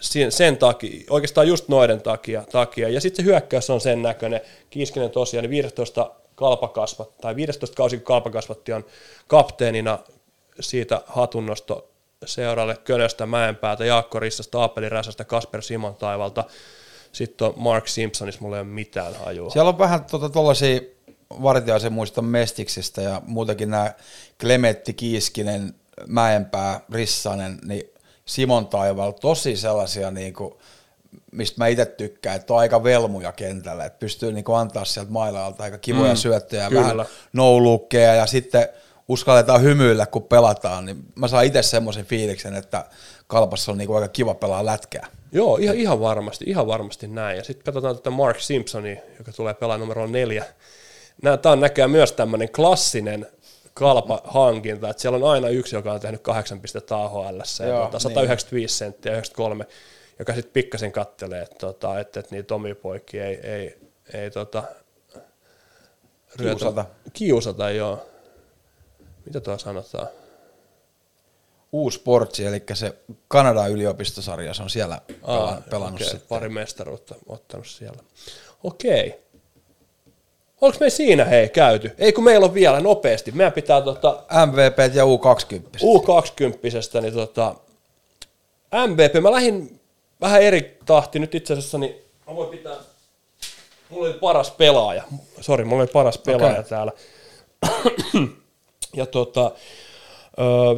sen, 0.00 0.32
sen 0.32 0.56
takia, 0.56 1.04
oikeastaan 1.10 1.48
just 1.48 1.68
noiden 1.68 2.02
takia, 2.02 2.44
takia. 2.52 2.88
ja 2.88 3.00
sitten 3.00 3.24
se 3.24 3.30
hyökkäys 3.30 3.70
on 3.70 3.80
sen 3.80 4.02
näköinen, 4.02 4.40
Kiiskinen 4.70 5.10
tosiaan, 5.10 5.42
niin 5.42 5.50
15 5.50 6.10
kalpakasvat, 6.34 7.18
tai 7.18 7.36
15 7.36 7.76
kausi, 7.76 7.96
kun 7.96 8.04
kalpakasvatti 8.04 8.72
on 8.72 8.84
kapteenina 9.26 9.98
siitä 10.60 11.02
hatunnosto 11.06 11.90
seuralle 12.24 12.76
Könöstä, 12.84 13.26
Mäenpäätä, 13.26 13.84
Jaakko 13.84 14.20
Rissasta, 14.20 14.60
Aapeli 14.60 14.88
Räsästä, 14.88 15.24
Kasper 15.24 15.62
Simon 15.62 15.94
Taivalta, 15.94 16.44
sitten 17.12 17.46
on 17.48 17.54
Mark 17.56 17.88
Simpsonissa, 17.88 18.40
mulla 18.40 18.56
ei 18.56 18.60
ole 18.60 18.68
mitään 18.68 19.14
hajua. 19.14 19.50
Siellä 19.50 19.68
on 19.68 19.78
vähän 19.78 20.04
tuota, 20.04 20.28
tuollaisia 20.28 20.80
vartiaisen 21.42 21.92
muista 21.92 22.22
Mestiksistä 22.22 23.02
ja 23.02 23.22
muutenkin 23.26 23.70
nämä 23.70 23.94
Klemetti, 24.40 24.94
Kiiskinen, 24.94 25.74
Mäenpää, 26.06 26.80
Rissanen, 26.92 27.58
niin 27.64 27.90
Simon 28.26 28.66
Taival, 28.66 29.10
tosi 29.10 29.56
sellaisia, 29.56 30.10
niin 30.10 30.34
kuin, 30.34 30.54
mistä 31.32 31.58
mä 31.58 31.66
itse 31.66 31.84
tykkään, 31.84 32.36
että 32.36 32.54
on 32.54 32.58
aika 32.58 32.84
velmuja 32.84 33.32
kentällä, 33.32 33.84
että 33.84 33.98
pystyy 33.98 34.32
niin 34.32 34.44
kuin, 34.44 34.58
antaa 34.58 34.84
sieltä 34.84 35.10
mailalta 35.10 35.62
aika 35.62 35.78
kivoja 35.78 36.12
mm, 36.12 36.16
syöttöjä, 36.16 36.68
kyllä. 36.68 36.82
vähän 36.82 37.06
no 37.32 37.58
ja 38.16 38.26
sitten 38.26 38.68
uskalletaan 39.08 39.62
hymyillä, 39.62 40.06
kun 40.06 40.22
pelataan, 40.22 40.86
niin 40.86 41.04
mä 41.14 41.28
saan 41.28 41.44
itse 41.44 41.62
semmoisen 41.62 42.06
fiiliksen, 42.06 42.54
että 42.54 42.84
kalpassa 43.26 43.72
on 43.72 43.78
niin 43.78 43.86
kuin, 43.86 43.96
aika 43.96 44.08
kiva 44.08 44.34
pelaa 44.34 44.66
lätkää. 44.66 45.06
Joo, 45.32 45.56
ihan, 45.56 45.76
ihan 45.76 46.00
varmasti, 46.00 46.44
ihan 46.48 46.66
varmasti 46.66 47.08
näin. 47.08 47.36
Ja 47.36 47.44
sitten 47.44 47.64
katsotaan 47.64 47.96
tätä 47.96 48.10
Mark 48.10 48.40
Simpsonia, 48.40 49.00
joka 49.18 49.32
tulee 49.32 49.54
pelaamaan 49.54 49.80
numero 49.88 50.06
neljä. 50.06 50.44
Tämä 51.42 51.52
on 51.52 51.60
näköjään 51.60 51.90
myös 51.90 52.12
tämmöinen 52.12 52.48
klassinen 52.48 53.26
kalpa-hankinta, 53.76 54.90
että 54.90 55.00
siellä 55.00 55.16
on 55.16 55.32
aina 55.32 55.48
yksi, 55.48 55.76
joka 55.76 55.92
on 55.92 56.00
tehnyt 56.00 56.22
8 56.22 56.60
pistettä 56.60 56.96
AHL, 56.96 57.38
ja 57.68 57.80
tota, 57.84 57.98
195 57.98 58.54
niin. 58.60 58.68
senttiä, 58.68 59.12
93, 59.12 59.66
joka 60.18 60.34
sitten 60.34 60.52
pikkasen 60.52 60.92
kattelee, 60.92 61.42
että, 61.42 61.56
tota, 61.58 62.00
että, 62.00 62.20
että 62.20 62.34
niitä 62.34 62.54
omia 62.54 62.74
poikia 62.74 63.26
ei, 63.26 63.34
ei, 63.34 63.78
ei 64.12 64.30
tota, 64.30 64.62
kiusata. 66.38 66.84
Kiusata, 67.12 67.70
joo. 67.70 68.06
Mitä 69.26 69.40
tuo 69.40 69.58
sanotaan? 69.58 70.08
Uusi 71.72 71.98
sportsi, 71.98 72.44
eli 72.44 72.62
se 72.74 72.94
Kanadan 73.28 73.70
yliopistosarja, 73.70 74.54
se 74.54 74.62
on 74.62 74.70
siellä 74.70 75.00
Aa, 75.22 75.62
pelannut 75.70 76.00
okay. 76.00 76.10
sitten. 76.10 76.28
Pari 76.28 76.48
mestaruutta 76.48 77.14
ottanut 77.26 77.66
siellä. 77.66 78.02
Okei. 78.62 79.08
Okay. 79.08 79.20
Onko 80.60 80.76
me 80.80 80.90
siinä 80.90 81.24
hei 81.24 81.48
käyty? 81.48 81.92
Ei 81.98 82.12
kun 82.12 82.24
meillä 82.24 82.44
on 82.44 82.54
vielä 82.54 82.80
nopeasti. 82.80 83.32
Meidän 83.32 83.52
pitää 83.52 83.80
tota... 83.80 84.22
MVP 84.46 84.94
ja 84.94 85.04
U20. 85.04 85.78
U20, 85.80 87.00
niin 87.00 87.14
tota... 87.14 87.54
MVP, 88.86 89.22
mä 89.22 89.32
lähdin 89.32 89.80
vähän 90.20 90.42
eri 90.42 90.78
tahti 90.86 91.18
nyt 91.18 91.34
itse 91.34 91.52
asiassa, 91.52 91.78
niin 91.78 91.94
mä 92.26 92.36
voin 92.36 92.48
pitää... 92.48 92.76
Mulla 93.90 94.06
oli 94.06 94.14
paras 94.14 94.50
pelaaja. 94.50 95.02
Sori, 95.40 95.64
mulla 95.64 95.82
oli 95.82 95.90
paras 95.92 96.18
pelaaja 96.18 96.50
okay. 96.50 96.64
täällä. 96.64 96.92
ja 98.96 99.06
tota... 99.06 99.50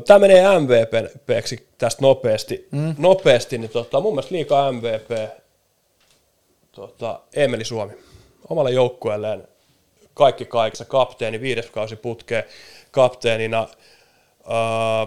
Tämä 0.07 0.19
menee 0.19 0.45
MVPksi 0.59 1.69
tästä 1.79 2.03
nopeasti, 2.03 2.69
mm. 2.71 2.95
nopeasti 2.99 3.59
niin 3.59 3.71
tota, 3.71 4.01
mun 4.01 4.13
mielestä 4.13 4.35
liikaa 4.35 4.73
MVP 4.73 5.11
tota, 6.73 7.21
Emeli 7.35 7.65
Suomi 7.65 7.93
omalle 8.49 8.71
joukkueelleen 8.71 9.49
kaikki 10.19 10.45
kaikessa, 10.45 10.85
kapteeni, 10.85 11.41
viides 11.41 11.71
kausi 11.71 11.97
putkeen 11.97 12.45
kapteenina. 12.91 13.69
Ää, 14.49 15.07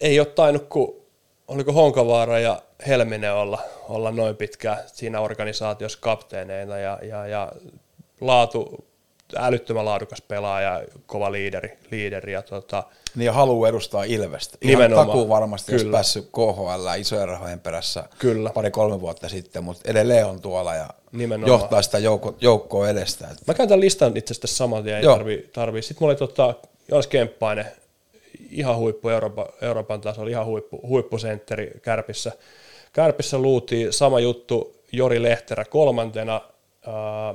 ei 0.00 0.20
ole 0.20 0.26
tainnut, 0.26 0.66
kun 0.68 1.02
oliko 1.48 1.72
Honkavaara 1.72 2.38
ja 2.38 2.62
Helminen 2.86 3.34
olla, 3.34 3.58
olla 3.88 4.10
noin 4.10 4.36
pitkään 4.36 4.78
siinä 4.86 5.20
organisaatiossa 5.20 5.98
kapteeneina 6.00 6.78
ja, 6.78 6.98
ja, 7.02 7.26
ja 7.26 7.52
laatu, 8.20 8.86
älyttömän 9.36 9.84
laadukas 9.84 10.22
pelaaja, 10.22 10.82
kova 11.06 11.32
liideri, 11.32 11.78
liideri 11.90 12.32
ja 12.32 12.42
tota, 12.42 12.84
niin 13.14 13.26
ja 13.26 13.32
haluaa 13.32 13.68
edustaa 13.68 14.04
Ilvestä. 14.04 14.58
Ihan 14.60 14.72
Nimenomaan. 14.72 15.06
takuu 15.06 15.28
varmasti, 15.28 15.72
Kyllä. 15.72 15.84
jos 15.84 15.92
päässyt 15.92 16.28
KHL 16.32 16.88
isojen 16.98 17.28
rahojen 17.28 17.60
perässä 17.60 18.04
Kyllä. 18.18 18.50
pari-kolme 18.50 19.00
vuotta 19.00 19.28
sitten, 19.28 19.64
mutta 19.64 19.90
edelleen 19.90 20.26
on 20.26 20.40
tuolla 20.40 20.74
ja 20.74 20.88
Nimenomaan. 21.16 21.48
johtaa 21.60 21.82
sitä 21.82 21.98
joukko, 21.98 22.34
joukkoa 22.40 22.88
edestä. 22.88 23.28
Mä 23.46 23.54
käyn 23.54 23.68
tämän 23.68 23.80
listan 23.80 24.16
itse 24.16 24.32
asiassa 24.32 24.56
saman 24.56 24.82
tien, 24.84 24.96
ei 24.96 25.02
tarvii, 25.04 25.50
tarvii. 25.52 25.82
Sitten 25.82 26.04
mulla 26.04 26.10
oli 26.12 26.18
tota, 26.18 26.54
Joonas 26.88 27.06
Kemppainen, 27.06 27.66
ihan 28.50 28.76
huippu 28.76 29.08
Euroopan, 29.08 29.46
Euroopan 29.62 30.00
tasolla, 30.00 30.30
ihan 30.30 30.46
huippu, 30.46 30.80
huippusentteri 30.88 31.70
Kärpissä. 31.82 32.32
Kärpissä 32.92 33.38
luutiin 33.38 33.92
sama 33.92 34.20
juttu 34.20 34.76
Jori 34.92 35.22
Lehterä 35.22 35.64
kolmantena. 35.64 36.40
Ää, 36.86 37.34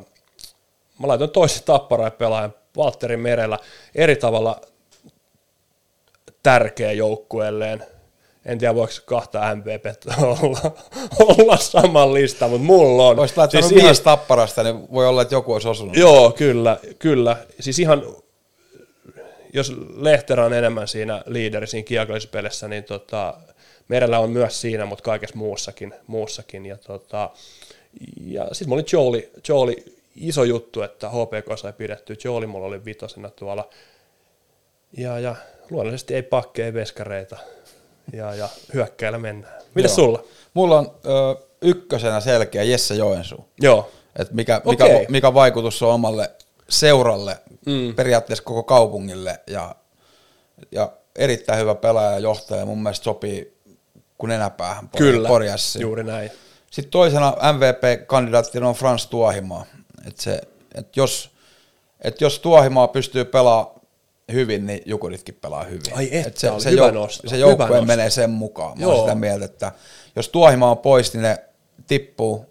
mä 1.00 1.08
laitoin 1.08 1.30
toisen 1.30 1.64
tapparai 1.64 2.12
pelaajan 2.12 2.54
Valtteri 2.78 3.18
Merellä 3.18 3.60
eri 3.96 4.16
tavalla 4.16 4.62
tärkeä 6.44 6.92
joukkueelleen. 6.92 7.86
En 8.46 8.58
tiedä, 8.58 8.76
voiko 8.76 8.94
kahta 9.06 9.56
MVP 9.56 9.86
olla, 10.22 10.72
olla 11.20 11.58
saman 11.58 12.14
lista, 12.14 12.48
mutta 12.48 12.66
mulla 12.66 13.08
on. 13.08 13.18
Voisi 13.18 13.38
laittaa 13.38 13.62
siis 13.62 13.82
ihan... 13.82 13.96
tapparasta, 14.04 14.64
niin 14.64 14.92
voi 14.92 15.08
olla, 15.08 15.22
että 15.22 15.36
joku 15.36 15.54
olisi 15.54 15.68
osunut. 15.68 15.98
Joo, 15.98 16.32
kyllä, 16.32 16.78
kyllä. 17.00 17.38
Siis 17.60 17.80
ihan, 17.80 18.04
jos 19.54 19.74
Lehterä 19.96 20.46
on 20.46 20.54
enemmän 20.54 20.88
siinä 20.88 21.24
liideri 21.26 21.68
siinä 21.68 21.86
kiekollisessa 21.86 22.68
niin 22.68 22.84
tota, 22.84 23.34
Merellä 23.88 24.20
on 24.20 24.30
myös 24.30 24.62
siinä, 24.62 24.86
mutta 24.86 25.04
kaikessa 25.04 25.38
muussakin. 25.38 25.94
muussakin. 26.08 26.66
Ja, 26.66 26.78
tota, 26.78 27.30
ja 28.26 28.48
sitten 28.52 28.70
mulla 28.70 28.82
oli 28.82 28.90
Joeli, 28.94 29.32
Joeli, 29.48 29.86
iso 30.16 30.44
juttu, 30.44 30.82
että 30.82 31.10
HPK 31.10 31.60
sai 31.60 31.74
pidettyä. 31.74 32.16
Joeli 32.24 32.48
mulla 32.48 32.68
oli 32.68 32.86
vitosena 32.86 33.30
tuolla. 33.30 33.70
Ja, 34.98 35.20
ja 35.20 35.36
luonnollisesti 35.70 36.16
ei 36.16 36.24
pakkeja, 36.24 36.66
ei 36.66 36.74
veskareita 36.74 37.38
ja, 38.14 38.36
ja 38.36 38.50
hyökkäillä 38.74 39.18
mennään. 39.18 39.62
Mitä 39.76 39.88
sulla? 39.88 40.24
Mulla 40.54 40.80
on 40.80 40.92
ö, 41.06 41.36
ykkösenä 41.62 42.20
selkeä 42.20 42.64
Jesse 42.64 42.96
Joensuu. 42.96 43.50
Joo. 43.62 43.92
Et 44.16 44.32
mikä, 44.32 44.62
mikä, 44.66 44.86
okay. 44.86 45.06
mikä 45.10 45.34
vaikutus 45.34 45.84
on 45.84 45.94
omalle 45.94 46.32
seuralle, 46.70 47.38
mm. 47.66 47.96
periaatteessa 47.96 48.44
koko 48.44 48.64
kaupungille 48.64 49.40
ja, 49.48 49.76
ja 50.72 50.92
erittäin 51.16 51.60
hyvä 51.60 51.76
pelaaja 51.76 52.12
ja 52.12 52.20
johtaja. 52.20 52.66
Mun 52.66 52.84
mielestä 52.84 53.04
sopii 53.04 53.62
kun 54.18 54.32
enäpäähän 54.32 54.90
Kyllä, 54.98 55.30
juuri 55.80 56.04
näin. 56.04 56.32
Sitten 56.72 56.92
toisena 56.92 57.32
MVP-kandidaattina 57.32 58.68
on 58.68 58.76
Frans 58.76 59.08
Tuohimaa. 59.08 59.66
Et 60.08 60.18
se, 60.18 60.42
et 60.76 60.98
jos, 60.98 61.32
et 62.02 62.22
jos 62.22 62.40
Tuohimaa 62.40 62.88
pystyy 62.88 63.26
pelaamaan 63.26 63.81
hyvin, 64.32 64.66
niin 64.66 64.82
Jukuritkin 64.86 65.36
pelaa 65.42 65.64
hyvin. 65.64 65.94
Ai 65.94 66.10
et, 66.12 66.28
et 66.28 66.38
se, 66.38 66.52
se, 66.58 66.72
hyvä 66.72 66.90
jouk- 66.90 66.94
nosto. 66.94 67.30
se 67.30 67.38
joukkue 67.38 67.86
menee 67.86 68.10
sen 68.10 68.30
mukaan. 68.30 68.80
Mä 68.80 68.96
sitä 69.00 69.16
mieltä, 69.16 69.46
että 69.46 69.72
jos 70.16 70.30
Tuohima 70.30 70.72
on 70.72 70.78
pois, 70.78 71.14
niin 71.14 71.22
ne 71.22 71.40
tippuu. 71.88 72.46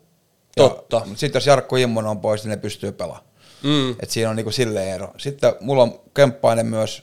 Totta. 0.57 1.07
Sitten 1.15 1.37
jos 1.37 1.47
Jarkko 1.47 1.77
Immonen 1.77 2.11
on 2.11 2.21
pois, 2.21 2.45
niin 2.45 2.51
ne 2.51 2.57
pystyy 2.57 2.93
pelaamaan. 2.93 3.27
Mm. 3.63 3.91
Et 3.91 4.11
siinä 4.11 4.31
on 4.31 4.37
niinku 4.37 4.51
silleen 4.51 4.89
ero. 4.89 5.15
Sitten 5.19 5.55
mulla 5.61 5.83
on 5.83 6.01
Kemppainen 6.15 6.67
myös 6.67 7.03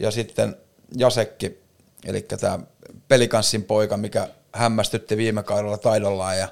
ja 0.00 0.10
sitten 0.10 0.56
Jasekki, 0.96 1.58
eli 2.04 2.22
tämä 2.22 2.58
pelikanssin 3.08 3.64
poika, 3.64 3.96
mikä 3.96 4.28
hämmästytti 4.52 5.16
viime 5.16 5.42
kaudella 5.42 5.78
taidollaan 5.78 6.38
ja 6.38 6.48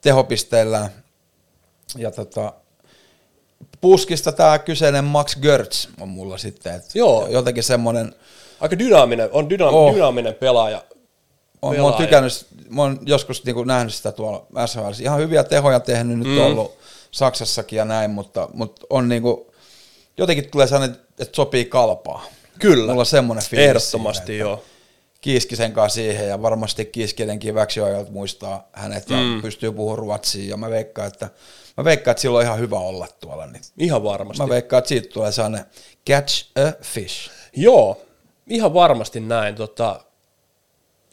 tehopisteillään. 0.00 0.90
Ja 1.96 2.10
tota, 2.10 2.52
puskista 3.82 4.32
tämä 4.32 4.58
kyseinen 4.58 5.04
Max 5.04 5.36
Gertz 5.36 5.88
on 6.00 6.08
mulla 6.08 6.38
sitten. 6.38 6.74
Että 6.74 6.88
Joo. 6.94 7.28
Jotenkin 7.28 7.62
semmoinen... 7.62 8.14
Aika 8.60 8.78
dynaaminen, 8.78 9.28
on 9.32 9.50
dynaam, 9.50 9.74
oh. 9.74 9.94
dynaaminen 9.94 10.34
pelaaja, 10.34 10.82
on, 11.62 11.76
mä 11.76 11.82
oon 11.82 11.94
tykännyt, 11.94 12.46
mä 12.68 12.82
oon 12.82 12.98
joskus 13.06 13.44
niin 13.44 13.54
kuin 13.54 13.66
nähnyt 13.66 13.94
sitä 13.94 14.12
tuolla 14.12 14.66
SHL. 14.66 15.02
Ihan 15.02 15.18
hyviä 15.18 15.44
tehoja 15.44 15.80
tehnyt 15.80 16.18
nyt 16.18 16.28
mm. 16.28 16.40
ollut 16.40 16.78
Saksassakin 17.10 17.76
ja 17.76 17.84
näin, 17.84 18.10
mutta, 18.10 18.48
mutta 18.54 18.86
on 18.90 19.08
niin 19.08 19.22
kuin, 19.22 19.40
jotenkin 20.18 20.50
tulee 20.50 20.66
sellainen, 20.66 20.96
että 21.18 21.36
sopii 21.36 21.64
kalpaa. 21.64 22.24
Kyllä. 22.58 22.86
Mulla 22.86 23.00
on 23.00 23.06
semmoinen 23.06 23.44
fiilis 23.44 23.66
Ehdottomasti 23.66 24.26
siinä, 24.26 24.40
joo. 24.40 24.64
Kiiskisen 25.20 25.72
kanssa 25.72 25.94
siihen 25.94 26.28
ja 26.28 26.42
varmasti 26.42 26.84
Kiiskinenkin 26.84 27.54
väksioajalta 27.54 28.10
muistaa 28.10 28.68
hänet 28.72 29.10
ja 29.10 29.16
mm. 29.16 29.42
pystyy 29.42 29.72
puhumaan 29.72 29.98
ruotsia 29.98 30.50
ja 30.50 30.56
mä 30.56 30.70
veikkaan, 30.70 31.08
että 31.08 31.30
Mä 31.76 31.84
veikkaan, 31.84 32.12
että 32.12 32.20
sillä 32.20 32.38
on 32.38 32.44
ihan 32.44 32.58
hyvä 32.58 32.78
olla 32.78 33.08
tuolla. 33.20 33.46
Niin 33.46 33.62
Ihan 33.78 34.04
varmasti. 34.04 34.42
mä 34.42 34.48
veikkaan, 34.48 34.78
että 34.78 34.88
siitä 34.88 35.08
tulee 35.08 35.32
sellainen 35.32 35.64
catch 36.10 36.50
a 36.58 36.72
fish. 36.82 37.30
Joo, 37.56 38.02
ihan 38.46 38.74
varmasti 38.74 39.20
näin. 39.20 39.54
Tota, 39.54 40.04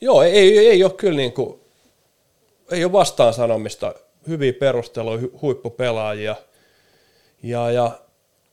joo, 0.02 0.23
ei, 0.23 0.34
ei, 0.60 0.68
ei 0.68 0.84
ole 0.84 0.94
kyllä 0.94 1.18
niin 1.18 1.34
kuin, 1.34 1.60
ei 2.72 2.84
ole 2.84 2.91
vastaan 2.91 3.34
sanomista. 3.34 3.94
Hyviä 4.27 4.53
perusteluja, 4.53 5.22
hu- 5.22 5.41
huippupelaajia. 5.41 6.36
Ja, 7.44 7.72
ja 7.72 7.99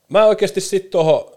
mä 0.09 0.25
oikeasti 0.25 0.61
sitten 0.61 0.91
tuohon, 0.91 1.31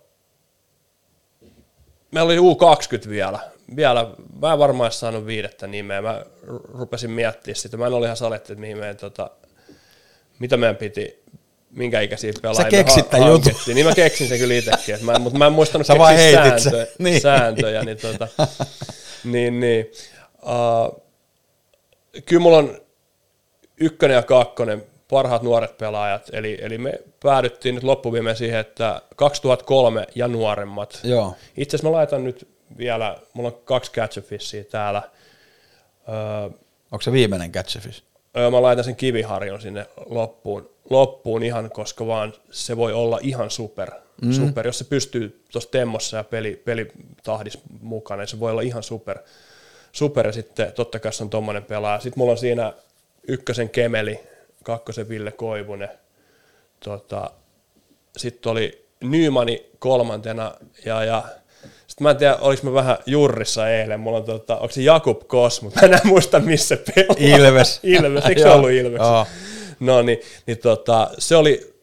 meillä 2.10 2.28
oli 2.28 2.38
U20 2.38 3.08
vielä. 3.08 3.38
vielä. 3.76 4.10
Mä 4.40 4.52
en 4.52 4.58
varmaan 4.58 4.92
saanut 4.92 5.26
viidettä 5.26 5.66
nimeä. 5.66 6.02
Mä 6.02 6.24
ru- 6.46 6.78
rupesin 6.78 7.10
miettimään 7.10 7.56
sitä. 7.56 7.76
Mä 7.76 7.86
en 7.86 7.92
ole 7.92 8.06
ihan 8.06 8.16
saletti, 8.16 8.52
että 8.52 8.60
mihin 8.60 8.78
meidän, 8.78 8.96
tota, 8.96 9.30
mitä 10.40 10.56
meidän 10.56 10.76
piti, 10.76 11.22
minkä 11.70 12.00
ikäisiä 12.00 12.32
pelaajia 12.42 12.64
me 12.64 12.70
keksit 12.70 13.04
ha- 13.04 13.10
tän 13.18 13.26
jutun. 13.28 13.52
Niin 13.74 13.86
mä 13.86 13.94
keksin 13.94 14.28
sen 14.28 14.38
kyllä 14.38 14.54
itsekin, 14.54 14.94
että 14.94 15.06
mä, 15.06 15.18
mutta 15.18 15.38
mä 15.38 15.46
en 15.46 15.52
muistanut 15.52 15.86
Sä 15.86 15.98
vaan 15.98 16.16
sääntöjä, 16.16 16.86
Niin. 16.98 17.20
sääntöjä, 17.20 17.84
niin, 17.84 17.98
tota, 17.98 18.28
niin, 19.24 19.60
niin 19.60 19.90
uh, 20.42 21.02
kyllä 22.26 22.42
mulla 22.42 22.58
on 22.58 22.80
ykkönen 23.80 24.14
ja 24.14 24.22
kakkonen 24.22 24.84
parhaat 25.10 25.42
nuoret 25.42 25.78
pelaajat, 25.78 26.30
eli, 26.32 26.58
eli 26.62 26.78
me 26.78 26.92
päädyttiin 27.22 27.74
nyt 27.74 27.84
loppuviimeen 27.84 28.36
siihen, 28.36 28.60
että 28.60 29.02
2003 29.16 30.06
ja 30.14 30.28
nuoremmat. 30.28 31.00
Joo. 31.04 31.34
Itse 31.56 31.76
asiassa 31.76 31.88
mä 31.90 31.96
laitan 31.96 32.24
nyt 32.24 32.48
vielä, 32.78 33.18
mulla 33.32 33.48
on 33.48 33.60
kaksi 33.64 33.92
catch 33.92 34.18
täällä. 34.70 35.02
Öö, 36.08 36.14
Onko 36.92 37.02
se 37.02 37.12
viimeinen 37.12 37.52
catch 37.52 37.78
mä 38.50 38.62
laitan 38.62 38.84
sen 38.84 38.96
kiviharjon 38.96 39.60
sinne 39.60 39.86
loppuun, 40.06 40.70
loppuun 40.90 41.42
ihan, 41.42 41.70
koska 41.70 42.06
vaan 42.06 42.32
se 42.50 42.76
voi 42.76 42.92
olla 42.92 43.18
ihan 43.22 43.50
super. 43.50 43.90
Mm. 44.22 44.32
super. 44.32 44.66
Jos 44.66 44.78
se 44.78 44.84
pystyy 44.84 45.44
tuossa 45.52 45.70
temmossa 45.70 46.16
ja 46.16 46.24
peli, 46.24 46.62
pelitahdissa 46.64 47.58
mukana, 47.80 48.20
niin 48.20 48.28
se 48.28 48.40
voi 48.40 48.50
olla 48.50 48.60
ihan 48.60 48.82
super. 48.82 49.18
super 49.92 50.26
ja 50.26 50.32
sitten 50.32 50.72
totta 50.72 50.98
kai 50.98 51.12
se 51.12 51.22
on 51.22 51.30
tommonen 51.30 51.64
pelaaja. 51.64 52.00
Sitten 52.00 52.18
mulla 52.20 52.32
on 52.32 52.38
siinä 52.38 52.72
ykkösen 53.28 53.70
Kemeli, 53.70 54.20
kakkosen 54.64 55.08
Ville 55.08 55.32
Koivunen. 55.32 55.88
Tota, 56.84 57.30
sitten 58.16 58.52
oli 58.52 58.86
Nymani 59.00 59.66
kolmantena 59.78 60.54
ja, 60.84 61.04
ja 61.04 61.24
mä 62.00 62.10
en 62.10 62.16
tiedä, 62.16 62.36
oliko 62.36 62.66
mä 62.66 62.74
vähän 62.74 62.98
jurrissa 63.06 63.68
eilen, 63.68 64.00
mulla 64.00 64.18
on 64.18 64.24
tota, 64.24 64.54
onko 64.54 64.70
se 64.70 64.82
Jakub 64.82 65.20
Kos, 65.26 65.62
mutta 65.62 65.80
mä 65.80 65.86
en 65.86 65.92
enää 65.92 66.04
muista 66.04 66.40
missä 66.40 66.76
pelaa. 66.76 67.16
Ilves. 67.18 67.80
Ilves, 67.82 68.26
eikö 68.26 68.40
se 68.40 68.48
ollut 68.48 68.70
Ilves? 68.70 69.00
No 69.80 70.02
niin, 70.02 70.20
niin 70.46 70.58
tota, 70.58 71.10
se 71.18 71.36
oli, 71.36 71.74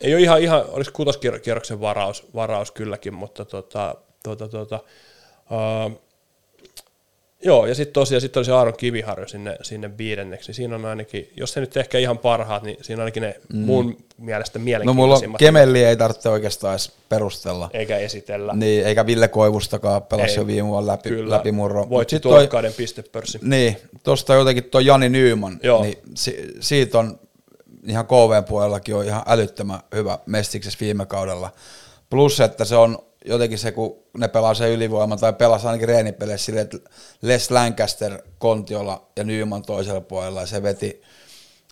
ei 0.00 0.14
ole 0.14 0.22
ihan, 0.22 0.42
ihan 0.42 0.64
olisi 0.68 0.92
kutoskierroksen 0.92 1.80
varaus, 1.80 2.24
varaus 2.34 2.70
kylläkin, 2.70 3.14
mutta 3.14 3.44
tota, 3.44 3.94
tota, 4.22 4.48
tota, 4.48 4.80
uh, 5.50 6.00
joo, 7.44 7.66
ja 7.66 7.74
sitten 7.74 7.92
tosiaan 7.92 8.20
sit 8.20 8.36
oli 8.36 8.44
se 8.44 8.52
Aaron 8.52 8.76
Kiviharjo 8.76 9.28
sinne, 9.28 9.56
sinne 9.62 9.98
viidenneksi, 9.98 10.52
siinä 10.52 10.74
on 10.74 10.84
ainakin, 10.84 11.30
jos 11.36 11.52
se 11.52 11.60
nyt 11.60 11.76
ehkä 11.76 11.98
ihan 11.98 12.18
parhaat, 12.18 12.62
niin 12.62 12.76
siinä 12.82 13.00
on 13.00 13.02
ainakin 13.02 13.20
ne 13.20 13.40
mm. 13.52 13.58
mun 13.58 13.96
mielestä 14.18 14.58
No 14.58 14.62
mulla 14.62 14.84
mielenkiintoisimmat, 14.84 15.38
Kemelli 15.38 15.84
ei 15.84 15.96
tarvitse 15.96 16.28
oikeastaan 16.28 16.72
edes 16.72 16.92
perustella. 17.08 17.70
eikä 17.72 17.96
esitellä. 17.96 18.52
Niin, 18.54 18.86
eikä 18.86 19.06
Ville 19.06 19.28
Koivustakaan 19.28 20.02
pelasi 20.02 20.36
jo 20.36 20.46
viime 20.46 20.68
vuonna 20.68 20.92
läpi, 20.92 21.08
Kyllä, 21.08 21.36
läpimurro. 21.36 21.90
Voitti 21.90 22.20
tulokkaiden 22.20 22.72
pistepörssi. 22.72 23.38
Niin, 23.42 23.76
tuosta 24.02 24.34
jotenkin 24.34 24.64
tuo 24.64 24.80
Jani 24.80 25.08
Nyyman, 25.08 25.60
Joo. 25.62 25.82
niin 25.82 25.98
si, 26.14 26.54
siitä 26.60 26.98
on 26.98 27.18
ihan 27.86 28.06
KVn 28.06 28.44
puolellakin 28.48 28.94
on 28.94 29.04
ihan 29.04 29.22
älyttömän 29.26 29.80
hyvä 29.94 30.18
mestiksessä 30.26 30.78
viime 30.80 31.06
kaudella. 31.06 31.50
Plus, 32.10 32.40
että 32.40 32.64
se 32.64 32.76
on 32.76 32.98
jotenkin 33.26 33.58
se, 33.58 33.72
kun 33.72 33.96
ne 34.18 34.28
pelaa 34.28 34.54
se 34.54 34.74
ylivoima, 34.74 35.16
tai 35.16 35.32
pelasi 35.32 35.66
ainakin 35.66 35.88
reenipeleissä 35.88 36.44
silleen, 36.44 36.64
että 36.64 36.90
Les 37.22 37.50
Lancaster 37.50 38.22
Kontiola 38.38 39.06
ja 39.16 39.24
Nyyman 39.24 39.62
toisella 39.62 40.00
puolella, 40.00 40.40
ja 40.40 40.46
se 40.46 40.62
veti 40.62 41.02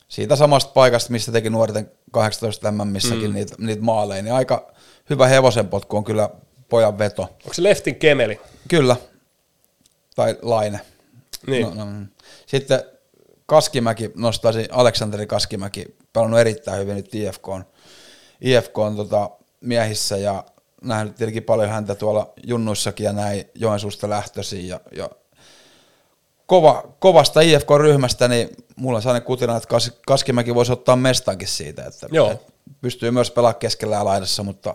siitä 0.08 0.36
samasta 0.36 0.72
paikasta, 0.72 1.12
mistä 1.12 1.32
teki 1.32 1.50
nuorten 1.50 1.90
18 2.10 2.72
missäkin 2.72 3.30
mm. 3.30 3.34
niitä, 3.34 3.54
niitä 3.58 3.82
maaleja, 3.82 4.22
niin 4.22 4.34
aika 4.34 4.72
hyvä 5.10 5.26
hevosenpotku 5.26 5.96
on 5.96 6.04
kyllä 6.04 6.30
pojan 6.68 6.98
veto. 6.98 7.22
Onko 7.22 7.54
se 7.54 7.62
Leftin 7.62 7.96
Kemeli? 7.96 8.40
Kyllä. 8.68 8.96
Tai 10.16 10.38
Laine. 10.42 10.80
Niin. 11.46 11.62
No, 11.62 11.74
no. 11.74 11.86
mm. 11.86 12.06
Sitten 12.46 12.82
Kaskimäki 13.46 14.10
nostaisin, 14.14 14.66
Aleksanteri 14.70 15.26
Kaskimäki, 15.26 15.96
pelannut 16.12 16.40
erittäin 16.40 16.80
hyvin 16.80 16.96
nyt 16.96 17.14
IFK 17.14 17.48
on, 17.48 17.64
IFK 18.40 18.78
on 18.78 18.96
tota, 18.96 19.30
miehissä 19.60 20.16
ja 20.16 20.44
nähnyt 20.84 21.16
tietenkin 21.16 21.42
paljon 21.42 21.70
häntä 21.70 21.94
tuolla 21.94 22.32
junnuissakin 22.46 23.04
ja 23.04 23.12
näin 23.12 23.44
Joensuusta 23.54 24.08
lähtöisin 24.08 24.68
ja, 24.68 24.80
ja 24.96 25.10
kova, 26.46 26.82
kovasta 26.98 27.40
IFK-ryhmästä, 27.40 28.28
niin 28.28 28.48
mulla 28.76 28.96
on 28.96 29.02
sellainen 29.02 29.26
kutina, 29.26 29.56
että 29.56 29.68
Kas, 29.68 29.92
Kaskimäki 30.06 30.54
voisi 30.54 30.72
ottaa 30.72 30.96
mestankin 30.96 31.48
siitä, 31.48 31.84
että, 31.84 32.06
Joo. 32.12 32.30
että 32.30 32.52
pystyy 32.80 33.10
myös 33.10 33.30
pelaamaan 33.30 33.58
keskellä 33.58 33.96
ja 33.96 34.04
laidassa, 34.04 34.42
mutta 34.42 34.74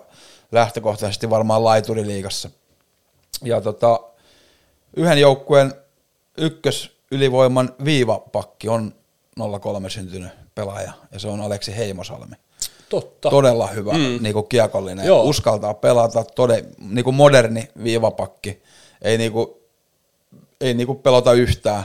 lähtökohtaisesti 0.52 1.30
varmaan 1.30 1.64
laituriliigassa. 1.64 2.50
Ja 3.44 3.60
tota, 3.60 4.00
yhden 4.96 5.18
joukkueen 5.18 5.74
ykkös 6.38 6.96
ylivoiman 7.10 7.74
viivapakki 7.84 8.68
on 8.68 8.94
03 9.60 9.90
syntynyt 9.90 10.32
pelaaja, 10.54 10.92
ja 11.12 11.18
se 11.18 11.28
on 11.28 11.40
Aleksi 11.40 11.76
Heimosalmi. 11.76 12.36
Totta. 12.90 13.30
Todella 13.30 13.66
hyvä 13.66 13.92
mm. 13.92 14.18
niin 14.20 14.32
kuin 14.32 14.48
kiekollinen, 14.48 15.06
Joo. 15.06 15.22
uskaltaa 15.22 15.74
pelata, 15.74 16.24
tode, 16.24 16.64
niin 16.78 17.04
kuin 17.04 17.16
moderni 17.16 17.68
viivapakki, 17.84 18.62
ei, 19.02 19.18
niin 19.18 19.32
kuin, 19.32 19.48
ei 20.60 20.74
niin 20.74 20.86
kuin 20.86 20.98
pelata 20.98 21.32
yhtään. 21.32 21.84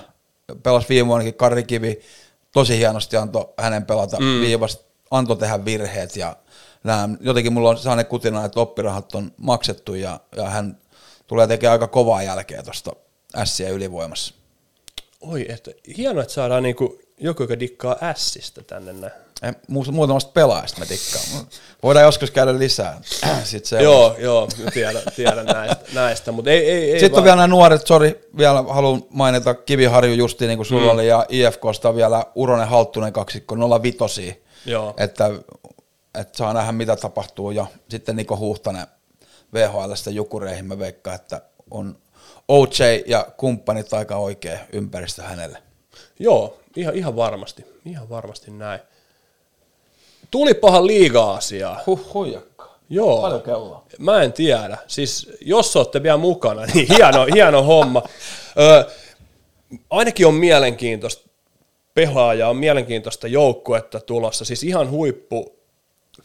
Pelasi 0.64 0.90
viime 0.90 1.08
vuonnakin 1.08 1.34
Karri 1.34 1.64
Kivi, 1.64 2.00
tosi 2.52 2.78
hienosti 2.78 3.18
antoi 3.18 3.46
hänen 3.58 3.86
pelata 3.86 4.18
mm. 4.20 4.42
viivasta, 4.42 4.84
antoi 5.12 5.38
tehdä 5.38 5.66
virheet 5.66 6.16
ja 6.16 6.36
nämä, 6.84 7.10
jotenkin 7.22 7.54
mulla 7.54 7.70
on 7.70 7.78
sellainen 7.78 8.06
kutina, 8.06 8.46
että 8.46 8.60
oppirahat 8.60 9.16
on 9.16 9.32
maksettu 9.38 9.94
ja, 9.94 10.20
ja 10.36 10.50
hän 10.50 10.78
tulee 11.28 11.48
tekemään 11.48 11.72
aika 11.74 11.88
kovaa 11.88 12.24
jälkeä 12.24 12.64
tuosta 12.64 12.92
ässiä 13.36 13.70
ylivoimassa. 13.70 14.34
Oi, 15.22 15.46
että 15.50 15.72
hienoa, 15.98 16.24
että 16.24 16.34
saadaan 16.34 16.64
niinku 16.64 17.00
joku, 17.18 17.44
joka 17.44 17.60
dikkaa 17.60 17.96
ässistä 18.02 18.62
tänne 18.64 18.94
näin. 18.94 19.25
Mu- 19.52 19.92
Muutamasta 19.92 20.32
pelaajasta 20.34 20.80
mä 20.80 20.86
dikkaan. 20.90 21.48
Voidaan 21.84 22.06
joskus 22.06 22.32
käydä 22.32 22.60
lisää. 22.60 23.02
Sitten 23.44 23.70
se 23.70 23.84
Joo, 23.84 24.16
joo, 24.20 24.48
mä 24.64 24.72
tiedän, 24.72 25.02
tiedän 25.16 25.46
näistä, 25.46 25.86
näistä 25.94 26.32
mutta 26.32 26.52
ei, 26.52 26.70
ei, 26.72 26.92
ei 26.92 27.00
Sitten 27.00 27.12
vaan, 27.12 27.20
on 27.20 27.24
vielä 27.24 27.36
nämä 27.36 27.48
nuoret, 27.48 27.88
sori, 27.88 28.30
vielä 28.38 28.62
haluan 28.62 29.04
mainita 29.10 29.54
Kiviharju 29.54 30.14
justiin 30.14 30.48
niin 30.48 30.58
kuin 30.58 30.66
sulla 30.66 30.84
Mm. 30.84 30.90
oli, 30.90 31.08
ja 31.08 31.26
IFKsta 31.30 31.90
on 31.90 31.96
vielä 31.96 32.26
Uronen 32.36 32.68
Halttunen 32.68 33.14
kaksikko, 33.14 33.56
05, 33.84 34.44
Joo. 34.66 34.94
että, 34.98 35.32
että 36.20 36.38
saa 36.38 36.54
nähdä 36.54 36.72
mitä 36.72 36.96
tapahtuu, 36.96 37.52
ja 37.52 37.66
sitten 37.90 38.16
Niko 38.16 38.38
Huhtanen 38.38 38.88
VHLstä 39.54 40.10
Jukureihin, 40.12 40.66
mä 40.66 40.80
veikkaan, 40.80 41.16
että 41.16 41.42
on 41.72 41.98
OJ 42.48 43.04
ja 43.06 43.28
kumppanit 43.38 43.94
aika 43.94 44.16
oikea 44.16 44.60
ympäristö 44.74 45.24
hänelle. 45.24 45.58
joo 46.20 46.58
ihan, 46.76 46.96
ihan 46.96 47.16
varmasti, 47.16 47.66
ihan 47.86 48.10
varmasti 48.10 48.52
näin. 48.52 48.80
Tulipahan 50.36 50.88
liiga-asiaa. 50.88 51.82
Huh, 51.86 52.14
huijakka. 52.14 52.70
Joo. 52.90 53.22
Paljon 53.22 53.42
kelloa? 53.42 53.84
Mä 54.00 54.22
en 54.22 54.34
tiedä. 54.34 54.78
Siis 54.88 55.30
jos 55.42 55.76
olette 55.76 56.04
vielä 56.04 56.18
mukana, 56.18 56.66
niin 56.66 56.88
hieno, 56.88 57.26
hieno 57.36 57.64
homma. 57.64 58.04
Ö, 58.60 58.86
ainakin 59.90 60.28
on 60.28 60.34
mielenkiintoista 60.34 61.30
pelaajaa, 61.94 62.50
on 62.50 62.58
mielenkiintoista 62.58 63.28
joukkuetta 63.28 64.00
tulossa. 64.00 64.46
Siis 64.46 64.64
ihan 64.64 64.90
huippu 64.90 65.56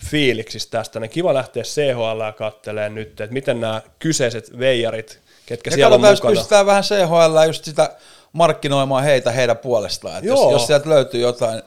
fiiliksistä 0.07 0.79
tästä. 0.79 1.01
Ne 1.01 1.09
kiva 1.09 1.35
lähteä 1.35 1.63
CHL 1.63 2.21
ja 2.21 2.33
kattelee 2.33 2.89
nyt, 2.89 3.21
että 3.21 3.35
miten 3.35 3.61
nämä 3.61 3.83
kyseiset 3.99 4.59
veijarit, 4.59 5.21
ketkä 5.47 5.71
Ja 5.71 5.75
siellä 5.75 5.95
on 5.95 6.01
mukana. 6.01 6.35
pystytään 6.35 6.67
vähän 6.67 6.83
CHL 6.83 7.47
just 7.47 7.65
sitä 7.65 7.97
markkinoimaan 8.33 9.05
heitä 9.05 9.31
heidän 9.31 9.59
puolestaan. 9.59 10.15
Että 10.17 10.29
jos, 10.29 10.41
Joo. 10.41 10.53
jos 10.53 10.67
sieltä 10.67 10.89
löytyy 10.89 11.21
jotain, 11.21 11.63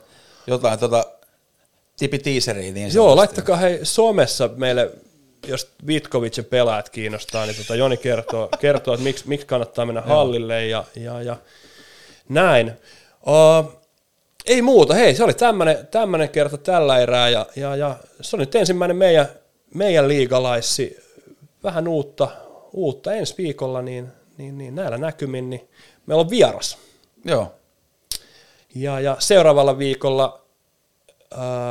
jotain 0.48 0.80
tota, 0.80 1.04
tipi-tiiseriä, 1.98 2.74
niin 2.74 2.94
Joo, 2.94 3.16
laittakaa 3.16 3.58
hei 3.58 3.80
somessa 3.84 4.50
meille 4.56 4.92
jos 5.48 5.72
Vitkovicin 5.88 6.46
pelaajat 6.46 6.90
kiinnostaa, 6.90 7.46
niin 7.46 7.56
tota 7.56 7.76
Joni 7.76 7.98
kertoo, 7.98 8.50
kertoo 8.62 8.94
että 8.94 9.04
miksi, 9.04 9.28
miksi 9.28 9.48
kannattaa 9.48 9.86
mennä 9.86 10.02
hallille 10.02 10.66
ja, 10.66 10.84
ja, 10.96 11.22
ja 11.22 11.38
näin. 12.30 12.72
Uh, 13.28 13.84
ei 14.46 14.62
muuta, 14.62 14.94
hei, 14.94 15.16
se 15.16 15.24
oli 15.24 15.34
tämmöinen, 15.34 15.88
tämmöinen 15.88 16.30
kerta 16.30 16.58
tällä 16.58 16.98
erää 17.00 17.30
ja, 17.30 17.46
ja, 17.56 17.76
ja 17.76 17.96
se 18.22 18.36
on 18.36 18.40
nyt 18.40 18.56
ensimmäinen 18.56 18.98
meidän, 18.98 19.28
meidän 19.74 20.08
liigalaissi, 20.08 20.98
vähän 21.64 21.88
uutta, 21.88 22.28
uutta 22.74 23.14
ensi 23.14 23.36
viikolla, 23.38 23.82
niin, 23.82 24.08
niin, 24.38 24.58
niin 24.58 24.76
näillä 24.76 24.98
näkymin, 24.98 25.50
niin 25.50 25.70
meillä 26.06 26.22
on 26.22 26.30
vieras. 26.30 26.78
Joo. 27.26 27.56
Ja, 28.76 29.00
ja 29.00 29.16
seuraavalla 29.20 29.78
viikolla 29.78 30.43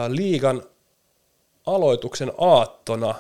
liigan 0.09 0.63
aloituksen 1.67 2.33
aattona, 2.39 3.15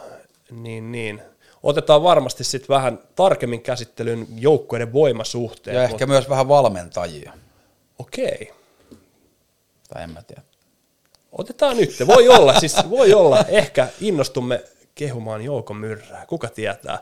niin, 0.50 0.92
niin 0.92 1.22
otetaan 1.62 2.02
varmasti 2.02 2.44
sitten 2.44 2.68
vähän 2.68 2.98
tarkemmin 3.14 3.62
käsittelyn 3.62 4.26
joukkueiden 4.36 4.92
voimasuhteet. 4.92 5.76
Ja 5.76 5.82
ehkä 5.82 6.06
myös 6.06 6.28
vähän 6.28 6.48
valmentajia. 6.48 7.32
Okei. 7.98 8.52
Tai 9.88 10.02
en 10.02 10.10
mä 10.10 10.22
tiedä. 10.22 10.42
Otetaan 11.32 11.76
nyt. 11.76 11.90
Voi 12.06 12.28
olla, 12.28 12.60
siis 12.60 12.76
voi 12.90 13.14
olla. 13.14 13.44
Ehkä 13.48 13.88
innostumme 14.00 14.64
kehumaan 14.94 15.42
Jouko 15.42 15.74
Myrrää. 15.74 16.26
Kuka 16.26 16.48
tietää? 16.48 16.98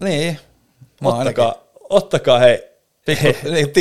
Niin. 0.00 0.38
Mä 1.00 1.08
Ottakaa, 1.08 1.54
ottakaa 1.90 2.38
hei. 2.38 2.71
Pikku- 3.06 3.50
niin, 3.50 3.66
että 3.66 3.80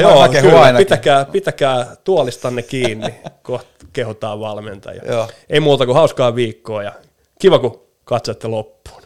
joo, 0.00 0.28
kyllä, 0.40 0.60
ainakin. 0.60 0.86
pitäkää, 0.86 1.24
pitäkää 1.24 1.96
tuolistanne 2.04 2.62
kiinni, 2.62 3.14
kohta 3.42 3.86
kehutaan 3.92 4.40
valmentajia. 4.40 5.02
Joo. 5.06 5.28
Ei 5.50 5.60
muuta 5.60 5.86
kuin 5.86 5.96
hauskaa 5.96 6.34
viikkoa 6.34 6.82
ja 6.82 6.92
kiva 7.38 7.58
kun 7.58 7.82
katsoitte 8.04 8.48
loppuun. 8.48 9.02